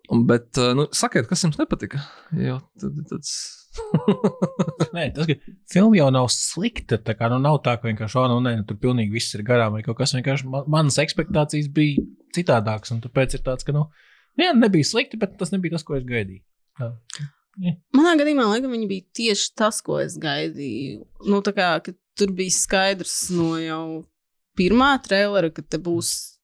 Bet, 0.08 0.56
nu, 0.56 0.86
sakiet, 0.96 1.28
kas 1.28 1.44
jums 1.44 1.58
nepatika? 1.60 2.00
Jo 2.32 2.62
tad, 2.80 2.96
tad, 3.10 3.28
Nē, 4.96 5.04
tas, 5.16 5.30
filma 5.70 5.98
jau 5.98 6.08
nav 6.14 6.28
slikta. 6.32 6.98
Tā 7.04 7.14
kā 7.18 7.30
nu, 7.32 7.38
nav 7.42 7.60
tā, 7.64 7.76
ka 7.78 7.88
vienkārši, 7.88 8.18
oh, 8.20 8.28
nu, 8.32 8.38
nē, 8.44 8.54
nu, 8.60 8.66
tur 8.68 8.78
pilnīgi 8.82 9.14
viss 9.14 9.36
ir 9.36 9.44
garām 9.46 9.76
vai 9.76 9.82
kaut 9.86 9.98
kas. 10.00 10.14
Vienkārši 10.16 10.48
man, 10.50 10.68
manas 10.72 11.00
expectācijas 11.02 11.70
bija 11.74 12.04
citādākas. 12.36 12.94
Un 12.94 13.02
tāpēc 13.04 13.38
ir 13.38 13.44
tāds, 13.46 13.66
ka, 13.66 13.74
nu, 13.76 13.86
jā, 14.40 14.52
nebija 14.56 14.86
slikti, 14.86 15.20
bet 15.20 15.38
tas 15.40 15.54
nebija 15.54 15.76
tas, 15.76 15.86
ko 15.86 15.98
es 15.98 16.06
gaidīju. 16.08 16.44
Tā. 16.78 16.92
Manā 17.96 18.14
gadījumā, 18.20 18.46
laikam, 18.52 18.70
viņi 18.76 18.90
bija 18.90 19.06
tieši 19.18 19.50
tas, 19.58 19.80
ko 19.84 19.98
es 20.02 20.14
gaidīju. 20.22 21.02
Nu, 21.26 21.42
kā 21.42 21.72
tur 22.18 22.34
bija 22.38 22.54
skaidrs 22.54 23.16
no 23.34 23.56
jau 23.58 23.84
pirmā 24.58 24.92
trailera, 25.02 25.50
ka 25.54 25.62
te 25.62 25.80
būs 25.82 26.37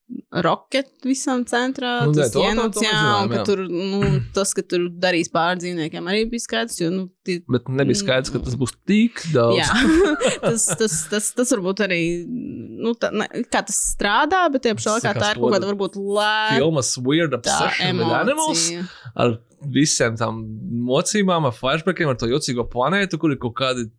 roketi 0.45 1.07
visam 1.09 1.41
centrā. 1.49 1.93
Nu, 2.05 2.13
tas 2.13 2.33
ienāca, 2.37 2.83
jā, 2.83 2.99
un 3.23 3.31
ka 3.31 3.43
tur, 3.47 3.63
nu, 3.69 4.01
tas, 4.35 4.51
ka 4.57 4.63
tur 4.65 4.87
darīs 5.01 5.31
pāri 5.33 5.63
dzīvniekiem, 5.63 6.09
arī 6.11 6.25
bija 6.29 6.43
skaidrs. 6.43 6.77
Jo, 6.81 6.91
nu, 6.93 7.07
tie, 7.25 7.39
bet 7.51 7.71
nebija 7.71 7.99
skaidrs, 8.01 8.33
ka 8.33 8.41
tas 8.45 8.57
būs 8.59 8.75
tik 8.87 9.23
daudz. 9.33 9.57
Jā, 9.61 9.69
tas, 10.45 10.67
tas, 10.77 10.99
tas, 11.11 11.31
tas 11.39 11.55
varbūt 11.55 11.85
arī 11.87 12.01
nu, 12.27 12.93
tā, 12.99 13.11
ne, 13.15 13.27
kā 13.49 13.63
tas 13.65 13.79
strādā, 13.95 14.45
bet 14.53 14.65
tajā 14.65 14.77
pašā 14.79 14.95
laikā 14.99 15.15
tā 15.17 15.33
ir 15.33 15.41
kaut 15.41 15.57
kāda 15.57 15.71
varbūt 15.71 15.99
lēta 15.99 16.59
Filmas 16.59 16.95
Weird 17.01 17.37
Obsession 17.39 18.01
with 18.03 18.15
Animals. 18.21 18.69
ar 19.15 19.37
visiem 19.73 20.17
tām 20.19 20.43
mocībām, 20.85 21.47
ar 21.49 21.55
flashbackiem, 21.55 22.11
ar 22.11 22.19
to 22.21 22.29
jocīgo 22.29 22.67
planētu, 22.69 23.21
kur 23.21 23.33
ir 23.33 23.41
kaut 23.41 23.57
kādi 23.57 23.89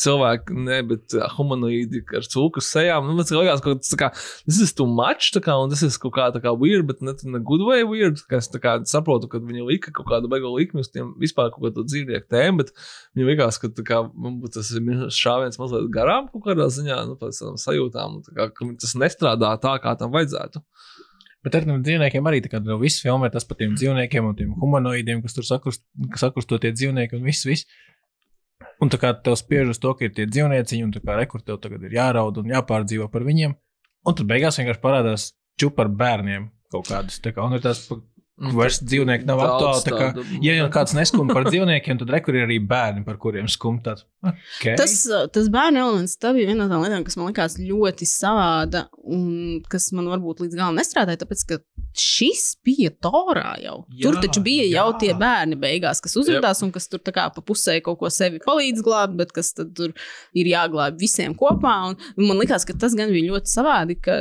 cilvēki, 0.00 0.56
ne, 0.66 0.78
bet 0.88 1.14
uh, 1.16 1.26
humanoīdi 1.36 2.02
ar 2.16 2.26
cūku 2.30 2.62
sejām. 2.64 3.06
Nu, 3.08 3.16
man 3.18 3.28
liekas, 3.28 3.62
ka 3.64 3.74
tas, 3.78 3.92
kā, 4.00 4.10
ir 4.50 4.72
too 4.78 4.86
much, 4.90 5.30
kā, 5.44 5.56
un 5.60 5.72
tas 5.72 5.84
ir 5.86 5.94
kaut 6.02 6.14
kā, 6.16 6.28
tā 6.34 6.42
kā 6.44 6.52
weird, 6.58 6.86
bet 6.90 7.02
ne, 7.04 7.14
ne 7.30 7.42
good 7.44 7.64
way 7.66 7.86
weird. 7.88 8.22
Es 8.38 8.50
kā 8.62 8.76
saprotu, 8.90 9.30
ka 9.30 9.42
viņi 9.42 9.66
lika 9.68 9.94
kaut 9.94 10.08
kādu 10.10 10.30
beigu 10.32 10.52
likmi 10.54 10.84
uz 10.84 10.90
tiem 10.92 11.14
vispār 11.20 11.52
kaut 11.54 11.68
kādu 11.68 11.86
dzīvnieku 11.88 12.30
tēmu, 12.32 12.62
bet 12.62 12.74
viņi 13.14 13.30
likās, 13.30 13.60
ka 13.62 13.72
kā, 13.80 14.02
man 14.14 14.40
būtu 14.42 14.58
tas 14.60 14.72
ir 14.74 15.06
šāviens 15.14 15.60
mazliet 15.60 15.90
garām 15.94 16.28
kaut 16.32 16.46
kādā 16.48 16.68
ziņā, 16.72 17.00
nu, 17.10 17.18
pēc 17.20 17.40
tam 17.42 17.60
sajūtām, 17.60 18.20
kā, 18.34 18.50
ka 18.54 18.70
tas 18.82 18.98
nestrādā 19.00 19.54
tā, 19.62 19.78
kā 19.84 19.96
tam 20.00 20.14
vajadzētu. 20.14 20.64
Bet 21.44 21.58
ar 21.58 21.66
tiem 21.66 21.82
dzīvniekiem 21.84 22.28
arī 22.28 22.40
tā 22.40 22.48
kā 22.48 22.58
viss 22.80 23.02
filmē 23.04 23.28
tas 23.32 23.44
par 23.44 23.58
tiem 23.60 23.74
dzīvniekiem 23.76 24.30
un 24.30 24.36
tiem 24.38 24.54
humanoidiem, 24.62 25.20
kas 25.24 25.36
tur 25.36 25.44
sakrust, 25.44 25.82
kas 26.14 26.24
sakrusto 26.24 26.56
tie 26.60 26.72
dzīvnieki 26.72 27.18
un 27.18 27.26
viss. 27.26 27.44
viss. 27.44 27.68
Un 28.84 28.92
tā 28.92 29.00
kā 29.00 29.14
tev 29.24 29.38
spiež 29.40 29.72
uz 29.72 29.80
to, 29.80 29.94
ka 29.96 30.04
ir 30.06 30.12
tie 30.16 30.26
dzīvnieciņi, 30.28 30.84
un 30.84 30.92
tā 30.92 31.00
kā 31.04 31.16
rekur 31.16 31.40
tev 31.44 31.60
tagad 31.62 31.86
ir 31.86 31.96
jāraud 31.96 32.42
un 32.42 32.50
jāpārdzīvo 32.52 33.08
par 33.12 33.24
viņiem. 33.24 33.54
Un 34.04 34.16
tad 34.18 34.28
beigās 34.28 34.60
vienkārši 34.60 34.82
parādās 34.82 35.30
čūpa 35.60 35.86
ar 35.86 35.94
bērniem 36.02 36.50
kaut 36.74 36.90
kādas. 36.90 37.20
Tā 37.24 37.32
kā, 37.32 37.46
un 37.46 37.56
ir 37.56 37.62
tas, 37.64 37.86
ka 37.88 38.02
vairs 38.54 38.80
dzīvnieki 38.82 39.28
nav 39.28 39.42
aktuāli. 39.44 39.94
Kā, 39.94 40.26
ja 40.44 40.56
jau 40.58 40.66
kāds 40.74 40.94
neskum 40.96 41.30
par 41.30 41.46
dzīvniekiem, 41.48 42.00
tad 42.02 42.12
rekur 42.16 42.36
ir 42.36 42.48
arī 42.48 42.58
bērni, 42.60 43.04
par 43.06 43.18
kuriem 43.22 43.48
skum. 43.50 43.80
Okay. 44.24 44.76
Tas, 44.80 44.96
uh, 45.10 45.26
tas 45.32 45.48
bērnu 45.52 45.80
elements 45.82 46.16
tā 46.20 46.32
bija 46.36 46.50
viena 46.50 46.64
no 46.64 46.72
tām 46.72 46.84
lietām, 46.84 47.04
kas 47.06 47.18
man 47.20 47.30
likās 47.30 47.58
ļoti 47.60 48.08
savāda 48.08 48.86
un 49.04 49.60
kas 49.70 49.90
man 49.96 50.08
varbūt 50.12 50.44
līdz 50.44 50.58
galam 50.58 50.78
nestrādāja. 50.78 51.20
Tāpēc, 51.24 51.44
ka 51.50 51.60
šis 51.94 52.56
bija 52.64 52.90
Torā 53.04 53.54
jau. 53.62 53.76
Jā, 53.92 54.06
tur 54.06 54.18
taču 54.22 54.42
bija 54.44 54.64
jā. 54.66 54.80
jau 54.80 54.98
tie 54.98 55.12
bērni 55.18 55.58
beigās, 55.60 56.00
kas 56.02 56.16
uzrādījās 56.18 56.62
un 56.66 56.72
kas 56.74 56.88
tur 56.90 57.02
kā 57.04 57.26
pa 57.34 57.44
pusē 57.44 57.76
kaut 57.84 58.00
ko 58.00 58.10
sevi 58.12 58.40
palīdz 58.42 58.82
glābt, 58.84 59.14
bet 59.18 59.34
kas 59.34 59.52
tur 59.54 59.92
ir 60.34 60.50
jāglābj 60.50 60.98
visiem 61.00 61.36
kopā. 61.38 61.74
Un, 61.90 61.98
man 62.18 62.40
liekas, 62.40 62.66
ka 62.66 62.76
tas 62.80 62.96
gan 62.98 63.12
bija 63.14 63.34
ļoti 63.34 63.52
savādi, 63.52 63.98
ka 64.02 64.18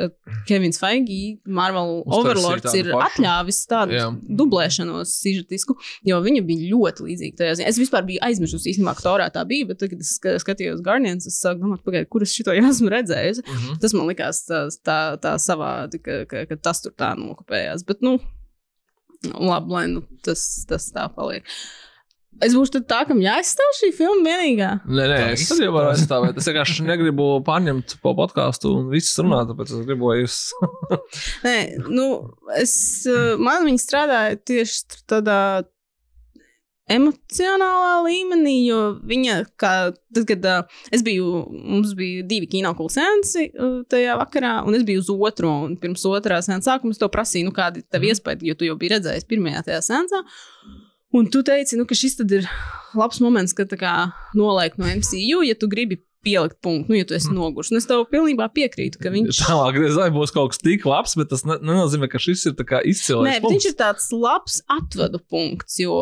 Kevins 0.50 0.82
Feige, 0.82 1.40
Marvel 1.46 2.02
Uztaisīja 2.04 2.20
Overlords, 2.20 2.78
ir 2.78 2.92
pašu. 2.92 3.02
atļāvis 3.08 3.62
tādu 3.72 3.98
Jā. 3.98 4.10
Dublēšanos 4.44 5.16
sižetisku, 5.24 5.78
jo 6.10 6.20
viņa 6.24 6.46
bija 6.46 6.70
ļoti 6.74 7.08
līdzīga 7.08 7.42
tajā 7.42 7.58
ziņā. 7.60 7.72
Es 7.74 7.82
vispār 7.82 8.06
biju 8.08 8.22
aizmirsusi 8.28 8.74
īstenībā, 8.74 8.96
ka 8.98 9.08
Torā 9.08 9.30
tā 9.34 9.46
bija, 9.50 9.72
bet 9.72 9.82
kad 9.94 10.04
es 10.04 10.12
ska- 10.20 10.36
skatījos 10.44 10.84
Guardians, 10.86 11.30
es 11.30 11.40
sāku 11.40 11.64
domāt, 11.64 11.86
pagaid, 11.88 12.10
kur 12.12 12.26
es 12.26 12.34
šito 12.36 12.54
jau 12.58 12.66
esmu 12.70 12.92
redzējusi. 12.94 13.46
Mhm. 13.48 13.80
Tas 13.84 13.96
man 13.98 14.10
likās 14.12 14.44
tā, 14.50 14.66
tā, 14.84 15.00
tā 15.24 15.38
savādi, 15.42 16.02
ka, 16.04 16.24
ka, 16.30 16.46
ka 16.50 16.60
tas 16.70 16.84
tur 16.84 16.92
tā 16.98 17.14
nokopējās. 17.20 17.86
Bet, 17.88 18.04
nu, 18.06 18.18
labi, 19.32 19.74
lai 19.78 19.88
nu, 19.94 20.04
tas, 20.26 20.66
tas 20.70 20.92
tā 20.92 21.08
paliek. 21.16 21.48
Es 22.42 22.56
būšu 22.58 22.74
tad 22.80 22.86
tā, 22.90 23.00
kam 23.08 23.20
jāizstāv 23.22 23.76
šī 23.78 23.92
filma 23.94 24.26
vienīgā. 24.26 24.70
Nē, 24.90 25.04
nē, 25.12 25.18
es 25.36 25.46
arī 25.54 25.68
varu 25.72 25.92
aizstāvēt. 25.92 26.40
Es 26.42 26.48
vienkārši 26.50 26.86
negribu 26.88 27.28
pārņemt 27.46 28.00
po 28.02 28.16
podkāstu 28.18 28.72
un 28.80 28.88
visus 28.92 29.20
runāt, 29.22 29.52
tāpēc 29.52 29.70
es 29.70 29.84
gribu, 29.86 30.10
lai 30.10 30.24
jūs. 30.24 30.40
Nē, 31.46 31.56
nu, 31.94 32.08
es, 32.58 32.74
eh, 33.06 33.36
man 33.38 33.68
viņa 33.70 33.84
strādāja 33.86 34.40
tieši 34.50 35.06
tādā 35.14 35.38
emocionālā 36.92 37.94
līmenī, 38.04 38.56
jo 38.68 38.80
viņa, 39.08 39.38
kā 39.60 39.74
tad, 39.94 40.24
kad 40.30 40.48
uh, 40.50 40.80
es 40.94 41.04
biju, 41.06 41.46
mums 41.52 41.94
bija 41.98 42.26
divi 42.28 42.50
kino 42.52 42.74
kulsēnci 42.78 43.46
uh, 43.50 43.76
tajā 43.90 44.18
vakarā, 44.20 44.56
un 44.68 44.76
es 44.76 44.84
biju 44.88 45.04
uz 45.04 45.12
otro, 45.14 45.54
un 45.68 45.78
pirms 45.80 46.04
otrā 46.10 46.42
sēna 46.44 46.66
sākuma 46.66 46.96
es 46.96 47.02
to 47.02 47.10
prasīju, 47.12 47.50
nu, 47.50 47.56
kādi 47.56 47.86
tev 47.88 48.08
iespēja, 48.10 48.44
jo 48.50 48.58
tu 48.60 48.68
jau 48.68 48.80
biji 48.80 48.98
redzējis 48.98 49.30
pirmajā 49.30 49.64
tajā 49.70 49.84
sēncā. 49.88 50.24
Un 51.14 51.28
tu 51.30 51.44
teici, 51.46 51.78
nu, 51.78 51.86
ka 51.86 51.96
šis 51.96 52.18
ir 52.26 52.48
labs 52.98 53.22
moments, 53.22 53.54
kad 53.56 53.70
tā 53.70 53.78
kā 53.80 53.94
noliek 54.36 54.76
no 54.82 54.90
MCU, 54.90 55.44
ja 55.46 55.56
tu 55.56 55.70
gribi 55.72 56.02
pielikt 56.24 56.58
punktu, 56.64 56.92
nu, 56.92 56.98
ja 56.98 57.06
tu 57.08 57.16
esi 57.18 57.32
noguris. 57.36 57.70
Un 57.72 57.80
es 57.82 57.88
tev 57.88 58.06
pilnībā 58.10 58.48
piekrītu, 58.56 59.00
ka 59.04 59.12
viņš 59.14 59.44
Tālāk, 59.44 59.78
reizē 59.84 60.08
būs 60.16 60.34
kaut 60.34 60.54
kas 60.54 60.64
tik 60.64 60.88
labs, 60.88 61.18
bet 61.20 61.30
tas 61.34 61.44
ne, 61.48 61.60
nenozīmē, 61.60 62.08
ka 62.12 62.22
šis 62.24 62.48
ir 62.50 62.56
izcils. 62.90 63.28
Nē, 63.28 63.38
viņš 63.44 63.70
ir 63.70 63.76
tāds 63.80 64.08
labs 64.16 64.62
atvadu 64.72 65.20
punkts, 65.30 65.78
jo 65.84 66.00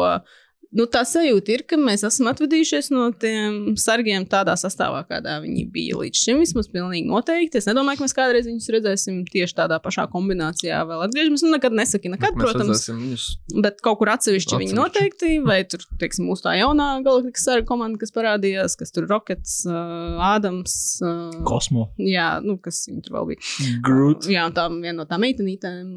nu, 0.77 0.85
tā 0.91 1.01
sajūta 1.07 1.51
ir, 1.53 1.63
ka 1.67 1.77
mēs 1.79 2.03
esam 2.07 2.29
atvadījušies 2.31 2.89
no 2.93 3.09
tiem 3.21 3.75
sargiem 3.79 4.23
tādā 4.29 4.53
sastāvā, 4.59 5.01
kādā 5.09 5.37
viņi 5.43 5.65
bija 5.73 5.97
līdz 5.99 6.21
šim. 6.23 6.39
Vismaz 6.41 6.69
pilnīgi 6.71 7.09
noteikti. 7.09 7.59
Es 7.59 7.67
nedomāju, 7.69 7.99
ka 7.99 8.05
mēs 8.07 8.15
kādreiz 8.17 8.47
viņus 8.49 8.69
redzēsim 8.77 9.19
tieši 9.29 9.57
tādā 9.57 9.81
pašā 9.83 10.07
kombinācijā. 10.13 10.79
Vēl 10.89 11.03
atgriežamies, 11.07 11.43
nu, 11.45 11.51
nekad 11.57 11.75
nesaki, 11.75 12.11
nekad, 12.13 12.37
Mēs 12.39 12.45
protams. 12.47 12.85
Viņus. 12.91 13.27
Bet 13.67 13.83
kaut 13.85 13.99
kur 13.99 14.13
atsevišķi 14.15 14.57
viņi 14.61 14.71
Atsevišķi. 14.71 14.79
noteikti, 14.79 15.33
vai 15.45 15.59
tur, 15.67 15.83
teiksim, 16.01 16.29
mūsu 16.31 16.47
tā 16.47 16.55
jaunā 16.59 16.89
galaktikas 17.05 17.45
sarga 17.49 17.67
komanda, 17.69 17.99
kas 18.01 18.15
parādījās, 18.15 18.77
kas 18.79 18.95
tur 18.95 19.09
Rockets, 19.11 19.59
uh, 19.67 20.23
Ādams. 20.31 20.75
Uh, 21.03 21.43
Kosmo. 21.47 21.89
jā, 21.99 22.31
nu, 22.45 22.55
kas 22.63 22.85
viņi 22.87 23.05
tur 23.05 23.19
vēl 23.19 23.31
bija. 23.33 23.69
Groot. 23.85 24.27
Jā, 24.31 24.47
un 24.49 24.55
tā 24.55 24.69
viena 24.71 25.01
no 25.03 25.07
tām 25.09 25.23
meitenītēm. 25.27 25.93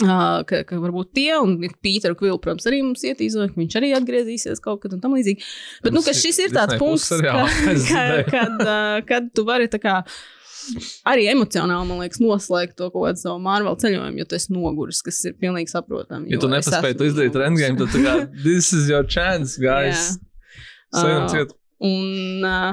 Uh, 0.00 0.40
ka, 0.48 0.62
ka 0.66 0.78
varbūt 0.80 1.12
tie, 1.14 1.34
un 1.36 1.58
Pīteru 1.84 2.16
Kvilu, 2.18 2.38
protams, 2.42 2.64
arī 2.66 2.80
mums 2.82 3.04
ietīzo, 3.06 3.44
ka 3.46 3.60
viņš 3.60 3.74
arī 3.78 3.90
atgriezīsies 3.94 4.62
kaut 4.64 4.80
kad 4.82 4.94
un 4.96 5.02
tam 5.02 5.12
līdzīgi. 5.14 5.44
Bet, 5.84 5.92
nu, 5.94 6.00
ka 6.02 6.14
šis 6.16 6.40
ir 6.46 6.54
tāds 6.54 6.78
punkts, 6.80 7.10
ka, 7.22 7.44
ka, 7.90 8.06
kad, 8.30 8.56
uh, 8.64 8.96
kad 9.06 9.28
tu 9.36 9.44
vari 9.46 9.68
tā 9.70 9.78
kā 9.82 10.00
arī 11.12 11.26
emocionāli, 11.30 11.86
man 11.90 12.00
liekas, 12.02 12.22
noslēgt 12.22 12.74
to 12.80 12.88
kaut 12.94 13.10
kādu 13.10 13.20
savu 13.20 13.42
Marvel 13.44 13.76
ceļojumu, 13.78 14.22
jo 14.22 14.28
tu 14.30 14.38
esi 14.38 14.54
noguris, 14.56 15.02
kas 15.06 15.20
ir 15.28 15.36
pilnīgi 15.42 15.70
saprotami. 15.74 16.32
Ja 16.32 16.40
tu 16.42 16.50
nepaspēji 16.50 16.98
to 16.98 17.10
izdarīt 17.10 17.38
ar 17.38 17.46
endgame, 17.50 17.78
tad 17.82 17.92
tā 17.94 18.02
kā, 18.02 18.16
this 18.46 18.72
is 18.72 18.88
your 18.90 19.06
chance, 19.06 19.58
guys. 19.62 20.16
Ā, 20.96 21.04
ciet. 21.30 21.54
Un, 21.82 22.46
uh, 22.46 22.72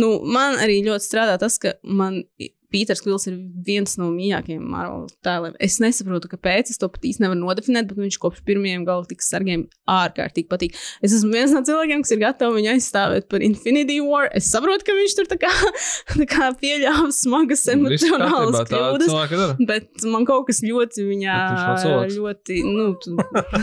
nu, 0.00 0.14
man 0.28 0.60
arī 0.62 0.80
ļoti 0.86 1.06
strādā 1.06 1.36
tas, 1.40 1.58
ka 1.60 1.76
man 1.82 2.22
Pīters 2.70 3.02
Kvils 3.04 3.26
ir 3.30 3.38
viens 3.66 3.96
no 3.98 4.10
mīļākajiem 4.14 4.62
Marvel 4.72 5.08
tēliem. 5.26 5.56
Es 5.62 5.78
nesaprotu, 5.82 6.30
kāpēc 6.30 6.70
es 6.72 6.80
to 6.80 6.88
pat 6.92 7.04
īsti 7.06 7.24
nevaru 7.24 7.40
nodefinēt, 7.42 7.88
bet 7.90 7.98
viņš 7.98 8.18
kopš 8.22 8.44
pirmajiem 8.46 8.84
galaktikas 8.88 9.30
sargiem 9.32 9.66
ārkārtīgi 9.90 10.48
patīk. 10.50 10.78
Es 11.04 11.14
esmu 11.16 11.34
viens 11.34 11.54
no 11.54 11.62
cilvēkiem, 11.66 12.04
kas 12.04 12.14
ir 12.14 12.22
gatavi 12.22 12.60
viņu 12.60 12.72
aizstāvēt 12.74 13.28
par 13.32 13.44
Infinity 13.46 13.98
War. 14.04 14.28
Es 14.36 14.50
saprotu, 14.52 14.86
ka 14.86 14.96
viņš 14.96 15.16
tur 15.18 15.30
tā 15.30 15.40
kā, 15.42 15.50
tā 16.20 16.28
kā 16.30 16.50
pieļāva 16.60 17.10
smagas 17.14 17.64
Viss 17.66 17.74
emocionālas 17.74 18.60
tā 18.62 18.68
kļūdas. 18.70 19.56
Bet 19.68 20.06
man 20.06 20.28
kaut 20.28 20.48
kas 20.50 20.62
ļoti 20.66 21.08
viņā 21.10 21.38
Bet 21.80 22.14
ļoti, 22.14 22.60
nu, 22.66 22.88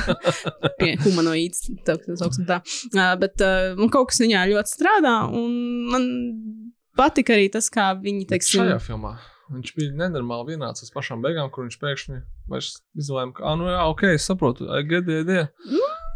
pie 0.80 0.94
humanoīds, 1.06 1.68
tā 1.88 1.98
kā 2.02 2.18
sauksim 2.20 2.48
tā. 2.50 2.60
Uh, 2.94 3.14
bet 3.22 3.44
uh, 3.44 3.74
man 3.80 3.92
kaut 3.94 4.12
kas 4.12 4.22
viņā 4.24 4.46
ļoti 4.52 4.74
strādā, 4.74 5.16
un 5.32 5.54
man 5.92 6.08
patika 6.98 7.36
arī 7.38 7.50
tas, 7.54 7.70
kā 7.74 7.90
viņi, 8.02 8.28
teiksim, 8.30 8.64
Šajā 8.66 8.80
filmā 8.84 9.16
viņš 9.54 9.74
bija 9.78 9.94
nenormāli 10.02 10.54
vienāds 10.56 10.84
līdz 10.84 10.94
pašām 10.96 11.24
beigām, 11.24 11.52
kur 11.54 11.68
viņš 11.68 11.78
pēkšņi 11.84 12.20
izlēma, 13.00 13.36
ka, 13.38 13.46
ah, 13.48 13.56
nu 13.60 13.70
jā, 13.70 13.84
ok, 13.94 14.04
es 14.18 14.28
saprotu, 14.28 14.68
I 14.68 14.84
get 14.88 15.08
the 15.08 15.22
idea. 15.24 15.48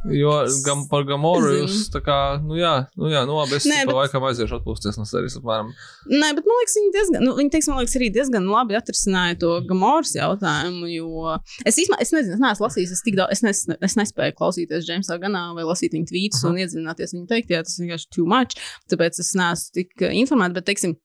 Jo 0.10 0.32
gam, 0.66 0.88
par 0.90 1.04
Gamoru 1.06 1.46
Zinu. 1.52 1.68
jūs 1.68 1.90
tā 1.94 2.00
kā, 2.02 2.16
nu 2.42 2.56
jā, 2.58 2.88
nu 2.98 3.12
jā, 3.12 3.20
nu 3.30 3.36
labi, 3.38 3.54
es 3.60 3.68
Nē, 3.70 3.84
pa 3.86 3.92
bet- 3.92 4.00
laikam 4.00 4.24
aiziešu 4.26 4.58
atpūsties 4.58 4.98
no 4.98 5.06
serijas 5.06 5.36
apmēram. 5.38 5.70
Nē, 6.10 6.32
bet 6.40 6.48
man 6.50 6.58
liekas, 6.58 6.78
viņi 6.80 6.92
diezgan, 6.96 7.22
nu, 7.28 7.36
viņi, 7.38 7.52
teiksim, 7.54 7.76
man 7.76 7.84
liekas, 7.84 7.98
arī 8.00 8.08
diezgan 8.16 8.48
labi 8.50 8.78
atrisināja 8.80 9.38
to 9.44 9.52
Gamoras 9.70 10.16
jautājumu. 10.18 10.90
Jo 10.90 11.36
es 11.66 11.78
īstenībā, 11.78 12.02
es 12.02 12.12
nezinu, 12.18 12.34
es 12.40 12.42
neesmu 12.48 12.66
lasījis, 12.66 12.96
es 12.98 13.06
tik 13.06 13.20
daudz, 13.22 13.32
es, 13.38 13.44
nes, 13.46 13.62
es 13.78 13.98
nespēju 14.02 14.34
klausīties 14.42 14.90
Jamesā 14.90 15.20
Ganā 15.22 15.44
vai 15.54 15.68
lasīt 15.70 15.94
viņa 15.94 16.10
tvītus 16.10 16.44
un 16.50 16.58
iedzināties 16.58 17.14
viņa 17.14 17.28
teiktajā. 17.36 17.62
Tas 17.70 17.78
vienkārši 17.78 18.10
too 18.18 18.26
much, 18.26 18.58
tāpēc 18.90 19.22
es 19.22 19.34
neesmu 19.38 19.78
tik 19.78 19.94
eh, 20.02 20.18
informēta. 20.18 20.58
Bet, 20.58 20.66
teiksim, 20.72 20.98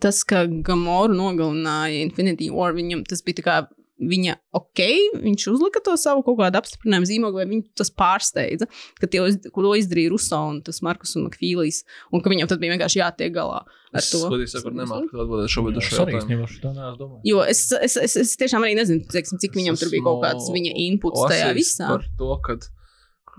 tas, 0.00 0.24
ka 0.24 0.46
Gamoru 0.48 1.12
nogalināja 1.14 2.00
Infinity 2.08 2.48
War, 2.50 2.72
viņam 2.72 3.04
tas 3.06 3.20
bija 3.20 3.42
tā 3.42 3.44
kā. 3.44 3.58
Viņa 3.96 4.34
ok, 4.52 4.80
viņš 5.22 5.46
uzlika 5.54 5.80
to 5.80 5.94
savu 5.96 6.20
kaut 6.26 6.36
kādu 6.42 6.58
apstiprinājumu 6.60 7.08
zīmogu, 7.08 7.38
vai 7.40 7.46
viņu 7.48 7.70
tas 7.80 7.88
pārsteidza, 7.88 8.66
ka 9.00 9.08
tie, 9.08 9.22
to 9.48 9.72
izdarīja 9.80 10.12
Ruso 10.12 10.40
un 10.50 10.58
tas 10.66 10.82
Markus 10.84 11.14
un 11.16 11.24
Makfīlijs, 11.30 11.78
un 12.12 12.20
ka 12.20 12.28
viņam 12.28 12.50
tad 12.50 12.60
bija 12.60 12.74
vienkārši 12.74 13.00
jātiek 13.00 13.32
galā 13.32 13.62
ar 13.96 14.02
Es 14.02 14.10
to. 14.12 14.20
godīgi 14.28 14.52
sakot, 14.52 14.76
nemāku 14.76 15.16
atbildēt 15.22 15.52
šobrīd 15.52 15.80
uz 15.80 15.88
šo 15.88 16.04
jautājumu. 16.04 17.20
Jo 17.24 17.42
es, 17.48 17.62
es, 17.80 17.96
es, 18.02 18.16
es 18.20 18.34
tiešām 18.40 18.66
arī 18.66 18.76
nezinu, 18.78 19.06
teiksim, 19.12 19.40
cik 19.42 19.56
viņam 19.56 19.78
tur 19.80 19.92
bija 19.92 20.04
kaut 20.06 20.24
kāds 20.24 20.50
viņa 20.52 20.74
inputs 20.86 21.22
tajā 21.30 21.52
visā. 21.56 21.88
Par 21.94 22.04
to, 22.20 22.32
kad, 22.46 22.66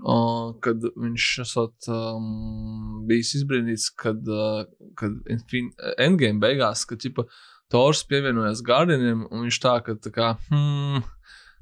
uh, 0.02 0.48
kad 0.64 0.88
viņš 0.90 1.28
esot 1.44 1.90
um, 1.92 3.04
bijis 3.08 3.36
izbrīnīts, 3.40 3.90
kad, 3.94 4.26
uh, 4.26 4.64
kad 4.98 5.14
Endgame 5.28 6.42
beigās, 6.42 6.82
kad 6.88 7.02
ķipa, 7.04 7.28
Tors 7.72 8.02
pievienojās 8.08 8.64
Guardianiem, 8.64 9.26
un 9.28 9.46
viņš 9.46 9.60
tā, 9.60 9.78
ka 9.84 9.98
tā 10.00 10.12
kā, 10.14 10.32
hmm, 10.48 11.02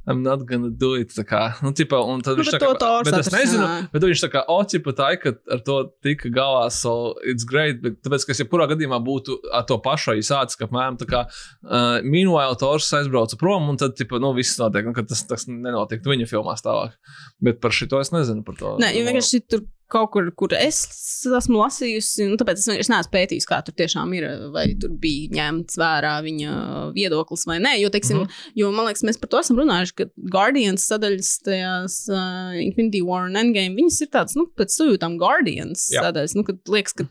I'm 0.07 0.23
not 0.23 0.45
gonna 0.47 0.71
do 0.71 0.93
it. 0.95 1.11
Tā 1.11 1.25
kā, 1.27 1.41
nu, 1.67 1.73
tipa, 1.75 1.99
un 2.07 2.21
tad 2.23 2.39
Nu, 2.39 2.45
viņš 2.45 2.53
tā 2.55 2.61
kā, 2.63 2.69
bet 3.03 3.17
es 3.19 3.31
nezinu, 3.35 3.65
atrisināja. 3.65 3.87
bet 3.91 4.05
viņš 4.07 4.23
tā 4.23 4.29
kā, 4.31 4.43
o, 4.55 4.59
tipa, 4.71 4.95
tā, 4.95 5.09
ka 5.19 5.33
ar 5.51 5.63
to 5.67 5.79
tika 6.07 6.31
galā, 6.31 6.69
so 6.71 6.93
it's 7.27 7.43
great, 7.49 7.81
bet 7.83 7.99
tāpēc, 8.07 8.23
ka 8.29 8.37
es 8.37 8.43
jebkurā 8.45 8.69
gadījumā 8.71 9.01
būtu 9.03 9.41
ar 9.51 9.67
to 9.67 9.81
pašu 9.83 10.15
arī 10.15 10.23
sācis, 10.27 10.55
ka, 10.61 10.69
apmēram, 10.71 11.01
tā 11.03 11.11
kā, 11.11 11.25
uh, 11.27 11.99
meanwhile, 12.07 12.55
Tors 12.61 12.87
aizbrauca 13.01 13.39
prom, 13.41 13.67
un 13.73 13.83
tad, 13.83 13.99
tipa, 13.99 14.23
nu, 14.23 14.31
viss 14.39 14.61
notiek, 14.63 14.87
un 14.87 14.95
ka 14.95 15.03
tas, 15.11 15.27
tas 15.27 15.49
nenotiek 15.51 16.07
viņa 16.07 16.31
filmās 16.31 16.63
tālāk. 16.63 16.95
Bet 17.43 17.59
par 17.59 17.75
šito 17.75 17.99
es 17.99 18.15
nezinu, 18.15 18.47
par 18.47 18.63
to. 18.63 18.77
Nē, 18.79 18.95
jo 18.95 19.09
vienkārši 19.11 19.43
tur 19.51 19.67
kaut 19.93 20.11
kur, 20.15 20.29
kur 20.39 20.55
es 20.59 20.81
esmu 21.27 21.61
lasījusi, 21.61 22.27
nu, 22.31 22.39
tāpēc 22.41 22.61
es 22.61 22.69
vienkārši 22.71 22.93
neesmu 22.93 23.13
pētījis, 23.13 23.49
kā 23.49 23.61
tur 23.67 23.77
tiešām 23.79 24.15
ir, 24.19 24.27
vai 24.55 24.67
tur 24.81 24.95
bija 25.03 25.31
ņemts 25.37 25.79
vērā 25.81 26.15
viņa 26.27 26.57
viedoklis 26.97 27.47
vai 27.49 27.59
nē. 27.63 27.77
Jo, 27.83 27.91
teiksim, 27.95 28.23
mm. 28.23 28.27
-hmm. 28.27 28.57
jo 28.63 28.73
man 28.75 28.89
liekas, 28.91 29.05
mēs 29.07 29.21
par 29.23 29.31
to 29.33 29.43
esam 29.43 29.61
runājuši, 29.61 29.97
ka 30.01 30.09
Guardians 30.33 30.89
sadaļas 30.91 31.33
tajās 31.47 32.01
uh, 32.11 32.57
Infinity 32.63 33.05
War 33.07 33.29
un 33.31 33.39
Endgame, 33.39 33.77
viņas 33.79 34.01
ir 34.03 34.13
tādas, 34.15 34.39
nu, 34.39 34.49
pēc 34.59 34.75
sajūtām 34.75 35.19
Guardians 35.23 35.89
Jā. 35.95 36.09
sadaļas, 36.09 36.35
nu, 36.39 36.47
kad 36.47 36.75
liekas, 36.75 36.97
ka 36.99 37.07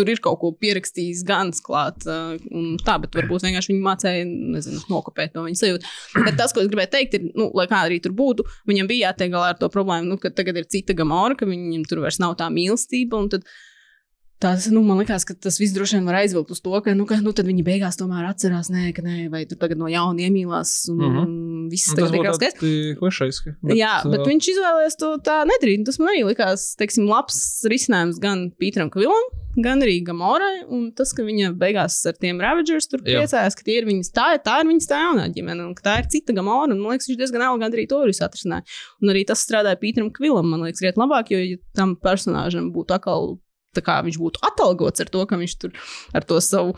tur 0.00 0.10
ir 0.10 0.22
kaut 0.24 0.40
ko 0.40 0.50
pierakstījis 0.56 1.22
Gans 1.28 1.60
klāt. 1.64 2.02
Uh, 2.08 2.34
un 2.56 2.74
tā, 2.80 2.96
bet 3.02 3.16
varbūt 3.18 3.44
vienkārši 3.46 3.74
viņi 3.74 3.84
mācīja, 3.84 4.26
nezinu, 4.56 4.82
nokopēt 4.90 5.34
to 5.36 5.44
viņa 5.44 5.60
sajūtu. 5.60 5.94
Bet 6.24 6.38
tas, 6.40 6.56
ko 6.56 6.64
es 6.64 6.70
gribēju 6.72 6.94
teikt, 6.96 7.18
ir, 7.18 7.30
nu, 7.36 7.50
lai 7.56 7.68
kā 7.70 7.84
arī 7.86 8.00
tur 8.02 8.16
būtu, 8.16 8.46
viņam 8.70 8.90
bija 8.90 9.10
jātiek 9.10 9.34
galā 9.34 9.52
ar 9.54 9.60
to 9.60 9.68
problēmu, 9.72 10.08
nu, 10.14 10.20
ka 10.20 10.32
tagad 10.34 10.62
ir 10.62 10.70
cita 10.72 10.96
gamora, 10.96 11.36
ka 11.36 11.48
viņam 11.48 11.84
tur 11.90 12.02
vairs 12.06 12.20
nav 12.22 12.38
tā 12.40 12.48
mīlestība. 12.52 13.20
Tas, 14.40 14.70
nu, 14.72 14.80
man 14.80 14.96
liekas, 15.02 15.26
ka 15.28 15.34
tas 15.36 15.58
viss 15.60 15.74
droši 15.76 15.98
vien 15.98 16.06
var 16.08 16.22
aizvilkt 16.22 16.54
uz 16.54 16.62
to, 16.64 16.72
ka, 16.80 16.94
nu, 16.96 17.04
ka 17.04 17.18
nu, 17.20 17.34
viņi 17.36 17.64
beigās 17.66 18.00
tomēr 18.00 18.30
atcerās, 18.30 18.70
nē, 18.72 18.86
ka 18.96 19.04
nē, 19.04 19.26
vai 19.28 19.42
tur 19.48 19.60
tagad 19.60 19.76
no 19.76 19.90
jauna 19.92 20.24
iemīlās, 20.24 20.72
un 20.88 20.96
mm. 20.96 21.10
-hmm. 21.18 21.34
Viss 21.68 21.90
Un 21.92 21.98
tagad 21.98 22.38
skaists. 22.38 22.62
ļoti 22.62 22.94
klišejiski. 23.00 23.52
Bet, 23.60 23.76
jā, 23.78 23.92
bet 24.06 24.22
uh, 24.22 24.28
viņš 24.30 24.48
izvēlējās 24.54 24.96
to 25.00 25.10
tā 25.26 25.40
nedarīt. 25.48 25.84
Tas 25.88 25.98
man 26.00 26.12
arī 26.12 26.22
likās, 26.28 26.64
teiksim, 26.80 27.08
labs 27.10 27.40
risinājums 27.70 28.20
gan 28.22 28.46
Pīteram 28.60 28.88
Kvilam, 28.94 29.26
gan 29.60 29.82
arī 29.84 29.98
Gamorai. 30.06 30.62
Un 30.70 30.88
tas, 30.96 31.12
ka 31.16 31.26
viņa 31.26 31.52
beigās 31.60 31.98
ar 32.08 32.16
tiem 32.20 32.40
Ravagers 32.40 32.88
tur 32.90 33.02
Jā. 33.02 33.20
priecājās, 33.20 33.58
ka 33.58 33.66
tie 33.66 33.80
ir 33.82 33.88
viņas 33.90 34.12
tā, 34.16 34.28
tā 34.46 34.60
ir 34.62 34.70
viņas 34.70 34.88
tā 34.90 35.02
jaunā 35.02 35.26
ģimene, 35.34 35.66
un 35.66 35.74
ka 35.76 35.86
tā 35.88 35.98
ir 36.00 36.08
cita 36.14 36.36
Gamora. 36.36 36.70
Un, 36.70 36.80
man 36.80 36.94
liekas, 36.96 37.10
viņš 37.10 37.20
diezgan 37.20 37.44
eleganti 37.48 37.80
arī 37.80 37.88
to 37.90 38.00
visu 38.06 38.24
atrisināja. 38.26 38.64
Un 39.02 39.12
arī 39.12 39.26
tas 39.28 39.42
strādāja 39.44 39.80
Pīteram 39.82 40.12
Kvilam, 40.14 40.48
man 40.54 40.64
liekas, 40.64 40.82
riet 40.86 41.00
labāk, 41.00 41.34
jo 41.34 41.42
ja 41.42 41.60
tam 41.76 41.96
personāžam 42.00 42.72
būtu 42.74 42.96
atkal. 42.96 43.36
Tā 43.70 43.84
kā 43.86 44.00
viņš 44.02 44.16
būtu 44.18 44.40
atalgots 44.42 44.98
ar 45.04 45.10
to, 45.14 45.20
ka 45.30 45.36
viņš 45.38 45.52
tur 45.62 45.76
ar 46.18 46.24
to 46.26 46.40
savu 46.42 46.72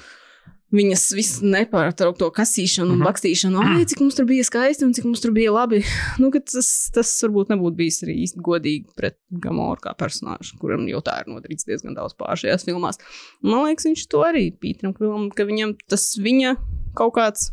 Viņas 0.73 1.03
visu 1.13 1.45
nepārtraukto 1.53 2.31
kasīšanu 2.33 2.95
un 2.95 3.03
Mhm. 3.03 3.07
bakstīšanu, 3.09 3.61
ai, 3.61 3.85
cik 3.85 4.01
mums 4.01 4.17
tur 4.17 4.25
bija 4.25 4.45
skaisti 4.49 4.87
un 4.87 4.95
cik 4.97 5.05
mums 5.05 5.21
tur 5.21 5.35
bija 5.37 5.53
labi. 5.53 5.83
Nu, 6.23 6.31
tas, 6.33 6.91
tas 6.95 7.11
varbūt 7.27 7.53
nebūtu 7.53 7.77
bijis 7.77 8.03
arī 8.07 8.15
īsti 8.25 8.41
godīgi 8.41 8.95
pret 8.97 9.19
Gamoru 9.43 9.81
kā 9.85 9.93
personāžu, 9.99 10.57
kuram 10.61 10.87
jau 10.89 11.03
tā 11.05 11.19
ir 11.21 11.29
nodarīts 11.33 11.69
diezgan 11.69 11.95
daudz 11.99 12.17
pār 12.17 12.41
šajās 12.41 12.65
filmās. 12.65 12.97
Man 13.43 13.67
liekas, 13.67 13.85
viņš 13.91 14.07
to 14.09 14.23
arī 14.25 14.47
Pīteram 14.57 14.95
Kvilam, 14.97 15.29
ka 15.35 15.45
viņam 15.45 15.77
tas 15.93 16.07
viņa 16.17 16.57
kaut 16.97 17.15
kāds 17.21 17.51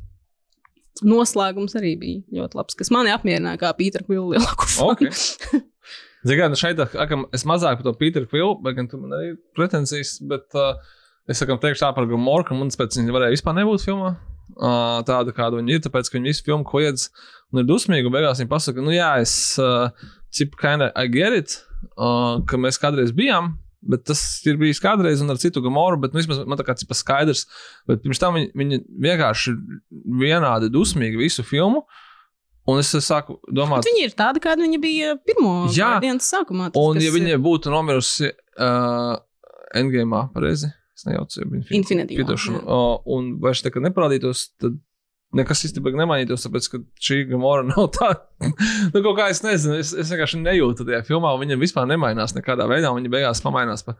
noslēgums 1.06 1.76
arī 1.80 1.94
bija 2.00 2.22
ļoti 2.42 2.60
labs, 2.60 2.76
kas 2.80 2.92
mani 2.92 3.12
apmierināja 3.14 3.60
kā 3.62 3.74
Pītera 3.78 4.06
Kvila 4.08 4.36
lielāko 4.36 4.68
fanu. 4.68 4.96
Okay. 4.96 5.62
Ziniet, 6.28 6.52
kā 6.52 6.60
šeit 6.60 6.80
akam, 6.84 7.26
es 7.36 7.46
mazāk 7.48 7.80
par 7.80 7.86
to 7.88 7.94
Pīteru 8.00 8.28
Kvilu, 8.28 8.58
bet 8.64 8.76
gan 8.76 8.90
tu 8.92 9.00
man 9.00 9.16
arī 9.16 9.30
pretenzijas, 9.56 10.18
bet 10.28 10.52
uh, 10.60 10.76
es 11.30 11.42
sakam, 11.42 11.60
teikšu 11.62 11.86
tā 11.86 11.94
par 11.96 12.08
Gamoru, 12.10 12.48
ka 12.48 12.58
man 12.58 12.74
pēc 12.74 12.98
viņa 13.00 13.16
varēja 13.16 13.36
vispār 13.38 13.58
nebūt 13.62 13.86
filmā. 13.86 14.16
Uh, 14.60 15.00
tāda, 15.08 15.32
kāda 15.36 15.60
viņa 15.60 15.76
ir, 15.76 15.82
tāpēc, 15.86 16.10
ka 16.10 16.18
viņa 16.18 16.32
visu 16.32 16.44
filmu 16.48 16.66
kliedz 16.68 17.08
un 17.54 17.62
ir 17.62 17.68
dusmīga, 17.70 18.10
beigās 18.12 18.42
viņa 18.42 18.50
pasaka, 18.52 18.82
nu 18.84 18.92
jā, 18.96 19.12
es, 19.22 19.34
uh, 19.62 19.94
cip, 20.36 20.58
kinda, 20.60 20.90
I 20.98 21.08
get 21.14 21.38
it, 21.38 21.56
uh, 21.96 22.42
ka 22.50 22.58
mēs 22.60 22.82
kādreiz 22.82 23.14
bijām, 23.16 23.54
Bet 23.80 24.04
tas 24.10 24.20
ir 24.44 24.58
bijis 24.60 24.82
kādreiz, 24.84 25.22
un 25.24 25.32
ar 25.32 25.38
citu 25.40 25.62
gamoru, 25.64 25.96
bet 26.04 26.12
nu, 26.12 26.20
vismaz 26.20 26.42
man 26.44 26.60
tā 26.60 26.66
kā 26.68 26.74
tas 26.76 26.84
ir 26.84 26.98
skaidrs. 27.00 27.46
Bet 27.88 28.02
pirms 28.04 28.20
tam 28.20 28.36
viņi, 28.36 28.50
viņi 28.60 28.80
vienkārši 29.06 29.54
ir 29.54 29.62
vienādi 30.20 30.68
dusmīgi 30.74 31.20
visu 31.22 31.46
filmu. 31.48 31.86
Un 32.70 32.82
es 32.84 32.92
sāku 33.08 33.38
domāt, 33.48 33.82
Bet 33.82 33.88
Viņa 33.90 34.04
ir 34.04 34.18
tāda, 34.20 34.42
kāda 34.44 34.62
viņa 34.66 34.82
bija 34.84 35.14
pirmo 35.26 35.54
Jā. 35.74 35.94
dienas 36.04 36.28
sākumā. 36.28 36.68
Tas, 36.74 36.82
un 36.84 37.00
ja 37.02 37.14
viņa 37.16 37.32
ir- 37.38 37.42
būtu 37.42 37.72
nomirusi 37.72 38.30
uh, 38.30 39.16
Endgame, 39.80 40.26
pareizi, 40.36 40.70
es 41.00 41.08
nejaucu, 41.08 41.42
jau 41.42 41.50
bija 41.56 41.66
Piedošanu, 42.26 42.62
jā. 42.62 42.78
uh, 42.78 43.02
un 43.18 43.34
vairs 43.44 43.64
tā 43.66 43.72
kā 43.74 43.82
neparādītos, 43.88 44.50
tad 44.60 44.78
nekas 45.38 45.60
īstenībā 45.68 45.92
nemainītos, 45.94 46.42
tāpēc, 46.42 46.68
ka 46.74 46.78
šī 47.06 47.20
gamora 47.30 47.62
nav 47.70 47.92
tā. 47.94 48.08
nu, 48.42 49.02
kaut 49.06 49.14
kā 49.20 49.28
es 49.30 49.44
nezinu, 49.46 49.76
es, 49.78 49.92
es 49.94 50.10
vienkārši 50.10 50.40
nejūtu 50.42 50.88
tajā 50.88 51.04
filmā, 51.06 51.36
un 51.38 51.44
viņa 51.44 51.58
vispār 51.62 51.86
nemainās 51.86 52.34
nekādā 52.34 52.66
veidā, 52.72 52.90
viņa 52.96 53.12
beigās 53.14 53.44
pamainās 53.46 53.86
pa 53.86 53.94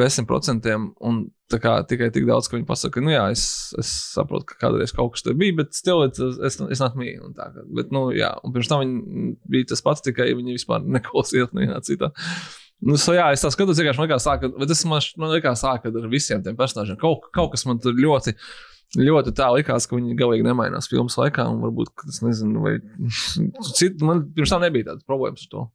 10%, 0.00 0.74
un 1.06 1.20
tā 1.50 1.58
kā 1.62 1.76
tikai 1.86 2.10
tik 2.14 2.26
daudz, 2.28 2.48
ka 2.50 2.56
viņi 2.58 2.66
pasaka, 2.68 3.02
nu 3.02 3.12
jā, 3.14 3.22
es, 3.34 3.44
es 3.78 3.90
saprotu, 4.16 4.48
ka 4.50 4.58
kādreiz 4.66 4.90
kaut 4.96 5.14
kas 5.14 5.22
tur 5.26 5.36
bija, 5.38 5.54
bet 5.62 5.74
still, 5.78 6.02
it- 6.06 6.18
es, 6.18 6.58
es 6.66 6.82
not 6.82 6.98
me, 6.98 7.12
un 7.22 7.34
tā, 7.38 7.46
bet, 7.76 7.94
nu, 7.94 8.08
jā, 8.14 8.32
un 8.46 8.54
pirms 8.54 8.70
tam 8.70 8.82
viņi 8.82 9.36
bija 9.54 9.70
tas 9.72 9.82
pats, 9.86 10.02
tikai 10.06 10.32
viņi 10.38 10.58
vispār 10.58 10.82
neklausījās 10.98 11.54
nevienā 11.54 11.78
citā. 11.86 12.10
Nu, 12.80 12.96
so, 12.96 13.12
jā, 13.12 13.26
es 13.34 13.42
tā 13.44 13.50
skatos, 13.52 13.76
vienkārši 13.76 14.00
man 14.00 14.08
liekas, 14.08 14.24
tā, 14.24 14.36
ka, 14.40 14.48
tas 14.70 14.82
man, 14.88 15.04
man 15.20 15.32
liekas, 15.34 15.64
tā, 15.64 15.74
ka 15.82 15.92
ar 15.92 16.10
visiem 16.12 16.44
tiem 16.44 16.56
personāžiem 16.56 16.96
kaut, 17.00 17.26
kaut 17.36 17.52
kas 17.52 17.66
man 17.68 17.80
tur 17.82 17.98
ļoti, 17.98 18.32
ļoti 18.96 19.34
tā 19.36 19.50
likās, 19.52 19.86
ka 19.86 19.98
viņi 19.98 20.16
galīgi 20.18 20.46
nemainās 20.46 20.88
filmas 20.90 21.18
laikā. 21.20 21.44
Varbūt, 21.60 21.92
tas 22.00 22.22
nezinu, 22.24 22.64
vai 22.64 22.78
citu, 23.78 24.08
man 24.08 24.24
pirms 24.32 24.54
tam 24.54 24.64
nebija 24.64 24.90
tādas 24.90 25.06
problēmas 25.08 25.44
ar 25.44 25.52
to. 25.52 25.66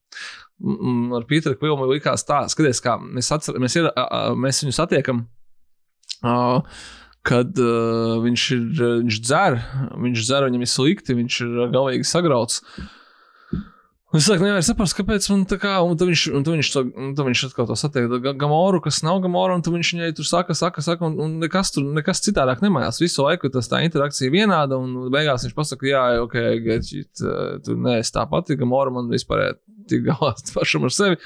Ar 1.20 1.30
Pīteru 1.30 1.60
Kvilu 1.60 1.92
likās 1.94 2.26
tā, 2.26 2.42
skaties, 2.52 2.82
kā 2.84 2.98
mēs, 3.04 3.30
atcer, 3.36 3.62
mēs, 3.62 3.78
ir, 3.78 3.92
mēs 4.42 4.64
viņu 4.66 4.76
satiekam. 4.76 5.26
Uh, 6.26 6.64
kad 7.26 7.58
uh, 7.62 8.18
viņš 8.24 8.44
ir, 8.56 8.66
viņš 9.06 9.18
dzer, 9.26 9.58
viņš 10.02 10.26
dzer, 10.26 10.46
viņam 10.48 10.66
ir 10.66 10.70
slikti, 10.70 11.18
viņš 11.18 11.40
ir 11.46 11.56
uh, 11.58 11.72
galīgi 11.74 12.08
sagrauts. 12.08 12.62
Un 14.16 14.22
Es 14.22 14.30
saku, 14.30 14.46
nevaru 14.48 14.64
saprast, 14.64 14.96
kāpēc 14.96 15.26
man 15.28 15.42
tā 15.44 15.58
kā, 15.60 15.74
un 15.84 15.98
tad 16.00 16.08
viņš, 16.08 16.22
un 16.38 16.44
tad 16.48 16.56
viņš, 16.56 16.68
to, 16.72 16.84
un 17.04 17.10
tad 17.18 17.28
viņš 17.28 17.42
atkal 17.50 17.66
to 17.68 17.76
satiek, 17.76 18.06
Ga- 18.24 18.32
Gamoru, 18.40 18.80
kas 18.86 19.02
nav 19.04 19.18
Gamoru, 19.26 19.58
un 19.58 19.64
tad 19.66 19.76
viņš 19.76 19.90
viņai 19.92 20.08
tur 20.16 20.30
saka, 20.30 20.56
saka, 20.56 20.80
saka, 20.86 21.10
un, 21.10 21.18
un 21.20 21.34
nekas 21.42 21.74
tur, 21.76 21.84
nekas 21.98 22.24
citādāk 22.24 22.64
nemainās. 22.64 23.02
Visu 23.04 23.26
laiku 23.26 23.52
tas 23.52 23.68
tā 23.68 23.82
interakcija 23.84 24.32
vienāda, 24.32 24.80
un 24.80 25.10
beigās 25.12 25.44
viņš 25.44 25.58
pasaka, 25.58 25.90
jā, 25.92 26.06
ok, 26.24 26.38
get 26.64 26.96
it, 26.96 27.12
uh, 27.28 27.58
tu 27.60 27.76
neesi 27.76 28.16
tā 28.16 28.24
pati, 28.32 28.56
Gamoru 28.56 28.96
man 29.02 29.12
vispār 29.12 29.58
tik 29.92 30.08
galā 30.08 30.32
pašam 30.56 30.88
ar 30.88 30.96
sevi. 30.96 31.20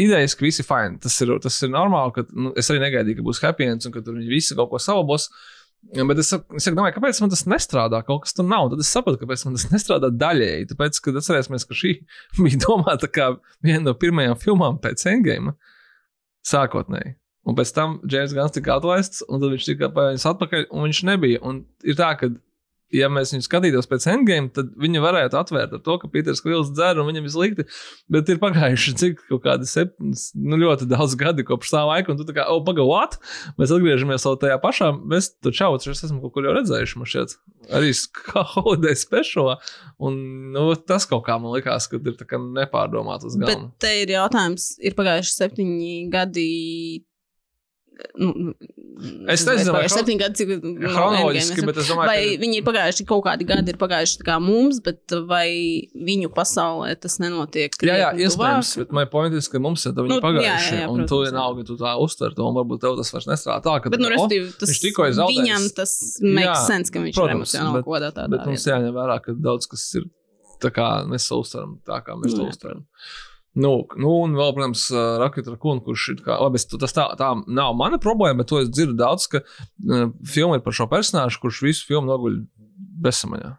Idejas, 0.00 0.32
ka 0.32 0.48
visi 0.48 0.64
fini, 0.64 0.96
tas 1.04 1.20
ir, 1.20 1.36
tas 1.44 1.60
ir 1.60 1.76
normāli, 1.76 2.16
ka 2.16 2.24
nu, 2.32 2.54
es 2.56 2.72
arī 2.72 2.80
negaidīju, 2.86 3.20
ka 3.20 3.28
būs 3.28 3.44
happy 3.44 3.68
ends, 3.68 3.84
un 3.84 3.92
ka 3.92 4.00
tur 4.06 4.16
viņi 4.16 4.32
visi 4.32 4.56
kaut 4.56 4.72
ko 4.72 4.80
salabos. 4.80 5.28
Ja, 5.28 5.59
Bet 5.80 6.20
es, 6.22 6.28
es 6.30 6.66
domāju, 6.70 6.94
kāpēc 6.98 7.18
man 7.22 7.32
tas 7.32 7.46
nestrādā? 7.50 8.02
Kaut 8.06 8.26
kas 8.26 8.36
tur 8.36 8.46
nav. 8.46 8.68
Tad 8.70 8.82
es 8.84 8.90
saprotu, 8.92 9.22
kāpēc 9.22 9.42
man 9.46 9.56
tas 9.56 9.66
nestrādā 9.72 10.10
daļēji. 10.14 10.68
Tāpēc, 10.70 11.00
kad 11.06 11.18
atcerēsimies, 11.18 11.66
ka 11.66 11.78
šī 11.78 11.94
bija 12.44 12.60
domāta 12.66 13.10
kā 13.10 13.32
viena 13.64 13.88
no 13.88 13.96
pirmajām 13.98 14.38
filmām 14.42 14.78
pēc 14.82 15.06
Endgame. 15.10 15.56
Sākotnēji. 16.46 17.16
Un 17.48 17.56
pēc 17.56 17.72
tam 17.74 17.96
James 18.10 18.34
Gans 18.36 18.52
tika 18.54 18.76
atlaists, 18.76 19.24
un 19.26 19.40
tad 19.40 19.54
viņš 19.54 19.66
tika 19.70 19.88
paņemts 19.96 20.28
atpakaļ, 20.28 20.66
un 20.70 20.86
viņš 20.86 21.02
nebija. 21.08 21.40
Un 21.48 21.62
ir 21.88 21.96
tā, 21.98 22.12
ka, 22.20 22.28
ja 22.94 23.08
mēs 23.12 23.32
viņu 23.34 23.46
skatītos 23.46 23.88
pēc 23.90 24.06
Endgame, 24.12 24.50
tad 24.54 24.72
viņi 24.80 25.02
varētu 25.02 25.38
atvērt 25.40 25.74
ar 25.76 25.82
to, 25.84 25.96
ka 26.00 26.10
Pīters 26.10 26.42
Kvils 26.44 26.72
dzer, 26.74 27.00
un 27.00 27.08
viņam 27.08 27.26
ir 27.26 27.34
slikti. 27.34 27.66
Bet 28.10 28.30
ir 28.32 28.40
pagājuši 28.42 28.94
cik 29.00 29.22
kaut 29.28 29.44
kādi 29.46 29.68
septiņas, 29.70 30.24
nu 30.40 30.58
ļoti 30.60 30.88
daudz 30.90 31.16
gadi 31.20 31.46
kopš 31.46 31.74
tā 31.74 31.84
laika, 31.88 32.12
un 32.12 32.20
tu 32.20 32.26
tā 32.28 32.36
kā, 32.36 32.46
oh, 32.50 32.62
pagaidi, 32.66 33.20
mēs 33.60 33.74
atgriežamies 33.76 34.26
vēl 34.26 34.40
tajā 34.44 34.58
pašā. 34.62 34.90
Mēs 35.12 35.32
tur 35.38 35.54
čau, 35.56 35.72
es 35.78 36.04
esmu 36.06 36.20
kaut 36.24 36.34
kur 36.36 36.48
jau 36.48 36.56
redzējuši, 36.56 36.98
man 37.00 37.10
šķiet, 37.12 37.36
arī 37.80 37.92
kā 38.20 38.44
holiday 38.54 38.98
special. 38.98 39.54
Un 40.00 40.18
nu, 40.54 40.66
tas 40.74 41.06
kaut 41.10 41.24
kā 41.28 41.38
man 41.40 41.54
likās, 41.56 41.88
ka 41.90 42.00
ir 42.00 42.18
nepārdomāts 42.56 43.38
Bet 43.40 43.62
te 43.82 43.94
ir 44.02 44.16
jautājums, 44.16 44.72
ir 44.82 44.98
pagājuši 44.98 45.36
septiņi 45.36 45.94
gadi. 46.12 46.50
Nu, 48.20 48.54
Es 49.32 49.44
nezinu, 49.46 49.72
vai 49.72 49.80
vai 49.82 49.88
chron- 49.88 49.98
septiņi 49.98 50.18
gadi, 50.20 50.34
cik 50.40 50.48
nu, 50.62 50.88
Chronoloģiski, 50.92 51.64
bet 51.66 51.76
es 51.80 51.88
domāju, 51.88 52.08
vai 52.10 52.16
ka- 52.20 52.40
viņi 52.42 52.56
ir 52.60 52.64
pagājuši 52.66 53.06
kaut 53.08 53.22
kādi 53.24 53.46
gadi, 53.48 53.72
ir 53.72 53.78
pagājuši 53.80 54.24
kā 54.26 54.36
mums, 54.42 54.80
bet 54.84 55.14
vai 55.30 55.46
viņu 55.96 56.28
pasaulē 56.36 56.90
tas 57.00 57.16
nenotiek? 57.22 57.70
Jā, 57.80 57.96
jā, 58.02 58.10
iespējams, 58.26 58.72
tuvāk? 58.74 58.82
bet 58.84 58.92
man 58.98 59.06
points 59.14 59.46
ir, 59.46 59.52
ka 59.52 59.58
mums 59.58 59.86
ir 59.86 59.92
viņi 59.92 60.08
Nu, 60.08 60.18
nu, 60.20 60.20
pagājuši, 60.20 60.44
jā, 60.44 60.58
jā, 60.70 60.80
jā, 60.84 60.88
un 60.90 61.06
tu 61.06 61.16
vienalga, 61.24 61.66
tu 61.66 61.76
tā 61.80 61.94
uztver 62.00 62.34
to, 62.36 62.42
un 62.50 62.54
varbūt 62.60 62.80
tev 62.84 62.96
tas 63.00 63.10
vairs 63.16 63.26
nestrādā 63.32 63.62
tā, 63.64 63.82
ka 63.82 63.90
Bet, 63.90 64.00
nu, 64.00 64.08
tā, 64.08 64.16
respektīvi, 64.16 64.58
tas 64.58 64.68
viņš 64.74 64.80
tikko 64.84 65.06
ir 65.08 65.12
zaudējis. 65.20 65.40
viņam 65.40 65.74
tas 65.80 65.92
makes 66.20 66.66
sense, 66.66 66.90
ka 66.90 66.98
viņš 67.00 67.14
ir 67.16 67.20
protams, 67.20 67.40
emocionāli 67.54 67.74
bet- 67.80 67.84
kodā 67.88 68.12
tādā 68.12 68.30
Bet 68.36 68.46
mums 68.46 68.64
jāņem 68.66 68.92
vērā, 69.00 69.22
ka 69.22 69.32
daudz 69.32 69.66
kas 69.70 69.94
ir 69.94 70.04
tā 70.60 70.70
kā 70.70 70.88
nesaustveram, 71.08 71.78
tā 71.88 72.02
kā 72.04 72.12
mēs 72.20 72.32
Nu, 72.32 72.36
to 72.36 72.44
jā, 72.44 72.52
uztveram. 72.56 72.84
Nu, 73.58 73.72
nu, 73.98 74.10
un 74.22 74.36
vēl, 74.38 74.52
protams, 74.54 74.84
Rakita 74.94 75.56
Rakuna, 75.56 75.82
kurš 75.82 76.04
ir 76.12 76.20
kā, 76.22 76.36
labi, 76.38 76.60
tas 76.78 76.94
tā, 76.94 77.08
tā 77.18 77.32
nav 77.50 77.74
mana 77.78 77.98
problēma, 78.02 78.38
bet 78.42 78.50
to 78.52 78.60
es 78.62 78.70
dzirdu 78.70 78.94
daudz, 79.00 79.26
ka 79.32 79.40
uh, 79.42 80.12
filma 80.22 80.60
ir 80.60 80.62
par 80.62 80.76
šo 80.76 80.86
personāžu, 80.90 81.40
kurš 81.42 81.64
visu 81.66 81.88
filmu 81.88 82.06
noguļ 82.12 82.38
bezsamaņā. 83.02 83.56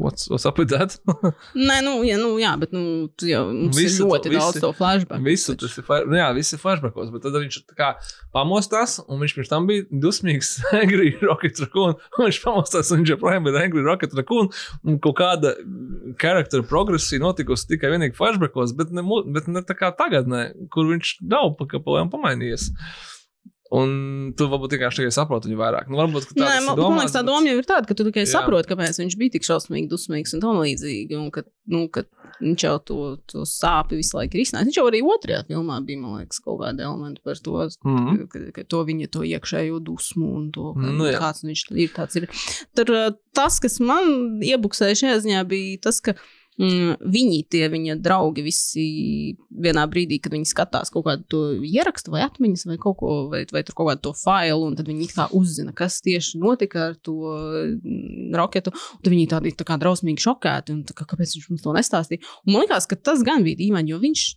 What's, 0.00 0.28
what's 0.30 0.46
up 0.48 0.56
with 0.58 0.70
that? 0.72 0.94
Nē, 1.68 1.78
nu, 1.84 1.98
jā, 2.06 2.16
nu, 2.20 2.30
jā, 2.40 2.54
bet 2.60 2.72
nu, 2.72 3.08
tu 3.18 3.26
jau 3.28 3.42
Visu 3.76 3.90
ir 3.90 3.98
to- 3.98 4.08
ļoti 4.08 4.32
daudz 4.32 4.56
visi- 4.56 4.62
to 4.64 4.70
flashback. 4.78 5.20
Visu 5.26 5.54
tas 5.60 5.74
ir, 5.78 5.84
nu 6.08 6.16
jā, 6.16 6.28
viss 6.36 6.54
ir 6.56 6.60
flashbackos, 6.62 7.10
bet 7.12 7.26
tad 7.26 7.36
viņš 7.36 7.58
tā 7.68 7.76
kā 7.76 7.90
pamostās, 8.32 8.98
un 9.06 9.20
viņš 9.20 9.34
pirms 9.36 9.50
tam 9.52 9.66
bija 9.68 9.84
dusmīgs 10.04 10.54
Angry 10.80 11.12
Rocket 11.20 11.60
Raccoon, 11.64 11.96
un 12.18 12.24
viņš 12.28 12.40
pamostās, 12.46 12.92
un 12.94 13.02
viņš 13.02 13.14
joprojām 13.16 13.50
ir 13.52 13.60
Angry 13.62 13.84
Rocket 13.84 14.16
Raccoon, 14.16 14.48
un 14.88 14.98
kaut 15.04 15.18
kāda 15.20 15.54
charakteru 16.22 16.64
progresija 16.68 17.20
notikusi 17.22 17.68
tikai 17.74 17.92
vienīgi 17.94 18.16
flashbackos, 18.16 18.72
bet 18.78 18.90
ne, 18.96 19.04
bet 19.34 19.48
ne 19.52 19.60
tā 19.68 19.76
kā 19.78 19.92
tagadnē, 19.98 20.46
kur 20.72 20.88
viņš 20.94 21.18
nav 21.28 21.52
pakāpojām 21.60 22.10
pamainījies. 22.12 22.70
Un 23.72 23.92
tu 24.36 24.48
varbūt 24.52 24.74
tikai 24.74 24.90
tikai 24.92 25.12
saproti 25.14 25.48
viņu 25.48 25.56
vairāk. 25.56 25.86
Nu, 25.88 25.96
varbūt, 25.96 26.26
tā 26.34 26.42
Nē, 26.44 26.56
man, 26.60 26.66
man 26.66 26.76
domāts, 26.76 27.06
liekas, 27.06 27.14
tā 27.16 27.22
doma 27.24 27.48
jau 27.48 27.60
ir 27.60 27.68
tāda, 27.68 27.88
ka 27.88 27.96
tu 27.96 28.04
tikai 28.04 28.26
Jā. 28.26 28.32
saproti, 28.34 28.68
kāpēc 28.68 28.98
viņš 29.00 29.16
bija 29.16 29.32
tik 29.38 29.46
šausmīgi 29.48 29.88
dusmīgs 29.88 30.34
un 30.36 30.42
tam 30.44 30.58
līdzīgi. 30.60 31.16
Un 31.16 31.30
ka, 31.32 31.44
nu, 31.72 31.86
ka 31.88 32.02
viņš 32.42 32.64
jau 32.66 32.74
to, 32.84 32.98
to 33.32 33.46
sāpju 33.48 33.96
visu 34.02 34.18
laiku 34.18 34.36
ir 34.36 34.44
izsnājis. 34.44 34.68
Viņš 34.68 34.76
jau 34.80 34.84
arī 34.90 35.00
otrajā 35.14 35.40
filmā 35.48 35.78
bija, 35.88 36.02
man 36.02 36.20
liekas, 36.20 36.42
kaut 36.44 36.60
kāda 36.60 36.84
elementa 36.84 37.24
par 37.24 37.40
to, 37.40 37.56
Mhm. 37.86 38.20
ka, 38.28 38.44
ka 38.58 38.66
to 38.68 38.84
viņa 38.84 39.08
to 39.16 39.24
iekšējo 39.24 39.80
dusmu 39.88 40.34
un 40.36 40.50
to, 40.52 40.74
ka, 40.76 40.92
Nu, 40.92 41.08
jā. 41.08 41.16
kāds 41.22 41.40
viņš 41.48 41.64
ir. 41.72 42.28
Ir. 42.28 42.28
Tur 42.76 43.16
tas, 43.32 43.58
kas 43.58 43.80
man 43.80 44.36
iebuksēja 44.44 45.00
šajā 45.00 45.18
ziņā, 45.24 45.48
bija 45.48 45.80
tas, 45.88 46.00
ka 46.04 46.12
Mm, 46.12 46.41
viņi, 46.60 47.38
tie 47.50 47.68
viņa 47.72 47.96
draugi, 48.02 48.44
visi 48.44 48.84
vienā 49.48 49.86
brīdī, 49.88 50.18
kad 50.22 50.34
viņi 50.34 50.50
skatās 50.50 50.92
kaut 50.92 51.06
kādu 51.06 51.40
ierakstu, 51.64 52.12
vai 52.12 52.26
atmiņas, 52.26 52.66
vai 52.68 52.76
kaut 52.82 52.98
ko, 53.00 53.14
vai, 53.32 53.44
vai 53.52 53.62
tur 53.64 53.76
kaut 53.78 53.88
kādu 53.88 54.04
to 54.08 54.12
failu, 54.20 54.68
un 54.68 54.76
tad 54.76 54.90
viņi 54.90 55.08
it 55.08 55.16
kā 55.16 55.28
uzzina, 55.32 55.72
kas 55.76 56.00
tieši 56.04 56.40
notika 56.42 56.90
ar 56.90 56.98
to 57.00 57.16
mm, 57.32 58.36
raketu. 58.36 58.74
Tad 59.00 59.10
viņi 59.14 59.30
tādi 59.32 59.54
tā 59.56 59.66
kā 59.68 59.78
drausmīgi 59.80 60.26
šokēti, 60.26 60.76
un 60.76 60.84
tā 60.88 60.96
kā, 60.98 61.08
kāpēc 61.08 61.38
viņš 61.38 61.48
mums 61.50 61.64
to 61.64 61.74
nestāstīja. 61.76 62.22
Un 62.44 62.54
man 62.54 62.66
liekas, 62.66 62.88
ka 62.90 63.00
tas 63.00 63.24
gan 63.26 63.46
bija 63.46 63.60
dīvaini, 63.62 63.94
jo 63.94 64.02
viņš 64.02 64.28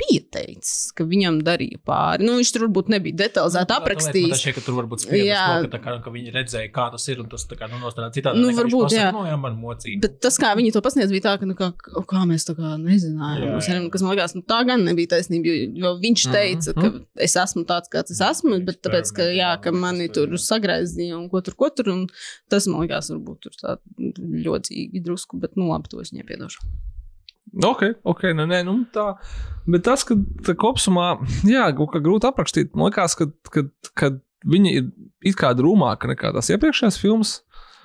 pieteicis, 0.00 0.90
ka 0.96 1.04
viņam 1.06 1.40
darīja 1.44 1.78
pāri. 1.84 2.24
Nu, 2.24 2.38
viņš 2.40 2.50
tur 2.54 2.64
varbūt 2.64 2.88
nebija 2.94 3.18
detalizēti 3.20 3.68
Man 3.68 3.82
aprakstījis. 3.82 4.40
šķiet, 4.40 4.54
ka 4.56 4.62
tur 4.64 4.76
varbūt 4.78 5.04
Jā. 5.12 5.42
to, 5.62 5.68
ka, 5.74 5.80
kā, 5.84 5.94
ka 6.04 6.12
viņi 6.14 6.32
redzēja, 6.32 6.70
kā 6.72 6.86
tas 6.94 7.04
ir, 7.12 7.20
un 7.22 7.28
tas 7.32 7.44
tā 7.48 7.58
kā 7.60 7.68
nu, 7.70 7.80
nostādā 7.82 8.08
citādi. 8.14 8.40
Nu, 8.40 8.50
varbūt, 8.56 8.88
pasaka, 8.88 9.02
jā. 9.02 9.10
Nu, 9.14 9.24
jā, 9.28 9.36
man 9.42 9.58
mocīja. 9.60 10.00
Bet 10.02 10.16
tas, 10.24 10.38
kā 10.40 10.52
viņi 10.58 10.72
to 10.74 10.82
pasniedz, 10.84 11.12
bija 11.12 11.26
tā, 11.26 11.34
ka, 11.42 11.48
nu, 11.48 11.56
kā, 11.58 11.70
kā 12.08 12.22
mēs 12.28 12.48
tā 12.48 12.56
kā 12.58 12.74
nezinājām. 12.80 13.58
Jā, 13.60 13.60
jā. 13.68 13.82
Kas 13.92 14.06
man 14.06 14.16
liekas, 14.16 14.36
nu, 14.38 14.44
tā 14.48 14.62
gan 14.68 14.86
nebija 14.88 15.12
taisnība. 15.14 15.56
Jo, 15.82 15.94
viņš 16.02 16.24
teica, 16.32 16.76
ka 16.78 16.92
es 17.28 17.36
esmu 17.44 17.66
tāds, 17.68 17.92
kāds 17.92 18.14
es 18.16 18.22
esmu, 18.24 18.62
bet 18.66 18.80
tāpēc, 18.84 19.12
ka, 19.18 19.28
jā, 19.36 19.52
ka 19.62 19.74
mani 19.76 20.08
tur 20.12 20.32
sagraizīja 20.40 21.18
un 21.20 21.28
ko 21.32 21.44
tur, 21.44 21.58
ko 21.58 21.68
tur. 21.68 21.92
Un 21.92 22.06
tas 22.52 22.66
man 22.70 22.86
liekas, 22.86 23.12
varbūt 23.12 23.44
tur 23.44 23.60
tā 23.60 23.76
ļoti 24.00 24.88
drusku, 25.04 25.38
bet, 25.42 25.58
nu, 25.60 25.68
labi, 25.68 25.92
to 25.92 26.00
es 26.00 26.14
viņai 26.14 26.28
piedošu. 26.32 26.64
Ok, 27.52 27.82
ok, 28.08 28.28
nē, 28.38 28.46
nē, 28.48 28.60
nu 28.64 28.78
tā. 28.94 29.12
Bet 29.68 29.84
tas, 29.86 30.04
ka 30.08 30.16
tā 30.46 30.54
kopumā, 30.58 31.14
jā, 31.46 31.68
kā 31.76 32.00
grūti 32.02 32.28
aprakstīt, 32.28 32.72
man 32.74 32.90
liekas, 32.90 33.16
ka, 33.18 33.28
ka, 33.52 33.66
ka 33.98 34.10
viņi 34.48 34.76
ir 34.78 34.86
it 35.28 35.36
kā 35.38 35.52
drūmāki 35.56 36.10
nekā 36.10 36.32
tās 36.34 36.50
iepriekšējās 36.54 36.98
filmas. 37.02 37.36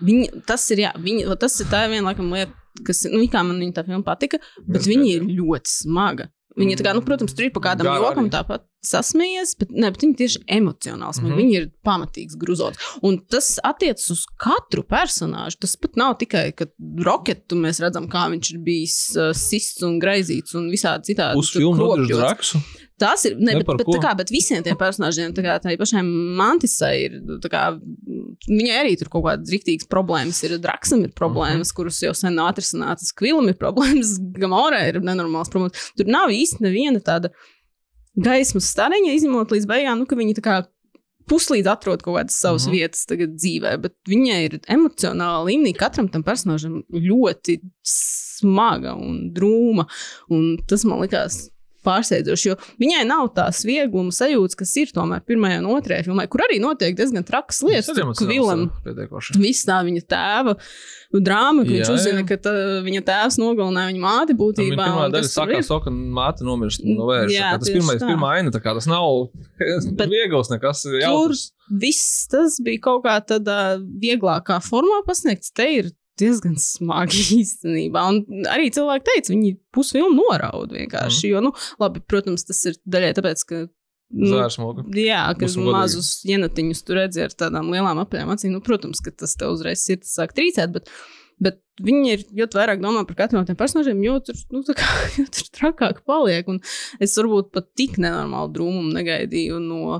Viņi, 0.07 0.43
tas 0.47 0.63
ir, 0.73 0.85
jā, 0.85 0.93
viņi, 1.01 1.25
va 1.29 1.37
tas 1.41 1.57
ir 1.61 1.69
tā 1.71 1.83
viena 1.89 2.11
laikam, 2.11 2.31
lieta, 2.33 2.53
kas, 2.85 3.03
nu, 3.09 3.23
kā 3.33 3.43
man 3.45 3.59
viņa 3.61 3.77
tā 3.79 3.85
filma 3.87 4.05
patika, 4.05 4.39
bet 4.65 4.87
viņa 4.89 5.07
ir 5.15 5.27
ļoti 5.37 5.73
smaga. 5.73 6.29
Viņa, 6.57 6.79
tā 6.79 6.87
kā, 6.87 6.93
nu, 6.97 7.03
protams, 7.05 7.35
tur 7.37 7.45
ir 7.45 7.53
pa 7.53 7.61
kādam 7.69 7.85
Gara 7.85 8.01
jokam 8.01 8.25
arī. 8.25 8.33
tāpat 8.33 8.63
sasmējies, 8.87 9.53
bet, 9.59 9.73
ne, 9.75 9.91
bet 9.93 10.03
viņa 10.03 10.17
tieši. 10.21 10.41
Mhm. 10.47 10.63
Mm 10.67 11.11
-hmm. 11.13 11.37
Viņa 11.37 11.59
ir 11.59 11.69
pamatīgs 11.85 12.37
gruzots. 12.39 12.77
Un 13.01 13.19
tas 13.19 13.59
attiecas 13.63 14.09
uz 14.09 14.25
katru 14.37 14.83
personāžu. 14.83 15.59
Tas 15.59 15.75
pat 15.75 15.95
nav 15.95 16.17
tikai, 16.17 16.51
ka 16.55 16.65
roketu 17.05 17.55
mēs 17.55 17.81
redzam, 17.83 18.07
kā 18.09 18.27
viņš 18.33 18.53
ir 18.53 18.59
bijis 18.59 18.97
uh, 19.15 19.33
sists 19.33 19.83
un 19.83 19.99
graizīts 19.99 20.55
un 20.55 20.69
visādi 20.71 21.13
citādi. 21.13 21.37
Uz 21.37 21.51
filmu 21.51 21.77
kropļots. 21.77 22.17
Draksu. 22.17 22.61
Tas 22.97 23.25
ir. 23.29 23.35
Ne, 23.37 23.53
Ne 23.53 23.61
bet, 23.61 23.77
bet, 23.77 23.89
tā 23.93 23.99
kā, 24.01 24.11
bet 24.17 24.31
visiem 24.33 24.63
tiem 24.65 24.77
personāžiem, 24.77 25.33
tā 25.37 25.43
kā 25.45 25.57
tai 25.61 25.75
pašai 25.77 26.01
mantisai, 26.03 26.93
ir. 27.05 27.17
tā 27.43 27.51
Kā, 27.53 27.63
viņai 28.47 28.77
arī 28.79 28.95
tur 28.97 29.11
kaut 29.13 29.27
kādas 29.27 29.51
rīktīgas 29.53 29.89
problēmas. 29.91 30.39
Ir 30.47 30.57
Draksam 30.63 31.03
ir 31.05 31.11
problēmas, 31.13 31.69
uh 31.69 31.71
-huh. 31.73 31.75
kuras 31.75 32.01
jau 32.01 32.13
sen 32.17 32.33
nav 32.35 32.53
atrisinātas. 32.53 33.13
Kvilam 33.13 33.49
ir 33.49 33.57
problēmas, 33.59 34.17
Gamorē 34.41 34.87
ir 34.89 35.01
nenormāls 35.01 35.49
problēmas. 35.53 35.91
Tur 35.97 36.09
nav 36.09 36.29
īsti 36.33 36.61
neviena 36.65 36.99
tāda 36.99 37.29
gaismas 38.17 38.71
stariņa, 38.73 39.13
izņemot 39.13 39.51
līdz 39.53 39.67
beigām, 39.69 39.99
nu, 39.99 40.05
ka 40.05 40.15
viņi 40.15 40.33
tā 40.39 40.41
kā 40.41 40.55
puslīdz 41.29 41.67
atrod 41.67 42.01
kaut 42.01 42.17
kādas 42.17 42.39
savas 42.39 42.65
Mhm. 42.65 42.71
-huh. 42.71 42.77
vietas 42.79 43.05
tagad 43.05 43.29
dzīvē, 43.35 43.77
bet 43.81 43.93
viņai 44.09 44.39
ir 44.45 44.59
emocionāli 44.67 45.51
līmenī 45.51 45.75
katram 45.77 46.09
tam 46.09 46.23
personāžam 46.23 46.83
ļoti 46.91 47.59
smaga 47.83 48.95
un 48.95 49.31
drūma. 49.33 49.85
Un 50.29 50.57
tas 50.67 50.83
man 50.85 50.99
likās 51.01 51.49
pārsteidzoši, 51.87 52.49
jo 52.51 52.57
viņai 52.83 53.05
nav 53.07 53.29
tās 53.37 53.63
viegluma 53.67 54.11
sajūtas, 54.13 54.59
kas 54.59 54.75
ir 54.83 54.91
tomēr 54.95 55.23
pirmajā 55.27 55.61
un 55.63 55.71
otrajā 55.73 56.05
filmā, 56.09 56.27
kur 56.31 56.43
arī 56.45 56.59
notiek 56.63 56.93
diezgan 56.99 57.25
trakas 57.27 57.63
lietas. 57.65 57.87
Tas 57.89 57.95
ir 57.95 58.03
Tur 58.03 58.07
emocionāls, 58.11 58.27
Kvilam 58.83 59.41
viss 59.47 59.65
tā 59.67 59.79
viņa 59.87 60.03
tēva 60.11 60.57
drāma, 61.23 61.63
ka 61.63 61.71
viņš 61.71 61.87
Jā, 61.87 61.93
uzzina, 61.95 62.21
jā. 62.21 62.27
ka 62.29 62.37
tā, 62.43 62.53
viņa 62.85 63.01
tēvs 63.07 63.37
nogalināja 63.39 63.91
viņa 63.93 64.01
māti 64.03 64.33
Tam 64.35 64.39
būtībā. 64.41 64.69
viņa 64.75 64.83
pirmā 64.83 65.05
daļa 65.13 65.23
tur 65.23 65.31
sākās 65.33 65.69
to, 65.71 65.77
ka 65.85 65.93
māte 66.19 66.47
nomirst 66.47 66.83
no 66.85 67.07
vērša. 67.07 67.51
Tas 67.61 67.71
pirmais, 67.71 68.01
tā. 68.01 68.09
pirmā 68.11 68.33
aina, 68.37 68.51
tā 68.53 68.59
kā 68.63 68.73
tas 68.77 68.89
nav 68.91 69.07
viegls 70.11 70.51
nekas. 70.51 70.83
Tur 70.85 70.99
Jautrs. 71.01 71.45
viss 71.81 72.27
tas 72.31 72.59
bija 72.63 72.83
kaut 72.89 73.05
kā 73.07 73.17
tādā 73.33 73.59
vieglākā 74.03 74.59
formā 74.65 74.99
pasniegts. 75.07 75.53
Te 75.55 75.69
ir 75.79 75.89
diezgan 76.19 76.57
smagi 76.73 77.23
īstenībā. 77.39 78.03
Un 78.11 78.47
arī 78.51 78.69
cilvēki 78.75 79.07
teica, 79.11 79.33
viņi 79.33 79.55
pusfilmu 79.75 80.15
norauda 80.17 80.77
vienkārši. 80.79 81.27
Mm. 81.27 81.33
Jo, 81.33 81.43
nu, 81.47 81.53
labi, 81.81 82.03
protams, 82.09 82.47
tas 82.47 82.63
ir 82.69 82.79
daļai 82.87 83.11
tāpēc, 83.17 83.43
ka. 83.49 83.65
Nu, 84.07 84.31
Zvērsmoga. 84.31 84.85
Jā, 84.95 85.25
ka 85.35 85.43
Būsim 85.43 85.65
godīgi. 85.65 85.75
mazus 85.75 86.09
ienatiņus 86.31 86.83
tur 86.87 87.01
redzēja 87.01 87.27
ar 87.27 87.33
tādām 87.43 87.73
lielām 87.73 87.99
apaļām 88.05 88.29
acīm. 88.31 88.53
Nu, 88.55 88.61
protams, 88.63 89.01
ka 89.03 89.11
tas 89.11 89.35
tev 89.35 89.57
uzreiz 89.57 89.83
sirds 89.83 90.13
sāk 90.15 90.31
trīcēt, 90.37 90.71
bet, 90.77 90.87
bet 91.43 91.59
viņi 91.83 92.13
ir 92.13 92.23
ļoti 92.39 92.55
vairāk 92.55 92.79
domā 92.79 93.03
par 93.09 93.17
katru 93.19 93.41
no 93.41 93.43
tiem 93.49 93.57
personāžiem, 93.59 93.99
jo 94.05 94.15
tur, 94.23 94.39
nu, 94.55 94.63
tā 94.63 94.77
kā, 94.79 94.87
jo 95.19 95.27
tur 95.27 95.51
trakāk 95.59 95.99
paliek. 96.07 96.47
Un 96.47 96.61
es 97.03 97.17
varbūt 97.19 97.51
pat 97.57 97.67
tik 97.75 97.99
nenormālu 97.99 98.53
drūmumu 98.55 98.95
negaidīju 98.95 99.59
no 99.65 99.99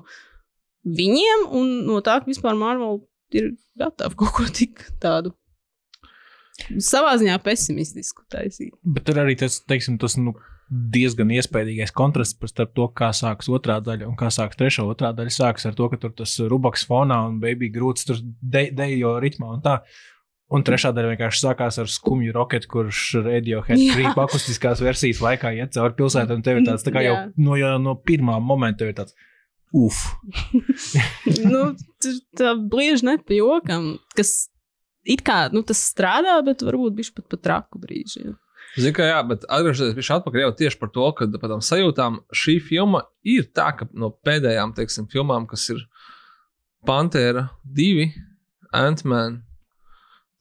viņiem 0.87 1.49
un 1.59 1.73
no 1.89 1.99
tā, 2.05 2.21
ka 2.21 2.31
vispār 2.31 2.55
Marvel 2.55 3.01
ir 3.35 3.51
gatava 3.79 4.15
kaut 4.15 4.33
ko 4.37 4.47
tik 4.47 4.85
tādu. 5.03 5.33
Savā 6.83 7.15
ziņā 7.21 7.37
pesimistisku 7.43 8.25
taisīt. 8.31 8.73
Bet 8.83 9.07
tur 9.07 9.21
arī 9.23 9.37
tas, 9.39 9.59
teiksim, 9.67 9.97
tas 10.01 10.17
nu, 10.19 10.33
diezgan 10.67 11.31
iespaidīgais 11.31 11.93
kontrasts 11.95 12.51
starp 12.51 12.73
to, 12.75 12.89
kā 12.95 13.13
sākas 13.15 13.47
otrā 13.53 13.77
daļa 13.83 14.09
un 14.09 14.17
kā 14.19 14.29
sākas 14.33 14.59
trešā. 14.59 14.83
Otrā 14.87 15.13
daļa 15.15 15.33
sākas 15.33 15.67
ar 15.69 15.77
to, 15.77 15.87
ka 15.91 15.99
tur 16.01 16.13
tas 16.17 16.35
rubaks 16.51 16.83
fonā 16.87 17.21
un 17.29 17.39
baby 17.43 17.71
grūts 17.73 18.07
tur 18.07 18.19
de- 18.41 18.69
dejo 18.75 19.17
ritmā 19.23 19.53
un 19.55 19.63
tā. 19.63 19.79
Un 20.47 20.63
trešā 20.63 20.93
daļa 20.95 21.11
vienkārši 21.11 21.41
sākās 21.43 21.75
ar 21.81 21.89
skumju 21.91 22.31
roketu, 22.35 22.69
kurš 22.71 22.99
radiohead 23.25 23.81
krīpa 23.91 24.23
akustiskās 24.23 24.79
versijas 24.79 25.19
laikā 25.19 25.51
iet 25.57 25.73
cauri 25.75 25.95
pilsētai. 25.97 26.37
Un 26.39 26.43
tev 26.45 26.61
ir 26.61 26.67
tāds 26.69 26.85
tā 26.87 26.93
kā 26.95 27.03
jau 27.03 27.15
no, 27.35 27.57
jau 27.59 27.73
no 27.83 27.97
pirmā 27.99 28.37
momenta 28.39 28.85
tev 28.85 28.93
ir 28.93 28.99
tāds. 29.01 29.17
Uf, 29.75 29.99
nu, 31.51 31.73
tā 32.39 32.53
blieži 32.55 33.09
nepajokam, 33.09 33.97
kas 34.15 34.47
it 35.07 35.23
kā 35.25 35.45
nu, 35.53 35.63
tas 35.67 35.81
strādā, 35.91 36.35
bet 36.45 36.65
varbūt 36.65 36.97
bija 36.97 37.15
pat 37.15 37.31
pat 37.33 37.43
traku 37.47 37.81
brīži. 37.81 38.33
Zinu, 38.77 38.93
ka 38.93 39.07
jā, 39.07 39.17
bet 39.25 39.45
atgriežoties 39.49 39.95
pie 39.97 40.05
šā 40.05 40.19
atpakaļ 40.19 40.43
jau 40.43 40.53
tieši 40.59 40.79
par 40.81 40.91
to, 40.93 41.07
ka 41.17 41.27
par 41.39 41.53
tām 41.53 41.63
sajūtām 41.65 42.19
šī 42.35 42.59
filma 42.61 43.05
ir 43.25 43.47
tā, 43.55 43.71
ka 43.79 43.87
no 43.97 44.11
pēdējām, 44.27 44.75
teiksim, 44.77 45.07
filmām, 45.09 45.47
kas 45.49 45.65
ir 45.73 45.81
Pantera 46.85 47.47
2, 47.77 48.09
Ant-Man, 48.77 49.41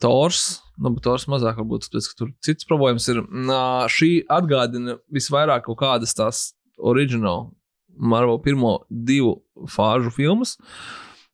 Tors, 0.03 0.59
nu, 0.77 0.93
bet 0.93 1.07
Tors 1.07 1.25
mazāk 1.33 1.57
varbūt, 1.63 1.87
tāpēc, 1.87 2.11
ka 2.11 2.19
tur 2.19 2.33
cits 2.45 2.69
problēmas 2.69 3.07
ir. 3.09 3.23
Nā, 3.25 3.87
šī 3.89 4.11
atgādina 4.29 4.99
visvairāk 5.13 5.65
kaut 5.71 5.81
kādas 5.81 6.13
tās 6.19 6.51
oriģinālu 6.77 7.49
Marvel 7.97 8.43
pirmo 8.45 8.79
divu 8.91 9.39
fāžu 9.73 10.13
filmas. 10.13 10.59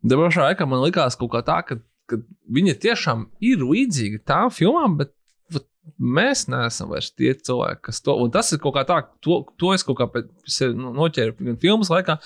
Bet 0.03 0.19
pašā 0.19 0.53
laikā 0.53 0.67
man 0.71 0.85
likās 0.85 1.19
kaut 1.19 1.33
kā 1.35 1.43
tā, 1.47 1.59
ka, 1.67 1.81
ka 2.13 2.21
viņa 2.53 2.79
tiešām 2.85 3.27
ir 3.49 3.65
līdzīga 3.67 4.23
tām 4.29 4.53
filmām, 4.55 5.01
bet 5.01 5.15
mēs 5.99 6.47
neesam 6.51 6.91
vairs 6.93 7.11
tie 7.17 7.33
cilvēki, 7.35 7.83
kas 7.89 8.03
to. 8.05 8.15
Un 8.23 8.33
tas 8.35 8.53
ir 8.55 8.61
kaut 8.63 8.77
kā 8.77 8.85
tā, 8.89 9.03
to, 9.25 9.43
to 9.59 9.73
es 9.75 9.85
kaut 9.87 9.99
kā 9.99 10.09
noķēru 10.13 11.35
gan 11.41 11.59
filmas 11.63 11.91
laikā, 11.93 12.19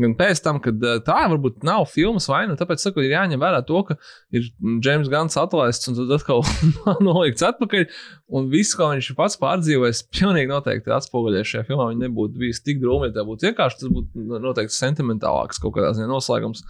gan 0.00 0.14
pēc 0.18 0.40
tam, 0.44 0.58
kad 0.62 0.80
tā 1.06 1.18
varbūt 1.30 1.62
nav 1.66 1.84
filmas 1.90 2.26
vaina. 2.30 2.56
Tāpēc 2.58 2.82
saku, 2.82 3.04
ir 3.04 3.14
jāņem 3.14 3.42
vērā 3.42 3.60
to, 3.68 3.82
ka 3.86 3.98
ir 4.34 4.48
James 4.84 5.10
Gans 5.12 5.38
atlaists 5.40 5.90
un 5.90 5.98
tad 6.00 6.14
atkal 6.16 6.42
nolikts 7.08 7.44
atpakaļ. 7.46 7.86
Un 8.34 8.48
viss, 8.52 8.74
ko 8.78 8.90
viņš 8.90 9.12
pats 9.18 9.38
pārdzīvojis, 9.42 10.06
pilnīgi 10.14 10.50
noteikti 10.50 10.94
atspoguļojas 10.96 11.52
šajā 11.52 11.68
filmā. 11.68 11.90
Viņa 11.92 12.06
nebūtu 12.08 12.40
bijusi 12.40 12.64
tik 12.66 12.82
drūma, 12.82 13.10
ja 13.10 13.18
tā 13.18 13.26
būtu 13.28 13.50
vienkārši. 13.50 13.82
Tas 13.84 13.96
būtu 13.98 14.40
noteikti 14.48 14.78
sentimentālāks 14.80 15.62
kaut 15.62 15.76
kādā 15.76 15.92
ziņā 15.98 16.10
noslēgums. 16.10 16.64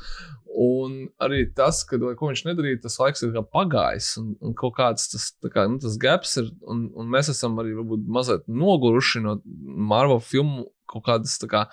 Un 0.55 1.09
arī 1.23 1.49
tas, 1.57 1.81
ka, 1.89 1.99
lai 1.99 2.15
ko 2.19 2.29
viņš 2.31 2.45
nedarīja, 2.47 2.85
tas 2.85 2.99
laiks 3.01 3.25
ir 3.27 3.35
pagājis. 3.51 4.13
Un, 4.21 4.33
un 4.39 4.55
kaut 4.59 4.77
kāds 4.77 5.09
tas, 5.11 5.29
kā, 5.51 5.67
nu, 5.71 5.81
tas 5.83 5.99
gaps 6.01 6.37
ir. 6.43 6.53
Un, 6.71 6.87
un 6.95 7.11
mēs 7.11 7.33
esam 7.33 7.59
arī 7.63 7.75
varbūt, 7.81 8.05
mazliet 8.07 8.47
noguruši 8.47 9.25
no 9.25 9.41
Marvel 9.65 10.23
filmu 10.23 10.69
kaut 10.91 11.07
kādas. 11.09 11.39
Kā, 11.51 11.67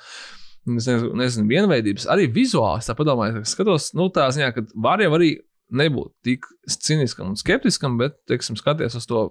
Es 0.61 0.85
nezinu, 0.85 1.15
nezinu, 1.17 1.47
vienveidības, 1.49 2.03
arī 2.13 2.27
vizuāli. 2.29 2.83
Tā 2.85 2.93
padomāju, 2.93 3.39
ka 3.39 3.49
skatos, 3.49 3.87
nu, 3.97 4.11
tā 4.13 4.27
ziņā, 4.29 4.51
ka 4.53 4.61
var 4.77 5.01
jau 5.01 5.09
arī 5.17 5.31
nebūt 5.71 6.11
tik 6.27 6.45
cīniskam 6.69 7.31
un 7.31 7.39
skeptiskam, 7.39 7.95
bet, 7.99 8.17
teiksim, 8.29 8.57
skaties 8.59 8.97
uz 8.99 9.07
to, 9.09 9.23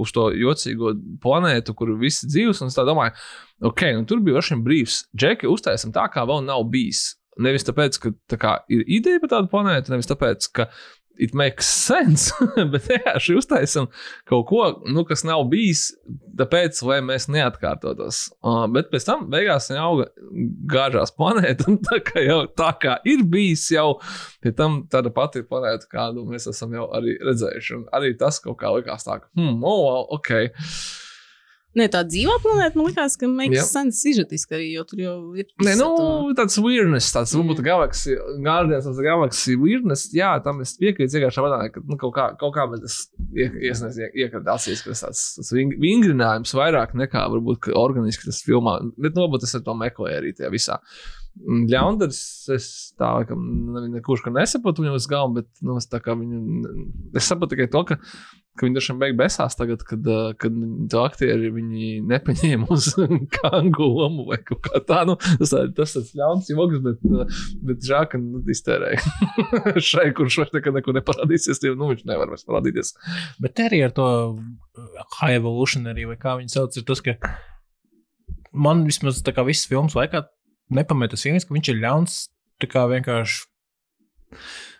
uz 0.00 0.12
to 0.16 0.30
jocīgo 0.34 0.94
planētu, 1.22 1.76
kur 1.78 1.92
viss 2.00 2.24
dzīves. 2.26 2.62
Un 2.64 2.72
es 2.72 2.78
domāju, 2.78 3.14
ok, 3.70 3.84
nu, 3.98 4.06
tur 4.08 4.22
bija 4.24 4.42
šim 4.44 4.64
brīvs. 4.66 5.04
Džeki, 5.14 5.50
uztaisam 5.52 5.94
tā, 5.94 6.08
kā 6.12 6.24
vēl 6.28 6.42
nav 6.48 6.64
bijis. 6.72 7.12
Nevis 7.42 7.66
tāpēc, 7.66 7.98
ka 8.02 8.12
tā 8.30 8.40
kā, 8.40 8.58
ir 8.72 8.84
ideja 8.86 9.22
par 9.22 9.32
tādu 9.36 9.50
planētu, 9.52 9.94
nevis 9.94 10.10
tāpēc, 10.10 10.50
ka 10.54 10.68
it 11.16 11.34
makes 11.34 11.66
sense, 11.66 12.32
bet 12.72 12.88
vienkārši 12.88 13.36
uztaisam 13.38 13.86
kaut 14.28 14.46
ko, 14.48 14.62
nu, 14.90 15.04
kas 15.06 15.24
nav 15.26 15.44
bijis, 15.50 15.86
tāpēc, 16.38 16.80
lai 16.88 16.98
mēs 17.06 17.28
neatkārtotos. 17.32 18.24
Uh, 18.42 18.64
bet 18.74 18.90
pēc 18.92 19.06
tam 19.06 19.28
beigās 19.32 19.70
auga 19.78 20.08
gāžās 20.70 21.14
planēta, 21.14 21.66
un 21.70 21.78
tā 21.84 22.00
kā 22.06 22.24
jau 22.24 22.40
tā 22.58 22.72
kā 22.82 22.98
ir 23.10 23.24
bijis 23.30 23.68
jau 23.74 24.00
pie 24.44 24.54
tam 24.56 24.82
tāda 24.90 25.12
pati 25.14 25.44
planēta, 25.46 25.88
kādu 25.90 26.26
mēs 26.28 26.48
esam 26.50 26.74
jau 26.74 26.88
arī 26.96 27.16
redzējuši. 27.22 27.78
Un 27.78 27.88
arī 27.94 28.14
tas 28.18 28.42
kaut 28.42 28.58
kā 28.62 28.74
likās 28.74 29.06
tā, 29.06 29.20
ka, 29.22 29.30
hmm, 29.38 29.62
oh, 29.62 29.82
wow, 29.86 30.04
ok. 30.18 30.34
Nē, 31.74 31.88
tā 31.90 32.04
dzīvā 32.06 32.36
planēta 32.42 32.78
man 32.78 32.86
liekas, 32.86 33.16
ka 33.18 33.26
makes 33.26 33.56
sense 33.72 34.04
izžetiski 34.06 34.54
arī, 34.54 34.66
jo 34.76 34.84
tur 34.86 35.00
jau 35.02 35.14
ir. 35.34 35.48
Nē, 35.66 35.72
nu, 35.80 35.88
to- 35.98 36.34
tāds 36.38 36.58
weirdness, 36.62 37.08
tāds 37.14 37.32
varbūt 37.34 37.62
Guardians 38.44 38.86
of 38.86 38.94
the 38.94 39.02
Galaxy 39.02 39.56
weirdness, 39.58 40.04
jā, 40.14 40.30
tam 40.44 40.60
es 40.62 40.76
piekrītu 40.78 41.18
vienkārši 41.18 41.42
tādā, 41.42 41.58
ka 41.74 41.82
nu, 41.82 41.98
kaut 41.98 42.14
kā, 42.14 42.28
kaut 42.38 42.54
kā 42.54 42.68
man 42.70 42.80
tas 42.84 43.00
iesniedz 43.34 43.98
iekradāsies, 44.14 44.84
ka 44.84 44.94
tas 44.94 45.02
tāds, 45.08 45.24
tāds 45.40 45.52
ving- 45.56 45.74
vingrinājums 45.82 46.54
vairāk 46.54 46.94
nekā 46.94 47.26
varbūt 47.34 47.70
organiski 47.74 48.30
tas 48.30 48.42
filmā, 48.46 48.78
bet 48.96 49.14
nu, 49.18 49.26
varbūt 49.26 49.42
es 49.48 49.54
ar 49.58 49.66
to 49.66 49.74
meklēju 49.74 50.20
arī 50.22 50.32
tajā 50.38 50.52
visā. 50.54 50.78
Mm, 51.34 51.66
Ļaundars, 51.72 52.20
es 52.54 52.68
tā 53.00 53.10
ne- 53.34 53.88
nekurš 53.96 54.28
nesaprotu 54.30 54.84
viņu 54.84 54.94
uz 54.94 55.08
galvu, 55.10 55.40
bet, 55.40 55.50
nu, 55.66 55.76
es 55.80 55.90
kā 55.90 56.14
viņu, 56.14 56.40
es 57.18 57.26
saprotu 57.26 57.56
tikai 57.56 57.70
to, 57.72 57.82
ka 57.90 57.98
ka 58.54 58.66
viņi 58.66 58.76
dažiem 58.78 59.00
beig 59.02 59.16
besās 59.18 59.56
tagad, 59.58 59.82
kad, 59.86 60.06
kad 60.38 60.58
to 60.90 61.00
aktieri 61.02 61.50
nepaņēma 62.06 62.68
uz 62.70 62.86
kangu 63.36 63.88
lomu 63.88 64.26
vai 64.28 64.38
kaut 64.46 64.62
kā 64.68 64.82
tā. 64.86 65.00
Nu, 65.08 65.16
tas 65.40 65.54
tas 65.74 65.94
tas 65.96 66.12
ļauns 66.14 66.50
joks, 66.52 66.82
bet, 66.84 67.02
bet 67.66 67.88
žēl, 67.88 68.06
ka 68.12 68.20
nu, 68.22 68.42
iztērēja. 68.54 69.00
Šai, 69.88 70.06
kurš 70.16 70.38
vairs 70.42 70.54
nekad 70.54 70.78
neko 70.78 70.94
neparādīsies, 71.00 71.62
tie, 71.62 71.74
nu, 71.74 71.90
viņš 71.90 72.06
nevar 72.10 72.30
vairs 72.30 72.46
parādīties. 72.46 72.94
Bet 73.42 73.64
arī 73.64 73.82
ar 73.88 73.96
to 73.96 74.06
high 75.18 75.34
evolutionary, 75.34 76.06
vai 76.12 76.18
kā 76.20 76.38
viņi 76.38 76.54
sauc, 76.54 76.78
ir 76.78 76.86
tas, 76.86 77.02
ka 77.04 77.18
man 78.54 78.86
vismaz 78.86 79.18
tā 79.26 79.34
kā 79.34 79.42
visas 79.46 79.66
filmas 79.66 79.98
laikā 79.98 80.22
nepametas 80.70 81.24
viens, 81.26 81.44
ka 81.44 81.54
viņš 81.54 81.68
ir 81.74 81.80
ļauns 81.84 82.28
tā 82.62 82.68
kā 82.70 82.86
vienkārši 82.90 83.46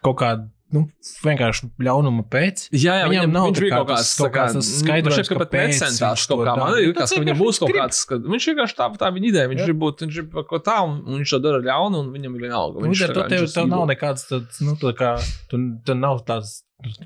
kaut 0.04 0.18
kādā. 0.20 0.50
Nu, 0.74 0.80
vienkārši 1.22 1.68
ļaunuma 1.86 2.24
pēc. 2.32 2.64
Jā, 2.74 2.96
jā, 2.98 3.02
Viņam 3.06 3.12
viņam 3.28 3.34
nav 3.36 3.44
viņš 3.46 3.58
bija 3.62 3.70
kā 3.70 3.76
kaut 3.78 3.88
kāds 3.92 4.00
tas- 4.08 4.14
kaut 4.18 4.32
kāds 4.34 4.54
tas 4.56 4.70
skaidrojums, 4.80 5.28
Viņš 5.28 5.38
pat 5.38 5.52
necentās 5.54 6.24
kaut 6.26 6.40
to 6.40 6.46
kā. 6.48 6.54
Man 6.58 6.72
Nu, 6.74 6.92
tas 6.96 7.12
ka 7.14 7.20
viņam 7.22 7.38
būs 7.38 7.58
kaut 7.62 7.70
kāds, 7.76 8.00
ka 8.08 8.14
viņš 8.18 8.46
vienkārši 8.50 8.74
tā, 8.80 8.86
tā 8.98 9.10
viņa 9.14 9.28
ideja. 9.30 9.48
Viņš 9.52 9.60
Jā. 9.60 9.66
grib 9.68 9.78
būt, 9.84 10.02
viņš 10.02 10.14
grib 10.18 10.32
kaut 10.34 10.48
ko 10.48 10.58
tā, 10.58 10.76
un 10.82 11.20
viņš 11.20 11.30
to 11.30 11.38
dara 11.44 11.60
ļaunu, 11.62 12.00
un 12.02 12.10
viņam 12.16 12.34
ir 12.34 12.40
vienalga. 12.48 12.82
Viņš 12.82 13.06
to 13.06 13.12
tā 13.12 13.22
kā- 13.22 13.28
tev, 13.28 13.42
ir 13.44 13.52
tev 13.54 13.68
nav 13.70 13.86
nekāds 13.86 14.26
tāds, 14.26 14.60
nu, 14.66 14.74
tā 14.74 14.92
kā, 14.98 15.12
tu, 15.48 15.56
tu 15.86 15.94
nav 15.94 16.24
tāds, 16.26 16.62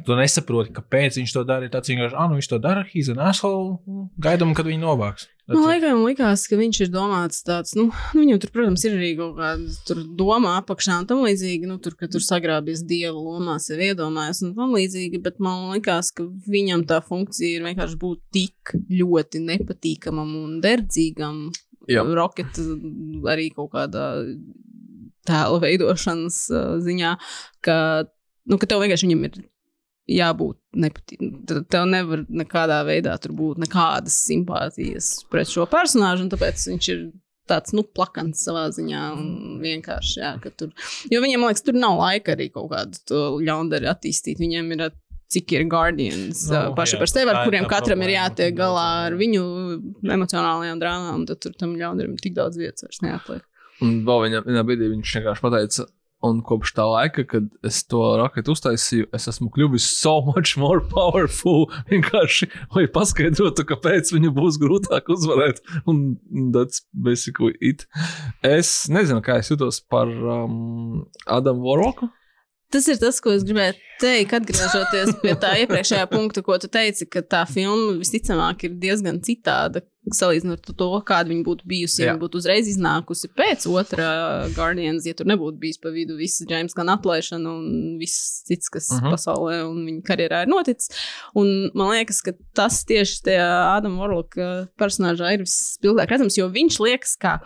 tu 0.06 0.16
nesaproti, 0.18 0.72
kāpēc 0.76 1.18
viņš 1.20 1.34
to 1.34 1.42
dara. 1.48 1.66
Ir 1.66 1.72
tāds 1.72 1.90
vienkārši, 1.90 2.16
ah, 2.18 2.28
nu 2.30 2.38
viņš 2.38 2.50
to 2.50 2.58
dara, 2.62 2.84
he's 2.90 3.10
an 3.12 3.20
asshole, 3.22 3.78
nu, 3.86 4.06
gaidām, 4.22 4.54
kad 4.56 4.68
viņi 4.68 4.82
novāks. 4.82 5.28
Man 5.48 5.64
liekas, 5.64 5.94
man 5.96 6.02
liekas, 6.04 6.42
ka 6.50 6.58
viņš 6.60 6.78
ir 6.84 6.90
domāts 6.92 7.40
tāds, 7.46 7.72
nu, 7.78 7.86
nu 8.12 8.20
viņam 8.20 8.40
tur, 8.42 8.52
protams, 8.52 8.84
ir 8.84 8.98
arī 8.98 9.14
kaut 9.16 9.38
kāda 9.38 9.76
tur 9.88 10.02
doma 10.18 10.58
apakšā 10.60 10.98
un 11.00 11.08
tam 11.08 11.22
līdzīgi, 11.24 11.70
nu, 11.70 11.78
tur, 11.84 11.96
ka 11.96 12.10
tur 12.12 12.24
sagrābies 12.24 12.84
dieva 12.88 13.16
lomā, 13.16 13.56
sev 13.62 13.80
iedomājas 13.86 14.42
un 14.44 14.52
tam 14.58 14.76
līdzīgi, 14.76 15.22
bet 15.24 15.40
man 15.44 15.70
liekas, 15.72 16.12
ka 16.16 16.28
viņam 16.48 16.84
tā 16.90 17.00
funkcija 17.06 17.56
ir 17.56 17.66
vienkārši 17.68 18.00
būt 18.02 18.22
tik 18.36 18.76
ļoti 18.92 19.44
nepatīkamam 19.46 20.36
un 20.42 20.58
derdzīgam. 20.64 21.46
Jā. 21.88 22.02
Rocket 22.04 22.58
arī 23.32 23.48
kaut 23.56 23.72
kādā 23.72 24.08
tēla 25.28 25.60
veidošanas 25.62 26.42
ziņā, 26.84 27.14
ka, 27.64 27.78
nu, 28.48 28.58
ka 28.60 28.68
tev 28.68 28.84
vienkārši 28.84 29.08
viņam 29.08 29.30
ir 29.30 29.46
jābūt 30.08 30.58
nepatīkamam. 30.84 31.64
Tev 31.70 31.86
nevar 31.90 32.24
nekādā 32.28 32.82
veidā 32.88 33.16
tur 33.22 33.34
būt 33.38 33.62
nekādas 33.64 34.18
simpātijas 34.26 35.14
pret 35.32 35.50
šo 35.50 35.66
personāžu, 35.70 36.26
un 36.26 36.32
tāpēc 36.32 36.68
viņš 36.72 36.92
ir 36.94 37.02
tāds, 37.48 37.72
nu, 37.76 37.84
plakans 37.96 38.42
savā 38.44 38.66
ziņā 38.74 39.02
un 39.16 39.28
vienkārši, 39.62 40.16
jā, 40.20 40.34
ka 40.42 40.52
tur. 40.52 40.72
Jo 41.12 41.22
viņiem, 41.24 41.40
man 41.40 41.52
liekas, 41.52 41.64
tur 41.64 41.78
nav 41.80 41.96
laika 42.00 42.34
arī 42.34 42.50
kaut 42.52 42.70
kādu 42.74 43.04
to 43.08 43.22
ļaundaru 43.44 43.88
attīstīt. 43.88 44.40
Viņiem 44.42 44.74
ir 44.76 44.88
cik 45.28 45.52
ir 45.52 45.66
Guardians 45.68 46.46
Nu, 46.48 46.56
no, 46.56 46.74
paši 46.76 46.96
jā, 46.96 47.02
par 47.02 47.10
sevi, 47.10 47.28
ar 47.28 47.42
ir 47.42 47.50
kuriem 47.50 47.68
katram 47.68 48.00
ir 48.00 48.08
problēma. 48.08 48.28
jātiek 48.30 48.56
galā 48.56 48.86
ar 49.08 49.16
viņu 49.20 49.42
emocionālajām 50.16 50.80
drāmām, 50.80 51.26
tad 51.28 51.42
tur 51.44 51.56
tam 51.58 51.74
ļaundaram 51.76 52.16
tik 52.20 52.36
daudz 52.38 52.60
vietas 52.60 52.86
vairs 52.86 53.02
neatliek. 53.04 53.44
Un 53.84 54.00
vēl 54.08 54.24
vienā 54.24 54.64
brīdī 54.66 54.88
viņš 54.90 55.14
vienkārši 55.18 55.44
pateica, 55.44 55.84
un 56.24 56.40
kopš 56.42 56.72
tā 56.74 56.84
laika, 56.88 57.24
kad 57.28 57.46
es 57.66 57.80
to 57.86 58.00
raketu 58.18 58.54
uztaisīju, 58.56 59.08
es 59.14 59.28
esmu 59.30 59.50
kļuvis 59.54 59.86
so 60.00 60.18
much 60.26 60.56
more 60.58 60.82
powerful. 60.90 61.68
Vienkārši, 61.92 62.50
lai 62.74 62.86
paskaidrotu, 62.92 63.66
kāpēc 63.68 64.12
viņu 64.14 64.34
būs 64.36 64.58
grūtāk 64.62 65.10
uzvarēt. 65.14 65.62
Un 65.90 66.18
that's 66.54 66.82
basically 66.92 67.54
it. 67.60 67.86
Es 68.42 68.88
nezinu, 68.92 69.22
kā 69.24 69.38
es 69.42 69.52
jutos 69.52 69.80
par 69.80 70.10
um, 70.10 71.06
Adamu 71.26 71.66
Vorloku. 71.68 72.10
Tas 72.70 72.84
ir 72.92 72.98
tas, 73.00 73.16
ko 73.24 73.32
es 73.32 73.44
gribēju 73.48 73.74
teikt, 74.02 74.32
atgriežoties 74.36 75.14
pie 75.22 75.32
tā 75.40 75.54
iepriekšējā 75.62 76.04
punkta, 76.10 76.42
ko 76.44 76.58
tu 76.60 76.68
teici, 76.68 77.06
ka 77.08 77.22
tā 77.24 77.46
filma 77.48 77.94
visticamāk 77.96 78.66
ir 78.68 78.74
diezgan 78.82 79.22
citāda. 79.24 79.80
Salīdzinot 80.08 80.68
ar 80.70 80.76
to, 80.80 80.86
kāda 81.04 81.28
viņa 81.28 81.44
būtu 81.44 81.66
bijusi, 81.68 82.02
ja 82.06 82.14
būtu 82.16 82.38
uzreiz 82.40 82.68
iznākusi 82.70 83.28
pēc 83.36 83.66
otrā 83.68 84.10
Guardians, 84.56 85.04
ja 85.08 85.12
tur 85.16 85.26
nebūtu 85.28 85.58
bijis 85.60 85.80
pa 85.82 85.90
vidu 85.92 86.16
viss 86.16 86.40
James 86.48 86.72
Gunn 86.76 86.88
atlaišana 86.94 87.50
un 87.50 87.98
viss 88.00 88.42
cits, 88.48 88.68
kas 88.72 88.88
uh 88.90 88.98
Mhm. 88.98 89.04
-huh. 89.06 89.12
pasaulē 89.16 89.56
un 89.68 89.84
viņa 89.88 90.02
karjerā 90.08 90.42
ir 90.42 90.48
noticis. 90.48 90.88
Un 91.34 91.70
man 91.74 91.90
liekas, 91.92 92.22
ka 92.22 92.32
tas 92.54 92.84
tieši 92.84 93.22
tajā 93.24 93.48
Ādama 93.76 94.04
Orloka 94.08 94.68
personāžā 94.78 95.32
ir 95.34 95.40
visspilgtāk 95.44 96.08
redzams, 96.10 96.38
jo 96.38 96.48
viņš 96.48 96.80
liekas 96.80 97.16
kā 97.20 97.38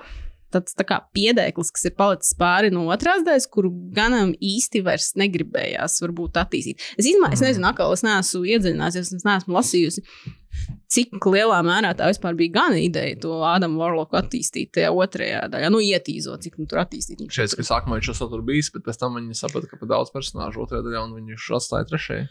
tāds 0.54 0.76
tā 0.78 0.86
kā 0.88 1.00
piedēklis, 1.16 1.72
kas 1.74 1.88
ir 1.88 1.96
palicis 1.98 2.36
pāri 2.38 2.72
no 2.74 2.84
otrās 2.92 3.24
daļas, 3.26 3.48
kuru 3.52 3.72
ganam 3.96 4.34
īsti 4.36 4.84
vairs 4.86 5.12
negribējās 5.20 5.98
varbūt 6.04 6.38
attīstīt. 6.42 6.84
Es 6.96 7.08
īstenībā, 7.08 7.32
es 7.36 7.42
nezinu, 7.44 7.68
atkal 7.70 7.94
es 7.96 8.04
neesmu 8.06 8.44
iedziļinājies, 8.54 9.12
es 9.18 9.26
neesmu 9.26 9.56
lasījusi, 9.58 10.04
cik 10.92 11.24
lielā 11.32 11.62
mērā 11.64 11.94
tā 11.96 12.10
vispār 12.10 12.36
bija 12.36 12.52
gana 12.58 12.80
ideja 12.82 13.16
to 13.24 13.38
Ādamu 13.48 13.80
Vorloku 13.80 14.18
attīstīt 14.20 14.74
tajā 14.76 14.92
otrajā 14.92 15.46
daļā, 15.52 15.70
nu 15.72 15.80
ietīzot, 15.84 16.44
cik 16.44 16.60
nu 16.60 16.68
tur 16.68 16.82
attīstīt. 16.84 17.22
viņš 17.24 17.38
Šeit, 17.38 17.54
tur- 17.54 17.62
ka 17.62 17.68
sākumā 17.70 17.98
viņš 17.98 18.12
jau 18.12 18.28
tur 18.28 18.44
bijis, 18.46 18.70
bet 18.74 18.84
pēc 18.84 19.00
tam 19.00 19.16
viņi 19.16 19.38
saprata, 19.38 19.70
ka 19.70 19.80
par 19.80 19.88
daudz 19.88 20.12
personāžu 20.12 20.66
otrajā 20.66 20.84
daļā, 20.84 21.04
un 21.08 21.16
viņš 21.20 21.48
atstāja 21.58 21.88
trešajā. 21.88 22.28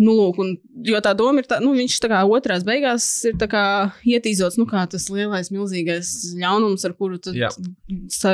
Nu, 0.00 0.14
lūk, 0.16 0.38
un, 0.40 0.54
jo 0.88 0.98
tā 1.04 1.12
doma 1.14 1.42
ir, 1.42 1.46
tā, 1.50 1.58
nu, 1.60 1.74
viņš 1.76 1.98
tā 2.00 2.08
kā 2.10 2.22
otrās 2.24 2.64
beigās 2.64 3.04
ir 3.28 3.36
ietīzots, 4.08 4.56
nu, 4.58 4.64
kā 4.66 4.86
tas 4.90 5.04
lielais, 5.12 5.50
milzīgais 5.52 6.08
ļaunums, 6.40 6.86
ar 6.88 6.94
kuru 6.96 7.20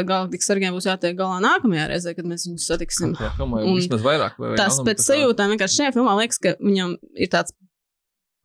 galaktikas 0.07 0.49
sargiem 0.49 0.77
būs 0.77 0.87
jātiek 0.87 1.19
galā 1.19 1.41
nākamajā 1.45 1.89
reizē, 1.91 2.15
kad 2.17 2.31
mēs 2.31 2.47
viņus 2.47 2.69
satiksim. 2.71 3.17
Jā, 3.19 3.33
filmā 3.37 3.65
jau 3.65 3.75
vismaz 3.75 4.07
vairāk. 4.07 4.39
Vai, 4.39 4.55
Tas 4.61 4.79
pēc 4.87 5.03
kā- 5.03 5.09
sajūtām 5.11 5.57
vienkārši 5.57 5.81
šajā 5.83 5.97
filmā 5.99 6.15
liekas, 6.23 6.39
ka 6.47 6.55
viņam 6.63 6.95
ir 7.19 7.33
tāds 7.35 7.53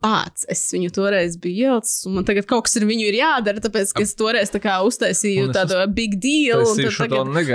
pats. 0.03 0.45
Es 0.51 0.61
viņu 0.73 0.91
toreiz 0.95 1.37
biju 1.41 1.69
ielicis, 1.71 2.03
un 2.09 2.17
man 2.17 2.27
tagad 2.27 2.47
kaut 2.49 2.67
kas 2.67 2.75
ar 2.79 2.85
viņu 2.89 3.07
ir 3.07 3.17
jādara, 3.21 3.63
tāpēc, 3.63 3.93
ka 3.95 4.03
es 4.03 4.13
toreiz 4.19 4.51
tā 4.53 4.59
kā 4.63 4.75
uztaisīju 4.87 5.49
tādu 5.55 5.79
big 5.95 6.17
deal. 6.23 6.65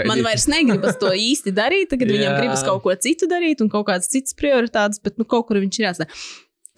Man 0.09 0.25
vairs 0.27 0.49
negribas 0.51 0.99
to 1.01 1.13
īsti 1.13 1.53
darīt, 1.57 1.93
tagad 1.93 2.13
viņam 2.15 2.31
Jā. 2.33 2.41
gribas 2.41 2.65
kaut 2.67 2.83
ko 2.87 2.97
citu 2.97 3.29
darīt 3.31 3.63
un 3.65 3.71
kaut 3.73 3.89
kādas 3.91 4.11
citas 4.13 4.37
prioritātes, 4.39 5.03
bet 5.05 5.21
nu, 5.21 5.29
kaut 5.29 5.49
kur 5.51 5.61
viņš 5.61 5.81
ir 5.81 5.89
jāsaka. 5.91 6.19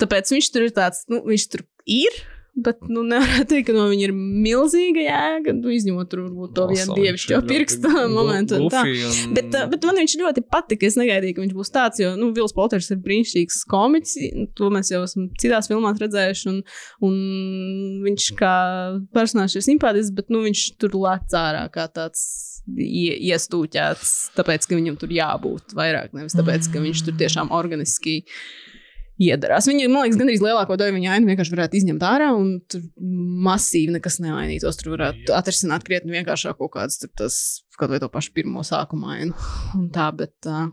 Tāpēc 0.01 0.35
viņš 0.35 0.53
tur 0.55 0.67
ir 0.67 0.77
tāds, 0.77 1.05
nu, 1.13 1.23
viņš 1.29 1.49
tur 1.53 1.67
ir. 1.87 2.21
Bet, 2.61 2.81
nu, 2.93 3.03
nevarētu 3.07 3.47
teikt, 3.55 3.67
ka 3.71 3.75
no 3.77 3.87
viņa 3.89 4.05
ir 4.09 4.13
milzīga 4.17 5.05
jēga. 5.07 5.55
Nu, 5.57 5.71
izņemot 5.73 6.11
tur 6.13 6.25
varbūt 6.27 6.55
to 6.59 6.67
vienu 6.71 6.97
dievišķo 6.99 7.39
pirkstu 7.49 7.93
momentu. 8.13 8.59
un 8.61 8.69
tā. 8.73 8.83
un- 8.85 9.35
Bet, 9.39 9.49
uh, 9.55 9.67
bet 9.73 9.87
man 9.89 10.01
viņš 10.03 10.17
ļoti 10.21 10.45
patika. 10.51 10.87
Es 10.91 10.99
negaidīju, 11.01 11.37
ka 11.39 11.45
viņš 11.47 11.55
būs 11.57 11.73
tāds, 11.75 12.03
jo 12.03 12.13
nu, 12.21 12.31
Vils 12.37 12.53
Polters 12.57 12.91
ir 12.93 13.01
brīnišķīgs 13.05 13.63
komiķis. 13.71 14.15
To 14.61 14.71
mēs 14.75 14.91
jau 14.93 15.03
esam 15.07 15.29
citās 15.41 15.71
filmās 15.71 15.99
redzējuši. 16.03 16.47
Un, 16.53 16.63
un 17.09 17.19
viņš 18.07 18.31
kā 18.41 18.55
personāžs 19.17 19.57
ir 19.61 19.67
simpātisks, 19.67 20.15
bet 20.15 20.29
nu, 20.35 20.43
viņš 20.47 20.65
tur 20.83 20.91
lec 21.01 21.33
ārā 21.37 21.65
kā 21.73 21.87
tāds 21.93 22.25
ie, 22.77 23.15
iestūķēts, 23.33 24.11
tāpēc, 24.37 24.67
ka 24.69 24.77
viņam 24.79 24.99
tur 25.01 25.09
jābūt 25.17 25.73
vairāk, 25.75 26.13
nevis 26.15 26.37
tāpēc, 26.39 26.69
ka 26.73 26.83
viņš 26.85 27.05
tur 27.09 27.17
tiešām 27.19 27.49
organiski 27.57 28.21
iedarās. 29.21 29.69
Viņa, 29.69 29.89
man 29.93 30.07
liekas, 30.07 30.19
gandrīz 30.21 30.43
lielāko 30.45 30.77
daļu 30.81 30.97
viņa 30.97 31.15
ainu 31.17 31.31
vienkārši 31.31 31.55
varētu 31.55 31.81
izņemt 31.81 32.05
ārā, 32.07 32.31
un 32.37 32.53
tur 32.71 32.85
masīvi 33.47 33.97
nekas 33.97 34.21
nevainītos. 34.25 34.79
Tur 34.81 34.95
varētu 34.97 35.35
atrisināt 35.37 35.85
krietni 35.87 36.17
vienkāršāk 36.17 36.59
kaut 36.61 36.73
kādas 36.77 37.01
tas, 37.05 37.41
kaut 37.79 37.93
vai 37.93 38.01
to 38.03 38.11
pašu 38.13 38.35
pirmo 38.37 38.65
sākuma 38.67 39.19
ainu. 39.19 39.37
Un 39.77 39.89
tā, 39.95 40.09
bet, 40.17 40.37
uh, 40.49 40.71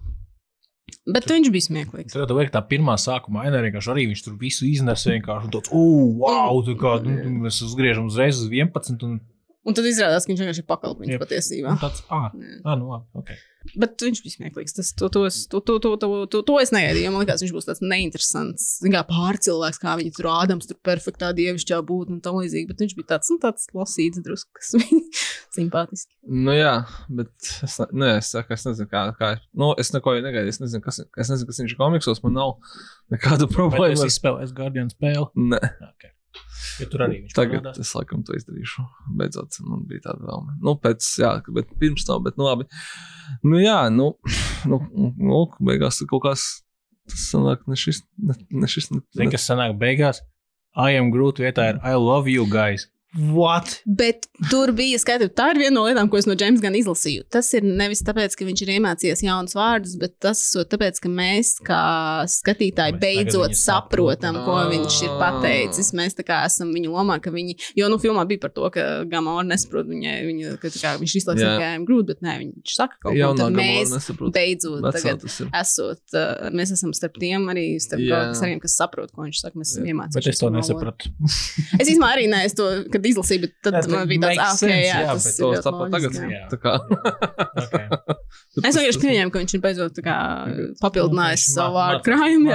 bet 1.12 1.28
viņš 1.32 1.52
bija 1.54 1.68
smieklīgs. 1.68 2.16
Tad 2.16 2.36
vajag 2.40 2.54
tā 2.56 2.64
pirmā 2.70 2.98
sākuma 3.02 3.46
aina 3.46 3.64
vienkārši 3.66 3.94
arī 3.94 4.08
viņš 4.14 4.28
tur 4.28 4.38
visu 4.40 4.68
iznesa 4.70 5.12
vienkārši 5.14 5.50
un 5.50 5.56
tāds, 5.58 5.74
oh, 5.76 6.14
wow, 6.24 6.62
tā 6.68 6.78
kā 6.80 6.98
nu, 7.06 7.18
mēs 7.48 7.60
uzgriežam 7.68 8.08
uzreiz 8.12 8.40
uz 8.40 8.52
11 8.52 9.08
un, 9.08 9.20
Un 9.68 9.76
tad 9.76 9.84
izrādās, 9.90 10.24
ka 10.24 10.32
viņš 10.32 10.40
vienkārši 10.46 10.62
ir 10.64 10.68
pakalpojums 10.70 11.12
Jep. 11.12 11.22
patiesībā. 11.26 11.74
tāds, 11.82 12.00
ah, 12.10 12.30
ah, 12.32 12.76
nu 12.80 12.88
labi, 12.88 13.06
ok. 13.20 13.32
Bet 13.76 14.00
viņš 14.00 14.22
bija 14.24 14.32
smieklīgs. 14.38 14.72
Tas, 14.78 14.94
to, 14.96 15.10
to, 15.12 15.26
es- 15.28 15.42
to, 15.52 15.60
to, 15.60 15.76
to, 15.84 15.90
to, 16.00 16.08
to, 16.32 16.40
to 16.48 16.54
es 16.64 16.72
negaidīju. 16.72 17.10
Man 17.12 17.20
liekas, 17.26 17.42
viņš 17.44 17.52
būs 17.52 17.68
tāds 17.68 17.82
neinteresants. 17.84 18.68
Kā 18.94 19.02
pārcilvēks, 19.10 19.82
kā 19.84 19.98
viņi 20.00 20.14
tur 20.16 20.30
ādams, 20.32 20.70
tur 20.70 20.80
perfektā 20.88 21.34
dievišķā 21.36 21.82
būt 21.90 22.14
un 22.16 22.22
tam 22.24 22.40
līdzīgi. 22.40 22.70
Bet 22.72 22.80
viņš 22.86 22.96
bija 22.96 23.10
tāds, 23.12 23.34
nu, 23.34 23.42
tāds 23.44 23.68
lasīts 23.76 24.24
drusku, 24.24 24.56
kas 24.56 24.72
bija 24.80 25.02
simpātiski. 25.58 26.16
Nu, 26.32 26.56
jā, 26.56 26.74
bet 27.20 27.52
es, 27.68 27.76
ne, 27.84 27.90
nē, 28.06 28.14
es, 28.22 28.32
saku, 28.38 28.56
es 28.56 28.64
nezinu, 28.70 28.88
kā. 28.94 29.04
kā 29.20 29.34
nu, 29.52 29.74
es 29.84 29.92
neko 29.92 30.16
jau 30.16 30.24
negaidu. 30.24 30.48
Es 30.56 30.62
nezinu, 30.64 30.80
kas, 30.88 31.02
es 31.04 31.34
nezinu, 31.36 31.52
kas 31.52 31.60
viņš 31.66 31.76
ir 31.76 31.82
komiksos. 31.84 32.24
Man 32.24 32.40
nav 32.40 32.56
nekādu 33.12 33.52
problēmu. 33.52 33.92
esi 34.00 34.08
ar- 34.08 34.14
izspēlējis 34.16 34.56
Guardian 34.56 34.94
spēli? 34.96 35.28
Nē, 35.36 35.60
Okay. 35.92 36.14
Ja 36.78 36.88
tur 36.92 37.04
arī 37.08 37.22
viņš 37.24 37.36
Tagad 37.38 37.64
parādās. 37.64 37.82
es 37.82 37.94
laikam 37.98 38.24
to 38.26 38.36
izdarīšu. 38.38 38.86
Beidzot, 39.18 39.58
man 39.66 39.86
bija 39.90 40.04
tāda 40.10 40.28
vēlme. 40.28 40.58
Nu, 40.64 40.76
pēc, 40.82 41.06
jā, 41.22 41.32
bet 41.54 41.72
pirms 41.82 42.06
tam, 42.08 42.24
bet 42.26 42.38
nu 42.38 42.48
labi. 42.48 42.68
Nu, 43.46 43.58
jā, 43.62 43.80
nu, 43.94 44.12
nu, 44.70 44.82
nu 45.18 45.44
beigās 45.58 46.02
kaut 46.10 46.26
kas. 46.28 46.48
Tas 47.08 47.24
sanāk, 47.32 47.62
ne 47.72 47.78
šis, 47.80 48.02
ne, 48.20 48.36
ne 48.52 48.68
šis, 48.68 48.90
ne, 48.92 49.00
Zini, 49.16 49.32
kas 49.32 49.48
sanāk 49.48 49.78
beigās? 49.80 50.20
I 50.78 51.00
am 51.00 51.10
Groot 51.14 51.40
vietā 51.42 51.72
ir 51.72 51.80
I 51.82 51.96
love 51.96 52.30
you 52.30 52.46
guys. 52.52 52.90
What? 53.18 53.80
Bet 53.86 54.28
tur 54.52 54.72
bija 54.78 55.00
skaidrs, 55.02 55.32
tā 55.38 55.50
ir 55.54 55.62
viena 55.64 55.74
no 55.80 55.86
lietām, 55.88 56.10
ko 56.12 56.20
es 56.20 56.28
no 56.30 56.36
Džeimsa 56.38 56.62
gan 56.62 56.76
izlasīju. 56.78 57.26
Tas 57.34 57.50
ir 57.58 57.66
nevis 57.66 58.04
tāpēc, 58.06 58.36
ka 58.38 58.46
viņš 58.46 58.62
ir 58.64 58.72
iemācījies 58.76 59.24
jaunus 59.26 59.56
vārdus, 59.58 59.96
bet 59.98 60.14
tas 60.22 60.42
ir 60.54 60.68
tāpēc, 60.70 61.00
ka 61.02 61.10
mēs, 61.10 61.56
kā 61.66 61.82
skatītāji, 62.30 62.98
Mēs 62.98 63.02
beidzot 63.02 63.56
viņu 63.56 63.60
saprotam, 63.60 64.38
ko 64.46 64.60
viņš 64.70 65.00
ir 65.08 65.16
pateicis. 65.18 65.90
Mēs 65.98 66.18
tā 66.18 66.26
kā 66.28 66.44
esam 66.46 66.70
viņa 66.76 66.92
lomā, 66.94 67.18
ka 67.24 67.34
viņi, 67.34 67.58
jo 67.80 67.90
nu, 67.90 67.98
filmā 68.02 68.28
bija 68.30 68.44
par 68.46 68.54
to, 68.54 68.70
ka 68.74 68.86
Gamora 69.10 69.48
nesaprot 69.48 69.90
viņai, 69.90 70.16
viņa, 70.28 70.54
ka, 70.62 70.72
tā 70.74 70.84
kā, 70.84 70.94
viņš 71.02 71.18
izlaiž 71.22 71.42
Jā. 71.42 71.56
tikai 71.58 71.72
grūti, 71.88 72.10
bet 72.12 72.24
nē, 72.26 72.38
viņš 72.44 72.78
saka 72.78 73.02
kaut 73.02 73.18
ko 73.18 73.34
tādu. 73.42 73.58
Mēs 73.58 73.96
nesaprot. 73.96 74.34
beidzot 74.36 74.86
Vecā 74.86 75.02
tagad 75.02 75.26
esot, 75.64 76.04
uh, 76.14 76.48
mēs 76.54 76.76
esam 76.78 76.94
starp 76.98 77.18
tiem 77.18 77.50
arī, 77.50 77.66
starp 77.82 78.06
Jā. 78.06 78.22
kaut 78.30 78.38
kas, 78.38 78.62
kas 78.68 78.78
saprot, 78.84 79.14
ko 79.16 79.26
viņš 79.26 79.42
saka. 79.42 79.58
Mēs 79.58 79.74
esam 79.74 79.88
Jā. 79.88 79.96
iemācījušies. 79.96 80.28
Bet 80.28 80.34
es 80.36 80.44
to 80.44 80.54
nesapratu. 80.54 81.14
Es 81.78 81.88
īstenībā 81.88 82.14
arī 82.14 82.28
ne, 82.30 82.44
es 82.46 82.56
to, 82.58 82.68
kad 82.94 83.07
izlasīju, 83.12 83.44
bet 83.46 83.54
tad 83.66 83.78
Jā, 83.78 83.84
man 83.94 84.10
bija 84.10 84.22
tāds, 84.26 84.42
ah, 84.44 84.52
ok, 84.52 84.60
sense, 84.62 84.78
jā, 84.84 85.00
jā, 85.04 85.14
tas 85.14 85.26
bet 85.26 85.34
ir 85.34 85.40
To 85.44 85.50
ļoti 85.52 85.66
sapratu 85.68 85.92
tagad. 85.96 86.12
jā. 86.18 86.28
jā. 86.34 86.44
Tā 86.52 86.58
kā. 86.64 86.72
Okay. 87.64 87.86
Es 88.68 88.74
vienkārši 88.74 89.02
pieņēmu, 89.04 89.32
ka 89.34 89.42
viņš 89.44 89.54
ir 89.54 89.62
beidzot 89.62 89.94
tā 89.94 90.02
kā 90.06 90.18
papildinājis 90.82 91.44
savu 91.54 91.78
vārdu 91.78 92.02
krājumu. 92.08 92.48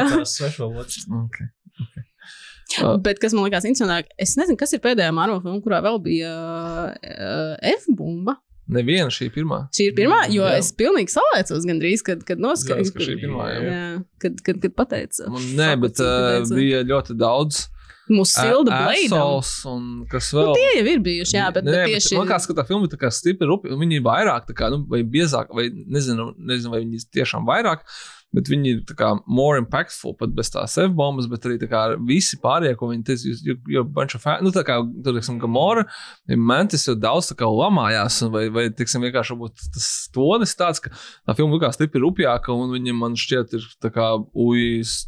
Uh, 2.80 2.96
Bet 3.05 3.20
kas 3.22 3.34
man 3.36 3.44
likās 3.46 3.66
interesantāk, 3.68 4.09
es 4.20 4.32
nezinu, 4.38 4.59
kas 4.59 4.72
ir 4.74 4.80
pēdējā 4.82 5.12
Marvel 5.14 5.42
filma, 5.44 5.61
kurā 5.64 5.78
vēl 5.84 6.00
bija 6.03 6.32
uh, 6.32 7.70
F-bumba. 7.74 8.38
Neviena 8.72 9.11
šī 9.12 9.28
pirmā. 9.34 9.64
Šī 9.74 9.88
ir 9.90 9.96
pirmā, 9.96 10.22
jo 10.32 10.46
Jā. 10.46 10.55
es 10.62 10.70
pilnīgi 10.78 11.12
salēcos 11.12 11.66
gandrīz, 11.68 12.05
kad, 12.07 12.22
kad 12.26 12.40
noskaidroju, 12.40 12.88
Zināms, 12.88 12.94
ka 12.94 13.07
šī 13.09 13.16
pirmā, 13.20 13.48
jā. 13.50 13.62
jā, 13.66 13.80
kad, 14.22 14.38
kad, 14.46 14.61
kad 14.62 14.76
pateica. 14.78 15.26
Man, 15.32 15.48
nē, 15.59 15.70
bet 15.82 16.00
uh, 16.03 16.38
bija 16.55 16.84
ļoti 16.86 17.18
daudz. 17.20 17.66
Mūsu 18.13 18.39
silda 18.39 18.79
blēda. 18.85 19.19
Assholes 19.19 19.53
un 19.73 19.85
kas 20.13 20.31
vēl. 20.37 20.51
Nu, 20.51 20.57
tie 20.59 20.71
jau 20.79 20.87
ir 20.95 21.05
bijuši, 21.09 21.37
jā, 21.39 21.51
bet, 21.55 21.67
Nē, 21.67 21.75
bet 21.75 21.79
bet 21.83 21.93
tieši. 21.97 22.17
Man 22.19 22.29
liekas, 22.29 22.49
ka 22.49 22.59
tā 22.59 22.67
filma 22.69 22.89
ir 22.89 22.95
tā 22.95 23.01
kā 23.01 23.13
stipri 23.15 23.49
rupi, 23.51 23.73
un 23.73 23.83
viņi 23.83 24.01
ir 24.01 24.07
vairāk, 24.07 24.51
kā, 24.59 24.73
nu, 24.73 24.83
vai 24.91 25.03
biezāk, 25.07 25.53
vai 25.57 25.69
nezinu, 25.71 26.33
nezinu, 26.39 26.75
vai 26.75 26.83
viņi 26.85 27.07
tiešām 27.19 27.49
vairāk, 27.49 27.87
bet 28.33 28.49
viņi 28.49 28.73
ir 28.73 28.81
tā 28.89 28.97
kā 28.97 29.11
more 29.29 29.61
impactful 29.61 30.17
pat 30.19 30.33
bez 30.37 30.51
tās 30.53 30.79
F-bombas, 30.81 31.29
bet 31.31 31.45
arī 31.49 31.59
kā 31.69 31.83
visi 32.09 32.39
pārējie, 32.43 32.79
ko 32.81 32.89
viņi 32.91 33.07
teica, 33.09 33.35
jo, 33.49 33.57
jo 33.77 33.85
bunch 33.85 34.17
of, 34.17 34.27
nu, 34.45 34.53
tā 34.55 34.65
kā, 34.67 34.79
tur, 35.05 35.19
teiksim, 35.19 35.39
Gamora, 35.43 35.85
Mantis 36.33 36.87
jau 36.89 36.97
daudz 36.99 37.31
tā 37.31 37.39
kā 37.43 37.49
lamājās, 37.49 38.23
un 38.27 38.33
vai, 38.35 38.47
vai, 38.53 38.67
teiksim, 38.73 39.05
vienkārši 39.05 39.37
varbūt 39.37 39.69
tas 39.77 39.91
tonis 40.15 40.57
tāds, 40.59 40.83
ka 40.83 40.93
tā 40.95 41.37
filma 41.39 41.59
likās 41.59 41.77
stipri 41.79 42.03
rupjāka, 42.05 42.57
un 42.57 42.73
viņiem 42.73 43.05
man 43.05 43.19
šķiet 43.21 43.59
ir 43.59 43.69
tā 43.85 43.93
kā, 43.93 44.15
ujas, 44.33 45.03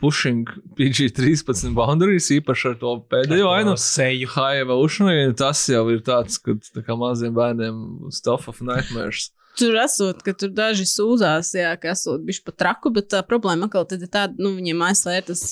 pushing 0.00 0.46
PG-13 0.78 1.74
boundaries, 1.76 2.30
īpaši 2.34 2.70
ar 2.72 2.78
to 2.80 2.92
pēdējo 3.10 3.50
ainu. 3.52 3.76
seju. 3.80 4.30
High 4.36 4.62
evolution, 4.64 5.10
tas 5.38 5.64
jau 5.70 5.84
ir 5.92 6.02
tāds, 6.06 6.38
ka 6.42 6.56
tā 6.72 6.84
kā 6.86 6.96
maziem 6.98 7.34
bērniem 7.36 8.10
stuff 8.14 8.48
of 8.52 8.62
nightmares. 8.64 9.30
Tur 9.56 9.76
esot, 9.80 10.20
ka 10.24 10.34
tur 10.36 10.50
daži 10.52 10.84
sūdzās, 10.88 11.54
jā, 11.56 11.70
ka 11.80 11.94
esot 11.94 12.24
bijuši 12.26 12.42
pat 12.44 12.58
traku, 12.60 12.92
bet 12.92 13.08
tā 13.14 13.22
problēma 13.24 13.70
atkal 13.70 13.86
tad 13.88 14.04
ir 14.04 14.10
tāda, 14.12 14.36
nu, 14.36 14.52
viņiem 14.58 14.82
ASV 14.84 15.14
ir 15.14 15.28
tas 15.30 15.44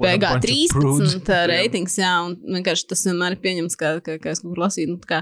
beigā 0.00 0.30
13 0.40 1.28
ā, 1.28 1.42
reitings, 1.50 1.98
jā, 2.00 2.12
un 2.24 2.38
vienkārši 2.56 2.88
tas 2.88 3.04
vienmēr 3.08 3.36
ir 3.36 3.42
pieņemts, 3.44 3.76
kā, 3.76 3.98
kā, 4.04 4.16
kā 4.22 4.32
es 4.32 4.40
kaut 4.40 4.54
kur 4.54 4.62
lasīju, 4.64 4.94
nu, 4.94 5.00
tā 5.02 5.10
kā, 5.10 5.20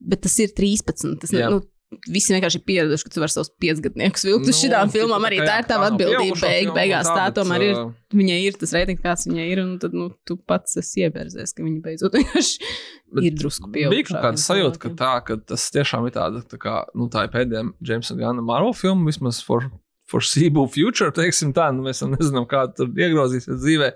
bet 0.00 0.24
tas 0.26 0.34
ir 0.42 0.52
13. 0.54 1.14
Tas, 1.22 1.34
Jā. 1.34 1.50
nu, 1.52 1.62
Visi 1.88 2.34
vienkārši 2.34 2.58
ir 2.60 2.64
pieraduši, 2.68 3.04
ka 3.06 3.12
tu 3.14 3.22
vari 3.22 3.32
savus 3.32 3.48
piecgadniekus 3.62 4.26
vilkt 4.26 4.44
uz 4.44 4.50
Nu, 4.50 4.56
šīm 4.58 4.90
filmām. 4.92 5.24
Arī 5.24 5.38
tā 5.40 5.54
ir 5.62 5.68
tava 5.70 5.86
atbildība. 5.88 6.36
Beig, 6.42 6.68
beigās 6.76 7.08
tā, 7.08 7.14
tā 7.16 7.38
tomēr 7.38 7.64
ir. 7.64 7.80
Viņai 8.12 8.36
ir 8.44 8.58
tas 8.60 8.74
reitings, 8.76 9.00
kāds 9.00 9.24
viņai 9.28 9.46
ir, 9.54 9.62
un 9.62 9.70
tad 9.80 9.96
nu, 9.96 10.10
tu 10.28 10.36
pats 10.36 10.76
esi 10.82 11.06
iebērzies, 11.06 11.54
ka 11.56 11.64
viņa 11.64 11.80
beidzot 11.84 12.18
ir 13.24 13.40
drusku 13.40 13.72
pieauguši. 13.72 13.94
Bija 13.94 14.08
kaut 14.10 14.20
kāda 14.26 14.44
sajūta, 14.44 14.82
ka 14.84 14.92
tā, 15.00 15.14
ka 15.24 15.38
tas 15.48 15.64
tiešām 15.72 16.08
ir 16.10 16.16
tāda, 16.18 16.44
tā 16.44 16.60
kā, 16.60 16.76
nu, 16.92 17.08
tā 17.12 17.24
ir 17.24 17.32
pēdējā 17.32 17.64
Jamesa 17.88 18.16
Gana 18.20 18.44
Marvel 18.44 18.76
filma, 18.76 19.08
vismaz 19.08 19.40
for, 19.44 19.70
foreseeable 20.12 20.68
future, 20.72 21.12
teiksim 21.16 21.56
tā, 21.56 21.70
nu, 21.72 21.88
mēs 21.88 22.04
nezinām, 22.04 22.48
kā 22.48 22.66
tur 22.76 22.92
iegrozīsies 22.92 23.60
dzīvē. 23.64 23.94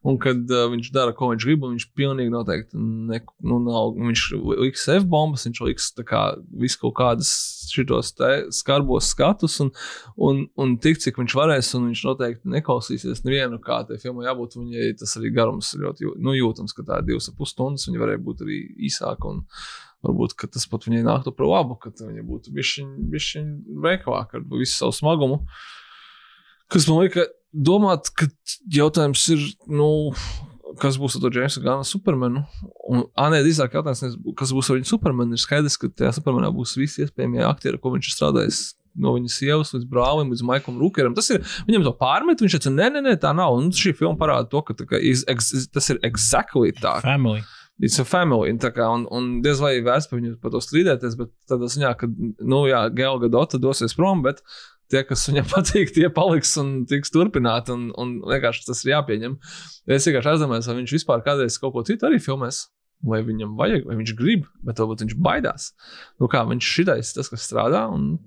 Un 0.00 0.16
kad 0.16 0.48
uh, 0.48 0.62
viņš 0.72 0.86
dara, 0.96 1.12
ko 1.12 1.28
viņš 1.28 1.44
grib, 1.44 1.64
viņš 1.66 1.84
pilnīgi 1.98 2.32
noteikti 2.32 2.78
ne, 2.80 3.18
nu, 3.44 3.58
nav, 3.66 3.90
viņš 3.98 4.22
liks 4.62 4.86
F 4.94 5.04
bombas, 5.12 5.44
viņš 5.44 5.58
liks 5.66 5.90
kā 6.08 6.22
visu 6.62 6.78
kaut 6.80 6.94
kādas 6.96 7.32
šitos 7.68 8.14
skarbos 8.56 9.10
skatus, 9.12 9.58
un, 9.60 9.68
un, 10.16 10.46
un 10.56 10.72
tik 10.80 11.02
cik 11.04 11.20
viņš 11.20 11.36
varēs, 11.36 11.72
un 11.76 11.90
viņš 11.90 12.04
noteikti 12.08 12.54
neklausīsies 12.54 13.20
nevienu, 13.26 13.60
kā 13.60 13.82
tai 13.88 14.00
filmai 14.00 14.24
jābūt. 14.24 14.56
Viņai 14.60 14.88
tas 15.02 15.12
arī 15.20 15.34
garums 15.36 15.74
ir 15.76 15.84
ļoti 15.84 16.14
nu, 16.16 16.32
jūtams, 16.38 16.72
ka 16.76 16.86
tā 16.88 17.02
ir 17.02 17.10
divas 17.12 17.28
ap 17.28 17.36
pus 17.36 17.52
stundas, 17.52 17.84
viņa 17.90 18.00
varēja 18.00 18.24
būt 18.24 18.44
arī 18.46 18.64
īsāka. 18.88 19.34
Un, 19.34 19.44
Varbūt 20.00 20.32
tas 20.48 20.64
pat 20.64 20.86
viņai 20.86 21.02
nāktu 21.04 21.28
par 21.36 21.44
labu, 21.44 21.74
ka 21.76 21.90
viņa 21.92 22.22
būtu 22.24 22.54
bijusi 22.56 23.42
veiklāka 23.84 24.38
ar 24.38 24.46
visu 24.48 24.78
savu 24.78 24.94
smagumu. 24.96 25.42
Kas 26.72 26.86
man 26.88 27.02
liekas, 27.02 27.28
domāt, 27.52 28.10
ka 28.16 28.28
jautājums 28.70 29.26
ir, 29.34 29.44
nu, 29.70 29.90
kas 30.80 30.98
būs 31.00 31.16
ar 31.16 31.24
to 31.24 31.30
Jamesa 31.34 31.62
Gana 31.64 31.86
Supermanu? 31.86 32.44
Un, 32.90 33.06
nē, 33.06 33.42
drīzāk 33.44 33.76
jautājums, 33.78 34.18
kas 34.38 34.52
būs 34.56 34.70
ar 34.70 34.78
viņu 34.78 34.90
Supermanu. 34.90 35.36
Ir 35.36 35.42
skaidrs, 35.42 35.78
ka 35.80 35.90
tajā 35.90 36.12
Supermanā 36.18 36.52
būs 36.54 36.76
visi 36.78 37.04
iespējamie 37.04 37.42
aktieri, 37.46 37.80
ko 37.80 37.94
viņš 37.94 38.10
ir 38.10 38.16
strādājis. 38.16 38.60
No 39.00 39.12
viņas 39.14 39.36
sievas 39.38 39.70
līdz 39.70 39.86
brālim, 39.90 40.32
līdz 40.34 40.42
Maikam 40.48 40.80
Rūkeram. 40.80 41.14
Tas 41.14 41.28
ir 41.30 41.44
viņam 41.68 41.84
to 41.86 41.92
pārmet. 42.00 42.42
Viņš 42.42 42.56
teica, 42.56 42.72
nē, 42.74 42.88
nē, 42.96 43.04
nē, 43.06 43.14
tā 43.22 43.30
nav. 43.36 43.54
Un 43.54 43.70
šī 43.74 43.94
filma 43.94 44.18
parāda 44.18 44.50
to, 44.50 44.64
ka 44.66 44.74
kā 44.82 44.98
is, 44.98 45.22
ex, 45.30 45.52
tas 45.70 45.92
ir 45.94 46.00
exactly 46.06 46.74
tā. 46.74 46.96
Family. 47.04 47.44
It's 47.80 48.00
a 48.02 48.04
family. 48.04 48.50
Kā, 48.60 48.90
un, 48.92 49.06
un 49.14 49.30
diez 49.44 49.62
vai 49.62 49.76
vērts 49.86 50.10
par 50.10 50.18
viņu 50.18 50.34
par 50.42 50.52
to 50.52 50.60
strīdēties, 50.64 51.14
bet 51.16 51.30
tādā 51.48 51.70
ziņā, 51.70 51.94
ka, 52.02 52.10
nu, 52.10 52.64
jā, 52.68 52.82
Gelga 52.98 53.30
Dota 53.32 53.62
dosies 53.62 53.94
prom, 53.96 54.26
bet 54.26 54.42
tie, 54.92 55.04
kas 55.06 55.26
viņam 55.30 55.48
patīk, 55.54 55.94
tie 55.96 56.10
paliks 56.14 56.56
un 56.60 56.74
tiks 56.90 57.14
turpināti. 57.14 57.74
Un, 57.76 57.88
un 58.00 58.18
vienkārši 58.26 58.66
tas 58.68 58.82
ir 58.84 58.94
jāpieņem. 58.96 59.38
Es 59.90 60.08
vienkārši 60.08 60.34
aizdomājos, 60.34 60.70
vai 60.70 60.80
viņš 60.82 60.96
vispār 60.98 61.24
kādreiz 61.26 61.58
kaut 61.62 61.76
ko 61.76 61.86
citu 61.88 62.10
arī 62.10 62.20
filmēs. 62.22 62.66
Vai 63.06 63.22
viņam 63.24 63.54
vajag, 63.56 63.86
vai 63.88 63.94
viņš 63.96 64.10
grib, 64.18 64.44
bet 64.66 64.80
varbūt 64.82 65.06
viņš 65.06 65.14
baidās. 65.24 65.70
Nu, 66.20 66.28
kā 66.28 66.42
viņš 66.44 66.66
šitais, 66.76 67.14
tas, 67.16 67.30
kas 67.32 67.46
strādā, 67.48 67.86
un 67.88 68.18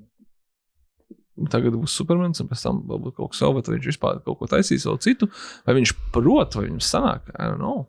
tagad 1.53 1.77
būs 1.77 1.93
supermens, 1.97 2.41
un 2.41 2.49
pēc 2.49 2.63
tam 2.65 2.79
varbūt 2.89 3.19
kaut 3.19 3.33
kas 3.33 3.43
savs, 3.43 3.67
vai 3.67 3.77
viņš 3.77 3.89
vispār 3.91 4.23
kaut 4.25 4.39
ko 4.39 4.49
taisīs, 4.49 4.87
vēl 4.89 4.97
citu, 5.05 5.29
vai 5.67 5.77
viņš 5.77 5.93
prot, 6.15 6.57
vai 6.57 6.65
viņam 6.67 6.81
sanāk. 6.89 7.29
I 7.37 7.51
don't 7.51 7.61
know. 7.61 7.85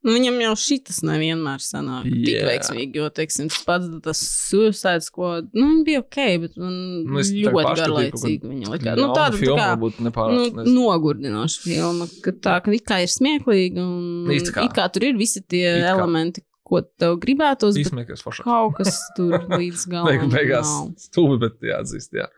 Nu, 0.00 0.14
viņam 0.16 0.38
jau 0.40 0.52
šis 0.56 1.02
nevienmēr 1.04 1.60
sanāk 1.60 2.06
yeah. 2.08 2.20
tik 2.24 2.34
Jā. 2.38 2.44
veiksmīgi, 2.48 3.00
jo, 3.02 3.08
teiksim, 3.12 3.50
pats 3.68 3.88
tas 4.06 4.20
suicide 4.48 5.04
squad, 5.04 5.50
nu, 5.52 5.82
bija 5.84 6.00
ok, 6.00 6.18
bet 6.46 6.54
man 6.56 6.78
Nu, 7.04 7.20
tā 7.20 7.26
ļoti 7.36 7.74
garlaicīgi 7.82 8.48
viņa 8.48 8.70
likās. 8.72 8.96
Nu, 8.96 9.10
tāda 9.12 9.34
tā 9.34 9.40
filmu 9.42 9.58
kā, 9.60 9.66
varbūt 9.74 9.98
nepārāk, 10.06 10.56
nu, 10.56 10.64
nogurdinoša 10.78 11.64
filma, 11.66 12.08
ka 12.24 12.32
tā, 12.32 12.54
ka 12.64 12.72
it 12.72 12.86
kā 12.88 13.02
ir 13.04 13.12
smieklīga 13.12 13.84
un 13.84 14.32
It 14.32 14.48
kā. 14.56 14.64
it 14.64 14.76
kā 14.78 14.88
tur 14.94 15.04
ir 15.10 15.20
visi 15.20 15.44
tie 15.44 15.66
It 15.82 15.90
elementi, 15.92 16.46
ko 16.70 16.80
tev 16.86 17.18
gribētos, 17.20 17.76
bet 17.76 17.88
Īsmēkais 17.90 18.24
foršāk. 18.24 18.46
kaut 18.48 18.76
kas 18.80 18.96
tur 19.18 19.36
līdz 19.52 19.84
galam 19.92 20.32
beigās 20.32 20.72
stūbi, 21.10 21.40
bet 21.44 21.60
jāatzīst, 21.66 22.14
jā. 22.16 22.30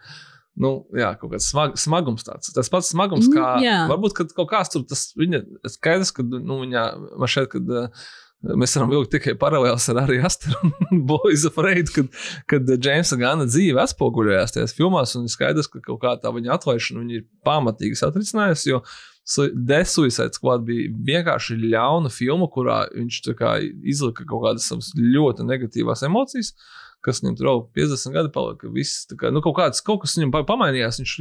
Nu, 0.61 0.71
jā, 0.93 1.15
kaut 1.17 1.31
kāds 1.33 1.47
smag, 1.49 1.79
smagums 1.81 2.27
tāds. 2.27 2.51
Tas 2.53 2.69
pats 2.69 2.91
smagums, 2.93 3.31
Nu, 3.31 3.39
kā 3.39 3.55
jā. 3.65 3.79
varbūt 3.89 4.13
kaut 4.37 4.51
kāds 4.51 4.69
tur, 4.75 4.83
tas 4.85 5.07
viņa 5.17 5.41
skaidrs, 5.79 6.11
ka, 6.13 6.25
nu, 6.29 6.59
viņa, 6.67 6.83
man 7.17 7.31
šeit, 7.33 7.49
kad 7.55 7.71
uh, 7.73 8.11
mēs 8.61 8.75
varam 8.77 8.91
vilkt 8.93 9.15
tikai 9.15 9.33
paralēlus 9.41 9.87
ar 9.95 10.03
arī 10.03 10.19
Asteru 10.27 10.59
un 10.91 11.01
Boys 11.09 11.47
of 11.49 11.57
Raid, 11.57 11.89
kad, 11.95 12.11
kad 12.53 12.69
Džeimsa 12.69 13.17
Gana 13.17 13.47
dzīve 13.49 13.81
atspoguļojās 13.81 14.53
tajās 14.59 14.77
filmās, 14.77 15.15
un 15.17 15.25
ir 15.25 15.33
skaidrs, 15.33 15.71
ka 15.73 15.81
kaut 15.89 16.03
kā 16.05 16.13
tā 16.21 16.35
viņa 16.37 16.53
atlaišana 16.59 17.01
viņa 17.01 17.17
ir 17.21 17.25
pamatīgi 17.49 18.01
satricinājusi, 18.03 18.75
jo 18.75 18.83
Su- 19.25 19.49
The 19.55 19.85
Suicide 19.87 20.35
Squad 20.35 20.65
bija 20.67 20.91
vienkārši 21.07 21.55
ļauna 21.63 22.11
filma, 22.11 22.49
kurā 22.51 22.81
viņš 22.91 23.21
izlika 23.87 24.25
kaut 24.27 24.43
kādas 24.49 24.67
savas 24.69 24.89
ļoti 24.99 25.47
negatīvās 25.47 26.03
emocijas 26.09 26.53
kas 27.03 27.21
viņam 27.23 27.37
tur 27.39 27.49
jau 27.49 27.55
50 27.77 28.15
gadi 28.15 28.31
palika. 28.35 28.71
Viss, 28.73 29.07
kā, 29.19 29.33
nu, 29.35 29.43
kaut, 29.45 29.57
kāds, 29.59 29.83
kaut 29.85 30.05
kas 30.05 30.15
viņam 30.19 30.33
pa- 30.35 30.45
pamainījās. 30.49 31.01
Viņš 31.03 31.15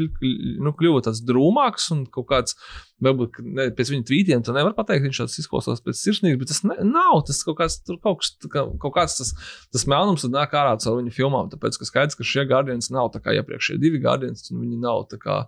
nu, 0.61 0.73
kļuva 0.77 1.01
tāds 1.07 1.23
drūmāks 1.25 1.87
un 1.95 2.03
kaut 2.13 2.27
kāds, 2.29 2.57
varbūt 3.01 3.41
ne, 3.45 3.67
pēc 3.77 3.93
viņa 3.93 4.07
tvītiem, 4.09 4.43
tu 4.45 4.53
nevar 4.55 4.75
pateikt, 4.77 5.07
viņš 5.07 5.23
tāds 5.23 5.39
izklausās 5.41 5.81
pēc 5.85 5.97
sirsnības, 5.97 6.39
bet 6.41 6.53
tas 6.53 6.61
ne, 6.67 6.77
nav. 6.85 7.23
Tas 7.27 7.41
kaut 7.47 7.57
kāds, 7.63 7.79
tur 7.87 7.97
kaut, 8.03 8.21
kas, 8.21 8.35
kā, 8.45 8.67
kaut 8.83 8.95
kāds 8.99 9.17
tas, 9.19 9.33
tas 9.73 9.87
melnums 9.89 10.27
nāk 10.29 10.53
ārā 10.57 10.77
caur 10.83 11.01
viņa 11.01 11.15
filmām. 11.17 11.49
Tāpēc, 11.53 11.81
ka 11.81 11.89
skaidrs, 11.89 12.19
ka 12.19 12.27
šie 12.27 12.45
Guardians 12.49 12.93
nav 12.93 13.09
tā 13.15 13.23
kā 13.23 13.35
iepriekšējie 13.39 13.81
divi 13.81 14.01
Guardians, 14.03 14.49
un 14.53 14.61
viņi 14.65 14.81
nav 14.85 15.07
tā 15.11 15.21
kā 15.21 15.41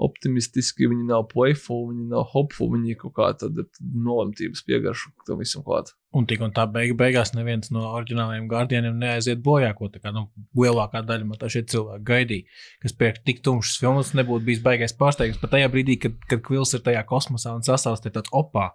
optimistiski, 0.00 0.88
viņi 0.90 1.06
nav 1.10 1.26
playful, 1.30 1.86
viņi 1.90 2.08
nav 2.10 2.26
hopeful, 2.32 2.70
viņi 2.72 2.96
kaut 3.00 3.14
kā 3.18 3.30
tāda 3.42 3.66
nolemtības 3.80 4.62
piegarša 4.66 5.12
tam 5.28 5.40
visam 5.42 5.64
klāt. 5.66 5.92
Un 6.16 6.26
tik 6.26 6.42
un 6.42 6.54
tā 6.56 6.64
beig 6.72 6.96
beigās 6.98 7.34
neviens 7.36 7.70
no 7.74 7.84
oriģinālajiem 7.92 8.48
gārdieniem 8.50 8.98
neaiziet 8.98 9.42
bojā, 9.46 9.70
ko 9.78 9.90
tā 9.92 10.02
kā 10.02 10.10
nu, 10.14 10.26
lielākā 10.58 11.04
daļa 11.06 11.28
no 11.28 11.38
tā 11.38 11.50
šie 11.52 11.62
cilvēki 11.70 12.06
gaidīja. 12.08 12.60
Kas 12.82 12.96
pēc 12.98 13.20
tik 13.28 13.44
tumšas 13.46 13.78
filmas 13.82 14.14
nebūtu 14.18 14.48
bijis 14.48 14.64
baigais 14.64 14.96
pārsteigums. 14.98 15.38
Pat 15.42 15.54
tajā 15.54 15.70
brīdī, 15.70 16.00
kad, 16.02 16.16
kad 16.30 16.42
Kvils 16.46 16.74
ir 16.74 16.82
tajā 16.86 17.04
kosmosā 17.06 17.54
un 17.54 17.66
sasaucas, 17.66 18.02
ir 18.08 18.16
tāds 18.16 18.32
opā. 18.34 18.72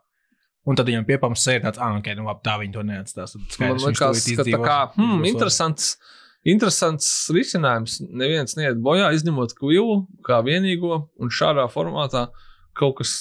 Un 0.66 0.78
tad 0.78 0.88
viņam 0.90 1.06
piepams 1.06 1.44
sēž 1.46 1.62
tāds, 1.66 1.82
ah, 1.82 1.98
ok, 2.00 2.08
nu 2.18 2.26
labi, 2.26 2.42
tā 2.46 2.56
viņi 2.62 2.74
to 2.74 2.86
neatstās. 2.88 3.36
Tad 3.36 3.44
Man 3.44 3.52
skaidrs, 3.54 3.84
viņš 3.86 4.00
liekas, 4.06 4.30
ka 4.40 4.46
tā 4.48 4.62
kā 4.64 4.78
hmm, 4.96 5.28
interesants, 5.30 5.92
interesants 6.46 7.10
risinājums. 7.34 8.00
Neviens 8.06 8.58
neiet 8.60 8.82
bojā, 8.82 9.12
izņemot 9.18 9.56
kvilu 9.58 10.04
kā 10.26 10.42
vienīgo, 10.46 11.06
un 11.20 11.34
šādā 11.34 11.66
formātā 11.74 12.28
kaut 12.78 13.00
kas 13.02 13.16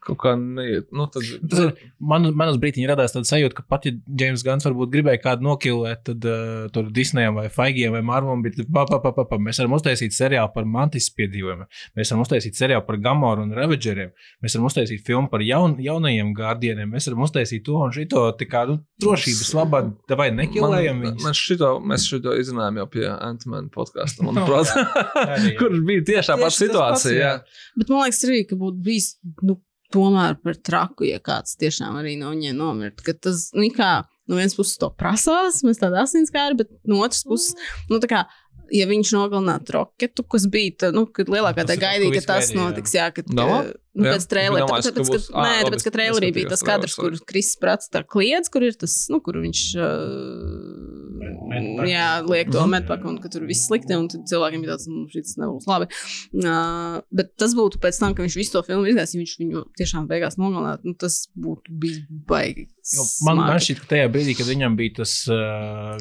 kaut 0.00 0.16
kā 0.22 0.32
neiet. 0.40 0.86
Nu, 0.96 1.04
tad, 1.12 1.22
Tas 1.50 1.58
ir- 1.66 1.88
Man, 2.00 2.30
man 2.34 2.48
uz 2.48 2.56
brīdi 2.60 2.86
radās 2.88 3.12
tāda 3.12 3.28
sajūta, 3.28 3.58
ka 3.58 3.62
pat 3.68 3.84
ja 3.84 3.92
James 4.20 4.42
Gans 4.46 4.64
varbūt 4.64 4.88
gribēja 4.94 5.20
kādu 5.20 5.44
nokilēt, 5.44 6.00
tad 6.08 6.24
uh, 6.24 6.68
tur 6.72 6.88
Disneyam 6.96 7.36
vai 7.36 7.48
Faigiem 7.52 7.92
vai 7.92 8.00
Marvam, 8.02 8.40
bet 8.42 8.56
pa, 8.72 8.86
pa, 8.88 8.98
pa, 9.04 9.12
pa, 9.12 9.26
pa, 9.28 9.36
mēs 9.38 9.60
varam 9.60 9.76
uztaisīt 9.76 10.16
seriālu 10.16 10.48
par 10.54 10.64
mantis 10.64 11.10
piedzīvojumiem, 11.18 11.68
mēs 12.00 12.10
varam 12.14 12.24
uztaisīt 12.24 12.56
seriālu 12.56 12.86
par 12.88 12.96
Gamoru 13.04 13.44
un 13.44 13.52
Ravageriem, 13.58 14.10
mēs 14.42 14.56
varam 14.56 14.70
uztaisīt 14.70 15.04
filmu 15.06 15.28
par 15.30 15.44
jaun, 15.44 15.76
jaunajiem 15.84 16.32
gārdieniem, 16.40 16.90
mēs 16.96 17.10
varam 17.10 17.26
uztaisīt 17.28 17.64
to 17.68 17.76
un 17.84 17.92
šito, 17.92 18.24
tā 18.40 18.48
kā 18.48 18.64
nu, 18.72 18.78
drošības 19.04 19.52
labā, 19.60 19.82
vai 20.16 20.30
nekilējam 20.40 21.04
viņus. 21.04 21.22
man 21.28 21.36
šito, 21.36 21.74
mēs 21.84 22.08
šito 22.08 22.34
izrunājām 22.40 22.80
jau 22.82 22.88
pie 22.96 23.06
Antmana 23.12 23.68
podkāsta, 23.76 24.24
manuprāt, 24.26 24.72
jā. 24.72 25.56
kur 25.60 25.76
bija 25.84 26.06
tieši 26.14 26.32
tā 26.32 26.36
Tieši 26.36 26.40
pati 26.40 26.40
tas 26.40 26.40
pats, 26.40 26.60
situācija. 26.64 27.16
jā. 27.20 27.32
jā. 27.36 27.74
Bet 27.80 27.92
man 27.92 28.06
liekas, 28.06 28.24
arī, 28.28 28.40
ka 28.48 28.56
būtu 28.60 28.80
bijis 28.88 29.10
nu, 29.44 29.60
tomēr 29.94 30.36
par 30.42 30.58
traku, 30.58 31.06
ja 31.08 31.20
kāds 31.22 31.56
tiešām 31.60 31.98
arī 32.00 32.16
no 32.20 32.34
viņiem 32.34 32.58
nomirtu. 32.58 33.06
Ka 33.06 33.16
Tas, 33.20 33.48
nu, 33.56 33.66
kā, 33.74 33.90
no 34.30 34.38
vienas 34.38 34.56
puses 34.56 34.78
to 34.80 34.90
prasās, 34.96 35.60
mēs 35.66 35.82
tādā 35.82 36.04
asinskāri, 36.06 36.62
bet 36.62 36.70
no 36.88 37.02
otras 37.04 37.26
puses, 37.28 37.56
nu, 37.90 38.02
tā 38.02 38.10
kā. 38.10 38.22
Ja 38.70 38.84
viņš 38.86 39.10
nogalinātu 39.16 39.72
roketu, 39.74 40.22
kas 40.30 40.44
bija, 40.46 40.76
tā, 40.78 40.88
nu, 40.94 41.02
kad 41.10 41.26
lielākā 41.26 41.64
tas, 41.66 41.78
gaidīja, 41.82 42.20
ka 42.20 42.36
tas 42.36 42.52
notiks, 42.54 42.92
jā, 42.94 43.08
kad, 43.10 43.26
Domā? 43.26 43.64
Ka, 43.90 43.98
nu, 44.00 44.06
Jā. 44.06 44.12
pēc 44.16 44.26
Domāju, 44.62 44.68
tāpēc, 44.70 44.86
ka 44.86 44.94
tāpēc, 45.00 45.10
būs- 45.10 45.28
ka, 45.30 45.34
ā, 45.34 45.44
nē, 45.46 45.64
tāpēc, 45.66 45.82
ka 45.86 45.90
trēlerī 45.96 46.28
bija 46.34 46.48
tas 46.52 46.62
kadrs, 46.62 46.94
kur 46.94 47.16
Kristis 47.26 47.58
prats 47.60 47.90
tā 47.90 48.02
kliedz, 48.06 48.50
kur 48.52 48.62
ir 48.62 48.74
tas, 48.78 48.94
nu, 49.10 49.18
kur 49.20 49.34
viņš, 49.42 49.62
uh, 49.82 51.20
Medpack. 51.50 51.88
jā, 51.90 52.06
liek 52.24 52.50
to 52.54 52.62
medpaku 52.70 53.08
un 53.10 53.18
ka 53.20 53.28
tur 53.28 53.44
viss 53.48 53.66
slikti, 53.66 53.96
un 53.98 54.06
tad 54.08 54.24
cilvēkiem 54.30 54.62
bija 54.62 54.76
tāds, 54.76 54.86
nu, 54.88 55.04
šis 55.10 55.34
nebūs 55.40 55.66
labi. 55.66 55.90
Uh, 56.38 57.00
bet 57.10 57.34
tas 57.40 57.54
būtu 57.58 57.80
pēc 57.82 57.98
tam, 57.98 58.14
ka 58.14 58.22
viņš 58.22 58.36
visu 58.38 58.54
to 58.56 58.62
filmu 58.68 58.86
izgās, 58.90 59.14
ja 59.14 59.20
viņš 59.20 59.34
viņu 59.42 59.64
tiešām 59.80 60.06
beigās 60.10 60.38
nogalinātu, 60.40 60.86
nu, 60.92 60.94
tas 60.94 61.26
būtu 61.34 61.74
bijis 61.82 62.00
baigi. 62.30 62.68
Jo 62.94 63.04
Man, 63.26 63.36
man 63.42 63.60
šķiet, 63.62 63.82
ka 63.82 63.90
tajā 63.94 64.08
brīdī, 64.14 64.36
kad 64.38 64.48
viņam 64.50 64.78
bija 64.78 65.00
tas, 65.02 65.12
uh, 65.28 65.98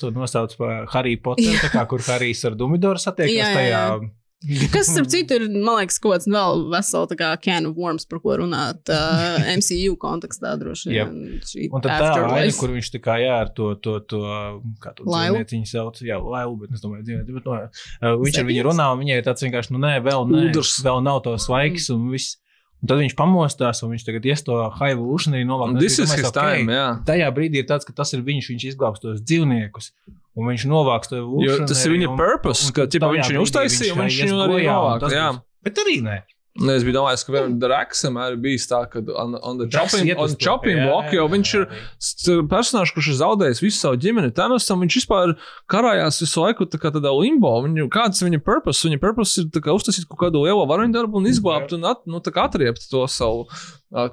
to 0.00 0.10
nosaucu 0.14 0.56
par 0.58 0.86
Harry 0.94 1.16
Potteru, 1.20 1.58
tā 1.62 1.70
kā, 1.74 1.84
kur 1.90 2.02
Harijs 2.06 2.44
ar 2.48 2.56
Dumidoru 2.58 2.98
satiekas 3.02 3.34
Jā, 3.36 3.50
jā, 3.50 3.54
tajā. 3.58 3.82
jā. 3.90 4.10
Kas, 4.74 4.90
starp 4.90 5.08
citu, 5.12 5.36
ir, 5.38 5.46
man 5.54 5.80
liekas, 5.80 5.98
kaut 6.02 6.16
kāds 6.16 6.28
vēl 6.30 6.64
vesels, 6.72 7.08
tā 7.10 7.18
kā 7.18 7.30
can 7.42 7.68
of 7.70 7.78
worms, 7.78 8.06
par 8.08 8.20
ko 8.24 8.36
runāt 8.42 8.92
uh, 8.92 9.38
MCU 9.58 9.96
kontekstā 10.00 10.54
droši 10.60 10.92
vien. 10.92 11.14
šī 11.46 11.68
Un 11.70 11.84
tad 11.84 12.02
tā 12.02 12.12
aina, 12.26 12.52
kur 12.58 12.74
viņš 12.74 12.92
tā 12.96 13.02
kā 13.04 13.18
jā, 13.22 13.38
ar 13.44 13.52
to, 13.56 13.72
to, 13.84 13.98
to 14.10 14.22
kā 14.82 14.94
to 14.98 15.06
dzīvnieciņu 15.08 15.70
sauc, 15.70 16.02
jā, 16.06 16.18
lailu, 16.18 16.58
bet 16.64 16.76
es 16.76 16.84
domāju, 16.84 17.06
dzīvnieci, 17.08 17.38
bet 17.38 17.48
no, 17.48 17.58
uh, 17.62 18.14
viņš 18.22 18.42
ar 18.42 18.48
viņu 18.50 18.68
runā, 18.68 18.90
un 18.94 19.02
viņai 19.04 19.20
ir 19.20 19.26
tāds 19.26 19.46
vienkārši, 19.46 19.76
nu 19.76 19.82
nē, 19.82 19.96
vēl 20.04 20.28
nē, 20.30 20.46
Ūdrs. 20.50 20.78
vēl 20.86 21.02
nav 21.06 21.22
to 21.26 21.36
svaigs 21.40 21.90
un 21.94 22.08
viss. 22.12 22.38
Un 22.82 22.90
tad 22.90 22.98
viņš 22.98 23.12
pamostās, 23.14 23.80
un 23.86 23.92
viņš 23.94 24.04
tagad 24.08 24.24
ies 24.26 24.42
to. 24.42 24.56
Un 25.76 25.78
This 25.78 26.00
is 26.02 26.10
his 26.18 26.32
time, 26.34 26.66
jā. 26.74 26.86
Tajā 27.06 27.28
brīdī 27.34 27.62
ir 27.62 27.68
tāds, 27.68 27.86
ka 27.86 27.94
tas 27.94 28.10
ir 28.16 28.24
viņš, 28.26 28.48
viņš 28.50 28.64
izglābs 28.72 29.02
tos 29.04 29.20
dzīvniekus. 29.22 29.92
Un 30.34 30.48
viņš 30.50 30.64
novāks 30.66 31.12
to 31.12 31.20
evolūciju. 31.20 31.68
tas 31.70 31.84
ir 31.86 31.94
viņa 31.94 32.10
purpose, 32.18 32.72
ka 32.74 32.88
ķipa, 32.90 33.12
viņš 33.14 33.30
viņu 33.30 33.44
uztaisīja, 33.46 33.94
un 33.94 34.02
viņš 34.02 34.18
viņu 34.24 34.40
arī 34.48 34.62
novāk. 34.66 35.06
Jā. 35.14 35.28
Bet 35.62 35.78
arī 35.84 35.96
nē. 36.02 36.18
Nu, 36.60 36.68
Es 36.74 36.82
biju 36.84 36.98
domājis, 36.98 37.22
ka 37.24 37.32
vienam 37.32 37.54
Draksam 37.56 38.18
arī 38.20 38.36
bijis 38.44 38.66
tā, 38.68 38.82
ka 38.92 39.00
on, 39.00 39.38
on 39.40 39.56
the 39.56 39.66
chopping, 39.72 40.10
on 40.20 40.34
chopping 40.36 40.82
block, 40.84 41.08
jo 41.14 41.22
jā, 41.22 41.30
viņš 41.32 41.52
ir 41.56 42.42
personāžs, 42.50 42.92
kurš 42.92 43.08
ir 43.14 43.16
zaudējis 43.22 43.62
visu 43.64 43.78
savu 43.78 43.96
ģimeni. 44.02 44.34
Thanosam 44.36 44.84
viņš 44.84 44.98
vispār 45.00 45.32
karājās 45.72 46.20
visu 46.20 46.44
laiku 46.44 46.66
tā 46.68 46.80
kā 46.82 46.92
tādā 46.92 47.08
limbo. 47.16 47.54
Viņu, 47.64 47.86
kāds 47.94 48.20
ir 48.20 48.28
viņa 48.28 48.42
purpose? 48.44 48.84
Viņa 48.84 49.00
purpose 49.00 49.40
ir 49.40 49.48
tā 49.54 49.64
kā 49.64 49.72
uztaisīt 49.78 50.04
kaut 50.10 50.20
kādu 50.26 50.44
lielo 50.44 50.68
varoņdarbu 50.68 51.22
un 51.22 51.30
izglābt 51.32 51.72
un 51.72 51.88
at, 51.88 52.04
nu, 52.04 52.20
tā 52.20 52.34
kā 52.36 52.44
atriept 52.50 52.84
to 52.92 53.06
savu. 53.08 53.48
A, 53.88 54.10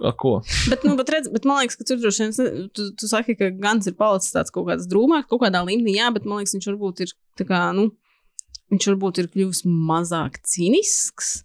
a, 0.00 0.16
ko? 0.16 0.38
Bet, 0.72 0.88
nu, 0.88 0.96
bet, 0.96 1.12
redz, 1.12 1.28
bet 1.36 1.44
man 1.44 1.60
liekas, 1.60 1.76
ka 1.76 1.90
tur 1.92 2.00
droši 2.00 2.24
vien, 2.24 2.34
ne- 2.40 2.66
tu, 2.72 2.88
tu 2.96 3.12
saki, 3.12 3.36
ka 3.36 3.52
Gans 3.60 3.92
ir 3.92 4.00
palicis 4.00 4.32
tāds 4.32 4.54
kaut 4.54 4.70
kāds 4.72 4.88
drūmāks, 4.88 5.28
kaut 5.28 5.44
kādā 5.44 5.60
līmenī, 5.68 5.98
jā, 6.00 6.08
bet 6.16 6.24
man 6.24 6.40
liekas, 6.40 6.56
viņš 6.56 6.72
varbūt 6.72 7.04
ir 7.04 7.12
tā 7.36 7.44
kā, 7.52 7.66
nu, 7.76 7.90
viņš 8.72 8.92
varbūt 8.94 9.20
ir 9.20 9.32
kļuvis 9.36 9.66
mazāk 9.68 10.40
cīnisks. 10.48 11.42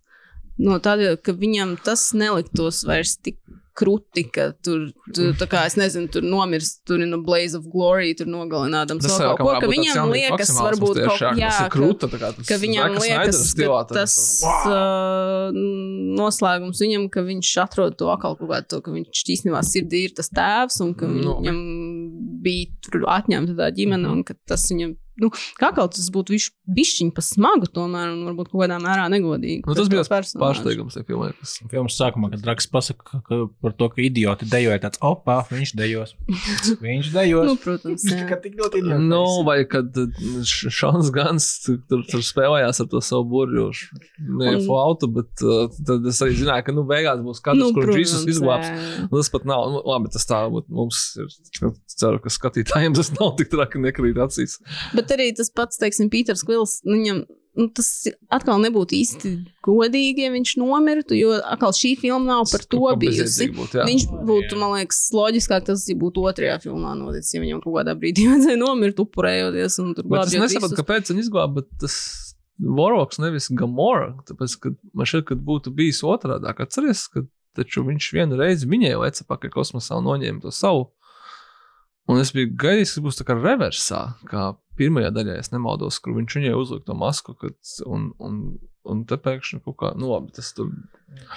No 0.57 0.79
tādēļ, 0.81 1.19
ka 1.21 1.33
viņam 1.37 1.75
tas 1.85 2.09
neliktos 2.17 2.83
vairs 2.87 3.17
tik 3.21 3.37
kruti, 3.77 4.23
ka 4.33 4.47
tur, 4.65 4.87
tur 5.13 5.35
tā 5.37 5.45
kā 5.45 5.59
es 5.69 5.75
nezinu, 5.77 6.09
tur 6.09 6.23
nomirst, 6.25 6.79
tur 6.89 6.97
ir 7.03 7.05
no 7.11 7.19
Blaze 7.21 7.53
of 7.59 7.67
Glory, 7.69 8.15
tur 8.17 8.25
nogalinādams 8.25 9.05
Tas 9.05 9.19
vēl 9.21 9.35
kaut 9.37 9.43
ko, 9.43 9.51
kā 9.53 9.59
ka 9.61 9.69
viņam 9.69 10.09
liekas, 10.15 10.49
varbūt 10.57 10.97
kaut 11.03 11.21
jā, 11.21 11.29
jā, 11.37 11.51
ka- 11.59 11.67
krūta, 11.75 12.09
tā 12.09 12.17
kā 12.23 12.31
tas 12.39 12.49
ka 12.49 12.57
viņam 12.63 12.95
liekas, 12.97 13.05
Snyder 13.05 13.37
ka 13.37 13.45
stilā, 13.51 13.77
tas 13.91 14.15
uh, 14.81 15.53
noslēgums 16.17 16.81
viņam, 16.81 17.05
ka 17.13 17.21
viņš 17.27 17.51
atrod 17.67 17.97
to 18.01 18.09
atkal 18.13 18.33
kaut 18.39 18.49
kādu, 18.49 18.67
to, 18.73 18.81
ka 18.85 18.93
viņš 18.97 19.23
īstenībā 19.37 19.61
sirdī 19.65 20.07
ir 20.07 20.15
tas 20.17 20.33
tēvs 20.33 20.81
un 20.85 20.95
ka 20.97 21.05
Nu. 21.07 21.37
viņam 21.43 21.61
bija 22.45 22.71
tur 22.89 23.05
atņemta 23.13 23.53
tā 23.61 23.69
ģimene 23.77 24.09
un 24.09 24.23
ka 24.25 24.33
tas 24.47 24.65
viņam, 24.73 24.97
nu, 25.21 25.29
kā 25.59 25.71
kaut 25.75 25.95
tas 25.97 26.07
būtu 26.13 26.33
viņš 26.35 26.45
bišķiņ 26.77 27.11
pa 27.15 27.23
smagu 27.25 27.69
tomēr 27.73 28.11
un 28.13 28.23
varbūt 28.29 28.51
kaut 28.51 28.63
kādā 28.65 28.77
mērā 28.83 29.07
negodīgi. 29.13 29.63
Nu, 29.67 29.75
tas 29.77 29.89
bija 29.91 30.03
personāžu. 30.07 30.41
pārsteigums. 30.43 30.97
tajā 30.97 31.07
filmā, 31.09 31.31
kas- 31.39 31.57
Filmas 31.71 31.97
sākumā, 31.99 32.29
kad 32.33 32.43
Draks 32.45 32.67
pasaka 32.71 33.21
ka, 33.27 33.39
par 33.63 33.73
to, 33.79 33.89
ka 33.93 34.01
idioti 34.05 34.47
dejoja 34.49 34.79
tāds, 34.85 34.99
opā, 35.01 35.39
viņš 35.51 35.73
dejos. 35.79 36.13
Viņš 36.87 37.11
dejos. 37.13 37.45
Nu, 37.49 37.55
protams. 37.61 38.03
Ka 38.29 38.37
tik 38.43 38.57
ļoti 38.59 38.81
idioti. 38.83 39.03
Nu, 39.07 39.21
vai 39.47 39.59
kad 39.69 39.95
uh, 39.97 40.41
Šons 40.47 41.09
Gans 41.15 41.47
tur, 41.65 41.79
tur, 41.89 42.21
spēlējās 42.25 42.81
ar 42.83 42.89
to 42.91 43.01
savu 43.03 43.25
burbuļu, 43.31 43.67
ne 44.37 44.53
Un- 44.57 44.63
flautu, 44.65 45.07
bet 45.13 45.43
uh, 45.45 45.67
tad 45.87 46.05
es 46.09 46.19
arī 46.25 46.35
zināju, 46.39 46.65
ka 46.67 46.75
nu, 46.75 46.83
beigās 46.89 47.21
būs 47.25 47.41
katrs, 47.43 47.61
Nu, 47.61 47.71
kurš 47.75 47.95
visus 48.01 48.25
izglābs. 48.29 48.67
Nu, 49.07 49.17
Tas 49.17 49.31
pat 49.33 49.47
nav. 49.49 49.63
Nu, 49.73 49.81
labi, 49.87 50.11
tas 50.13 50.27
tā 50.29 50.41
varbūt 50.45 50.67
mums 50.73 50.99
ir. 51.19 51.31
Ceru, 51.97 52.19
ka 52.21 52.29
skatītājiem 52.31 52.93
tas 52.97 53.09
nav 53.15 53.33
tik 53.39 53.49
traki, 53.53 53.79
nekrīt 53.81 54.19
acīs. 54.21 54.57
Bet 54.93 55.06
arī 55.15 55.31
tas 55.37 55.51
pats, 55.53 55.79
teiksim, 55.81 56.11
Pīters 56.13 56.43
Kvils, 56.47 56.79
nu, 56.87 56.97
viņam, 56.97 57.21
nu, 57.57 57.67
tas 57.77 57.89
atkal 58.33 58.61
nebūtu 58.63 58.97
īsti 58.97 59.31
godīgi, 59.65 60.27
ja 60.27 60.33
viņš 60.33 60.53
nomirtu, 60.61 61.17
jo 61.17 61.35
atkal 61.39 61.75
šī 61.75 61.95
filma 62.01 62.37
nav 62.37 62.51
par 62.51 62.65
to 62.69 62.83
bijusi. 63.01 63.49
jā. 63.49 63.87
Viņš 63.87 64.07
būtu, 64.27 64.59
man 64.61 64.77
liekas, 64.77 65.01
loģiskāk, 65.15 65.67
tas 65.71 65.87
būtu 66.03 66.27
otrajā 66.29 66.59
filmā 66.67 66.93
noticis, 66.99 67.33
ja 67.35 67.43
viņam 67.43 67.63
kaut 67.65 67.79
kādā 67.79 67.97
brīdī 67.99 68.25
vajadzēja 68.29 68.61
nomirt, 68.61 69.01
upurējoties 69.03 69.81
un 69.83 69.93
tur 69.97 70.09
Bet 70.11 70.29
es 70.29 70.39
nesaprotu, 70.47 70.79
kāpēc 70.81 71.13
viņi 71.13 71.27
izglāba, 71.27 71.61
bet 71.61 71.73
tas 71.85 71.97
Voroks 72.57 73.19
nevis 73.21 73.51
Gamora. 73.53 74.15
Tāpēc, 74.27 74.55
ka 74.61 74.71
man 74.97 75.09
šķiet, 75.09 75.25
ka 75.29 75.35
būtu 75.49 75.73
bijis 75.77 76.01
otrādi. 76.07 76.49
Atceries, 76.49 77.03
ka 77.13 77.21
taču 77.57 77.83
viņš 77.85 78.11
vienu 78.15 78.37
reizi 78.39 78.69
viņai 78.69 78.95
leca 79.01 79.25
pakaļ 79.29 79.53
kosmosā 79.53 79.97
un 79.99 80.07
noņēma 80.09 80.43
to 80.45 80.53
savu. 80.53 80.87
Un 82.07 82.21
es 82.21 82.31
biju 82.35 82.53
gaidījis, 82.59 82.95
ka 82.95 83.03
būs 83.03 83.19
tā 83.19 83.25
kā 83.27 83.35
reversā, 83.35 84.01
kā 84.29 84.53
pirmajā 84.79 85.11
daļā, 85.15 85.35
ja 85.35 85.43
es 85.43 85.51
nemaldos, 85.51 85.97
kur 86.03 86.15
viņš 86.15 86.37
viņai 86.37 86.53
uzlika 86.55 86.87
to 86.87 86.95
masku, 86.97 87.35
kad, 87.39 87.55
un, 87.89 88.11
un, 88.23 88.37
un 88.87 89.03
te 89.09 89.17
pēkšņi 89.19 89.59
kaut 89.65 89.77
kā, 89.81 89.91
nu 89.99 90.13
labi, 90.13 90.31
tas 90.37 90.53
tur 90.55 90.71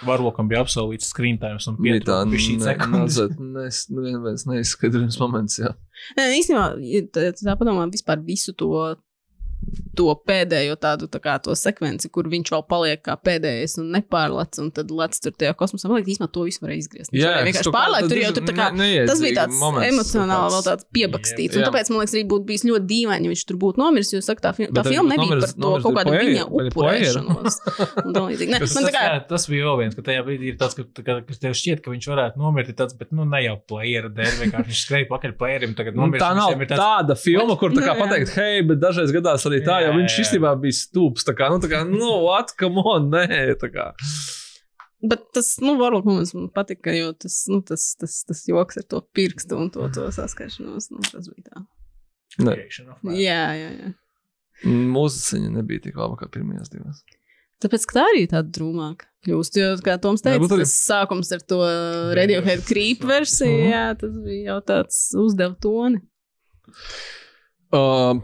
Varlokam 0.06 0.48
bija 0.50 0.62
absolūts 0.64 1.10
screen 1.10 1.38
time 1.40 1.58
un 1.70 1.78
bija 1.80 2.02
tā, 2.06 2.20
sekundes. 2.28 3.18
nezinu, 3.18 3.96
nu, 3.96 4.06
neviens 4.06 4.46
neizskaidrojums 4.50 5.18
moments, 5.22 5.60
jā. 5.62 5.72
Nē, 6.18 6.28
īstenībā, 6.38 6.66
tā 7.14 7.56
padomā 7.58 7.86
vispār 7.90 8.22
visu 8.26 8.54
to. 8.54 8.70
To 9.98 10.14
pēdējo 10.16 10.76
tādu 10.80 11.08
tā 11.12 11.18
kā, 11.20 11.34
to 11.42 11.52
sekvenci, 11.58 12.08
kur 12.14 12.24
viņš 12.30 12.50
vēl 12.54 12.62
paliek 12.70 13.00
kā 13.04 13.16
pēdējais 13.20 13.74
un 13.82 13.90
nepārlec, 13.92 14.56
un 14.62 14.70
tad 14.72 14.88
lec 14.94 15.16
tur 15.20 15.34
tajā 15.36 15.50
kosmosā. 15.58 15.90
Man 15.90 15.98
liekas, 15.98 16.14
īstenībā 16.14 16.28
to 16.32 16.44
visu 16.46 16.62
varēja 16.62 16.80
izgriezt. 16.84 17.12
Viņš 17.12 17.24
varēja 17.26 17.46
vienkārši 17.48 17.72
pārlēt, 17.74 18.06
tur 18.08 18.20
jau 18.22 18.30
tur 18.38 18.46
tā 18.48 18.54
kā. 18.56 18.68
Tas 19.10 19.20
bija 19.20 19.34
tāds 19.40 19.58
emocionāli, 19.90 20.52
vēl 20.54 20.64
tāds 20.70 20.86
piebakstīts. 20.96 21.58
Un 21.58 21.64
Jā. 21.64 21.68
tāpēc 21.68 21.90
man 21.92 22.00
liekas, 22.00 22.14
arī 22.16 22.22
būtu 22.32 22.46
bijis 22.48 22.64
ļoti 22.70 22.86
dīvaini, 22.94 23.28
ja 23.28 23.32
viņš 23.34 23.44
tur 23.50 23.58
būtu 23.66 23.82
nomiris. 23.82 24.12
Jo 24.14 24.22
saka, 24.24 24.44
tā, 24.46 24.54
fi 24.56 24.68
tā 24.70 24.84
filma 24.86 25.10
nebija 25.12 25.26
nomiris- 25.26 25.44
par 25.44 25.52
to 25.52 25.60
nomiris 25.66 25.84
kaut 25.84 25.98
kādu 25.98 26.14
player- 26.14 26.30
viņa 26.30 26.44
upurēšanos. 26.70 27.58
un. 28.06 28.14
Nē, 28.30 28.58
Tas, 28.60 28.74
kā, 28.94 29.02
jā, 29.04 29.18
tas 29.28 29.46
bija 29.50 29.64
vēl 29.68 29.76
viens, 29.82 29.94
ka 29.98 30.02
tajā 30.06 30.22
brīdī 30.24 30.50
ir 30.54 30.56
tāds, 30.60 30.74
ka, 30.78 30.86
ka, 31.02 31.18
ka 31.26 31.38
tev 31.44 31.52
šķiet, 31.60 31.82
ka 31.84 31.92
viņš 31.92 32.08
varētu 32.14 32.40
nomirt, 32.40 32.70
ir 32.72 32.76
tāds, 32.78 32.96
bet 32.96 33.12
nu, 33.12 33.26
ne 33.28 33.42
jau 33.44 33.56
playera 33.68 34.08
dēļ, 34.08 34.32
vienkārši 34.44 34.70
viņš 34.70 34.82
skrēja 34.86 35.10
pakaļ 35.10 35.36
playerim, 35.40 35.74
Nu, 35.80 36.06
nomirs. 36.06 36.22
tā 36.22 36.30
nav 36.36 36.54
tāda 36.70 37.16
filma, 37.18 37.56
kur 37.58 37.70
tā 37.74 37.82
kā 37.84 37.92
jā. 37.96 37.98
pateikt, 38.00 38.34
hei, 38.38 38.62
bet 38.66 38.80
dažreiz 38.82 39.12
gadās 39.14 39.44
arī 39.50 39.60
tā, 39.66 39.80
jo 39.84 39.90
Jā, 39.90 39.96
viņš 39.98 40.14
jā. 40.16 40.24
īstenībā 40.24 40.52
bija 40.62 40.76
stūps. 40.78 41.26
Tā 41.28 41.34
kā, 41.38 41.48
nu, 41.52 41.58
tā 41.62 41.70
kā, 41.72 41.82
nu, 41.88 42.10
what, 42.26 42.54
come 42.60 42.82
on, 42.84 43.10
nē, 43.12 43.26
tā 43.60 43.70
kā. 43.74 43.90
Bet 45.00 45.22
tas, 45.32 45.54
nu, 45.64 45.76
varbūt 45.80 46.04
mums 46.08 46.34
patika, 46.56 46.92
jo 46.92 47.12
tas, 47.16 47.38
nu, 47.48 47.62
tas, 47.64 47.86
tas, 48.00 48.18
tas 48.28 48.42
joks 48.48 48.76
ar 48.82 48.84
to 48.90 49.00
pirkstu 49.16 49.56
un 49.56 49.70
to, 49.72 49.86
to 49.96 50.08
saskaršanos, 50.12 50.90
nu, 50.92 51.00
tas 51.06 51.28
bija 51.32 51.46
tā. 51.48 51.62
Ne. 52.46 52.56
Jā, 53.16 53.40
jā, 53.58 53.70
jā. 53.80 53.92
Mūziķiņa 54.68 55.54
nebija 55.56 55.86
tik 55.86 55.96
laba 55.96 56.18
kā 56.20 56.28
pirmajās 56.30 56.68
divās. 56.72 57.00
Tāpēc, 57.64 57.86
tā 57.92 58.04
arī 58.08 58.22
ir 58.26 58.30
tāda 58.32 58.52
drūmāka 58.56 59.08
kļūst, 59.26 59.56
jo, 59.60 59.70
kā 59.84 59.96
Toms 60.00 60.22
teica, 60.24 60.40
būt 60.40 60.52
arī. 60.54 60.64
tas 60.68 60.76
sākums 60.84 61.32
ar 61.36 61.42
to 61.48 61.58
Radiohead 62.16 62.62
creep 62.68 63.02
versiju, 63.08 63.56
Mhm. 63.56 63.72
jā, 63.72 63.82
tas 64.00 64.14
bija 64.24 64.52
jau 64.52 64.60
tāds 64.68 65.00
uzdeva 65.20 65.56
toni. 65.60 66.00
Uh, 67.72 68.20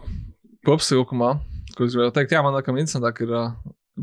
kopsavilkumā, 0.66 1.32
ko 1.76 1.86
es 1.86 1.94
gribēju 1.94 2.14
teikt, 2.16 2.34
jā, 2.36 2.42
man 2.44 2.56
liekas, 2.56 2.74
interesantāk 2.74 3.22
ir 3.24 3.34
uh, 3.34 3.50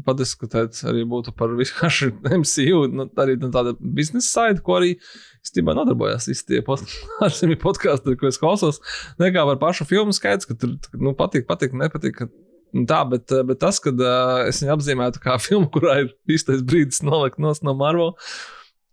padiskutēt 0.06 0.80
arī 0.90 1.04
būtu 1.10 1.34
par 1.38 1.54
vienkārši 1.58 2.10
MCU, 2.42 2.86
nu, 2.94 3.08
arī 3.22 3.38
nu, 3.42 3.52
tāda 3.54 3.76
biznesa 3.80 4.30
saita, 4.30 4.64
ko 4.66 4.80
arī 4.80 4.96
īstenībā 5.44 5.76
nodarbojās 5.78 6.30
visi 6.32 6.48
tie 6.50 6.64
podkāsti, 6.66 7.52
podkāsti, 7.68 8.16
ko 8.20 8.32
es 8.32 8.42
klausos. 8.42 8.82
Nekā 9.22 9.46
par 9.52 9.62
pašu 9.62 9.88
filmu 9.90 10.16
skaidrs, 10.16 10.50
ka 10.50 10.58
tur 10.60 10.76
nu, 10.98 11.14
patīk, 11.18 11.48
patīk, 11.50 11.78
nepatīk. 11.78 12.26
nu, 12.26 12.50
Tā, 12.90 13.04
bet, 13.06 13.30
bet 13.46 13.60
tas, 13.62 13.78
kad 13.78 14.00
uh, 14.02 14.48
es 14.50 14.64
viņu 14.64 14.72
apzīmētu 14.74 15.20
kā 15.22 15.38
filmu, 15.46 15.70
kurā 15.74 16.00
ir 16.02 16.14
īstais 16.26 16.64
brīdis 16.66 17.04
nolikt 17.06 17.38
no 17.38 17.76
Marvel, 17.78 18.16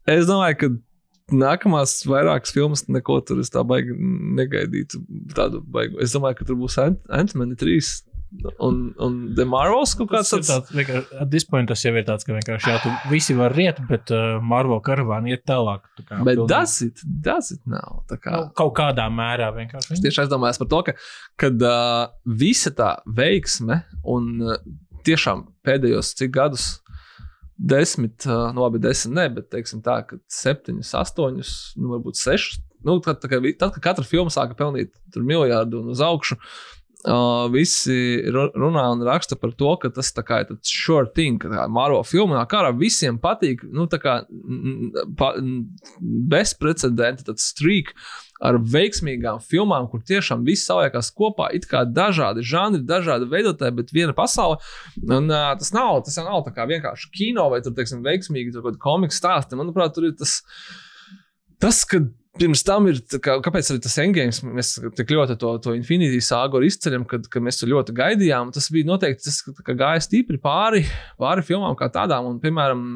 es 0.04 0.28
domāju, 0.28 0.58
ka 0.60 0.68
nākamās 1.32 1.98
vairākas 2.08 2.52
filmas 2.54 2.86
neko 2.88 3.20
tur 3.26 3.40
es 3.42 3.50
tā 3.52 3.64
baigi 3.66 3.94
negaidītu. 4.40 5.02
Tādu 5.36 5.62
baigu. 5.64 6.00
Es 6.04 6.14
domāju, 6.16 6.40
ka 6.40 6.48
tur 6.48 6.58
būs 6.60 6.78
Ant- 6.82 7.02
Ant-Man 7.08 7.56
3 7.60 7.90
un, 8.62 8.76
un 9.02 9.14
The 9.34 9.42
Marvels 9.48 9.92
kaut 9.98 10.12
kāds 10.12 10.28
tāds. 10.30 10.50
tāds, 10.52 10.70
vienkārši, 10.70 11.16
at 11.24 11.30
this 11.32 11.46
point 11.50 11.66
tas 11.70 11.80
jau 11.82 11.90
ir 11.98 12.04
tāds, 12.06 12.22
ka 12.26 12.34
vienkārši 12.36 12.70
jā, 12.70 12.76
tu 12.84 12.92
visi 13.10 13.34
var 13.34 13.54
riet, 13.56 13.80
bet 13.88 14.12
uh, 14.14 14.36
Marvel 14.52 14.78
karavāna 14.86 15.32
iet 15.32 15.42
tālāk. 15.50 15.88
tā 15.98 16.04
kā 16.06 16.20
Bet 16.28 16.38
tas 16.50 16.76
ir, 16.86 16.92
tas 17.26 17.50
ir 17.56 17.58
nav. 17.70 18.04
Kā. 18.12 18.30
Nu, 18.30 18.44
kaut 18.54 18.76
kādā 18.78 19.08
mērā 19.10 19.50
vienkārši. 19.56 19.96
Es 19.96 20.04
tieši 20.04 20.22
aizdomājos 20.24 20.62
par 20.62 20.70
to, 20.70 20.82
ka 20.90 20.94
kad, 21.42 21.58
uh, 21.66 22.12
visa 22.44 22.70
tā 22.70 22.92
veiksme 23.18 23.82
un 24.06 24.30
uh, 24.46 24.62
tiešām 25.06 25.48
pēdējos 25.66 26.14
cik 26.20 26.30
gadus, 26.38 26.68
desmit, 27.60 28.24
nu, 28.26 28.64
labi, 28.64 28.80
desmit, 28.80 29.14
ne, 29.18 29.28
bet 29.36 29.50
teiksim 29.52 29.82
tā, 29.84 30.00
ka 30.08 30.16
septiņus, 30.32 30.94
astoņus, 31.02 31.54
nu, 31.76 31.92
varbūt 31.94 32.20
sešus. 32.20 32.60
Nu, 32.86 32.96
tad, 33.04 33.20
tad, 33.20 33.28
kad 33.60 33.80
katra 33.84 34.04
filma 34.08 34.32
sāka 34.32 34.56
pelnīt 34.56 34.94
miljardu 35.16 35.82
un 35.82 35.90
uz 35.92 36.00
augšu, 36.00 36.38
uh, 37.04 37.44
visi 37.52 38.22
ru- 38.32 38.48
runā 38.56 38.86
un 38.94 39.04
raksta 39.04 39.36
par 39.36 39.52
to, 39.52 39.74
ka 39.82 39.90
tas 39.92 40.08
tā 40.16 40.24
kā 40.24 40.40
ir 40.40 40.48
tāds 40.48 40.72
sure 40.72 41.10
thing, 41.12 41.36
ka 41.42 41.66
Marvel 41.68 42.00
filmā 42.08 42.46
kā 42.48 42.62
visiem 42.78 43.20
patīk, 43.20 43.66
nu, 43.68 43.84
tā 43.92 44.00
kā 44.00 44.16
pa- 45.20 45.36
bezprecedenta 46.32 47.36
streak 47.36 47.92
ar 48.40 48.58
veiksmīgām 48.72 49.40
filmām, 49.44 49.88
kur 49.92 50.02
tiešām 50.06 50.44
viss 50.46 50.68
saliekās 50.68 51.12
kopā, 51.16 51.50
it 51.56 51.66
kā 51.70 51.84
dažādi 51.84 52.44
žanri, 52.46 52.82
dažādi 52.88 53.28
veidotāji, 53.30 53.76
bet 53.76 53.92
viena 53.94 54.14
pasaule. 54.16 54.60
Un, 55.04 55.28
uh, 55.28 55.50
tas 55.60 55.74
nav, 55.76 56.00
tas 56.06 56.16
jau 56.16 56.24
nav 56.26 56.44
tā 56.46 56.54
kā 56.56 56.64
vienkārši 56.70 57.12
kino 57.16 57.50
vai 57.52 57.60
tur, 57.64 57.76
teiksim, 57.76 58.04
veiksmīgi 58.06 58.54
tur 58.54 58.64
kaut 58.64 58.72
kāda 58.72 58.86
komika 58.86 59.16
stāsti. 59.16 59.60
Manuprāt, 59.60 59.92
tur 59.96 60.08
ir 60.08 60.16
tas, 60.18 60.38
tas 61.60 61.84
ka 61.88 62.00
pirms 62.40 62.62
tam 62.64 62.86
ir, 62.88 63.00
kā, 63.20 63.36
kāpēc 63.44 63.72
arī 63.72 63.82
tas 63.84 63.96
endgames, 64.00 64.38
mēs 64.46 64.70
tik 64.96 65.10
ļoti 65.12 65.36
to, 65.40 65.50
to 65.64 65.74
Infinity 65.76 66.22
sāgu 66.24 66.62
izceļam, 66.64 67.04
kad, 67.10 67.26
kad 67.28 67.44
mēs 67.44 67.60
to 67.60 67.68
ļoti 67.68 67.94
gaidījām. 67.96 68.54
Tas 68.56 68.70
bija 68.72 68.88
noteikti 68.88 69.26
tas, 69.26 69.42
ka, 69.44 69.74
gāja 69.74 70.00
stipri 70.06 70.40
pāri, 70.40 70.86
pāri 71.20 71.44
filmām 71.44 71.76
kā 71.76 71.90
tādām. 71.92 72.30
Un, 72.30 72.40
piemēram, 72.40 72.86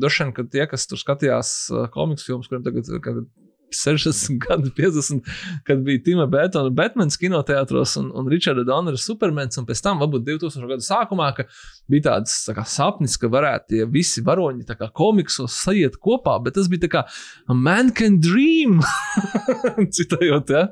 droši 0.00 0.24
vien, 0.24 0.32
ka 0.36 0.46
tie, 0.48 0.64
kas 0.70 0.88
tur 0.88 1.02
skatījās 1.02 1.52
komiks 1.92 2.24
filmas, 2.28 2.48
kuriem 2.48 2.64
tagad 2.64 2.88
kad 3.04 3.26
60 3.74 4.38
gadi, 4.42 4.70
50, 4.76 5.32
kad 5.66 5.82
bija 5.86 6.02
Tima 6.04 6.26
Bētona 6.30 6.72
Batmans 6.74 7.18
kinoteātros 7.20 7.96
un, 8.00 8.10
un 8.16 8.28
Richarda 8.30 8.64
Donnera 8.68 9.00
Supermans, 9.00 9.58
un 9.60 9.66
pēc 9.68 9.82
tam, 9.84 10.00
varbūt 10.02 10.26
2000. 10.28 10.68
gadu 10.70 10.86
sākumā, 10.86 11.30
bija 11.90 12.06
tāds 12.10 12.34
tā 12.46 12.54
kā, 12.56 12.64
sapnis, 12.68 13.16
ka 13.20 13.30
varētu 13.32 13.74
tie 13.74 13.88
visi 13.90 14.22
varoņi 14.24 14.66
kā 14.68 14.90
komiksos 14.94 15.56
sajiet 15.64 15.98
kopā, 16.02 16.36
bet 16.44 16.56
tas 16.58 16.68
bija 16.70 16.86
tā 16.86 16.90
kā 16.92 17.04
man 17.54 17.92
can 17.96 18.18
dream, 18.22 18.78
citējot, 19.96 20.52
ja? 20.54 20.66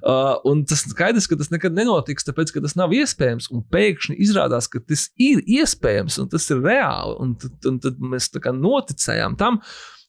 Uh, 0.00 0.36
un 0.50 0.64
tas 0.68 0.84
skaidrs, 0.88 1.28
ka 1.30 1.38
tas 1.40 1.52
nekad 1.52 1.76
nenotiks, 1.76 2.26
tāpēc, 2.26 2.52
ka 2.54 2.64
tas 2.64 2.76
nav 2.78 2.92
iespējams, 2.96 3.50
un 3.54 3.64
pēkšņi 3.72 4.18
izrādās, 4.26 4.68
ka 4.70 4.82
tas 4.84 5.08
ir 5.20 5.42
iespējams, 5.44 6.18
un 6.22 6.28
tas 6.32 6.48
ir 6.52 6.60
reāli, 6.64 7.16
un, 7.22 7.34
tad- 7.40 7.70
un 7.70 7.80
tad 7.82 8.00
mēs 8.02 8.30
noticējām 8.60 9.36
tam, 9.40 9.60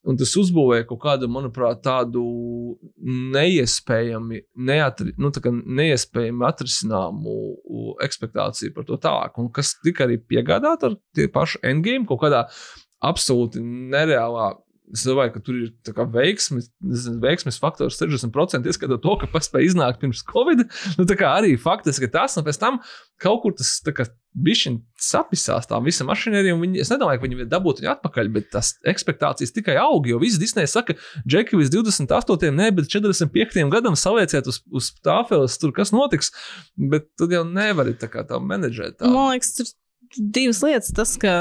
Un 0.10 0.18
tas 0.18 0.32
uzbūvēja 0.40 0.88
kaut 0.90 1.02
kādu, 1.03 1.28
manuprāt, 1.30 1.84
tādu 1.86 2.22
neiespējami, 3.36 4.40
neatri, 4.65 5.14
nu, 5.22 5.30
tā 5.34 5.52
neiespējami 5.52 6.48
atrisināmu 6.48 7.36
ekspektāciju 8.02 8.73
par 8.73 8.88
to 8.88 8.98
tālāk. 9.03 9.38
Un 9.38 9.52
kas 9.53 9.76
tika 9.86 10.07
arī 10.07 10.18
piegādāta 10.18 10.90
ar 10.90 10.98
tie 11.15 11.28
paši 11.30 11.61
endgame 11.69 12.10
kaut 12.10 12.23
kādā 12.23 12.48
absolūti 13.06 13.61
nereālā. 13.61 14.56
Es 14.91 15.05
domāju, 15.07 15.35
ka 15.35 15.41
tur 15.45 15.57
ir 15.57 15.93
kā 15.95 16.05
veiksmes, 16.11 16.68
veiksmes 17.23 17.59
faktors 17.61 17.99
60%, 18.01 18.68
ieskatot 18.68 19.01
to, 19.03 19.13
ka 19.22 19.30
paspēja 19.31 19.72
iznākt 19.72 20.01
pirms 20.01 20.23
Covid. 20.27 20.65
Nu, 20.97 21.05
tā 21.07 21.15
kā 21.19 21.30
arī 21.39 21.53
faktiski 21.59 22.09
tas, 22.11 22.35
un 22.39 22.47
pēc 22.47 22.59
tam 22.59 22.81
kaut 23.22 23.43
kur 23.43 23.55
tas 23.55 23.80
bija 24.31 24.73
sapisās 25.01 25.68
tā 25.68 25.80
visa 25.84 26.05
mašīnērija. 26.07 26.55
un 26.55 26.63
Viņi, 26.63 26.81
es 26.84 26.91
nedomāju, 26.91 27.19
ka 27.19 27.27
viņi 27.27 27.47
dabūtu 27.51 27.84
viņu 27.84 27.91
atpakaļ, 27.93 28.31
bet 28.35 28.49
tās 28.53 28.73
expectācijas 28.88 29.53
tikai 29.55 29.76
aug. 29.81 30.07
Jo 30.07 30.19
viss 30.22 30.39
Disneja 30.41 30.69
saka, 30.72 30.95
Džeki, 31.27 31.59
līdz 31.59 31.73
28, 31.76 32.51
ne, 32.55 32.69
bet 32.76 32.91
45 32.91 33.72
gadam 33.73 33.97
salieciet 33.99 34.47
uz, 34.47 34.61
uz 34.72 34.91
tāfeles, 35.03 35.59
tur 35.61 35.76
kas 35.76 35.93
notiks. 35.95 36.31
Bet 36.76 37.09
tu 37.19 37.27
jau 37.31 37.43
nevari 37.47 37.95
tā 37.99 38.11
kā 38.11 38.23
tā 38.27 38.39
menedžēt. 38.39 38.99
Tā. 39.01 39.11
Man 39.11 39.34
liekas, 39.35 39.55
tur 39.59 39.72
divas 40.18 40.61
lietas. 40.65 40.93
Tas, 40.95 41.18
ka 41.22 41.34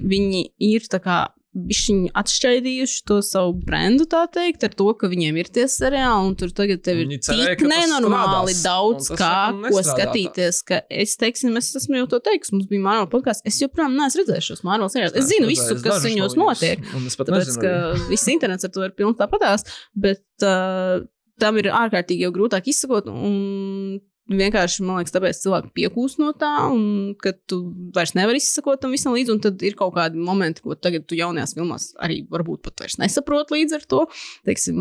viņi 0.00 0.46
ir 0.72 0.86
tā 0.90 1.02
kā. 1.02 1.22
Viņi 1.54 2.08
atšķaidījuši 2.18 3.02
to 3.06 3.20
savu 3.22 3.52
brendu, 3.62 4.08
tā 4.10 4.24
teikt, 4.34 4.64
ar 4.66 4.72
to, 4.74 4.88
ka 4.98 5.06
viņiem 5.12 5.36
ir 5.38 5.50
tie 5.54 5.68
seriāli, 5.70 6.30
un 6.30 6.34
tur 6.38 6.50
tagad 6.50 6.82
tev 6.82 7.04
ir 7.04 7.12
tik 7.14 7.62
nenormāli 7.62 8.56
daudz, 8.58 9.12
kā 9.14 9.52
ko 9.52 9.60
nestrādā 9.62 9.84
tā. 9.84 9.92
skatīties. 9.92 10.58
Ka 10.66 10.80
es, 10.90 11.14
teiksim, 11.20 11.54
es 11.60 11.70
esmu 11.78 12.00
jau 12.00 12.08
to 12.16 12.18
teicis, 12.26 12.50
mums 12.56 12.66
bija 12.70 12.82
Marvel 12.82 13.06
podkāsts. 13.12 13.46
Es 13.46 13.60
joprojām 13.62 13.94
neesmu 13.94 14.24
redzējis 14.24 14.50
šos 14.50 14.64
Marvel 14.66 14.90
seriālus. 14.90 15.14
Es 15.22 15.30
zinu 15.30 15.46
visu, 15.50 15.78
kas 15.84 16.02
viņos 16.02 16.34
notiek. 16.40 16.82
Tāpēc, 16.82 17.30
nezinu 17.30 17.62
ka 17.62 17.74
viss 18.10 18.32
internets 18.34 18.66
ar 18.66 18.74
to 18.74 18.88
ir 18.88 18.96
pilns 18.98 19.20
tāpatās, 19.22 19.68
bet 19.94 20.26
uh, 20.42 21.06
tam 21.38 21.62
ir 21.62 21.70
ārkārtīgi 21.70 22.26
jau 22.26 22.34
grūtāk 22.34 22.74
izsakot. 22.74 23.06
Un 23.14 24.02
vienkārši, 24.30 24.82
man 24.86 25.00
liekas, 25.00 25.12
tāpēc 25.12 25.40
cilvēki 25.42 25.70
piekūst 25.76 26.20
no 26.22 26.30
tā, 26.38 26.50
un 26.72 27.12
ka 27.20 27.34
tu 27.50 27.58
vairs 27.94 28.14
nevari 28.16 28.40
izsakot 28.40 28.80
tam 28.80 28.94
visam 28.94 29.12
līdzi. 29.16 29.34
Un 29.34 29.42
tad 29.44 29.62
ir 29.66 29.76
kaut 29.78 29.94
kādi 29.96 30.20
momenti, 30.20 30.64
ko 30.64 30.76
tagad 30.78 31.04
tu 31.10 31.18
jaunajās 31.18 31.52
filmās 31.58 31.90
arī 32.02 32.22
varbūt 32.32 32.62
pat 32.64 32.84
vairs 32.84 32.96
nesaproti 33.02 33.58
līdz 33.58 33.76
ar 33.78 33.86
to. 33.90 34.02
Teiksim, 34.48 34.80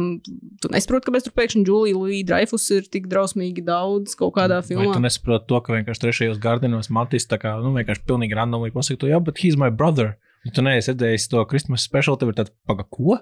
tu 0.64 0.72
nesaproti, 0.72 1.10
kāpēc 1.10 1.28
tur 1.28 1.36
pēkšņi 1.42 1.66
Julija 1.68 2.00
Līja 2.00 2.30
Dreyfus 2.32 2.70
ir 2.78 2.88
tik 2.94 3.10
drausmīgi 3.12 3.66
daudz 3.68 4.16
kaut 4.20 4.36
kādā 4.38 4.62
Vai 4.62 4.70
filmā. 4.70 4.94
tu 4.96 5.04
nesaproti 5.04 5.50
to, 5.52 5.60
ka 5.66 5.76
vienkārši 5.76 6.06
trešajos 6.06 6.42
gardinos 6.44 6.92
Matis 6.94 7.28
tā 7.28 7.42
kā, 7.42 7.58
nu, 7.64 7.74
vienkārši 7.76 8.08
pilnīgi 8.08 8.40
randomīgi 8.40 8.78
pasakā, 8.78 9.02
to, 9.04 9.12
jā, 9.12 9.20
bet 9.24 9.44
he's 9.44 9.60
my 9.60 9.72
brother. 9.74 10.16
Ja 10.48 10.52
tu 10.56 10.64
neesi 10.64 10.92
redzējis 10.92 11.30
to 11.32 11.44
Christmas 11.52 11.84
special, 11.88 12.18
tev 12.20 12.32
ir 12.34 12.40
tāds, 12.40 12.52
paga, 12.68 12.84
ko? 12.92 13.20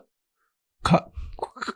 Kā, 0.86 1.04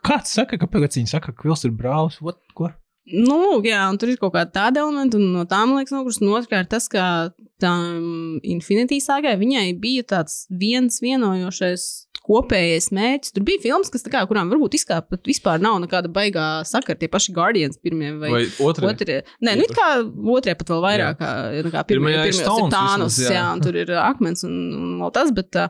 kāds 0.06 0.32
saka, 0.34 0.58
ka 0.58 0.66
pagad 0.70 0.94
viņi 0.96 1.10
saka, 1.12 1.34
ka 1.34 1.46
Vils 1.46 1.62
ir 1.66 1.74
brālis? 1.74 2.18
What? 2.22 2.40
Ko? 2.58 2.72
Nu, 3.06 3.36
lūk, 3.38 3.68
jā, 3.70 3.84
tur 4.00 4.10
ir 4.10 4.18
kaut 4.18 4.34
kāda 4.34 4.50
tāda 4.50 4.82
elementa, 4.82 5.20
un 5.20 5.30
no 5.36 5.44
tām 5.46 5.76
liekas, 5.76 5.94
nokrust. 5.94 6.24
Un 6.24 6.34
otrkārt, 6.34 6.70
tas, 6.72 6.88
ka 6.90 7.30
tam 7.62 8.40
Infinity 8.44 8.98
sāgai 9.00 9.36
viņai 9.40 9.68
bija 9.80 10.02
tāds 10.16 10.44
viens 10.50 10.98
vienojošais 11.04 11.86
kopējais 12.26 12.88
mērķis. 12.90 13.32
Tur 13.36 13.44
bija 13.46 13.60
filmas, 13.62 13.90
kas, 13.92 14.02
kā, 14.10 14.24
kurām 14.26 14.48
varbūt 14.50 14.74
izkāpa, 14.80 15.14
pat 15.14 15.28
vispār 15.28 15.60
nav 15.62 15.76
nekāda 15.84 16.10
baigā 16.12 16.46
sakara. 16.66 16.98
Tie 16.98 17.08
paši 17.12 17.34
Guardians 17.36 17.78
pirmie 17.82 18.10
vai, 18.18 18.30
Vai 18.32 18.40
otrie? 18.66 18.88
otrie. 18.90 19.18
Nē, 19.46 19.54
nu, 19.60 19.68
kā 19.70 19.86
otrie 20.34 20.56
pat 20.58 20.72
vēl 20.72 20.82
vairāk, 20.82 21.20
kā, 21.20 21.30
kā 21.70 21.84
pirmie, 21.86 22.10
Pirmajā 22.10 22.24
ir 22.24 22.32
pirmie 22.32 22.46
Stones 22.48 22.74
Tānus, 22.74 23.18
jā. 23.22 23.34
jā, 23.36 23.44
un 23.54 23.62
tur 23.62 23.78
ir 23.78 23.92
akmens 24.02 24.42
un, 24.48 24.56
un 24.74 24.96
vēl 25.04 25.12
tas, 25.14 25.30
bet, 25.36 25.60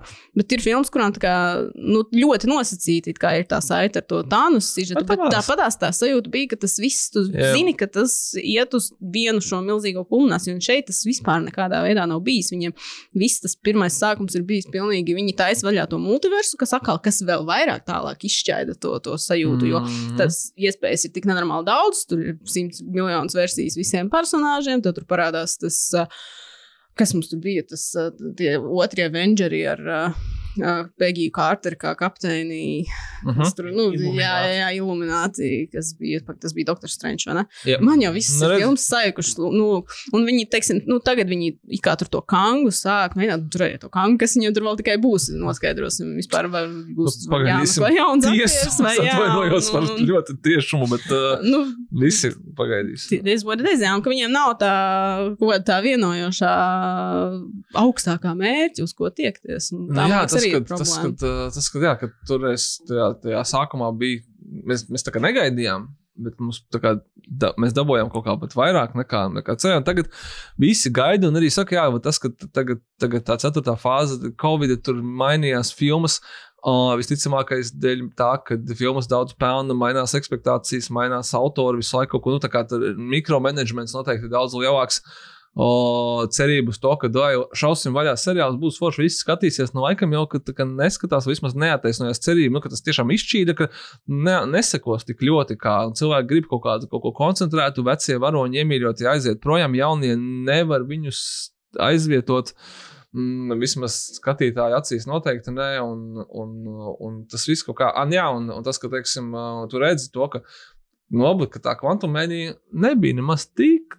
bet 0.40 0.56
ir 0.56 0.64
filmas, 0.64 0.92
kurām 0.94 1.12
kā, 1.20 1.34
nu, 1.76 2.06
ļoti 2.16 2.48
nosacīti 2.50 3.16
kā 3.20 3.34
ir 3.42 3.44
tā 3.52 3.60
saita 3.64 4.00
ar 4.00 4.08
to 4.08 4.22
Tānus 4.24 4.72
Bet 4.76 5.04
bet 5.04 5.12
tavās. 5.20 5.36
tāpatās 5.36 5.78
tā 5.82 5.92
sajūta 5.92 6.32
bija, 6.32 6.54
ka 6.54 6.62
tas 6.64 6.78
viss, 6.80 7.10
tu 7.12 7.25
Jā. 7.32 7.52
zini, 7.56 7.72
ka 7.76 7.86
tas 7.90 8.12
iet 8.38 8.74
uz 8.76 8.90
vienu 9.00 9.40
šo 9.44 9.58
milzīgo 9.64 10.04
kulmināciju, 10.08 10.54
un 10.56 10.62
šeit 10.64 10.86
tas 10.90 11.02
vispār 11.06 11.42
nekādā 11.44 11.80
veidā 11.84 12.04
nav 12.08 12.20
bijis. 12.26 12.52
Viņiem 12.54 12.74
viss 13.18 13.40
tas 13.44 13.56
pirmais 13.56 13.96
sākums 13.98 14.36
ir 14.38 14.44
bijis 14.48 14.68
pilnīgi. 14.72 15.14
Viņi 15.16 15.34
taisa 15.36 15.66
vaļā 15.68 15.88
to 15.90 15.98
multiversu, 16.02 16.56
kas 16.60 16.74
atkal, 16.78 16.98
kas 17.02 17.22
vēl 17.26 17.44
vairāk 17.48 17.84
tālāk 17.88 18.24
izšķaida 18.28 18.78
to, 18.80 18.96
to 19.04 19.18
sajūtu. 19.20 19.66
Jo 19.72 19.82
Mm. 19.86 20.16
tas 20.18 20.52
iespējas 20.58 21.04
ir 21.06 21.12
tik 21.14 21.26
nenormāli 21.28 21.66
daudz, 21.68 22.06
tur 22.08 22.18
ir 22.20 22.38
simts 22.44 22.82
miljonus 22.82 23.34
versijas 23.36 23.76
visiem 23.78 24.08
personāžiem, 24.10 24.82
tad 24.82 24.94
tur 24.98 25.04
parādās 25.04 25.58
tas. 25.60 25.78
Kas 26.96 27.12
mums 27.12 27.28
tur 27.28 27.38
bija? 27.44 27.60
Tas 27.68 27.82
tie 28.38 28.54
otrie 28.56 29.04
Avengeri 29.04 29.58
ar 29.68 29.80
uh, 29.84 30.14
Pegiju 30.98 31.30
Kārteru 31.36 31.76
kā 31.80 31.94
kapteini. 31.98 32.84
Mhm. 33.24 33.38
Tas 33.42 33.54
tur, 33.54 33.64
nu, 33.72 33.90
Illuminati. 33.92 34.18
jā, 34.20 34.34
jā, 34.60 34.68
Illuminati, 34.76 35.50
kas 35.72 35.94
bija, 35.98 36.20
pak- 36.26 36.40
tas 36.40 36.52
bija 36.56 36.72
Dr. 36.74 36.88
Strange, 36.92 37.24
vai 37.26 37.34
ne? 37.40 37.44
Jā. 37.66 37.80
Man 37.80 38.00
jau 38.00 38.12
viss 38.14 38.40
Nu, 38.40 38.50
ir 38.52 38.60
filmas 38.60 38.84
saikušas, 38.90 39.36
nu, 39.38 39.84
un 40.12 40.26
viņi, 40.26 40.48
teiksim, 40.52 40.80
nu, 40.86 40.98
tagad 41.00 41.28
viņi 41.28 41.54
kā 41.82 41.96
tur 41.98 42.08
to 42.08 42.20
kangu 42.22 42.70
sāk, 42.74 43.16
mēģināt 43.16 43.48
turēt 43.50 43.80
to 43.80 43.88
kangu, 43.88 44.18
kas 44.18 44.36
viņiem 44.36 44.54
tur 44.54 44.62
vēl 44.68 44.76
tikai 44.80 44.96
būs, 45.02 45.28
noskaidrosim 45.36 46.14
vispār, 46.20 46.48
vai 46.50 46.64
būs 46.68 47.26
Nu, 47.26 47.32
pagaidīsim. 47.34 47.82
jāmeklē 47.82 47.96
jauns 47.96 48.24
Tiesa, 48.24 48.60
aktieris, 48.66 48.80
vai 48.80 48.92
es 48.92 49.00
jā. 49.00 49.14
atvainojos 49.16 49.70
par 49.70 49.82
ļoti 50.10 50.36
tiešumu, 50.42 50.88
bet 50.90 51.06
uh, 51.10 51.42
Nu, 51.46 51.64
visi 52.00 52.30
pagaidīs. 52.56 53.08
Tas 53.10 53.42
ir 53.46 53.64
redzējām, 53.66 54.02
ka 54.02 54.10
viņiem 54.10 54.30
nav 54.32 54.56
tā, 54.60 54.72
tā 55.66 55.80
vienojošā 55.84 56.52
augstākā 57.76 58.32
mērķa, 58.38 58.82
uz 58.86 58.92
ko 58.96 59.10
tiekties. 59.10 59.72
un 59.72 59.86
Nu, 59.86 59.94
Tā 59.94 60.06
jā, 60.08 60.20
liekas, 60.22 60.45
tas, 60.54 60.64
ka, 60.70 60.80
tas, 60.80 60.96
ka, 61.02 61.36
tas, 61.54 61.68
ka, 61.72 61.84
jā, 61.84 61.94
ka 62.00 62.10
tur 62.28 62.48
es 62.52 62.72
tajā, 62.88 63.12
tajā 63.22 63.44
sākumā 63.52 63.92
bija, 63.98 64.24
mēs, 64.66 64.86
mēs 64.92 65.06
tā 65.06 65.14
kā 65.14 65.22
negaidījām. 65.24 65.88
Bet 66.16 66.38
mums 66.40 66.62
tā 66.72 66.80
kā 66.80 66.94
da, 67.28 67.50
mēs 67.60 67.74
dabūjām 67.76 68.08
kaut 68.08 68.24
kā 68.24 68.34
vairāk 68.56 68.94
nekā, 68.96 69.26
nekā 69.34 69.56
cerējām. 69.60 69.84
Tagad 69.84 70.08
visi 70.60 70.88
gaida 70.94 71.28
un 71.28 71.36
arī 71.36 71.50
saka, 71.52 71.76
jā, 71.76 71.84
tas, 72.00 72.20
ka 72.22 72.30
tagad, 72.56 72.80
tagad 73.02 73.26
tā 73.26 73.36
ceturtā 73.42 73.74
fāze, 73.80 74.16
Covid, 74.40 74.78
tur 74.86 75.02
mainījās 75.04 75.74
filmas. 75.76 76.22
Uh, 76.66 76.96
visticamākais 76.98 77.68
dēļ 77.78 78.00
tā, 78.18 78.32
ka 78.42 78.56
filmas 78.74 79.06
daudz 79.06 79.36
pelna, 79.38 79.76
mainās 79.76 80.16
expectācijas, 80.18 80.88
mainās 80.90 81.30
autori 81.36 81.78
visu 81.78 81.94
laiku. 81.98 82.16
kaut 82.16 82.24
ko, 82.24 82.32
Nu, 82.34 82.40
tā 82.42 82.50
kā 82.50 82.64
tur 82.66 82.82
mikromanagements 82.98 83.94
noteikti 83.94 84.26
ir 84.26 84.32
daudz 84.32 84.56
lielāks. 84.58 85.02
O, 85.56 86.26
cerību 86.36 86.74
uz 86.74 86.78
to, 86.82 86.90
ka 87.00 87.08
dai, 87.08 87.30
šausim 87.56 87.94
vaļā 87.96 88.12
seriāls, 88.20 88.58
būs 88.60 88.76
forši. 88.76 89.06
Visi 89.06 89.22
skatīsies, 89.22 89.72
no 89.72 89.86
laikam 89.86 90.12
jau 90.12 90.26
ka, 90.28 90.42
kā 90.52 90.66
neskatās, 90.68 91.24
vismaz 91.30 91.56
neataisnojas 91.56 92.20
cerība, 92.20 92.58
nu, 92.58 92.60
ka 92.60 92.68
tas 92.74 92.84
tiešām 92.84 93.14
izšķīda, 93.14 93.54
ka 93.56 93.70
ne, 94.12 94.36
nesekos 94.52 95.08
tik 95.08 95.24
ļoti, 95.24 95.56
kā 95.62 95.78
cilvēki 95.96 96.30
grib 96.34 96.50
kaut 96.52 96.66
kādu 96.68 96.90
kaut 96.92 97.06
ko 97.06 97.14
koncentrētu, 97.16 97.86
vecie 97.88 98.18
varoņi 98.20 98.60
iemīļotie 98.60 99.08
aiziet 99.14 99.40
projām, 99.40 99.78
jaunie 99.80 100.12
nevar 100.20 100.84
viņus 100.84 101.24
aizvietot. 101.88 102.52
Mm, 103.16 103.56
vismaz 103.56 103.96
skatītāju 104.18 104.76
acīs 104.76 105.08
noteikti 105.08 105.56
nē, 105.56 105.72
un, 105.80 106.20
un, 106.20 106.56
un 107.00 107.20
tas 107.32 107.48
viss 107.48 107.64
kaut 107.64 107.80
kā, 107.80 107.94
ah, 107.96 108.04
jā, 108.12 108.28
un, 108.28 108.52
un 108.52 108.66
tas, 108.66 108.76
ka, 108.82 108.92
teiksim, 108.92 109.32
tu 109.72 109.80
redzi 109.80 110.12
to, 110.12 110.28
ka 110.28 110.44
nobūt, 111.16 111.54
ka 111.54 111.70
tā 111.70 111.80
kvantumēnija 111.80 112.58
nebija 112.76 113.16
nemaz 113.22 113.48
tik 113.56 113.96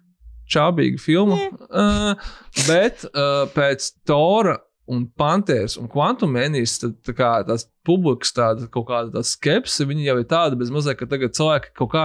čābīga 0.50 1.02
filma. 1.02 1.38
Uh, 1.68 2.30
bet 2.66 3.04
uh, 3.10 3.44
pēc 3.54 3.92
Tora 4.08 4.58
un 4.88 5.04
Panthers 5.20 5.76
un 5.80 5.88
Quantumēnijas 5.92 6.78
tā 6.82 7.14
kā 7.16 7.32
tās 7.48 7.66
publikas 7.86 8.32
tāda 8.36 8.68
kaut 8.72 8.88
kāda 8.88 9.22
skepse, 9.26 9.86
viņi 9.88 10.08
jau 10.08 10.18
ir 10.22 10.28
tāda 10.28 10.58
bez 10.58 10.72
mazliet, 10.72 10.98
ka 11.00 11.08
tagad 11.10 11.36
cilvēki 11.36 11.74
kaut 11.78 11.92
kā. 11.94 12.04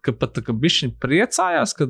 Ka 0.00 0.14
pat 0.16 0.38
bišķiņi 0.40 0.94
priecājās, 1.02 1.74
ka 1.76 1.86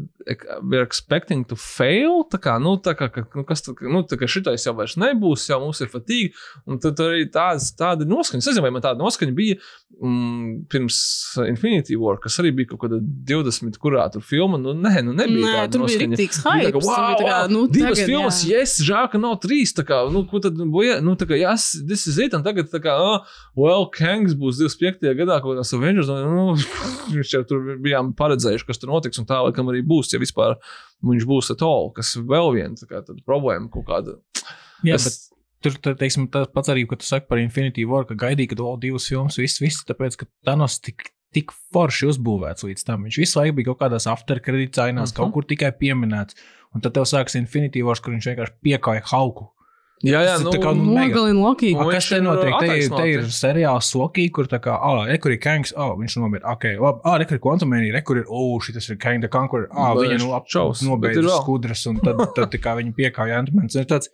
we're 0.62 0.82
expecting 0.82 1.44
to 1.46 1.56
fail. 1.58 2.24
Tā 2.30 2.40
kā, 2.42 2.56
nu, 2.62 2.74
tā 2.82 2.94
kā, 2.98 3.10
ka, 3.12 3.24
nu, 3.36 3.44
kas, 3.46 3.62
tā, 3.66 3.74
nu, 3.86 4.02
tā 4.06 4.18
kā 4.20 4.28
šitais 4.30 4.66
jau 4.66 4.74
vairs 4.78 4.96
nebūs, 5.00 5.46
jau 5.50 5.60
mums 5.62 5.80
ir 5.82 5.90
fatīga. 5.92 6.34
Un 6.66 6.80
tad 6.82 7.00
arī 7.04 7.26
tādas, 7.32 7.70
tāda 7.78 8.08
noskaņa. 8.08 8.42
Es 8.42 8.50
nezinu, 8.50 8.64
vai 8.66 8.72
man 8.74 8.84
tāda 8.84 9.00
noskaņa 9.02 9.34
bija 9.36 9.58
mm, 10.00 10.66
pirms 10.70 10.98
Infinity 11.46 11.98
War, 12.00 12.18
kas 12.22 12.38
arī 12.42 12.52
bija 12.60 12.72
kaut 12.72 12.84
kāda 12.84 13.00
20, 13.00 13.78
kurā 13.82 14.06
tur 14.12 14.24
filma. 14.26 14.60
Nu, 14.60 14.74
nē, 14.76 15.04
nu 15.06 15.14
nebija. 15.16 15.46
Nē, 15.46 15.54
tāda 15.60 15.72
tur 15.76 15.86
bija 15.86 16.00
noskaņa. 16.00 16.18
rīktīgs 16.18 16.42
Bija 16.42 16.50
tā 16.50 16.74
hype. 16.74 16.84
wow, 16.86 17.14
tā 17.14 17.26
kā, 17.26 17.36
wow, 17.36 17.52
nu, 17.54 17.64
divas 17.70 17.98
tagad, 17.98 18.12
filmas, 18.12 18.42
jā. 18.44 18.60
yes, 18.60 18.76
žēl, 18.86 19.10
ka 19.12 19.22
nav 19.22 19.38
trīs. 19.44 19.74
Tā 19.76 19.86
kā, 19.88 20.02
nu, 20.12 20.24
ko 20.30 20.42
tad, 20.42 20.58
boja, 20.74 20.98
nu, 21.04 21.16
tā 21.20 21.28
kā, 21.30 21.38
yes, 21.40 21.70
this 21.86 22.06
is 22.10 22.20
it, 22.22 22.36
un 22.36 22.46
tagad, 22.46 22.70
tā 22.72 22.82
kā, 22.82 22.94
ah, 22.94 23.38
well, 23.58 23.88
Kangs 23.94 24.36
būs 24.38 24.60
25. 24.62 25.14
gadā, 25.18 25.40
kaut 25.44 25.60
kāds 25.60 25.74
Avengers, 25.76 26.10
un, 26.12 26.26
nu, 26.34 26.46
viņš 27.14 27.36
jau 27.36 27.44
tur 27.48 27.72
bijām 28.00 28.14
paredzējuši, 28.16 28.66
kas 28.66 28.80
tur 28.80 28.90
notiks, 28.90 29.20
un 29.20 29.26
tā, 29.28 29.40
laikam, 29.44 29.68
arī 29.70 29.82
būs, 29.86 30.12
ja 30.12 30.20
vispār 30.20 30.56
viņš 31.02 31.26
būs 31.28 31.52
at 31.54 31.62
all, 31.62 31.90
kas 31.92 32.16
vēl 32.16 32.54
viena, 32.54 32.74
tā 32.76 32.88
kā, 32.88 33.02
problēma 33.26 33.70
kaut 33.70 33.86
kāda. 33.86 34.18
Jā, 34.84 34.94
Es- 34.94 35.04
bet 35.04 35.38
tur 35.62 35.72
tā, 35.80 35.96
teiksim, 35.96 36.30
tas 36.30 36.48
pats 36.48 36.68
arī, 36.68 36.86
ko 36.86 36.96
tu 36.96 37.04
saki 37.04 37.26
par 37.28 37.38
Infinity 37.38 37.84
War, 37.86 38.04
ka 38.04 38.14
gaidīja, 38.14 38.50
ka 38.50 38.56
vēl 38.56 38.80
divas 38.80 39.08
filmas, 39.08 39.36
viss, 39.36 39.60
viss, 39.60 39.84
tāpēc, 39.84 40.16
ka 40.16 40.26
Thanos 40.44 40.80
tik, 40.80 41.12
tik 41.32 41.52
forši 41.72 42.08
uzbūvēts 42.10 42.64
līdz 42.64 42.84
tam. 42.84 43.04
Viņš 43.04 43.18
visu 43.18 43.38
laiku 43.38 43.56
bija 43.56 43.70
kaut 43.70 43.80
kādās 43.84 44.08
afterkredītās 44.10 44.88
ainās, 44.88 45.10
uh 45.10 45.14
-huh. 45.14 45.24
kaut 45.24 45.32
kur 45.32 45.44
tikai 45.44 45.70
pieminēts. 45.72 46.34
Un 46.74 46.80
tad 46.80 46.94
tev 46.94 47.02
sākas 47.02 47.36
Infinity 47.36 47.82
War, 47.82 47.96
kur 48.00 48.14
viņš 48.14 48.26
vienkārši 48.30 48.54
piekāja 48.62 49.02
hauku. 49.04 49.50
Jā, 50.00 50.20
jā, 50.24 50.30
Tas 50.32 50.40
ir 50.40 50.46
nu, 50.46 50.52
tā 50.54 50.60
kā, 50.62 50.70
nu, 50.72 50.84
mega. 50.94 51.10
Nogalina 51.12 51.42
Loki. 51.44 51.70
Un 51.76 51.82
A, 51.84 51.90
kas 51.92 52.06
te 52.08 52.16
ir 52.16 52.22
notiek? 52.24 52.54
Te, 52.56 52.68
ir- 52.80 52.94
te 52.94 53.08
ir 53.10 53.26
seriāls 53.36 53.90
Sokī, 53.92 54.30
kur 54.32 54.46
tā 54.48 54.56
kā, 54.64 54.72
ah, 54.80 55.02
rekur 55.10 55.34
ir 55.34 55.40
Kangs, 55.44 55.74
ah, 55.76 55.90
viņš 55.98 56.16
nomira, 56.22 56.54
ok, 56.54 56.64
labi, 56.80 57.00
ah, 57.04 57.18
rekur 57.20 57.36
ir 57.36 57.42
Quantumēnija, 57.44 57.92
rekur 57.98 58.16
ir, 58.22 58.24
oh, 58.32 58.56
šis 58.64 58.88
ir 58.94 58.96
Kang 58.96 59.20
the 59.20 59.28
Conqueror, 59.28 59.68
ah, 59.72 59.92
Bet 59.92 60.06
viņa 60.06 60.16
viņš 60.16 60.24
nu 60.24 60.32
ap, 60.38 60.46
čaus, 60.48 60.80
bet 60.80 60.88
nobeidza 60.88 61.20
ir 61.20 61.28
vēl. 61.28 61.42
skudras, 61.44 61.86
un 61.92 62.00
tad, 62.00 62.16
tad 62.34 62.48
tā 62.50 62.58
kā 62.64 62.76
viņi 62.80 62.94
piekāja 62.96 63.42
Antmans. 63.42 63.76
Ir 63.76 63.84
tāds, 63.84 64.08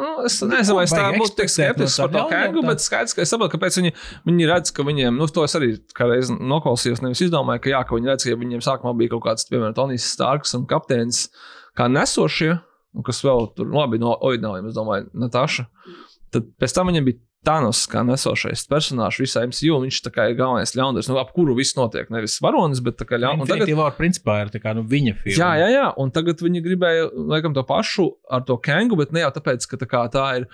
Nu, 0.00 0.24
es 0.24 0.38
nezinu, 0.40 0.78
vai 0.78 0.84
es 0.88 0.92
tā 0.96 1.12
būtu 1.12 1.34
tik 1.36 1.50
skeptisks 1.52 1.98
par 2.00 2.08
tā 2.08 2.20
to 2.22 2.28
kēgu, 2.32 2.62
bet 2.64 2.80
skaidrs, 2.80 3.12
ka 3.12 3.20
es 3.20 3.28
saprotu, 3.28 3.52
kāpēc 3.58 3.76
viņi, 3.76 3.90
viņi 4.24 4.46
redz, 4.48 4.70
ka 4.72 4.80
viņiem, 4.82 5.12
nu, 5.20 5.26
to 5.28 5.44
es 5.44 5.52
arī 5.58 5.74
kādreiz 5.92 6.30
noklausījos, 6.32 7.02
nevis 7.04 7.20
izdomāju, 7.20 7.60
ka 7.60 7.68
jā, 7.68 7.82
ka 7.84 7.98
viņi 7.98 8.08
redz, 8.08 8.24
ka 8.24 8.30
ja 8.32 8.36
viņiem 8.40 8.62
sākumā 8.64 8.94
bija 8.96 9.10
kaut 9.12 9.26
kāds, 9.28 9.44
piemēram, 9.52 9.74
Tonijs 9.76 10.06
Starks 10.08 10.54
un 10.56 10.64
kapteinis 10.64 11.26
kā 11.76 11.84
nesošie, 11.92 12.54
un 12.56 12.62
kas 13.06 13.22
vēl 13.24 13.50
tur, 13.56 13.68
nu, 13.70 13.80
labi, 13.80 14.00
no 14.02 14.14
oriģināliem, 14.16 14.70
es 14.70 14.76
domāju, 14.76 15.10
Natāša. 15.22 15.66
Tad 16.34 16.48
pēc 16.62 16.74
tam 16.76 16.90
viņam 16.90 17.06
bija 17.08 17.22
Thanos 17.40 17.86
kā 17.88 18.02
nesošais 18.04 18.66
personāžs 18.68 19.16
visā 19.22 19.46
MCU, 19.48 19.78
viņš 19.86 20.00
tā 20.04 20.10
kā 20.12 20.26
ir 20.28 20.34
galvenais 20.36 20.74
ļaundaris, 20.76 21.08
nu, 21.08 21.16
ap 21.16 21.30
kuru 21.32 21.54
viss 21.56 21.72
notiek. 21.78 22.10
Nevis 22.12 22.36
varonis, 22.44 22.82
bet 22.84 22.98
tā 23.00 23.06
kā 23.08 23.16
ļaundaris. 23.16 23.48
Infinity 23.48 23.76
War 23.78 23.94
principā 23.96 24.36
ir 24.42 24.50
kā, 24.60 24.74
nu, 24.76 24.84
viņa 24.84 25.14
filma. 25.22 25.38
Jā, 25.38 25.48
jā, 25.62 25.70
jā, 25.72 25.86
un 26.04 26.12
tagad 26.12 26.44
viņi 26.44 26.60
gribēja 26.66 27.08
laikam 27.32 27.56
to 27.56 27.64
pašu 27.64 28.10
ar 28.28 28.44
to 28.44 28.58
kangu, 28.60 28.98
bet 29.00 29.16
ne 29.16 29.24
jau 29.24 29.32
tāpēc, 29.38 29.64
ka 29.70 29.80
tā, 29.80 29.88
kā, 29.88 30.04
tā 30.12 30.26
ir 30.42 30.48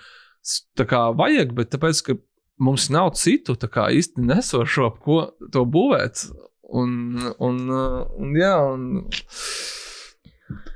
tā 0.78 0.86
kā 0.86 1.02
vajag, 1.18 1.56
bet 1.58 1.74
tāpēc, 1.74 2.04
ka 2.06 2.18
mums 2.62 2.86
nav 2.94 3.16
citu 3.18 3.56
tā 3.58 3.66
kā 3.72 3.88
īsti 3.90 4.22
nesošo, 4.22 4.86
ap 4.92 5.02
ko 5.02 5.24
to 5.52 5.66
būvēt. 5.66 6.28
Un, 6.76 7.18
un, 7.42 7.58
un, 7.70 8.30
jā, 8.38 8.54
un, 8.62 8.86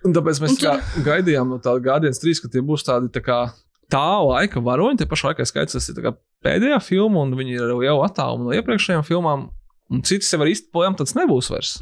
un 0.05 0.15
tāpēc 0.17 0.41
mēs 0.43 0.55
Un 0.55 0.57
tur- 0.61 0.69
kā 0.71 1.05
gaidījām 1.09 1.53
no 1.55 1.59
tāda 1.63 1.83
Guardians 1.85 2.21
3, 2.23 2.41
ka 2.43 2.49
tie 2.53 2.63
būs 2.67 2.85
tādi 2.87 3.11
tā 3.15 3.23
kā 3.25 3.39
tā 3.91 4.07
laika 4.27 4.63
varoņi. 4.63 4.99
Te 5.03 5.07
pašā 5.11 5.33
laikā 5.33 5.47
skaits 5.49 5.77
tas 5.77 5.89
ir 5.91 5.99
tā 5.99 6.15
pēdējā 6.47 6.79
filma, 6.83 7.23
un 7.27 7.35
viņi 7.39 7.57
ir 7.59 7.73
jau 7.87 7.97
attālumā 8.07 8.49
no 8.51 8.57
iepriekšējām 8.59 9.07
filmām. 9.07 9.49
Un 9.91 10.03
citas 10.07 10.31
jau 10.31 10.39
var 10.39 10.51
īsti 10.53 10.71
projām 10.73 10.95
tāds 10.99 11.17
nebūs 11.19 11.51
vairs. 11.51 11.81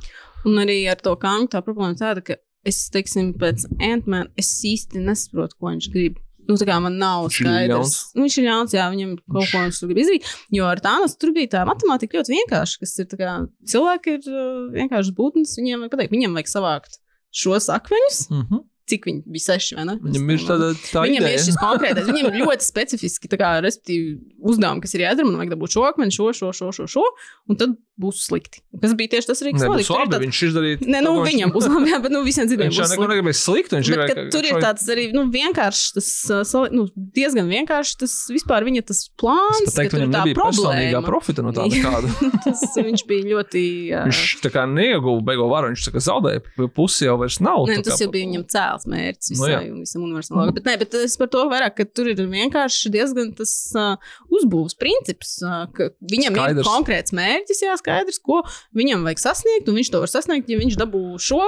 Un 0.49 0.57
arī 0.63 0.79
ar 0.89 0.97
to 1.03 1.13
kangu 1.21 1.51
tā 1.53 1.61
problēma 1.65 1.93
ir 1.93 2.01
tāda, 2.01 2.23
ka 2.25 2.37
es, 2.65 2.89
teiksim, 2.95 3.35
pēc 3.41 3.67
Ant-Man 3.85 4.31
es 4.41 4.49
īsti 4.65 5.03
nesaprotu, 5.05 5.59
ko 5.61 5.73
viņš 5.75 5.89
grib. 5.93 6.17
Nu, 6.49 6.57
tā 6.57 6.65
kā 6.65 6.79
man 6.81 6.95
nav 6.97 7.27
Viņš 7.27 7.41
ir 7.43 7.45
skaidrs. 7.45 7.69
ļauns. 7.75 7.97
Nu, 8.17 8.23
viņš 8.25 8.37
ir 8.41 8.45
ļauns, 8.49 8.73
jā, 8.73 8.85
viņam 8.95 9.11
kaut 9.29 9.51
ko 9.53 9.59
viņš 9.67 9.81
grib 9.85 9.99
izdarīt. 10.01 10.31
Jo 10.57 10.65
ar 10.71 10.81
tādu 10.81 11.11
tur 11.21 11.35
bija 11.37 11.51
tā 11.59 11.65
matemātika 11.69 12.17
ļoti 12.17 12.33
vienkārša, 12.39 12.79
kas 12.81 12.95
ir 13.03 13.09
tā 13.11 13.19
kā 13.21 13.35
cilvēki 13.69 14.15
ir 14.17 14.31
uh, 14.33 14.63
vienkārši 14.79 15.13
būtnes, 15.19 15.53
viņiem 15.61 15.85
vajag 15.85 15.93
pateikt, 15.93 16.15
viņiem 16.17 16.39
vajag 16.41 16.49
savākt 16.55 16.97
šos 17.35 17.69
akmeņus, 17.69 18.19
Mm 18.31 18.43
-hmm. 18.47 18.63
cik 18.89 19.05
viņi 19.07 19.23
bija 19.27 19.45
seši, 19.45 19.75
vai 19.77 19.85
ne? 19.85 19.97
Viņam 20.03 20.31
ir 20.33 20.39
tāda 20.49 20.69
tā 20.93 21.03
Viņam 21.05 21.23
ideja. 21.23 21.35
ir 21.37 21.45
šis 21.45 21.59
konkrētais, 21.67 22.07
viņam 22.09 22.31
ir 22.33 22.41
ļoti 22.45 22.65
specifiski, 22.65 23.29
tā 23.29 23.37
kā, 23.37 23.51
respektīvi, 23.61 24.19
uzdevumi, 24.41 24.81
kas 24.81 24.95
ir 24.95 25.01
jādara. 25.05 25.27
Man 25.29 25.37
vajag 25.37 25.51
dabūt 25.57 25.71
šo 25.77 25.85
akmeni, 25.89 26.11
šo, 26.15 26.33
šo, 26.33 26.53
šo, 26.53 26.73
šo, 26.73 26.87
šo, 26.87 27.05
un 27.49 27.57
tad 27.57 27.77
būs 27.99 28.21
slikti. 28.29 28.61
Tas 28.81 28.93
bija 28.95 29.11
tieši 29.17 29.27
tas 29.33 29.41
rīks, 29.43 29.63
ir 29.65 29.69
labi, 29.73 29.83
tāds- 29.85 30.23
viņš 30.23 30.39
izdarīja. 30.49 30.77
Nu, 30.87 30.99
to, 31.03 31.13
viņš- 31.19 31.29
viņam 31.33 31.51
būs 31.55 31.67
labi, 31.69 31.89
jā, 31.91 31.99
bet 32.05 32.13
nu, 32.15 32.21
visiem 32.23 32.47
citiem 32.47 32.69
Viņš 32.71 32.79
būs 32.79 32.91
slikti. 32.93 33.03
negribēja 33.09 33.39
sliktu. 33.43 33.73
Viņš 33.79 33.89
gribēja, 33.91 34.15
ka 34.15 34.25
tur 34.35 34.45
ir 34.49 34.59
tāds 34.63 34.85
arī 34.95 35.05
nu, 35.17 35.23
vienkāršs, 35.35 35.87
tas, 35.99 36.09
uh, 36.55 36.69
nu, 36.71 36.87
diezgan 37.19 37.49
vienkāršs, 37.51 37.97
tas 37.99 38.15
vispār 38.31 38.63
viņa 38.69 38.85
tas 38.87 39.01
plāns. 39.19 39.63
Es 39.67 39.75
teiktu, 39.75 39.99
viņam 39.99 40.13
nebija 40.15 40.37
personīgā 40.39 41.01
profita 41.05 41.43
no 41.43 41.51
tāda 41.57 41.81
kāda. 41.87 42.13
tas, 42.47 42.63
viņš 42.79 43.05
bija 43.11 43.25
ļoti. 43.35 43.65
Uh, 43.99 44.05
Viņš 44.09 44.23
tā 44.47 44.53
kā 44.55 44.63
neieguva 44.71 45.25
beigo 45.27 45.49
varu, 45.51 45.73
viņš 45.75 45.89
tā 45.89 45.95
kā 45.97 46.05
zaudēja, 46.07 46.45
pu- 46.55 46.71
pusi 46.79 47.05
jau 47.09 47.19
vairs 47.19 47.41
nav. 47.43 47.67
Nē, 47.67 47.81
tas 47.83 47.99
kā- 47.99 48.07
jau 48.07 48.11
bija 48.15 48.29
viņam 48.31 48.47
cēls 48.55 48.87
mērķis 48.87 49.31
Nu, 49.35 49.37
visai, 49.43 49.51
jā. 49.53 49.61
nu, 49.73 49.83
visam 49.83 50.07
universālajam. 50.07 50.55
Bet, 50.55 50.65
nē, 50.71 50.79
bet 50.85 50.95
es 51.03 51.17
par 51.19 51.27
to 51.35 51.43
vairāk, 51.51 51.75
ka 51.83 51.85
tur 51.91 52.07
ir 52.13 52.15
vienkārši 52.31 52.93
diezgan 52.95 53.35
tas 53.35 53.53
uh, 53.75 53.97
uzbūves 54.31 54.79
princips, 54.79 55.39
uh, 55.43 55.67
ka 55.75 55.91
viņam 56.15 56.37
Skaidrs. 56.39 56.63
ir 56.63 56.71
konkrēts 56.71 57.13
mērķis 57.17 57.63
jāskatās. 57.67 57.87
Skaidrs, 57.89 58.19
ko 58.29 58.43
viņam 58.77 59.05
vajag 59.09 59.23
sasniegt, 59.25 59.69
un 59.73 59.79
viņš 59.81 59.91
to 59.95 60.01
var 60.05 60.13
sasniegt, 60.13 60.49
ja 60.53 60.59
viņš 60.61 60.77
dabū 60.79 61.03
šo, 61.25 61.41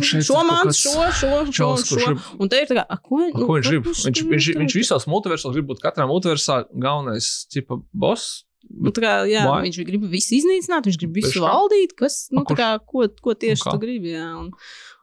šeit 0.00 0.26
šo 0.30 0.42
mākslu, 0.46 0.74
šo, 0.78 1.08
šo, 1.20 1.32
šo, 1.50 1.70
šo. 1.82 1.98
grib- 2.06 2.28
Un 2.40 2.48
te 2.52 2.62
ir 2.62 2.70
tā 2.70 2.78
kā, 2.80 2.84
a, 2.88 2.96
ko, 2.96 3.18
A, 3.26 3.32
ko 3.34 3.58
viņš 3.58 3.70
grib? 3.72 3.90
Viņš, 3.90 4.22
viņš, 4.34 4.48
viņš 4.62 4.78
visos 4.80 5.08
multiversos 5.10 5.52
grib 5.56 5.66
būt 5.72 5.82
katrā 5.82 6.06
multiversā 6.10 6.62
galvenais 6.72 7.32
tipa 7.50 7.80
boss. 7.92 8.44
Nu, 8.70 8.92
kā, 8.94 9.24
jā, 9.26 9.40
Why? 9.48 9.64
viņš 9.66 9.78
grib 9.88 10.04
visu 10.12 10.36
iznīcināt, 10.36 10.86
viņš 10.86 10.98
grib 11.00 11.16
visu 11.16 11.40
valdīt, 11.42 11.96
kas, 11.98 12.28
nu, 12.30 12.44
kā, 12.46 12.76
ko, 12.86 13.08
ko 13.18 13.34
tieši 13.34 13.64
tu 13.66 13.78
gribi. 13.82 14.12
Jā, 14.14 14.28
un, 14.38 14.52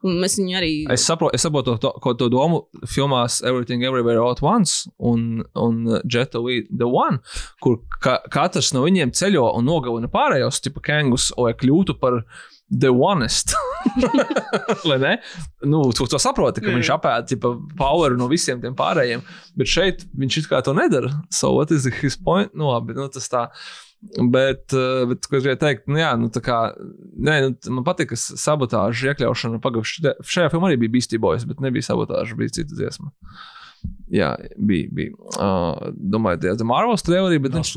un 0.06 0.18
mēs 0.22 0.38
viņu 0.38 0.58
arī. 0.58 0.72
Es 0.92 1.06
saprotu, 1.08 1.34
es 1.38 1.44
saprotu 1.46 1.76
to, 1.82 1.92
ko 2.02 2.14
to 2.18 2.28
domu 2.32 2.64
filmās 2.86 3.40
Everything 3.46 3.84
Everywhere 3.86 4.22
All 4.22 4.36
at 4.36 4.42
Once 4.44 4.90
un, 4.98 5.42
un 5.58 5.80
Jetta 6.04 6.42
Lee 6.42 6.66
The 6.68 6.88
One, 6.88 7.22
kur 7.64 7.80
ka, 8.02 8.18
katrs 8.32 8.72
no 8.76 8.84
viņiem 8.86 9.14
ceļo 9.16 9.48
un 9.58 9.66
nogalina 9.68 10.10
pārējos, 10.12 10.62
tipa 10.64 10.84
kengus, 10.90 11.32
lai 11.38 11.54
kļūtu 11.58 11.98
par 12.02 12.22
The 12.68 12.90
Onest. 12.92 13.54
Lai 14.88 14.98
ne? 15.00 15.14
Nu, 15.64 15.80
tu 15.96 16.04
to 16.10 16.18
saproti, 16.20 16.60
ka 16.60 16.68
Jā. 16.68 16.76
viņš 16.76 16.90
apēda 16.98 17.28
tipa, 17.30 17.54
power 17.78 18.16
no 18.18 18.28
visiem 18.28 18.60
tiem 18.60 18.74
pārējiem, 18.76 19.22
bet 19.56 19.70
šeit 19.70 20.04
viņš 20.18 20.40
it 20.42 20.48
kā 20.50 20.60
to 20.66 20.74
nedara. 20.76 21.14
So 21.32 21.54
what 21.56 21.72
is 21.72 21.88
his 22.02 22.18
point? 22.20 22.52
Nu, 22.52 22.68
labi, 22.74 22.96
nu, 22.98 23.08
tas 23.12 23.30
tā. 23.32 23.46
Bet, 24.30 24.70
eh, 24.78 25.04
bet 25.10 25.26
ko 25.26 25.36
es 25.38 25.42
gribēju 25.42 25.58
teikt, 25.58 25.88
nu, 25.90 25.98
jā, 25.98 26.12
nu, 26.20 26.28
tā 26.30 26.38
kā, 26.44 26.58
nē, 27.18 27.36
nu, 27.48 27.54
man 27.74 27.86
patīk, 27.86 28.12
ka 28.12 28.18
sabotāža 28.20 29.10
iekļaušana 29.10 29.58
pagājušajā 29.64 30.12
šajā 30.22 30.52
filmā 30.52 30.70
arī 30.70 30.78
bija 30.84 30.94
Beastie 30.94 31.18
Boys, 31.18 31.46
bet 31.48 31.58
nebija 31.64 31.82
sabotāža, 31.88 32.38
bija 32.38 32.54
cita 32.60 32.78
dziesma. 32.78 33.10
Jā, 34.10 34.32
bija. 34.56 34.88
bija. 34.94 35.12
Uh, 35.38 35.90
domāju, 35.94 36.40
tie 36.42 36.50
ir 36.54 36.64
Marvels 36.66 37.04
traileri, 37.06 37.38
bet 37.42 37.52
No 37.54 37.60
viņš, 37.62 37.72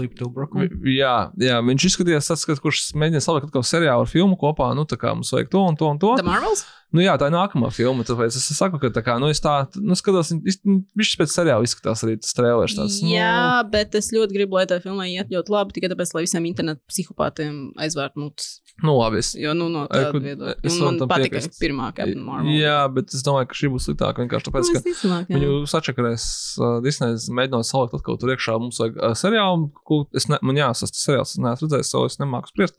jā, 0.95 1.15
jā, 1.41 1.57
viņš 1.67 1.87
izskatījās 1.89 2.29
tas, 2.31 2.45
ka- 2.47 2.57
kurš 2.61 2.83
mēģina 2.97 3.21
salikt 3.21 3.49
kaut 3.49 3.59
kādu 3.59 3.69
seriālu 3.69 4.05
ar 4.05 4.09
filmu 4.09 4.37
kopā. 4.39 4.71
Nu, 4.77 4.85
tā 4.89 4.97
kā 5.01 5.13
mums 5.17 5.33
vajag 5.33 5.51
to 5.53 5.65
un 5.67 5.77
to 5.77 5.89
un 5.89 5.99
to. 6.01 6.15
The 6.21 6.25
Marvels? 6.25 6.63
Nu, 6.91 6.99
jā, 7.03 7.13
tā 7.19 7.29
ir 7.29 7.35
nākamā 7.35 7.69
filma. 7.71 8.03
Tāpēc 8.07 8.35
es 8.35 8.47
saku, 8.57 8.79
ka 8.81 8.89
tā 8.91 9.03
kā, 9.05 9.15
nu, 9.21 9.29
es 9.31 9.39
tā 9.43 9.53
nu, 9.79 9.95
skatos, 9.95 10.33
viņš 10.35 11.11
pēc 11.21 11.31
seriāla 11.31 11.63
izskatās 11.67 12.03
arī 12.03 12.17
tas 12.19 12.35
trailers. 12.35 12.75
Tāds, 12.75 12.97
nu, 13.03 13.13
Jā, 13.13 13.61
bet 13.71 13.95
es 13.95 14.09
ļoti 14.11 14.35
gribu, 14.35 14.57
lai 14.59 14.65
tā 14.67 14.81
filmā 14.83 15.05
iet 15.11 15.31
ļoti 15.31 15.53
labi, 15.55 15.75
tikai 15.77 15.91
tāpēc, 15.93 16.11
lai 16.17 16.25
visiem 16.25 16.47
internetu 16.49 16.81
psihopātiem 16.91 17.61
aizvērt 17.79 18.17
mutes. 18.19 18.57
nu, 18.83 18.95
labi. 18.97 19.21
Es, 19.21 19.31
Jo, 19.39 19.53
nu, 19.57 19.69
no 19.71 19.85
tāda 19.91 20.11
viedokļa. 20.19 20.55
es 20.67 20.77
man 20.81 20.99
patika 21.05 21.37
piekrist. 21.37 21.57
pirmā 21.61 21.87
Captain 21.95 22.23
Marvel. 22.25 22.51
jā, 22.59 22.77
bet 22.93 23.13
es 23.15 23.23
domāju, 23.25 23.47
ka 23.51 23.57
šī 23.61 23.69
būs 23.73 23.87
sliktāka 23.87 24.23
vienkārši 24.25 24.47
tāpēc, 24.49 24.71
Nu, 24.71 24.81
ka 24.81 25.19
jā. 25.31 25.39
Viņu 25.39 25.67
sačakarēs 25.71 26.25
uh, 26.59 26.77
Disneja, 26.83 27.17
mēģinot 27.39 27.67
salikt 27.67 27.95
atkal 27.97 28.17
tur 28.21 28.31
iekšā. 28.33 28.55
Mums 28.61 28.79
vajag 28.81 28.97
uh, 28.99 29.13
seriālu, 29.17 29.69
ko 29.87 30.01
es 30.17 30.27
ne, 30.31 30.39
man 30.41 30.57
jāsas, 30.59 30.91
tas 30.95 31.03
seriāls, 31.07 31.33
es 31.35 31.41
neesmu 31.43 31.67
redzējis, 31.67 31.91
so 31.93 32.03
es 32.09 32.17
nemāku 32.21 32.51
spriest 32.51 32.75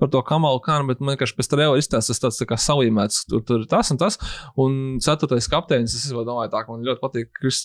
par 0.00 0.10
to 0.12 0.22
Kamalu 0.26 0.60
Kānu, 0.66 0.88
bet 0.90 1.00
man 1.00 1.14
vienkārši 1.16 1.36
pēc 1.38 1.50
trēla 1.54 1.78
izstāsta, 1.80 2.12
tas 2.12 2.22
tāds 2.26 2.40
tā 2.42 2.48
kā 2.50 2.58
salīmēts, 2.60 3.22
tur, 3.30 3.55
tur 3.56 3.64
ir 3.64 3.70
tas 3.70 3.90
un 3.92 4.00
tas. 4.00 4.18
Un 4.60 4.98
ceturtais 5.02 5.48
kapteinis, 5.50 5.94
es 5.96 6.12
domāju, 6.12 6.50
tā, 6.52 6.62
man 6.68 6.84
ļoti 6.86 7.02
patīk 7.02 7.30
Kris, 7.40 7.62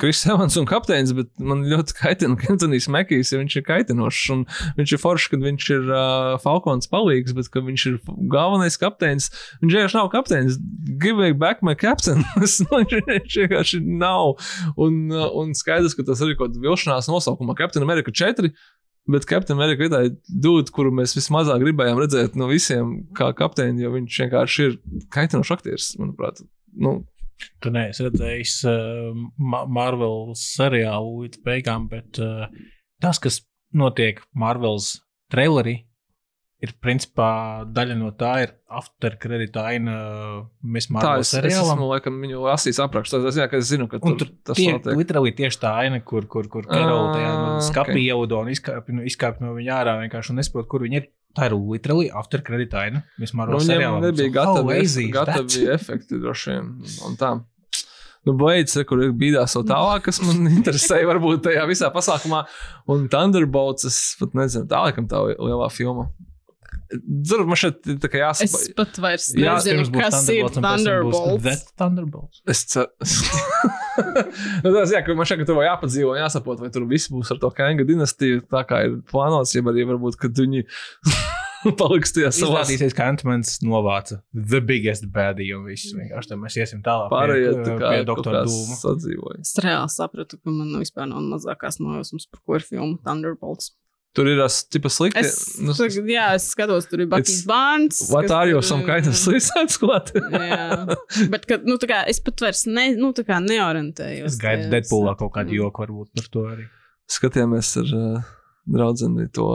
Kris 0.00 0.22
Evans 0.28 0.58
un 0.60 0.68
kapteinis, 0.68 1.14
bet 1.16 1.30
man 1.42 1.64
ļoti 1.68 1.96
kaitina 1.98 2.38
Kentonijs 2.42 2.90
Mekijs, 2.92 3.32
ja 3.32 3.40
viņš 3.40 3.58
ir 3.60 3.66
kaitinošs. 3.68 4.26
Un 4.34 4.44
viņš 4.78 4.96
ir 4.96 5.02
foršs, 5.02 5.30
kad 5.32 5.44
viņš 5.44 5.70
ir 5.76 5.88
uh, 5.88 6.34
Falkons 6.44 6.90
palīgs, 6.92 7.34
bet 7.36 7.50
kad 7.52 7.66
viņš 7.66 7.86
ir 7.92 7.98
galvenais 8.32 8.78
kapteinis, 8.80 9.30
viņš 9.62 9.78
vienkārši 9.78 10.00
nav 10.00 10.12
kapteinis. 10.12 10.60
Give 11.00 11.16
me 11.18 11.32
back 11.32 11.64
my 11.66 11.76
captain. 11.78 12.24
Nu, 12.70 12.82
viņš 12.82 13.36
vienkārši 13.40 13.78
nav. 13.82 14.34
Un, 14.80 15.08
un 15.10 15.54
skaidrs, 15.56 15.94
ka 15.96 16.04
tas 16.06 16.20
arī 16.24 16.36
kaut 16.36 16.50
kāda 16.50 16.62
vilšanās 16.64 17.08
nosaukumā 17.10 17.56
Captain 17.58 17.84
America 17.86 18.12
4. 18.12 18.50
Bet 19.10 19.26
Captain 19.26 19.58
America 19.58 19.88
ir 20.04 20.12
dūda, 20.28 20.70
kuru 20.74 20.92
mēs 20.94 21.16
vismazāk 21.16 21.62
gribējām 21.64 21.98
redzēt 22.02 22.36
no 22.38 22.46
visiem, 22.50 22.92
kā 23.16 23.30
kapteini, 23.36 23.82
jo 23.82 23.90
viņš 23.96 24.18
vienkārši 24.24 24.66
ir 24.68 24.76
kaitinošs 25.14 25.54
aktieris, 25.56 25.88
manuprāt. 26.00 26.42
Nu, 26.78 27.00
Tu 27.64 27.70
neesi 27.72 28.04
redzējis 28.04 28.54
uh, 28.68 29.14
Ma- 29.40 29.64
Marvel 29.64 30.34
seriālu 30.36 31.22
līdz 31.24 31.40
beigām, 31.46 31.86
bet 31.88 32.20
uh, 32.20 32.44
tas, 33.00 33.18
kas 33.22 33.40
notiek 33.72 34.20
Marvels 34.36 34.98
trailerī, 35.32 35.78
ir 36.60 36.74
principā 36.84 37.28
daļa 37.72 37.94
no 37.96 38.10
tā, 38.20 38.32
ir 38.44 38.50
afterkredita 38.80 39.62
aina 39.70 39.94
Miss 40.62 40.90
tā 40.90 40.94
Marvel 40.98 41.22
es, 41.24 41.30
es 41.30 41.38
seriālam. 41.38 41.70
esmu 41.78 41.88
laikam 41.90 42.18
viņu 42.20 42.42
lasījis 42.44 42.80
aprakstā. 42.84 43.20
Es, 43.30 43.38
jā, 43.40 43.46
ka 43.50 43.56
es 43.62 43.70
zinu, 43.72 43.86
ka 43.90 44.00
tur, 44.02 44.18
tur 44.20 44.28
tas 44.50 44.58
tie, 44.60 44.68
notiek. 44.76 44.98
literāli 45.00 45.32
tieši 45.38 45.60
tā 45.62 45.72
aina, 45.86 46.02
kur, 46.04 46.26
kur, 46.30 46.48
kur 46.52 46.68
Karola 46.68 47.14
tajā 47.16 47.30
Ah, 47.30 47.62
skapī 47.64 47.96
ok. 47.96 48.04
ievada 48.10 48.42
un 48.44 48.52
izkāpa 48.52 48.92
no, 48.96 49.06
izkāp 49.08 49.40
no 49.40 49.54
viņa 49.56 49.78
ārā 49.80 49.96
vienkārši 50.04 50.34
un 50.34 50.40
nesaprot, 50.42 50.68
kur 50.70 50.84
viņa 50.86 51.00
ir. 51.02 51.08
Tā 51.36 51.46
ir 51.46 51.54
literāli 51.54 52.08
afterkredita 52.10 52.80
aina 52.82 53.04
Nu, 53.20 53.26
Marvel 53.38 53.60
viņiem 53.60 53.68
seriālam. 53.70 54.00
nebija 54.02 54.32
gatavi, 54.34 54.78
is 54.82 54.96
gatavi 55.14 55.60
efekti 55.76 56.18
droši 56.18 56.50
vien. 56.56 56.70
Un 57.06 57.14
tā. 57.20 57.28
Nu, 58.26 58.34
Blades, 58.36 58.74
re, 58.76 58.82
kur 58.84 59.00
ir 59.00 59.12
bīdās 59.16 59.54
vēl 59.56 59.62
tālāk, 59.70 60.02
kas 60.10 60.18
man 60.26 60.42
interesēja, 60.58 61.06
varbūt 61.08 61.44
tajā 61.46 61.62
visā 61.70 61.88
pasākumā. 61.94 62.42
Un 62.90 63.06
Thunderbolts, 63.08 63.86
es 63.88 64.00
pat 64.20 64.34
nezinu, 64.36 64.66
tā 64.68 64.82
laikam 64.88 65.06
tā 65.08 65.22
lielā 65.30 65.70
filma. 65.72 66.10
Zinu, 66.90 67.44
man 67.46 67.58
šeit 67.60 67.86
ir 67.86 67.98
tā 68.02 68.08
kā 68.10 68.20
Es 68.32 68.40
jāsaprot. 68.42 68.74
pat 68.80 69.00
vairs 69.04 69.28
Jā, 69.38 69.56
nezinu, 69.58 69.84
būs 69.86 69.92
kas 69.94 70.22
ir 70.34 70.48
Thunderbolts 70.56 71.34
tam 71.34 71.44
būs 71.44 71.64
Thunderbolts. 71.78 72.42
Es 72.50 72.64
ceru, 72.72 72.90
nu, 74.64 74.72
tas, 74.74 74.94
jā, 74.94 75.02
ka 75.06 75.16
man 75.18 75.28
šeit 75.28 75.44
tev 75.46 75.60
jāpadzīvo, 75.64 76.16
jāsaprot, 76.18 76.62
vai 76.64 76.70
tur 76.74 76.86
viss 76.90 77.10
būs 77.12 77.30
ar 77.34 77.40
to 77.42 77.50
Kanga 77.54 77.86
dinastiju, 77.86 78.42
tā 78.50 78.64
kā 78.68 78.84
ir 78.88 78.98
plānots, 79.10 79.54
ja 79.54 79.62
arī 79.70 79.86
varbūt, 79.92 80.18
kad 80.20 80.34
viņi 80.40 80.64
paliks 81.80 82.14
tie 82.16 82.26
savā 82.32 82.62
Izrādīsies, 82.64 82.94
ka 82.96 83.08
Antmans 83.12 83.58
novāca 83.66 84.20
the 84.32 84.62
biggest 84.64 85.06
baddie 85.12 85.52
un 85.56 85.66
viss. 85.68 85.92
Vienkārši 85.96 86.32
tad 86.32 86.40
mēs 86.42 86.56
iesim 86.60 86.80
tālāk 86.86 87.10
pārējie, 87.12 87.50
pie, 87.52 87.66
tā 87.66 87.76
kā 87.82 87.92
pie 87.94 88.06
doktora 88.08 88.44
Dūma. 88.48 88.78
sadzīvoja. 88.80 89.42
Es 89.44 89.54
reāli 89.60 89.92
sapratu, 89.92 90.40
ka 90.40 90.54
man 90.54 90.72
nav 90.72 90.84
vispār 90.86 91.10
nav 91.10 91.22
mazākās 91.34 91.80
nojausmas, 91.82 92.26
par 92.32 92.42
ko 92.46 92.58
ir 92.58 92.66
filma 92.66 92.96
Thunderbolts. 93.04 93.74
Tur 94.16 94.26
ir 94.26 94.40
tas 94.42 94.56
tipa 94.66 94.90
slikti. 94.90 95.20
Es, 95.22 95.36
nu, 95.62 95.70
tagad, 95.78 96.08
jā, 96.10 96.24
es 96.34 96.48
skatos, 96.50 96.88
tur 96.90 97.04
ir 97.04 97.06
Bakijas. 97.12 97.44
What 98.10 98.32
are 98.34 98.50
you, 98.50 98.58
some 98.66 98.82
kind 98.82 99.06
of 99.06 99.14
suicide 99.14 99.70
squad? 99.70 100.10
Jā, 100.34 100.96
bet, 101.30 101.46
kad, 101.46 101.62
nu, 101.68 101.76
tā 101.78 101.86
kā 101.92 102.00
es 102.10 102.18
pat 102.26 102.42
vairs 102.42 102.64
ne, 102.66 102.88
nu, 102.98 103.12
tā 103.14 103.22
kā 103.28 103.38
neorientējos. 103.44 104.32
Es 104.34 104.40
gaidu. 104.42 104.66
Deadpoolā 104.74 105.14
kaut 105.20 105.30
kādu 105.36 105.54
Mm. 105.54 105.60
joku 105.62 105.84
varbūt 105.84 106.10
par 106.18 106.26
to 106.34 106.42
arī. 106.50 106.66
skatījāmies 107.10 107.70
ar 107.84 107.94
uh, 108.00 108.28
draugu 108.66 109.28
to 109.34 109.46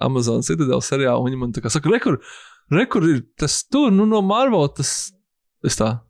Amazon 0.00 0.42
Citadel 0.42 0.82
seriālu. 0.82 1.28
Viņa 1.28 1.38
man 1.38 1.54
tā 1.54 1.62
kā 1.62 1.70
saka, 1.70 1.90
rekur, 1.94 2.18
rekur 2.74 3.06
ir 3.06 3.22
tas 3.38 3.60
tur, 3.70 3.90
nu, 3.94 4.06
no 4.06 4.20
Marvel. 4.22 4.66
Tas 4.74 5.12
es 5.64 5.78
tā. 5.78 6.00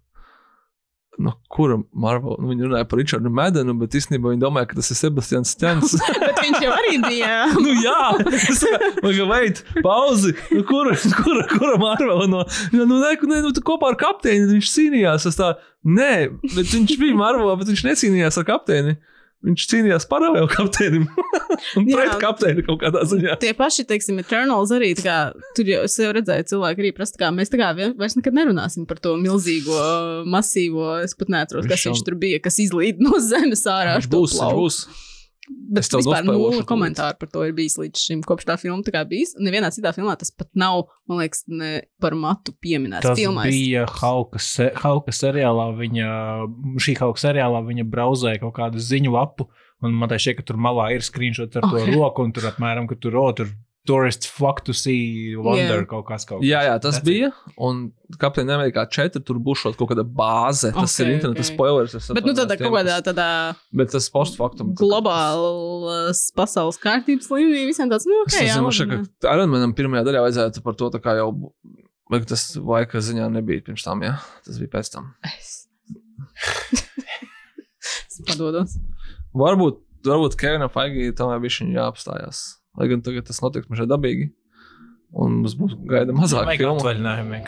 No 1.18 1.34
kura 1.52 1.76
Marvel? 1.92 2.38
Nu, 2.40 2.48
viņi 2.48 2.64
runāja 2.66 2.86
par 2.88 2.98
Richardu 3.02 3.30
Medenu, 3.32 3.74
bet 3.76 3.92
īstenībā 3.98 4.30
viņi 4.32 4.40
domāja, 4.40 4.70
ka 4.70 4.78
tas 4.78 4.88
ir 4.94 4.96
Sebastians 4.96 5.52
Stens. 5.52 5.92
Bet 6.22 6.40
viņš 6.40 6.64
jau 6.64 6.70
arī 6.72 6.94
bija. 7.04 7.34
nu, 7.64 7.74
jā, 7.84 7.98
man 9.04 9.12
kā 9.18 9.26
veit, 9.28 9.60
pauzi. 9.84 10.32
Nu, 10.48 10.62
kura, 10.68 10.96
kura, 11.18 11.44
kura 11.52 11.76
Marvel? 11.82 12.24
No, 12.32 12.46
nu, 12.72 12.86
nu, 12.88 13.02
ne, 13.02 13.12
ne, 13.28 13.42
nu, 13.44 13.52
kopā 13.60 13.92
ar 13.92 13.98
kapteini 14.00 14.48
viņš 14.54 14.72
cīnījās. 14.72 15.28
Tā, 15.36 15.52
nē, 15.84 16.14
bet 16.54 16.72
viņš 16.72 16.96
bija 17.04 17.18
Marvel, 17.20 17.52
bet 17.60 17.74
viņš 17.74 17.84
necīnījās 17.90 18.40
ar 18.40 18.48
kapteini. 18.48 18.96
Viņš 19.42 19.64
cīnījās 19.72 20.06
paralēli 20.10 20.50
kapteinim. 20.56 21.06
Un 21.78 21.86
pret 21.88 22.14
kapteini 22.22 22.62
kaut 22.66 22.80
kādā 22.84 23.02
ziņā. 23.10 23.36
Tie 23.42 23.50
paši, 23.58 23.84
teiksim, 23.90 24.20
Eternals 24.22 24.70
arī. 24.74 24.92
Kā, 25.02 25.18
tur 25.56 25.66
jau 25.70 25.82
es 25.88 25.96
jau 25.98 26.12
redzēju, 26.14 26.46
cilvēki 26.52 26.84
arī 26.84 26.92
prasa, 26.94 27.18
kā 27.18 27.32
mēs 27.34 27.50
tā 27.50 27.58
kā 27.58 27.72
vairs 27.74 28.14
nekad 28.18 28.36
nerunāsim 28.38 28.86
par 28.86 29.02
to 29.02 29.16
milzīgo, 29.18 29.78
masīvo. 30.30 30.92
Es 31.02 31.16
pat 31.18 31.32
neatceros, 31.34 31.66
kas 31.66 31.82
Viņš 31.82 31.88
viņš 31.90 32.04
tur 32.06 32.18
bija, 32.22 32.42
kas 32.42 32.60
izlīd 32.62 33.02
no 33.02 33.18
zemes 33.22 33.66
ārā. 33.70 33.96
Viņš 33.98 34.12
būs, 34.12 34.38
būs. 34.54 34.84
Bet 35.50 35.82
Es 35.82 35.88
tev 35.90 35.98
vispār 36.04 36.22
nulle 36.22 36.62
komentāru 36.68 37.18
par 37.18 37.28
to 37.32 37.42
ir 37.48 37.52
bijis 37.56 37.74
līdz 37.80 37.98
šim, 37.98 38.20
kopš 38.22 38.46
tā 38.46 38.54
filma 38.60 38.84
tā 38.86 38.92
kā 38.94 39.02
bijis. 39.08 39.32
Nevienā 39.42 39.72
citā 39.74 39.90
filmā 39.96 40.14
tas 40.18 40.30
pat 40.30 40.48
nav, 40.54 40.84
man 41.10 41.18
liekas, 41.18 41.42
ne 41.50 41.82
par 42.00 42.14
matu 42.14 42.54
pieminēts. 42.62 43.02
Tas 43.02 43.18
Filmā 43.18 43.48
es- 43.48 43.56
bija 43.56 43.82
Hauka, 43.88 44.38
se, 44.38 44.70
Hauka 44.84 45.10
seriālā. 45.10 45.66
Viņa, 45.80 46.06
šī 46.78 46.94
Hauka 47.00 47.18
seriālā 47.18 47.64
viņa 47.66 47.88
brauzēja 47.90 48.40
kaut 48.44 48.54
kādu 48.54 48.78
ziņu 48.78 49.10
lapu. 49.16 49.48
Un 49.82 49.94
man 49.98 50.08
liekas, 50.08 50.36
ka 50.38 50.42
tur 50.46 50.56
malā 50.62 50.92
ir 50.94 51.00
screenshot 51.02 51.56
ar 51.56 51.62
to 51.66 51.76
Ok. 51.82 51.90
roku, 51.96 52.22
un 52.22 52.32
tur 52.32 52.44
apmēram, 52.52 52.86
ka 52.88 52.94
tur, 52.94 53.18
tur 53.34 53.48
tourists 53.86 54.28
flock 54.30 54.60
to 54.66 54.72
see 54.72 55.34
wonder 55.34 55.80
Jā. 55.82 55.86
kaut 55.90 56.04
kas. 56.06 56.24
Kas. 56.28 56.38
Jā, 56.46 56.60
jā, 56.68 56.74
tas 56.80 57.00
That's 57.00 57.02
it. 57.02 57.08
bija. 57.08 57.30
Un 57.58 57.80
Kapteiņa 58.22 58.54
Amerikā 58.58 58.84
4 58.86 59.22
tur 59.26 59.40
būs 59.42 59.64
kaut 59.74 59.90
kāda 59.90 60.04
bāze. 60.06 60.70
Tas 60.76 60.92
Ok, 60.94 61.02
ir 61.02 61.10
interneta 61.16 61.42
ok. 61.42 61.48
spoilers. 61.50 61.94
es 61.98 62.06
Bet 62.14 62.24
nu, 62.28 62.34
tādā 62.38 62.54
kaut 62.60 62.74
kādā 62.76 63.00
tādā 63.02 63.28
Bet 63.74 63.90
tas 63.90 64.06
postfaktum. 64.14 64.74
globālas 64.78 66.20
pasaules 66.36 66.78
kārtības 66.78 67.26
līmenī 67.32 67.66
visiem 67.72 67.90
tāds, 67.90 68.06
nu, 68.06 68.20
Es 68.28 68.36
ok, 68.36 68.46
jā. 68.46 68.60
šķiet, 68.78 69.08
ka 69.24 69.34
Ironmanam 69.34 69.74
pirmajā 69.74 70.04
daļā 70.06 70.22
vajadzētu 70.28 70.62
par 70.62 70.74
to 70.78 70.90
tā 70.94 71.02
kā 71.02 71.16
jau. 71.18 71.32
Bet 72.12 72.26
tas 72.28 72.52
laika 72.60 73.00
ziņā 73.00 73.30
nebija 73.32 73.62
pirms 73.64 73.82
tam, 73.86 74.02
jā. 74.04 74.14
Tas 74.44 74.58
bija 74.60 74.68
pēc 74.78 74.92
tam. 74.94 75.14
Es 75.24 75.66
Es 77.82 78.20
padodos. 78.28 78.76
Varbūt, 79.34 79.78
varbūt 80.06 80.36
Kevinam 80.38 80.70
Faigī 80.72 81.08
tomēr 81.16 81.40
bija 81.42 81.62
viņa 81.64 81.78
jāapstājās. 81.80 82.42
Lai 82.78 82.88
gan 82.88 83.02
tagad 83.04 83.26
tas 83.28 83.42
notiek 83.44 83.68
mažai 83.70 83.88
dabīgi. 83.90 84.30
un 85.12 85.42
mums 85.42 85.52
būs 85.60 85.74
gaida 85.90 86.14
mazāk 86.16 86.46
Vajag 86.48 86.62
filmu. 86.62 86.92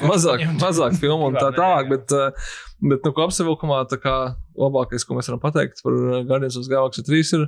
Mazāk, 0.05 0.43
mazāk 0.65 0.99
filmu 1.01 1.31
un 1.31 1.39
tā 1.39 1.49
tālāk, 1.57 1.89
bet, 1.89 2.13
uh, 2.13 2.51
bet 2.85 3.07
nu, 3.07 3.13
ko 3.17 3.25
apsavilkumā, 3.25 3.79
tā 3.89 3.97
kā 4.03 4.17
labākais, 4.61 5.07
ko 5.09 5.17
mēs 5.17 5.31
varam 5.31 5.41
pateikt 5.41 5.81
par 5.85 5.97
uh, 5.97 6.19
Guardians 6.29 6.59
of 6.61 6.67
the 6.67 6.75
Galaxy 6.75 7.07
3 7.07 7.33
ir, 7.39 7.47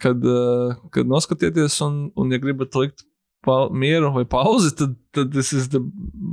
kad, 0.00 0.24
uh, 0.24 0.72
kad 0.94 1.10
noskatieties 1.10 1.76
un, 1.84 2.06
un 2.16 2.32
ja 2.32 2.40
gribat 2.40 2.80
likt 2.80 3.04
pa, 3.44 3.56
mieru 3.70 4.10
vai 4.14 4.24
pauzi, 4.28 4.72
tad, 4.78 4.96
tad 5.14 5.32
tas 5.34 5.52
ir 5.54 5.78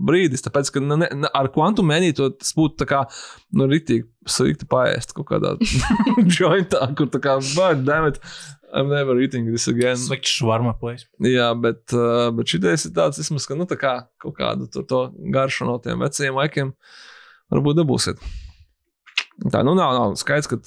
brīdis. 0.08 0.44
Tāpēc, 0.46 0.72
ka 0.74 0.84
nu, 0.84 0.98
ne, 1.02 1.10
ne, 1.24 1.30
ar 1.36 1.50
kvantu 1.54 1.86
mēnī 1.86 2.14
to 2.18 2.30
tas 2.36 2.54
būtu 2.58 2.80
tā 2.84 2.90
kā, 2.90 3.04
nu, 3.58 3.68
rītīgi 3.72 4.08
slikti 4.30 4.68
paēst 4.70 5.16
kaut 5.18 5.30
kādā 5.32 5.56
jointā, 6.38 6.86
kur 6.98 7.12
tā 7.14 7.22
kā, 7.24 7.38
but 7.54 7.84
damn 7.88 8.10
it, 8.10 8.22
I'm 8.74 8.90
never 8.90 9.20
eating 9.22 9.46
this 9.52 9.68
again. 9.70 10.00
Slikts 10.02 10.34
švarma 10.40 10.74
plēs. 10.80 11.06
Jā, 11.22 11.52
bet, 11.60 11.84
uh, 11.94 12.32
bet 12.34 12.50
šitais 12.50 12.88
ir 12.90 12.96
tāds, 12.96 13.22
vismaz, 13.22 13.46
ka, 13.50 13.58
nu, 13.60 13.70
tā 13.70 13.78
kā 13.78 13.98
kaut 14.24 14.40
kādu 14.40 14.70
to 14.74 15.04
garšu 15.34 15.70
no 15.70 15.78
tiem 15.84 16.02
veciem 16.02 16.40
laikiem 16.40 16.74
varbūt 17.54 17.84
dabūsiet. 17.84 18.24
Tā, 19.42 19.64
nu, 19.66 19.74
nav, 19.74 19.96
nav 19.98 20.18
skaidrs, 20.20 20.48
ka 20.52 20.60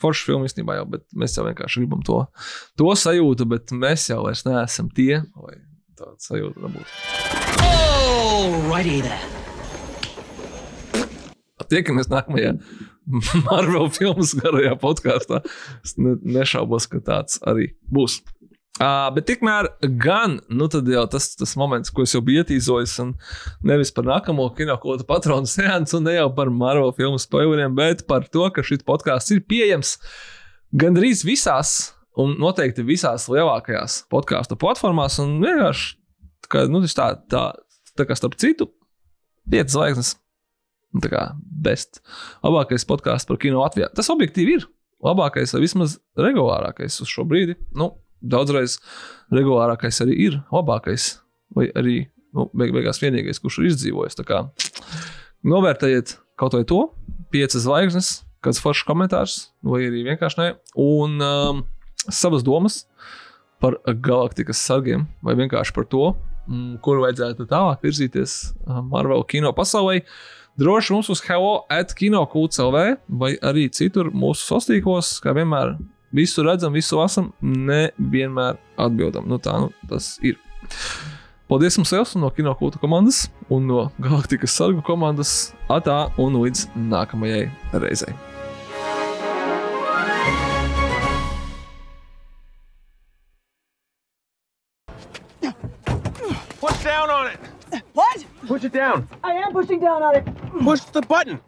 forš 0.00 0.22
filma 0.24 0.48
īstenībā 0.48 0.78
jau, 0.78 0.86
bet 0.94 1.04
mēs 1.16 1.36
jau 1.36 1.44
vienkārši 1.44 1.82
gribam 1.82 2.00
to, 2.06 2.22
to 2.80 2.88
sajūtu, 2.96 3.46
bet 3.50 3.74
mēs 3.76 4.08
jau 4.08 4.22
vairs 4.24 4.46
neesam 4.48 4.88
tie, 4.96 5.20
lai 5.36 5.58
dabūtu. 6.00 6.88
Alrighty 8.40 9.02
then. 9.04 9.40
Tiekamies 11.70 12.08
nākamajā 12.10 12.56
Marvel 13.46 13.90
filmas 13.94 14.32
garajā 14.38 14.72
podkāstā. 14.80 15.42
Es 15.84 15.94
ne, 16.00 16.16
nešaubos, 16.24 16.88
ka 16.90 17.02
tāds 17.04 17.38
arī 17.46 17.72
būs. 17.92 18.20
Uh, 18.80 19.10
bet 19.12 19.26
tikmēr 19.28 19.66
gan 20.00 20.38
nu 20.48 20.64
tad 20.72 20.86
jau 20.88 21.02
tas, 21.12 21.26
tas 21.36 21.52
moments, 21.60 21.92
ko 21.92 22.06
es 22.06 22.14
jau 22.14 22.22
biju 22.24 22.40
ietīzojis, 22.40 22.94
un 23.04 23.10
nevis 23.68 23.92
par 23.92 24.06
nākamo 24.08 24.46
kinokota 24.56 25.04
patronu 25.04 25.50
seansu, 25.50 25.98
un 25.98 26.08
ne 26.08 26.14
jau 26.16 26.30
par 26.32 26.48
Marvel 26.48 26.94
filmu 26.96 27.20
spoileriem, 27.20 27.74
bet 27.76 28.06
par 28.08 28.24
to, 28.32 28.46
ka 28.54 28.64
šis 28.64 28.86
podkāsts 28.88 29.34
ir 29.36 29.42
pieejams 29.44 29.98
gandrīz 30.80 31.26
visās, 31.28 31.92
un 32.16 32.38
noteikti 32.40 32.86
visās 32.86 33.28
lielākajās 33.28 34.04
podkāstu 34.12 34.56
platformās. 34.60 35.20
Un 35.20 35.38
vienkārši 35.44 35.94
kā, 36.50 36.64
nu, 36.72 36.80
tā, 36.88 37.12
tā, 37.30 37.44
tā 37.98 38.08
kā 38.08 38.16
starp 38.16 38.40
citu, 38.40 38.70
piecas 39.50 39.76
zvaigznes. 39.76 40.16
Nu, 40.16 41.04
Tā 41.04 41.06
kā 41.06 41.20
best. 41.38 42.00
Labākais 42.42 42.82
podkāsts 42.88 43.28
par 43.28 43.38
kino 43.38 43.60
Latvijā. 43.60 43.86
Tas 43.94 44.10
objektīvi 44.10 44.56
ir 44.58 44.64
labākais, 45.06 45.52
vai 45.54 45.62
vismaz 45.62 46.00
regulārākais 46.18 46.96
uz 47.04 47.10
šo 47.12 47.22
brīdi. 47.30 47.54
Nu, 47.78 47.92
daudzreiz 48.20 48.78
regulārākais 49.34 50.00
arī 50.04 50.16
ir 50.28 50.40
labākais, 50.52 51.12
vai 51.56 51.68
arī 51.76 51.98
nu, 52.36 52.48
beig 52.54 52.74
beigās 52.74 53.02
vienīgais, 53.02 53.40
kurš 53.42 53.60
ir 53.60 53.70
izdzīvojis. 53.72 54.18
Kā 54.26 54.44
novērtējiet 55.46 56.16
kaut 56.40 56.56
vai 56.56 56.64
to, 56.68 56.82
piecas 57.32 57.64
zvaigznes, 57.66 58.12
kāds 58.44 58.60
foršs 58.62 58.86
komentārs, 58.88 59.38
vai 59.66 59.84
arī 59.88 60.04
vienkārši 60.08 60.40
nē, 60.40 60.48
un 60.80 61.20
um, 61.24 61.62
savas 62.08 62.44
domas 62.46 62.84
par 63.60 63.76
galaktikas 63.84 64.60
sargiem, 64.64 65.04
vai 65.24 65.36
vienkārši 65.36 65.74
par 65.76 65.86
to, 65.92 66.14
mm, 66.48 66.80
kur 66.84 67.02
vajadzētu 67.04 67.48
tālāk 67.50 67.84
virzīties 67.84 68.36
uh, 68.50 68.80
Marvel 68.80 69.24
kino 69.28 69.52
pasaulē. 69.56 70.00
Droši 70.60 70.92
mums 70.92 71.08
uz 71.12 71.22
Hello 71.24 71.64
at 71.72 71.92
kino.clv 71.96 72.80
vai 73.20 73.30
arī 73.36 73.68
citur 73.72 74.10
mūsu 74.12 74.48
sastīkos, 74.48 75.18
kā 75.24 75.36
vienmēr. 75.36 75.76
Visu 76.12 76.42
redzam, 76.42 76.72
visu 76.74 76.98
lasam, 76.98 77.28
nevienmēr 77.40 78.56
atbildam. 78.82 79.28
Nu, 79.30 79.36
tā 79.38 79.52
nu, 79.62 79.68
tas 79.86 80.16
ir. 80.26 80.40
Paldies 81.46 81.76
jums 81.78 81.92
liels 81.94 82.14
no 82.18 82.30
Kinokūta 82.34 82.80
komandas 82.82 83.28
un 83.50 83.68
no 83.70 83.84
Galaktikas 84.02 84.56
sargu 84.58 84.82
komandas. 84.86 85.52
Atā 85.70 86.08
un 86.18 86.34
līdz 86.42 86.64
nākamajai 86.74 87.44
reizei. 87.78 88.14
Push 96.60 96.82
down 96.82 97.10
on 97.10 97.30
it. 97.30 97.38
What? 97.94 98.26
Push 98.48 98.64
it 98.64 98.72
down. 98.72 99.06
I 99.22 99.38
am 99.46 99.52
pushing 99.52 99.78
down 99.78 100.02
on 100.02 100.16
it. 100.16 100.26
Push 100.64 100.90
the 100.90 101.02
button. 101.02 101.38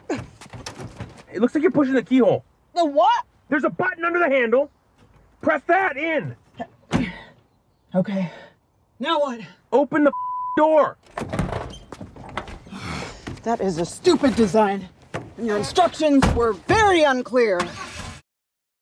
It 1.35 1.41
looks 1.41 1.55
like 1.55 1.63
you're 1.63 1.75
pushing 1.75 1.95
the 1.95 2.03
keyhole. 2.03 2.45
The 2.75 2.87
what? 2.87 3.27
There's 3.53 3.65
a 3.65 3.69
button 3.69 4.03
under 4.03 4.19
the 4.19 4.31
handle. 4.31 4.71
Press 5.43 5.61
that 5.67 5.99
in. 5.99 6.35
Okay. 7.95 8.31
Now 8.99 9.21
what? 9.21 9.41
Open 9.71 10.05
the 10.05 10.13
door. 10.57 10.97
That 13.43 13.61
is 13.61 13.77
a 13.77 13.85
stupid 13.85 14.37
design. 14.37 14.89
And 15.37 15.47
your 15.47 15.59
instructions 15.59 16.25
were 16.35 16.55
very 16.55 17.03
unclear. 17.03 17.61